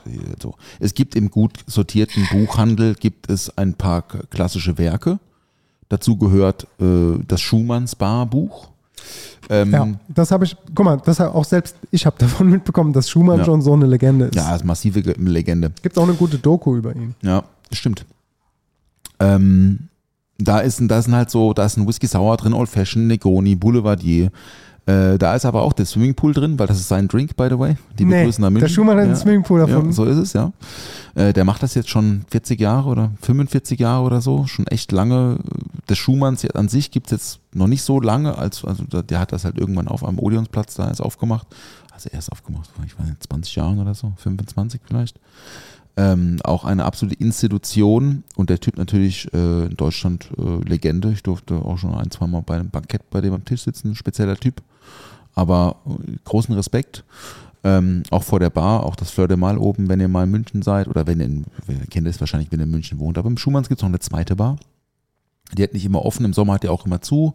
so. 0.42 0.54
Es 0.80 0.92
gibt 0.94 1.14
im 1.14 1.30
gut 1.30 1.52
sortierten 1.66 2.26
Buchhandel 2.32 2.94
gibt 2.94 3.30
es 3.30 3.56
ein 3.56 3.74
paar 3.74 4.02
klassische 4.30 4.76
Werke. 4.78 5.18
Dazu 5.88 6.16
gehört 6.16 6.66
äh, 6.80 7.18
das 7.28 7.40
Schumanns 7.40 7.94
Barbuch. 7.94 8.68
Ähm, 9.48 9.70
ja, 9.72 9.86
das 10.08 10.32
habe 10.32 10.44
ich, 10.44 10.56
guck 10.74 10.84
mal, 10.84 10.96
das 11.04 11.20
hab 11.20 11.32
auch 11.32 11.44
selbst 11.44 11.76
ich 11.92 12.06
habe 12.06 12.16
davon 12.18 12.50
mitbekommen, 12.50 12.92
dass 12.92 13.08
Schumann 13.08 13.38
Ja. 13.38 13.44
schon 13.44 13.62
so 13.62 13.72
eine 13.72 13.86
Legende 13.86 14.24
ist. 14.26 14.34
ja, 14.34 14.56
ist 14.56 14.64
massive 14.64 15.00
Ge- 15.00 15.14
Legende. 15.16 15.70
Gibt 15.82 15.96
auch 15.96 16.02
eine 16.02 16.14
gute 16.14 16.38
Doku 16.38 16.74
über 16.76 16.96
ihn. 16.96 17.14
Ja, 17.22 17.44
das 17.70 17.78
stimmt. 17.78 18.04
Ähm, 19.20 19.88
da 20.38 20.58
ist, 20.60 20.80
ein- 20.80 20.88
da 20.88 21.00
sind 21.00 21.14
halt 21.14 21.30
so, 21.30 21.52
da 21.54 21.64
ist 21.64 21.76
ein 21.76 21.86
Whisky 21.88 22.06
Sour 22.06 22.36
drin, 22.36 22.52
Old 22.52 22.68
Fashioned, 22.68 23.08
Negroni, 23.08 23.54
Boulevardier. 23.54 24.30
Äh, 24.88 25.18
da 25.18 25.34
ist 25.34 25.44
aber 25.44 25.62
auch 25.62 25.72
der 25.72 25.84
Swimmingpool 25.84 26.32
drin, 26.32 26.58
weil 26.60 26.68
das 26.68 26.78
ist 26.78 26.86
sein 26.86 27.08
Drink, 27.08 27.36
by 27.36 27.48
the 27.50 27.58
way. 27.58 27.76
Die 27.98 28.04
Nee, 28.04 28.20
begrüßen 28.20 28.42
da 28.44 28.50
der. 28.50 28.68
Schumann 28.68 28.96
hat 28.96 29.02
einen 29.04 29.14
ja. 29.14 29.16
Swimmingpool 29.16 29.58
davon. 29.60 29.86
Ja, 29.86 29.92
so 29.92 30.04
ist 30.04 30.16
es, 30.18 30.32
ja. 30.32 30.52
Äh, 31.16 31.32
der 31.32 31.44
macht 31.44 31.60
das 31.64 31.74
jetzt 31.74 31.88
schon 31.88 32.24
40 32.30 32.60
Jahre 32.60 32.88
oder 32.90 33.10
45 33.20 33.80
Jahre 33.80 34.04
oder 34.04 34.20
so, 34.20 34.46
schon 34.46 34.66
echt 34.68 34.92
lange. 34.92 35.38
Des 35.88 35.98
Schumanns 35.98 36.42
jetzt 36.42 36.54
an 36.54 36.68
sich 36.68 36.92
gibt 36.92 37.06
es 37.06 37.10
jetzt 37.10 37.40
noch 37.52 37.66
nicht 37.66 37.82
so 37.82 38.00
lange, 38.00 38.38
als, 38.38 38.64
also 38.64 38.84
der- 38.84 39.18
hat 39.18 39.32
das 39.32 39.44
halt 39.44 39.58
irgendwann 39.58 39.88
auf 39.88 40.04
einem 40.04 40.20
Odeonsplatz 40.20 40.74
da 40.74 40.86
erst 40.86 41.02
aufgemacht. 41.02 41.48
Also 41.92 42.08
erst 42.12 42.30
aufgemacht, 42.30 42.70
vor, 42.70 42.84
ich 42.84 42.96
weiß 42.96 43.06
nicht, 43.08 43.22
20 43.26 43.56
Jahren 43.56 43.80
oder 43.80 43.94
so, 43.94 44.12
25 44.18 44.82
vielleicht. 44.84 45.18
Ähm, 45.98 46.38
auch 46.44 46.64
eine 46.64 46.84
absolute 46.84 47.18
Institution 47.22 48.22
und 48.36 48.50
der 48.50 48.60
Typ 48.60 48.76
natürlich 48.76 49.32
äh, 49.32 49.66
in 49.66 49.76
Deutschland 49.76 50.28
äh, 50.36 50.68
Legende. 50.68 51.10
Ich 51.12 51.22
durfte 51.22 51.54
auch 51.56 51.78
schon 51.78 51.94
ein, 51.94 52.10
zwei 52.10 52.26
Mal 52.26 52.42
bei 52.42 52.56
einem 52.56 52.68
Bankett 52.68 53.08
bei 53.08 53.22
dem 53.22 53.32
am 53.32 53.46
Tisch 53.46 53.62
sitzen, 53.62 53.94
spezieller 53.94 54.36
Typ. 54.36 54.60
Aber 55.34 55.76
äh, 55.86 56.16
großen 56.24 56.54
Respekt. 56.54 57.04
Ähm, 57.64 58.02
auch 58.10 58.22
vor 58.22 58.38
der 58.38 58.50
Bar, 58.50 58.84
auch 58.84 58.94
das 58.94 59.10
Fleur 59.10 59.26
de 59.26 59.36
Mal 59.36 59.58
oben, 59.58 59.88
wenn 59.88 59.98
ihr 59.98 60.08
mal 60.08 60.24
in 60.24 60.30
München 60.30 60.62
seid 60.62 60.86
oder 60.86 61.06
wenn 61.06 61.18
ihr, 61.18 61.26
in, 61.26 61.46
ihr 61.66 61.86
kennt 61.90 62.06
es 62.06 62.20
wahrscheinlich, 62.20 62.52
wenn 62.52 62.60
ihr 62.60 62.66
in 62.66 62.70
München 62.70 62.98
wohnt. 62.98 63.16
Aber 63.16 63.28
im 63.28 63.38
Schumanns 63.38 63.68
gibt 63.68 63.80
es 63.80 63.82
noch 63.82 63.88
eine 63.88 63.98
zweite 63.98 64.36
Bar. 64.36 64.58
Die 65.56 65.62
hat 65.62 65.72
nicht 65.72 65.84
immer 65.84 66.04
offen, 66.04 66.24
im 66.24 66.32
Sommer 66.32 66.54
hat 66.54 66.62
die 66.62 66.68
auch 66.68 66.86
immer 66.86 67.00
zu. 67.00 67.34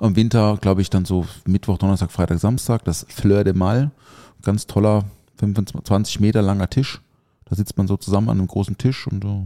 Im 0.00 0.16
Winter, 0.16 0.58
glaube 0.60 0.82
ich, 0.82 0.90
dann 0.90 1.04
so 1.04 1.26
Mittwoch, 1.46 1.78
Donnerstag, 1.78 2.10
Freitag, 2.10 2.38
Samstag, 2.38 2.84
das 2.84 3.06
Fleur 3.08 3.44
de 3.44 3.52
Mal. 3.52 3.92
Ganz 4.42 4.66
toller, 4.66 5.04
25, 5.36 5.84
20 5.84 6.20
Meter 6.20 6.42
langer 6.42 6.68
Tisch. 6.68 7.00
Da 7.52 7.56
sitzt 7.56 7.76
man 7.76 7.86
so 7.86 7.98
zusammen 7.98 8.30
an 8.30 8.38
einem 8.38 8.46
großen 8.46 8.78
Tisch 8.78 9.06
und 9.06 9.26
äh, 9.26 9.44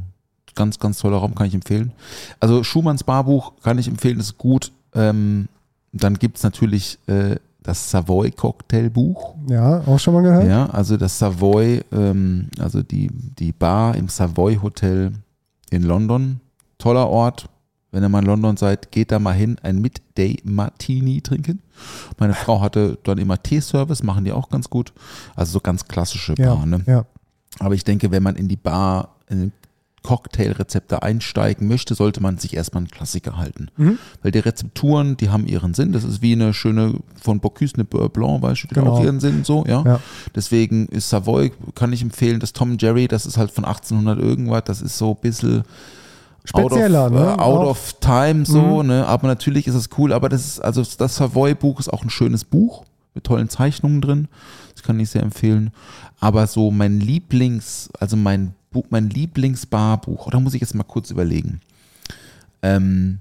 ganz, 0.55 0.79
ganz 0.79 0.99
toller 0.99 1.17
Raum, 1.17 1.35
kann 1.35 1.49
ich 1.49 1.55
empfehlen. 1.55 1.91
Also 2.39 2.63
Schumanns 2.63 3.03
Barbuch 3.03 3.55
kann 3.65 3.79
ich 3.79 3.89
empfehlen, 3.89 4.21
ist 4.21 4.39
gut. 4.39 4.71
Ähm, 4.95 5.49
dann 5.91 6.15
gibt 6.15 6.37
es 6.37 6.45
natürlich 6.45 7.01
äh, 7.09 7.35
das 7.65 7.91
Savoy 7.91 8.31
Cocktailbuch. 8.31 9.35
Ja, 9.49 9.81
auch 9.89 9.99
schon 9.99 10.15
mal 10.15 10.23
gehört? 10.23 10.47
Ja, 10.47 10.67
also 10.67 10.97
das 10.97 11.19
Savoy, 11.19 11.83
ähm, 11.91 12.49
also 12.61 12.85
die, 12.85 13.11
die 13.11 13.51
Bar 13.51 13.97
im 13.97 14.09
Savoy 14.09 14.61
Hotel 14.63 15.13
in 15.71 15.83
London. 15.83 16.39
Toller 16.79 17.09
Ort. 17.09 17.49
Wenn 17.91 18.05
ihr 18.05 18.09
mal 18.09 18.21
in 18.21 18.27
London 18.27 18.57
seid, 18.57 18.93
geht 18.93 19.11
da 19.11 19.19
mal 19.19 19.35
hin, 19.35 19.57
ein 19.65 19.81
Midday 19.81 20.39
Martini 20.45 21.23
trinken. 21.23 21.61
Meine 22.19 22.35
Frau 22.35 22.61
hatte 22.61 22.99
dann 23.03 23.19
immer 23.19 23.43
Teeservice, 23.43 24.05
machen 24.05 24.25
die 24.25 24.31
auch 24.31 24.49
ganz 24.49 24.71
gut. 24.71 24.93
Also 25.35 25.55
so 25.55 25.61
ganz 25.61 25.89
klassische 25.89 26.37
Ja, 26.39 26.55
Bar. 26.55 26.67
Ne? 26.67 26.85
ja. 26.87 27.05
Aber 27.59 27.75
ich 27.75 27.85
denke, 27.85 28.11
wenn 28.11 28.23
man 28.23 28.37
in 28.37 28.49
die 28.49 28.57
Bar, 28.57 29.17
in 29.29 29.41
den 29.41 29.53
Cocktailrezepte 30.03 31.03
einsteigen 31.03 31.67
möchte, 31.67 31.97
sollte 31.97 32.23
man 32.23 32.39
sich 32.39 32.55
erstmal 32.57 32.83
einen 32.83 32.91
Klassiker 32.91 33.37
halten. 33.37 33.69
Mhm. 33.77 33.99
Weil 34.23 34.31
die 34.31 34.39
Rezepturen, 34.39 35.17
die 35.17 35.31
haben 35.31 35.47
ihren 35.49 35.75
Sinn. 35.75 35.91
Das 35.93 36.05
ist 36.05 36.23
wie 36.23 36.33
eine 36.33 36.55
schöne 36.55 36.95
von 37.21 37.41
Bocuse, 37.41 37.75
eine 37.75 37.85
Beurre 37.85 38.09
Blanc, 38.09 38.41
weißt 38.41 38.63
du, 38.65 38.69
die 38.69 38.75
Genau. 38.75 38.93
auch 38.93 39.03
ihren 39.03 39.19
Sinn, 39.19 39.43
so, 39.43 39.65
ja. 39.67 39.83
Ja. 39.85 40.01
Deswegen 40.35 40.87
ist 40.87 41.09
Savoy, 41.11 41.51
kann 41.75 41.93
ich 41.93 42.03
empfehlen, 42.03 42.39
das 42.39 42.53
Tom 42.53 42.77
Jerry, 42.79 43.09
das 43.09 43.27
ist 43.27 43.37
halt 43.37 43.51
von 43.51 43.65
1800 43.65 44.19
irgendwas, 44.21 44.63
das 44.65 44.81
ist 44.81 44.97
so 44.97 45.11
ein 45.11 45.21
bisschen 45.21 45.65
Spezieller, 46.45 47.07
out 47.07 47.13
of, 47.13 47.19
ne? 47.19 47.27
äh, 47.27 47.41
out 47.43 47.67
of 47.67 47.93
time, 48.01 48.45
so, 48.47 48.83
Mhm. 48.83 48.87
ne, 48.89 49.07
aber 49.07 49.27
natürlich 49.27 49.67
ist 49.67 49.75
es 49.75 49.89
cool, 49.99 50.13
aber 50.13 50.29
das 50.29 50.47
ist, 50.47 50.61
also 50.61 50.85
das 50.99 51.17
Savoy-Buch 51.17 51.81
ist 51.81 51.93
auch 51.93 52.05
ein 52.05 52.11
schönes 52.11 52.45
Buch 52.45 52.85
mit 53.15 53.25
tollen 53.25 53.49
Zeichnungen 53.49 54.01
drin, 54.01 54.29
kann 54.87 55.01
ich 55.01 55.11
sehr 55.11 55.23
empfehlen, 55.23 55.71
aber 56.21 56.47
so 56.47 56.71
mein 56.71 57.01
Lieblings, 57.01 57.91
also 57.99 58.17
mein 58.17 58.55
mein 58.91 59.09
Lieblingsbarbuch, 59.09 60.31
da 60.31 60.39
muss 60.39 60.53
ich 60.53 60.61
jetzt 60.61 60.75
mal 60.75 60.85
kurz 60.85 61.11
überlegen, 61.11 61.63
ähm, 62.63 63.21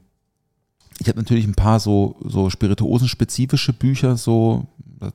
ich 1.00 1.08
habe 1.08 1.20
natürlich 1.20 1.46
ein 1.46 1.56
paar 1.56 1.80
so, 1.80 2.16
so 2.24 2.50
spirituosenspezifische 2.50 3.74
Bücher, 3.74 4.16
so, 4.16 4.66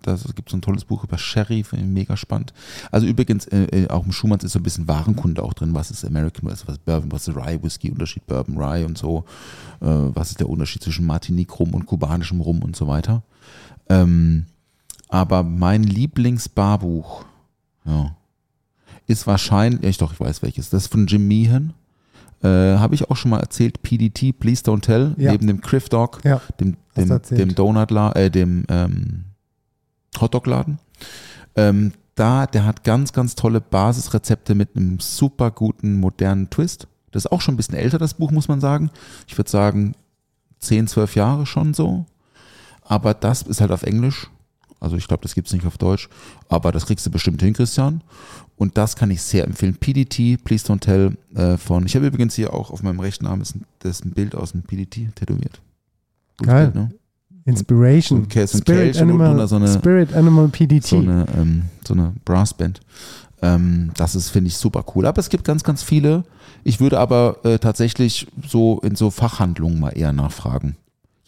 da 0.03 0.19
gibt 0.35 0.51
so 0.51 0.57
ein 0.57 0.63
tolles 0.63 0.85
Buch 0.85 1.05
über 1.05 1.17
Sherry, 1.17 1.65
finde 1.65 1.87
ich 1.87 1.91
mega 1.91 2.17
spannend. 2.17 2.53
Also 2.91 3.07
übrigens, 3.07 3.47
äh, 3.47 3.65
äh, 3.65 3.89
auch 3.89 4.05
im 4.05 4.13
Schumanns 4.13 4.45
ist 4.45 4.53
so 4.53 4.59
ein 4.59 4.63
bisschen 4.63 4.89
Warenkunde 4.89 5.43
auch 5.43 5.55
drin, 5.55 5.75
was 5.75 5.91
ist 5.91 6.05
American, 6.05 6.51
was 6.51 6.63
ist 6.63 6.85
Bourbon, 6.85 7.11
was 7.11 7.29
ist 7.29 7.37
Rye 7.37 7.63
Whisky, 7.63 7.91
Unterschied 7.91 8.27
Bourbon 8.27 8.59
Rye 8.59 8.85
und 8.85 8.99
so, 8.99 9.25
äh, 9.81 9.87
was 9.87 10.31
ist 10.31 10.41
der 10.41 10.51
Unterschied 10.51 10.83
zwischen 10.83 11.07
Martinique 11.07 11.59
Rum 11.59 11.75
und 11.75 11.87
kubanischem 11.87 12.41
Rum 12.43 12.63
und 12.63 12.77
so 12.77 12.87
weiter. 12.87 13.23
Ähm, 13.89 14.47
aber 15.11 15.43
mein 15.43 15.83
Lieblingsbarbuch, 15.83 17.25
ja, 17.85 18.15
ist 19.07 19.27
wahrscheinlich, 19.27 19.83
ja, 19.83 19.89
ich 19.89 19.99
doch, 19.99 20.13
ich 20.13 20.21
weiß 20.21 20.43
welches. 20.43 20.71
Das 20.71 20.85
ist 20.85 20.93
von 20.93 21.07
Jim 21.07 21.27
Meehan. 21.27 21.75
Äh, 22.43 22.49
Habe 22.79 22.95
ich 22.95 23.11
auch 23.11 23.17
schon 23.17 23.33
mal 23.33 23.41
erzählt. 23.41 23.83
PDT, 23.83 24.33
Please 24.39 24.63
Don't 24.65 24.83
Tell, 24.83 25.15
Ja. 25.19 25.33
neben 25.33 25.47
dem 25.47 25.61
Criff 25.61 25.89
Dog, 25.89 26.21
Ja, 26.25 26.41
dem, 26.59 26.77
dem, 26.97 27.21
dem 27.31 27.55
Donutladen, 27.55 28.23
äh, 28.23 28.31
dem 28.31 28.65
ähm, 28.69 29.25
Hotdog-Laden. 30.19 30.79
Ähm, 31.57 31.93
da, 32.15 32.47
der 32.47 32.65
hat 32.65 32.85
ganz, 32.85 33.13
ganz 33.13 33.35
tolle 33.35 33.61
Basisrezepte 33.61 34.55
mit 34.55 34.77
einem 34.77 35.01
super 35.01 35.51
guten, 35.51 35.99
modernen 36.01 36.49
Twist. 36.51 36.87
Das 37.11 37.25
ist 37.25 37.33
auch 37.33 37.41
schon 37.41 37.55
ein 37.55 37.57
bisschen 37.57 37.75
älter, 37.75 37.99
das 37.99 38.15
Buch, 38.15 38.31
muss 38.31 38.49
man 38.49 38.61
sagen. 38.61 38.91
Ich 39.27 39.37
würde 39.37 39.51
sagen, 39.51 39.95
10, 40.61 40.87
12 40.87 41.17
Jahre 41.17 41.47
schon 41.47 41.75
so. 41.75 42.07
Aber 42.83 43.13
das 43.15 43.43
ist 43.43 43.61
halt 43.61 43.73
auf 43.73 43.83
Englisch. 43.83 44.31
Also 44.81 44.97
ich 44.97 45.07
glaube, 45.07 45.23
das 45.23 45.35
gibt 45.35 45.47
es 45.49 45.53
nicht 45.53 45.67
auf 45.67 45.79
Deutsch. 45.79 46.09
Aber 46.49 46.73
das 46.73 46.87
kriegst 46.87 47.05
du 47.07 47.11
bestimmt 47.11 47.43
hin, 47.43 47.53
Christian. 47.53 48.03
Und 48.57 48.77
das 48.77 48.97
kann 48.97 49.11
ich 49.11 49.23
sehr 49.23 49.45
empfehlen. 49.45 49.75
PDT, 49.77 50.43
Please 50.43 50.67
Don't 50.67 50.81
Tell 50.81 51.17
äh, 51.35 51.57
von. 51.57 51.87
Ich 51.87 51.95
habe 51.97 52.07
übrigens 52.07 52.35
hier 52.35 52.53
auch 52.53 52.71
auf 52.71 52.83
meinem 52.83 53.01
rechten 53.01 53.27
Arm 53.27 53.41
ist 53.41 53.55
ein, 53.57 53.65
das 53.79 54.01
ist 54.01 54.05
ein 54.07 54.11
Bild 54.13 54.35
aus 54.35 54.53
dem 54.53 54.63
PDT 54.63 55.15
tätowiert. 55.15 55.61
Gutes 56.39 56.53
Geil. 56.53 56.71
Bild, 56.71 56.75
ne? 56.75 56.91
Inspiration. 57.47 58.27
So 58.31 58.41
ein 58.41 58.49
Spirit, 58.49 58.97
und 58.97 59.03
Animal, 59.03 59.29
drunter 59.29 59.49
so 59.49 59.57
eine- 59.57 59.69
Spirit 59.73 60.13
Animal 60.15 60.49
PDT. 60.49 60.87
so 60.87 60.99
eine, 60.99 61.27
ähm, 61.37 61.63
so 61.87 61.95
eine 61.95 62.13
Brassband. 62.25 62.81
Ähm, 63.43 63.91
das 63.97 64.15
ist, 64.15 64.29
finde 64.29 64.49
ich, 64.49 64.57
super 64.57 64.85
cool. 64.95 65.07
Aber 65.07 65.19
es 65.21 65.31
gibt 65.31 65.45
ganz, 65.45 65.65
ganz 65.65 65.83
viele. 65.83 66.25
Ich 66.63 66.81
würde 66.81 66.99
aber 66.99 67.39
äh, 67.45 67.59
tatsächlich 67.59 68.27
so 68.47 68.81
in 68.81 68.95
so 68.95 69.11
Fachhandlungen 69.11 69.81
mal 69.81 69.91
eher 69.91 70.13
nachfragen. 70.13 70.77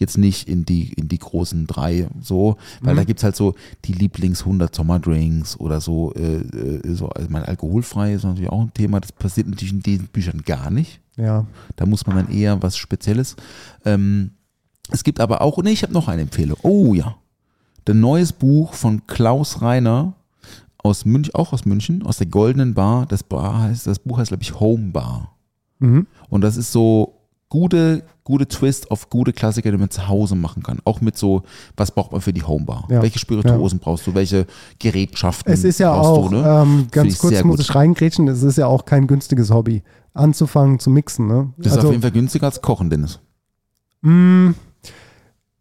Jetzt 0.03 0.19
nicht 0.19 0.49
in 0.49 0.65
die, 0.65 0.93
in 0.95 1.09
die 1.09 1.19
großen 1.19 1.67
drei 1.67 2.09
so, 2.21 2.57
weil 2.83 2.95
Mhm. 2.95 2.99
da 2.99 3.05
gibt's 3.05 3.23
halt 3.25 3.37
so 3.37 3.55
die 3.85 3.93
Lieblings 3.93 4.41
100 4.41 4.75
Sommerdrinks 4.75 5.59
oder 5.59 5.81
so, 5.81 6.13
äh, 6.15 6.37
äh, 6.39 6.95
so 6.95 7.09
also 7.09 7.29
mein 7.31 7.45
alkoholfrei 7.45 8.13
ist 8.15 8.25
natürlich 8.25 8.51
auch 8.51 8.61
ein 8.63 8.75
Thema. 8.75 9.01
Das 9.01 9.13
passiert 9.13 9.47
natürlich 9.49 9.73
in 9.73 9.81
diesen 9.83 10.09
Büchern 10.09 10.43
gar 10.45 10.71
nicht. 10.71 11.01
ja. 11.17 11.47
Da 11.77 11.87
muss 11.87 12.07
man 12.07 12.17
dann 12.17 12.31
eher 12.31 12.61
was 12.63 12.77
Spezielles. 12.77 13.37
Ähm, 13.85 14.33
es 14.91 15.05
gibt 15.05 15.21
aber 15.21 15.41
auch, 15.41 15.57
nee, 15.63 15.71
ich 15.71 15.83
habe 15.83 15.93
noch 15.93 16.09
eine 16.09 16.23
Empfehlung. 16.23 16.59
Oh 16.63 16.93
ja. 16.95 17.15
Ein 17.89 18.01
neues 18.01 18.33
Buch 18.33 18.75
von 18.75 19.07
Klaus 19.07 19.63
Reiner 19.63 20.15
aus 20.79 21.05
München, 21.05 21.35
auch 21.35 21.53
aus 21.53 21.65
München, 21.65 22.03
aus 22.03 22.19
der 22.19 22.27
Goldenen 22.27 22.75
Bar. 22.75 23.07
Das 23.07 23.23
Bar 23.23 23.61
heißt, 23.63 23.87
das 23.87 23.99
Buch 24.01 24.19
heißt, 24.19 24.29
glaube 24.31 24.43
ich, 24.43 24.59
Home 24.59 24.91
Bar. 24.91 25.37
Mhm. 25.79 26.07
Und 26.29 26.41
das 26.43 26.57
ist 26.57 26.73
so 26.73 27.15
gute, 27.53 28.03
gute 28.25 28.49
Twist 28.49 28.91
auf 28.91 29.11
gute 29.11 29.35
Klassiker, 29.35 29.71
die 29.71 29.77
man 29.77 29.91
zu 29.91 30.09
Hause 30.09 30.35
machen 30.35 30.63
kann. 30.63 30.79
Auch 30.87 31.03
mit 31.03 31.19
so, 31.19 31.43
was 31.77 31.91
braucht 31.91 32.11
man 32.11 32.23
für 32.23 32.33
die 32.33 32.43
Homebar? 32.43 32.89
Ja. 32.89 33.03
Welche 33.03 33.19
Spirituosen 33.19 33.79
brauchst 33.79 34.07
du? 34.07 34.15
Welche 34.15 34.47
Gerätschaften 34.79 35.53
Es 35.53 35.63
ist 35.63 35.79
ja 35.79 35.93
auch, 35.93 36.31
du? 36.31 36.37
Ne? 36.37 36.63
ähm, 36.63 36.87
ganz 36.91 37.19
kurz 37.19 37.45
muss 37.45 37.59
gut. 37.59 37.69
ich 37.69 37.75
reingrätschen, 37.75 38.27
es 38.29 38.43
ist 38.43 38.57
ja 38.57 38.69
auch 38.69 38.87
kein 38.87 39.07
günstiges 39.07 39.51
Hobby, 39.51 39.83
anzufangen 40.15 40.79
zu 40.79 40.89
mixen. 40.89 41.27
Ne? 41.27 41.53
Das 41.59 41.75
ist 41.75 41.85
auf 41.85 41.91
jeden 41.91 42.01
Fall 42.01 42.13
günstiger 42.13 42.47
als 42.47 42.63
Kochen, 42.63 42.89
Dennis. 42.89 43.21
Mm, 44.01 44.53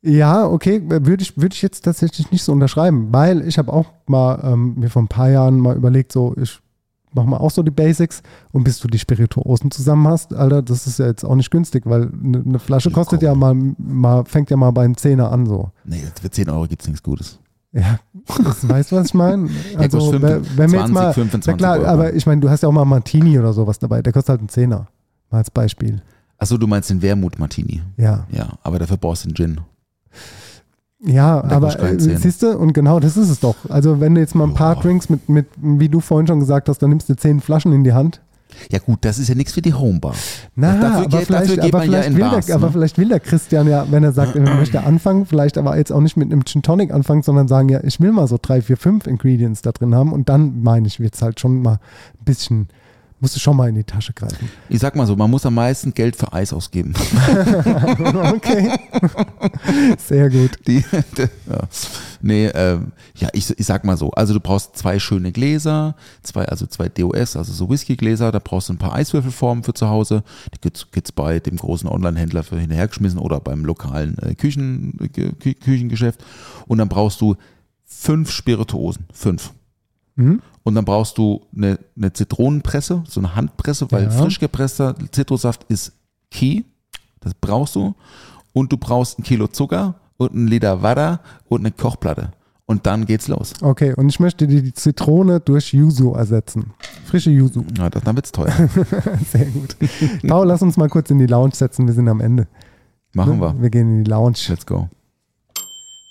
ja, 0.02 0.48
okay, 0.48 0.82
würde 0.88 1.22
ich, 1.24 1.36
würde 1.36 1.54
ich 1.54 1.62
jetzt 1.62 1.84
tatsächlich 1.84 2.32
nicht 2.32 2.44
so 2.44 2.54
unterschreiben, 2.54 3.10
weil 3.12 3.46
ich 3.46 3.58
habe 3.58 3.74
auch 3.74 3.88
mal 4.06 4.40
ähm, 4.46 4.76
mir 4.80 4.90
vor 4.90 5.02
ein 5.02 5.10
paar 5.10 5.30
Jahren 5.30 5.60
mal 5.60 5.76
überlegt, 5.76 6.14
so 6.14 6.38
ich 6.42 6.58
mach 7.14 7.26
mal 7.26 7.38
auch 7.38 7.52
so 7.52 7.64
die 7.64 7.72
Basics 7.72 8.22
und 8.52 8.64
bis 8.64 8.80
du 8.80 8.88
die 8.88 9.00
Spirituosen 9.00 9.72
zusammen 9.72 10.08
hast, 10.08 10.34
Alter, 10.34 10.62
das 10.62 10.88
ist 10.88 11.00
ja 11.00 11.08
jetzt 11.08 11.24
auch 11.24 11.36
nicht 11.36 11.52
günstig, 11.52 11.84
weil 11.86 12.10
eine, 12.24 12.40
eine 12.46 12.60
Flasche 12.60 12.90
Ja, 12.90 12.96
kostet 12.96 13.20
komm. 13.20 13.26
ja 13.28 13.36
mal, 13.36 13.56
mal, 13.78 14.26
fängt 14.26 14.50
ja 14.50 14.58
mal 14.58 14.72
bei 14.72 14.84
einem 14.84 14.98
Zehner 14.98 15.32
an 15.32 15.46
so. 15.46 15.72
Nee, 15.86 16.04
für 16.22 16.30
10 16.30 16.50
Euro 16.50 16.68
gibt 16.68 16.82
es 16.82 16.88
nichts 16.88 17.04
Gutes. 17.04 17.40
Ja, 17.74 18.00
das, 18.44 18.68
weißt 18.68 18.92
du, 18.92 18.96
was 18.98 19.08
ich 19.08 19.14
meine? 19.14 19.50
Also, 19.78 19.98
kostet 20.00 20.22
wenn, 20.22 20.44
25, 20.44 20.58
wenn 20.58 20.72
wir 20.72 20.80
jetzt 20.82 20.92
mal, 20.92 21.14
25 21.14 21.52
na 21.52 21.58
klar, 21.58 21.78
Euro. 21.80 21.88
aber 21.88 22.14
ich 22.14 22.26
meine, 22.26 22.42
du 22.42 22.50
hast 22.50 22.64
ja 22.64 22.70
auch 22.70 22.74
mal 22.74 22.84
Martini 22.86 23.40
oder 23.40 23.54
sowas 23.54 23.80
dabei, 23.80 24.02
der 24.02 24.12
kostet 24.12 24.30
halt 24.30 24.40
einen 24.42 24.50
Zehner, 24.50 24.88
mal 25.30 25.38
als 25.38 25.50
Beispiel. 25.52 26.02
Achso, 26.38 26.58
du 26.58 26.68
meinst 26.68 26.90
den 26.90 27.02
Wermut 27.02 27.40
Martini. 27.40 27.82
Ja, 27.98 28.26
Ja, 28.32 28.50
aber 28.64 28.80
dafür 28.80 28.98
brauchst 28.98 29.24
du 29.24 29.30
einen 29.30 29.36
Gin. 29.36 29.62
Ja, 31.04 31.42
Der 31.42 31.52
aber 31.58 31.80
äh, 31.80 32.00
siehst 32.00 32.44
du, 32.44 32.58
und 32.58 32.74
genau 32.74 33.00
das 33.00 33.18
ist 33.18 33.30
es 33.30 33.40
doch. 33.40 33.56
Also 33.70 34.00
wenn 34.00 34.16
du 34.16 34.22
jetzt 34.22 34.36
mal 34.36 34.46
ein 34.46 34.54
paar 34.54 34.76
Boah. 34.76 34.84
Drinks 34.84 35.10
mit, 35.10 35.28
mit, 35.30 35.48
wie 35.58 35.90
du 35.90 36.00
vorhin 36.00 36.28
schon 36.28 36.40
gesagt 36.40 36.70
hast, 36.70 36.80
dann 36.80 36.90
nimmst 36.90 37.10
du 37.10 37.16
zehn 37.16 37.40
Flaschen 37.42 37.74
in 37.74 37.84
die 37.84 37.94
Hand. 37.94 38.22
Ja 38.70 38.80
gut, 38.80 39.00
das 39.06 39.18
ist 39.18 39.30
ja 39.30 39.36
nichts 39.36 39.54
für 39.54 39.62
die 39.62 39.74
Homebar. 39.74 40.14
Na, 40.56 40.74
Dafür 40.74 40.98
aber, 41.06 41.18
geht- 41.20 41.28
vielleicht, 41.28 41.60
aber, 41.60 41.86
ja 41.86 42.14
will 42.14 42.20
Bars, 42.20 42.46
der, 42.48 42.56
aber 42.56 42.68
ne? 42.68 42.72
vielleicht 42.74 42.98
will 42.98 43.08
der 43.08 43.22
Christian 43.22 43.68
ja, 43.68 43.86
wenn 43.90 44.04
er 44.04 44.12
sagt, 44.12 44.36
er 44.36 44.42
möchte 44.56 44.84
anfangen, 44.84 45.26
vielleicht 45.26 45.58
aber 45.58 45.78
jetzt 45.78 45.92
auch 45.92 46.02
nicht 46.02 46.18
mit 46.18 46.32
einem 46.32 46.44
Gin 46.46 46.62
Tonic 46.62 46.92
anfangen, 46.92 47.24
sondern 47.24 47.48
sagen, 47.48 47.70
ja, 47.70 47.80
ich 47.84 48.00
will 48.02 48.12
mal 48.12 48.28
so 48.28 48.38
drei, 48.42 48.62
vier, 48.62 48.76
fünf 48.78 49.08
Ingredients 49.08 49.62
da 49.62 49.72
drin 49.72 49.96
haben 49.96 50.12
und 50.12 50.28
dann 50.30 50.62
meine 50.64 50.86
ich, 50.88 51.00
wird 51.00 51.16
es 51.16 51.22
halt 51.22 51.40
schon 51.40 51.62
mal 51.62 51.76
ein 52.20 52.26
bisschen, 52.26 52.68
musst 53.22 53.36
du 53.36 53.40
schon 53.40 53.56
mal 53.56 53.70
in 53.70 53.76
die 53.76 53.84
Tasche 53.86 54.12
greifen. 54.14 54.50
Ich 54.68 54.80
sag 54.80 54.96
mal 54.96 55.08
so, 55.08 55.16
man 55.16 55.30
muss 55.32 55.46
am 55.46 55.54
meisten 55.54 55.94
Geld 55.94 56.16
für 56.18 56.34
Eis 56.34 56.52
ausgeben. 56.52 56.94
Okay. 58.34 58.72
Sehr 59.98 60.30
gut. 60.30 60.52
Die, 60.68 60.84
ja. 61.50 61.60
Nee, 62.22 62.48
ähm, 62.48 62.92
ja, 63.16 63.30
ich, 63.34 63.50
ich 63.58 63.66
sag 63.66 63.84
mal 63.86 63.98
so, 63.98 64.12
also 64.12 64.34
du 64.34 64.40
brauchst 64.40 64.76
zwei 64.78 65.00
schöne 65.00 65.32
Gläser, 65.32 65.96
zwei, 66.24 66.46
also 66.46 66.66
zwei 66.68 66.90
DOS, 66.90 67.36
also 67.36 67.52
so 67.54 67.70
Whiskygläser, 67.70 68.32
da 68.32 68.40
brauchst 68.40 68.70
du 68.70 68.74
ein 68.74 68.78
paar 68.78 68.94
Eiswürfelformen 68.94 69.64
für 69.64 69.74
zu 69.74 69.88
Hause. 69.88 70.24
Die 70.54 70.62
gibt's, 70.62 70.88
gibt's 70.92 71.12
bei 71.12 71.40
dem 71.40 71.58
großen 71.58 71.88
Online-Händler 71.90 72.44
für 72.44 72.60
hinterhergeschmissen 72.60 73.20
oder 73.20 73.40
beim 73.40 73.66
lokalen 73.66 74.18
äh, 74.20 74.36
Küchen, 74.36 74.98
Kü 75.14 75.30
Kü- 75.40 75.60
Küchengeschäft. 75.60 76.24
Und 76.68 76.78
dann 76.80 76.90
brauchst 76.90 77.22
du 77.22 77.36
fünf 77.86 78.32
Spirituosen, 78.32 79.06
fünf. 79.14 79.52
Mhm. 80.16 80.42
Und 80.64 80.76
dann 80.76 80.86
brauchst 80.86 81.18
du 81.18 81.42
eine, 81.56 81.80
eine 81.98 82.14
Zitronenpresse, 82.14 83.04
so 83.08 83.20
eine 83.20 83.36
Handpresse, 83.36 83.88
weil 83.92 84.04
Ja. 84.06 84.10
frisch 84.12 84.40
gepresster 84.40 84.96
Zitrussaft 85.12 85.64
ist 85.70 85.92
key. 86.30 86.64
Das 87.20 87.34
brauchst 87.34 87.76
du. 87.76 87.96
Und 88.54 88.72
du 88.72 88.78
brauchst 88.78 89.18
ein 89.20 89.24
Kilo 89.24 89.48
Zucker 89.48 89.96
und 90.18 90.36
ein 90.36 90.48
Liter 90.48 90.82
Wasser 90.84 91.20
und 91.50 91.62
eine 91.62 91.72
Kochplatte. 91.72 92.32
Und 92.68 92.86
dann 92.86 93.06
geht's 93.06 93.28
los. 93.28 93.54
Okay, 93.62 93.94
und 93.96 94.08
ich 94.08 94.20
möchte 94.20 94.48
die, 94.48 94.62
die 94.62 94.74
Zitrone 94.74 95.40
durch 95.40 95.74
Yuzu 95.74 96.14
ersetzen. 96.14 96.74
Frische 97.06 97.30
Yuzu. 97.32 97.66
Ja, 97.78 97.90
das, 97.90 98.04
dann 98.04 98.16
wird's 98.16 98.32
teuer. 98.32 98.52
Sehr 99.32 99.46
gut. 99.48 99.76
Paul, 100.28 100.48
lass 100.48 100.62
uns 100.62 100.78
mal 100.78 100.88
kurz 100.90 101.10
in 101.10 101.20
die 101.20 101.26
Lounge 101.26 101.54
setzen. 101.56 101.86
Wir 101.88 101.94
sind 101.94 102.08
am 102.08 102.22
Ende. 102.22 102.48
Machen 103.14 103.42
wir. 103.42 103.60
Wir 103.60 103.70
gehen 103.70 103.98
in 103.98 104.04
die 104.06 104.10
Lounge. 104.10 104.38
Let's 104.48 104.66
go. 104.66 104.88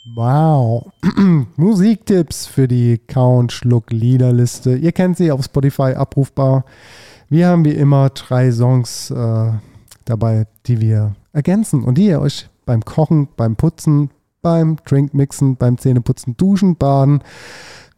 Wow. 0.04 0.90
Musiktipps 1.56 2.46
für 2.46 2.66
die 2.66 2.98
Count 2.98 3.52
Schluck 3.52 3.90
Liederliste. 3.90 4.76
Ihr 4.76 4.92
kennt 4.92 5.18
sie 5.18 5.30
auf 5.30 5.44
Spotify 5.44 5.94
abrufbar. 5.94 6.64
Wir 7.28 7.48
haben 7.48 7.64
wie 7.64 7.74
immer 7.74 8.08
drei 8.10 8.50
Songs 8.50 9.10
äh, 9.10 9.52
dabei, 10.06 10.46
die 10.66 10.80
wir 10.80 11.14
ergänzen 11.32 11.84
und 11.84 11.96
die 11.98 12.06
ihr 12.06 12.20
euch 12.20 12.48
beim 12.64 12.84
Kochen, 12.84 13.28
beim 13.36 13.56
Putzen, 13.56 14.10
beim 14.42 14.76
Drinkmixen, 14.84 15.56
beim 15.56 15.76
Zähneputzen, 15.76 16.36
Duschen, 16.36 16.76
Baden, 16.76 17.22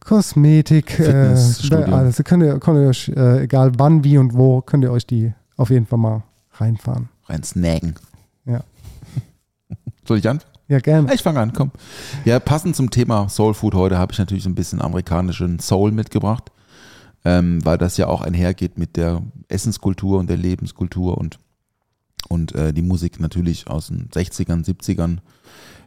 Kosmetik, 0.00 0.98
äh, 0.98 1.34
alles. 1.70 2.22
Könnt 2.24 2.42
ihr, 2.42 2.58
könnt 2.58 2.78
ihr 2.78 2.88
euch, 2.88 3.08
äh, 3.10 3.44
egal 3.44 3.72
wann, 3.78 4.02
wie 4.02 4.18
und 4.18 4.34
wo, 4.34 4.60
könnt 4.60 4.82
ihr 4.82 4.90
euch 4.90 5.06
die 5.06 5.32
auf 5.56 5.70
jeden 5.70 5.86
Fall 5.86 5.98
mal 6.00 6.24
reinfahren. 6.54 7.08
Rein 7.26 7.44
snacken. 7.44 7.94
Ja. 8.44 8.64
Soll 10.04 10.18
ich 10.18 10.28
an? 10.28 10.40
Ja, 10.68 10.78
gerne. 10.78 11.12
Ich 11.12 11.22
fange 11.22 11.40
an, 11.40 11.52
komm. 11.52 11.70
Ja, 12.24 12.38
passend 12.40 12.76
zum 12.76 12.90
Thema 12.90 13.28
Soul 13.28 13.54
Food 13.54 13.74
heute 13.74 13.98
habe 13.98 14.12
ich 14.12 14.18
natürlich 14.18 14.44
so 14.44 14.50
ein 14.50 14.54
bisschen 14.54 14.80
amerikanischen 14.80 15.58
Soul 15.58 15.92
mitgebracht, 15.92 16.50
ähm, 17.24 17.64
weil 17.64 17.78
das 17.78 17.96
ja 17.96 18.06
auch 18.06 18.22
einhergeht 18.22 18.78
mit 18.78 18.96
der 18.96 19.22
Essenskultur 19.48 20.18
und 20.18 20.30
der 20.30 20.36
Lebenskultur 20.36 21.18
und, 21.18 21.38
und 22.28 22.54
äh, 22.54 22.72
die 22.72 22.82
Musik 22.82 23.20
natürlich 23.20 23.68
aus 23.68 23.88
den 23.88 24.08
60ern, 24.08 24.64
70ern 24.64 25.18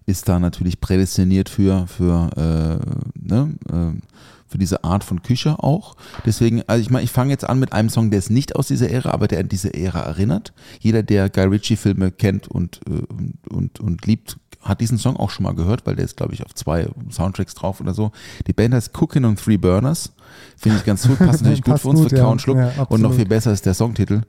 ist 0.06 0.30
da 0.30 0.40
natürlich 0.40 0.80
prädestiniert 0.80 1.50
für, 1.50 1.88
für, 1.88 2.30
äh, 2.36 3.28
ne, 3.28 3.56
äh, 3.70 4.00
für 4.48 4.58
diese 4.60 4.84
Art 4.84 5.04
von 5.04 5.24
Küche 5.24 5.58
auch. 5.60 5.96
Deswegen, 6.26 6.64
also 6.68 6.82
ich 6.82 6.90
meine, 6.92 7.04
ich 7.04 7.12
fange 7.12 7.32
jetzt 7.32 7.44
an 7.44 7.60
mit 7.60 7.74
einem 7.74 7.90
Song, 7.90 8.12
der 8.12 8.20
ist 8.20 8.30
nicht 8.30 8.56
aus 8.56 8.68
dieser 8.68 8.90
Ära, 8.90 9.12
aber 9.12 9.28
der 9.28 9.40
an 9.40 9.50
diese 9.50 9.74
Ära 9.74 10.02
erinnert. 10.02 10.54
Jeder, 10.80 11.02
der 11.02 11.30
Guy 11.30 11.46
Ritchie-Filme 11.46 12.12
kennt 12.12 12.48
und, 12.48 12.80
äh, 12.88 13.02
und, 13.12 13.34
und, 13.50 13.80
und 13.80 14.06
liebt, 14.06 14.38
hat 14.62 14.82
diesen 14.82 14.98
Song 14.98 15.18
auch 15.18 15.30
schon 15.30 15.44
mal 15.44 15.56
gehört, 15.56 15.86
weil 15.86 15.96
der 15.96 16.06
ist, 16.06 16.18
glaube 16.18 16.34
ich, 16.34 16.44
auf 16.46 16.54
zwei 16.54 16.88
Soundtracks 17.12 17.54
drauf 17.54 17.82
oder 17.82 17.94
so. 17.94 18.12
Die 18.48 18.54
Band 18.54 18.74
heißt 18.74 18.92
Cooking 19.00 19.26
on 19.26 19.36
Three 19.36 19.58
Burners. 19.58 20.12
Finde 20.58 20.78
ich 20.78 20.86
ganz 20.86 21.08
gut, 21.08 21.20
passt 21.20 21.42
natürlich 21.42 21.62
gut 21.62 21.74
Passt 21.74 21.84
für 21.84 21.90
uns 21.90 22.00
gut, 22.02 22.10
für 22.10 22.18
ja. 22.18 22.24
Kauen 22.24 22.40
Schluck. 22.40 22.58
Ja, 22.58 22.84
und 22.90 23.02
noch 23.02 23.14
viel 23.14 23.26
besser 23.26 23.52
ist 23.52 23.66
der 23.66 23.74
Songtitel 23.74 24.22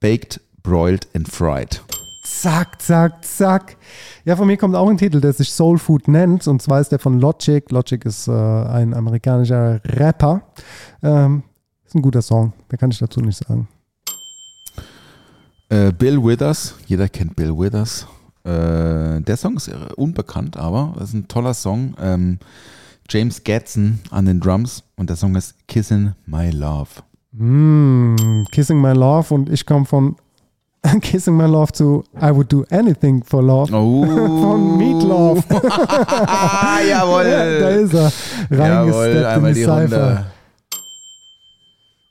Baked, 0.00 0.40
Broiled 0.62 1.08
and 1.14 1.28
Fried. 1.28 1.82
Zack, 2.24 2.80
zack, 2.80 3.22
zack. 3.22 3.76
Ja, 4.24 4.34
von 4.34 4.46
mir 4.46 4.56
kommt 4.56 4.74
auch 4.74 4.88
ein 4.88 4.96
Titel, 4.96 5.20
der 5.20 5.34
sich 5.34 5.52
Soul 5.52 5.78
Food 5.78 6.08
nennt. 6.08 6.48
Und 6.48 6.62
zwar 6.62 6.80
ist 6.80 6.90
der 6.90 6.98
von 6.98 7.20
Logic. 7.20 7.70
Logic 7.70 8.02
ist 8.06 8.28
äh, 8.28 8.32
ein 8.32 8.94
amerikanischer 8.94 9.80
Rapper. 9.84 10.40
Ähm, 11.02 11.42
ist 11.84 11.94
ein 11.94 12.00
guter 12.00 12.22
Song. 12.22 12.54
Mehr 12.70 12.78
kann 12.78 12.90
ich 12.90 12.98
dazu 12.98 13.20
nicht 13.20 13.36
sagen. 13.46 13.68
Äh, 15.68 15.92
Bill 15.92 16.22
Withers, 16.22 16.74
jeder 16.86 17.10
kennt 17.10 17.36
Bill 17.36 17.50
Withers. 17.50 18.06
Äh, 18.42 19.20
der 19.20 19.36
Song 19.36 19.56
ist 19.56 19.70
unbekannt, 19.96 20.56
aber 20.56 20.94
es 20.96 21.10
ist 21.10 21.14
ein 21.14 21.28
toller 21.28 21.52
Song. 21.52 21.94
Ähm, 22.00 22.38
James 23.10 23.44
Gatson 23.44 24.00
an 24.10 24.24
den 24.24 24.40
Drums 24.40 24.82
und 24.96 25.10
der 25.10 25.16
Song 25.16 25.36
ist 25.36 25.56
Kissin' 25.68 26.14
My 26.24 26.48
Love. 26.50 26.88
Mm, 27.32 28.44
Kissing 28.50 28.80
My 28.80 28.92
Love 28.92 29.34
und 29.34 29.50
ich 29.50 29.66
komme 29.66 29.84
von 29.84 30.16
Kissing 31.00 31.36
My 31.36 31.44
Love 31.46 31.72
zu 31.72 32.04
I 32.20 32.30
Would 32.30 32.52
Do 32.52 32.64
Anything 32.70 33.22
for 33.24 33.42
Love 33.42 33.72
Oh. 33.74 34.04
von 34.04 34.76
Meatloaf. 34.78 35.44
ah, 35.50 36.78
jawohl. 36.86 37.24
Ja, 37.24 37.58
da 37.60 37.68
ist 37.70 37.94
er. 37.94 38.12
Jawohl, 38.50 38.60
Reingesteppt 38.60 39.16
in 39.16 39.24
einmal 39.24 39.52
die 39.54 39.60
die 39.60 39.64
Cypher. 39.64 40.26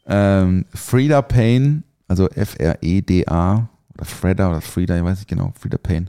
Ähm, 0.06 0.66
Frida 0.74 1.22
Payne, 1.22 1.84
also 2.08 2.28
F-R-E-D-A 2.30 3.70
oder 3.96 4.06
Freda 4.06 4.50
oder 4.50 4.62
Frida, 4.62 4.98
ich 4.98 5.04
weiß 5.04 5.20
nicht 5.20 5.30
genau, 5.30 5.54
Frida 5.60 5.78
Payne. 5.78 6.08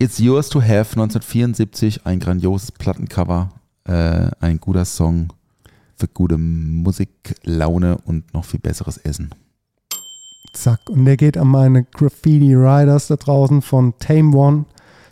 It's 0.00 0.18
Yours 0.18 0.48
to 0.48 0.60
Have 0.60 0.92
1974, 0.98 2.06
ein 2.06 2.18
grandioses 2.20 2.72
Plattencover, 2.72 3.50
äh, 3.84 4.30
ein 4.40 4.58
guter 4.58 4.84
Song 4.84 5.28
für 5.96 6.08
gute 6.08 6.38
Musik, 6.38 7.34
Laune 7.44 7.98
und 8.04 8.32
noch 8.34 8.44
viel 8.44 8.60
besseres 8.60 8.96
Essen. 8.98 9.30
Zack. 10.52 10.88
Und 10.88 11.04
der 11.04 11.16
geht 11.16 11.36
an 11.36 11.48
meine 11.48 11.84
Graffiti 11.84 12.54
Riders 12.54 13.08
da 13.08 13.16
draußen 13.16 13.62
von 13.62 13.94
Tame 13.98 14.36
One 14.36 14.64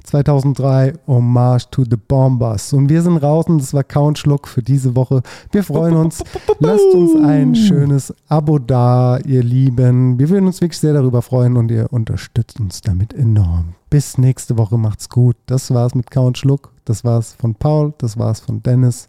2003, 0.06 0.94
Hommage 1.06 1.70
to 1.70 1.84
the 1.84 1.96
Bombers. 1.96 2.72
Und 2.72 2.88
wir 2.88 3.02
sind 3.02 3.18
raus 3.18 3.46
und 3.48 3.58
das 3.58 3.74
war 3.74 3.84
Count 3.84 4.18
Schluck 4.18 4.48
für 4.48 4.62
diese 4.62 4.94
Woche. 4.94 5.22
Wir 5.50 5.64
freuen 5.64 5.96
uns. 5.96 6.22
Lasst 6.60 6.94
uns 6.94 7.22
ein 7.22 7.54
schönes 7.54 8.14
Abo 8.28 8.58
da, 8.58 9.18
ihr 9.18 9.42
Lieben. 9.42 10.18
Wir 10.18 10.28
würden 10.28 10.46
uns 10.46 10.60
wirklich 10.60 10.78
sehr 10.78 10.94
darüber 10.94 11.22
freuen 11.22 11.56
und 11.56 11.70
ihr 11.70 11.92
unterstützt 11.92 12.60
uns 12.60 12.80
damit 12.80 13.12
enorm. 13.12 13.74
Bis 13.90 14.18
nächste 14.18 14.56
Woche. 14.58 14.78
Macht's 14.78 15.08
gut. 15.08 15.36
Das 15.46 15.72
war's 15.74 15.94
mit 15.94 16.10
Count 16.10 16.38
Schluck. 16.38 16.72
Das 16.84 17.04
war's 17.04 17.34
von 17.38 17.54
Paul. 17.54 17.92
Das 17.98 18.18
war's 18.18 18.40
von 18.40 18.62
Dennis. 18.62 19.08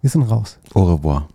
Wir 0.00 0.10
sind 0.10 0.22
raus. 0.22 0.58
Au 0.74 0.84
revoir. 0.84 1.28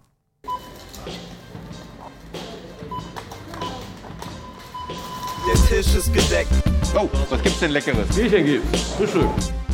Tisch 5.68 5.96
ist 5.96 6.14
gedeckt. 6.14 6.52
Oh, 6.96 7.10
was 7.30 7.42
gibt's 7.42 7.60
denn 7.60 7.72
Leckeres? 7.72 8.08
Bierchen 8.16 8.46
gibt's. 8.46 8.82
Frühstück. 8.98 9.30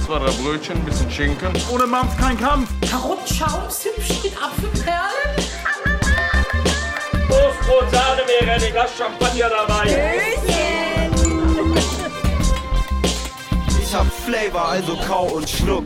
Zwei, 0.06 0.20
drei 0.20 0.32
Brötchen, 0.32 0.78
ein 0.78 0.86
bisschen 0.86 1.12
Schinken. 1.12 1.52
Ohne 1.72 1.86
Mampf 1.86 2.18
kein 2.18 2.40
Kampf. 2.40 2.70
Karottenschaum, 2.90 3.70
Zimtschnitt, 3.70 4.24
mit 4.24 4.34
Apfelperlen. 4.42 5.36
Toastbrot, 7.28 7.92
Sahne, 7.92 8.22
Meerrettich, 8.26 8.72
Glas 8.72 8.92
Champagner 8.98 9.50
dabei. 9.50 10.24
Ich 13.82 13.94
hab 13.94 14.08
Flavor, 14.26 14.70
also 14.70 14.98
kau 15.08 15.26
und 15.26 15.50
schluck. 15.50 15.86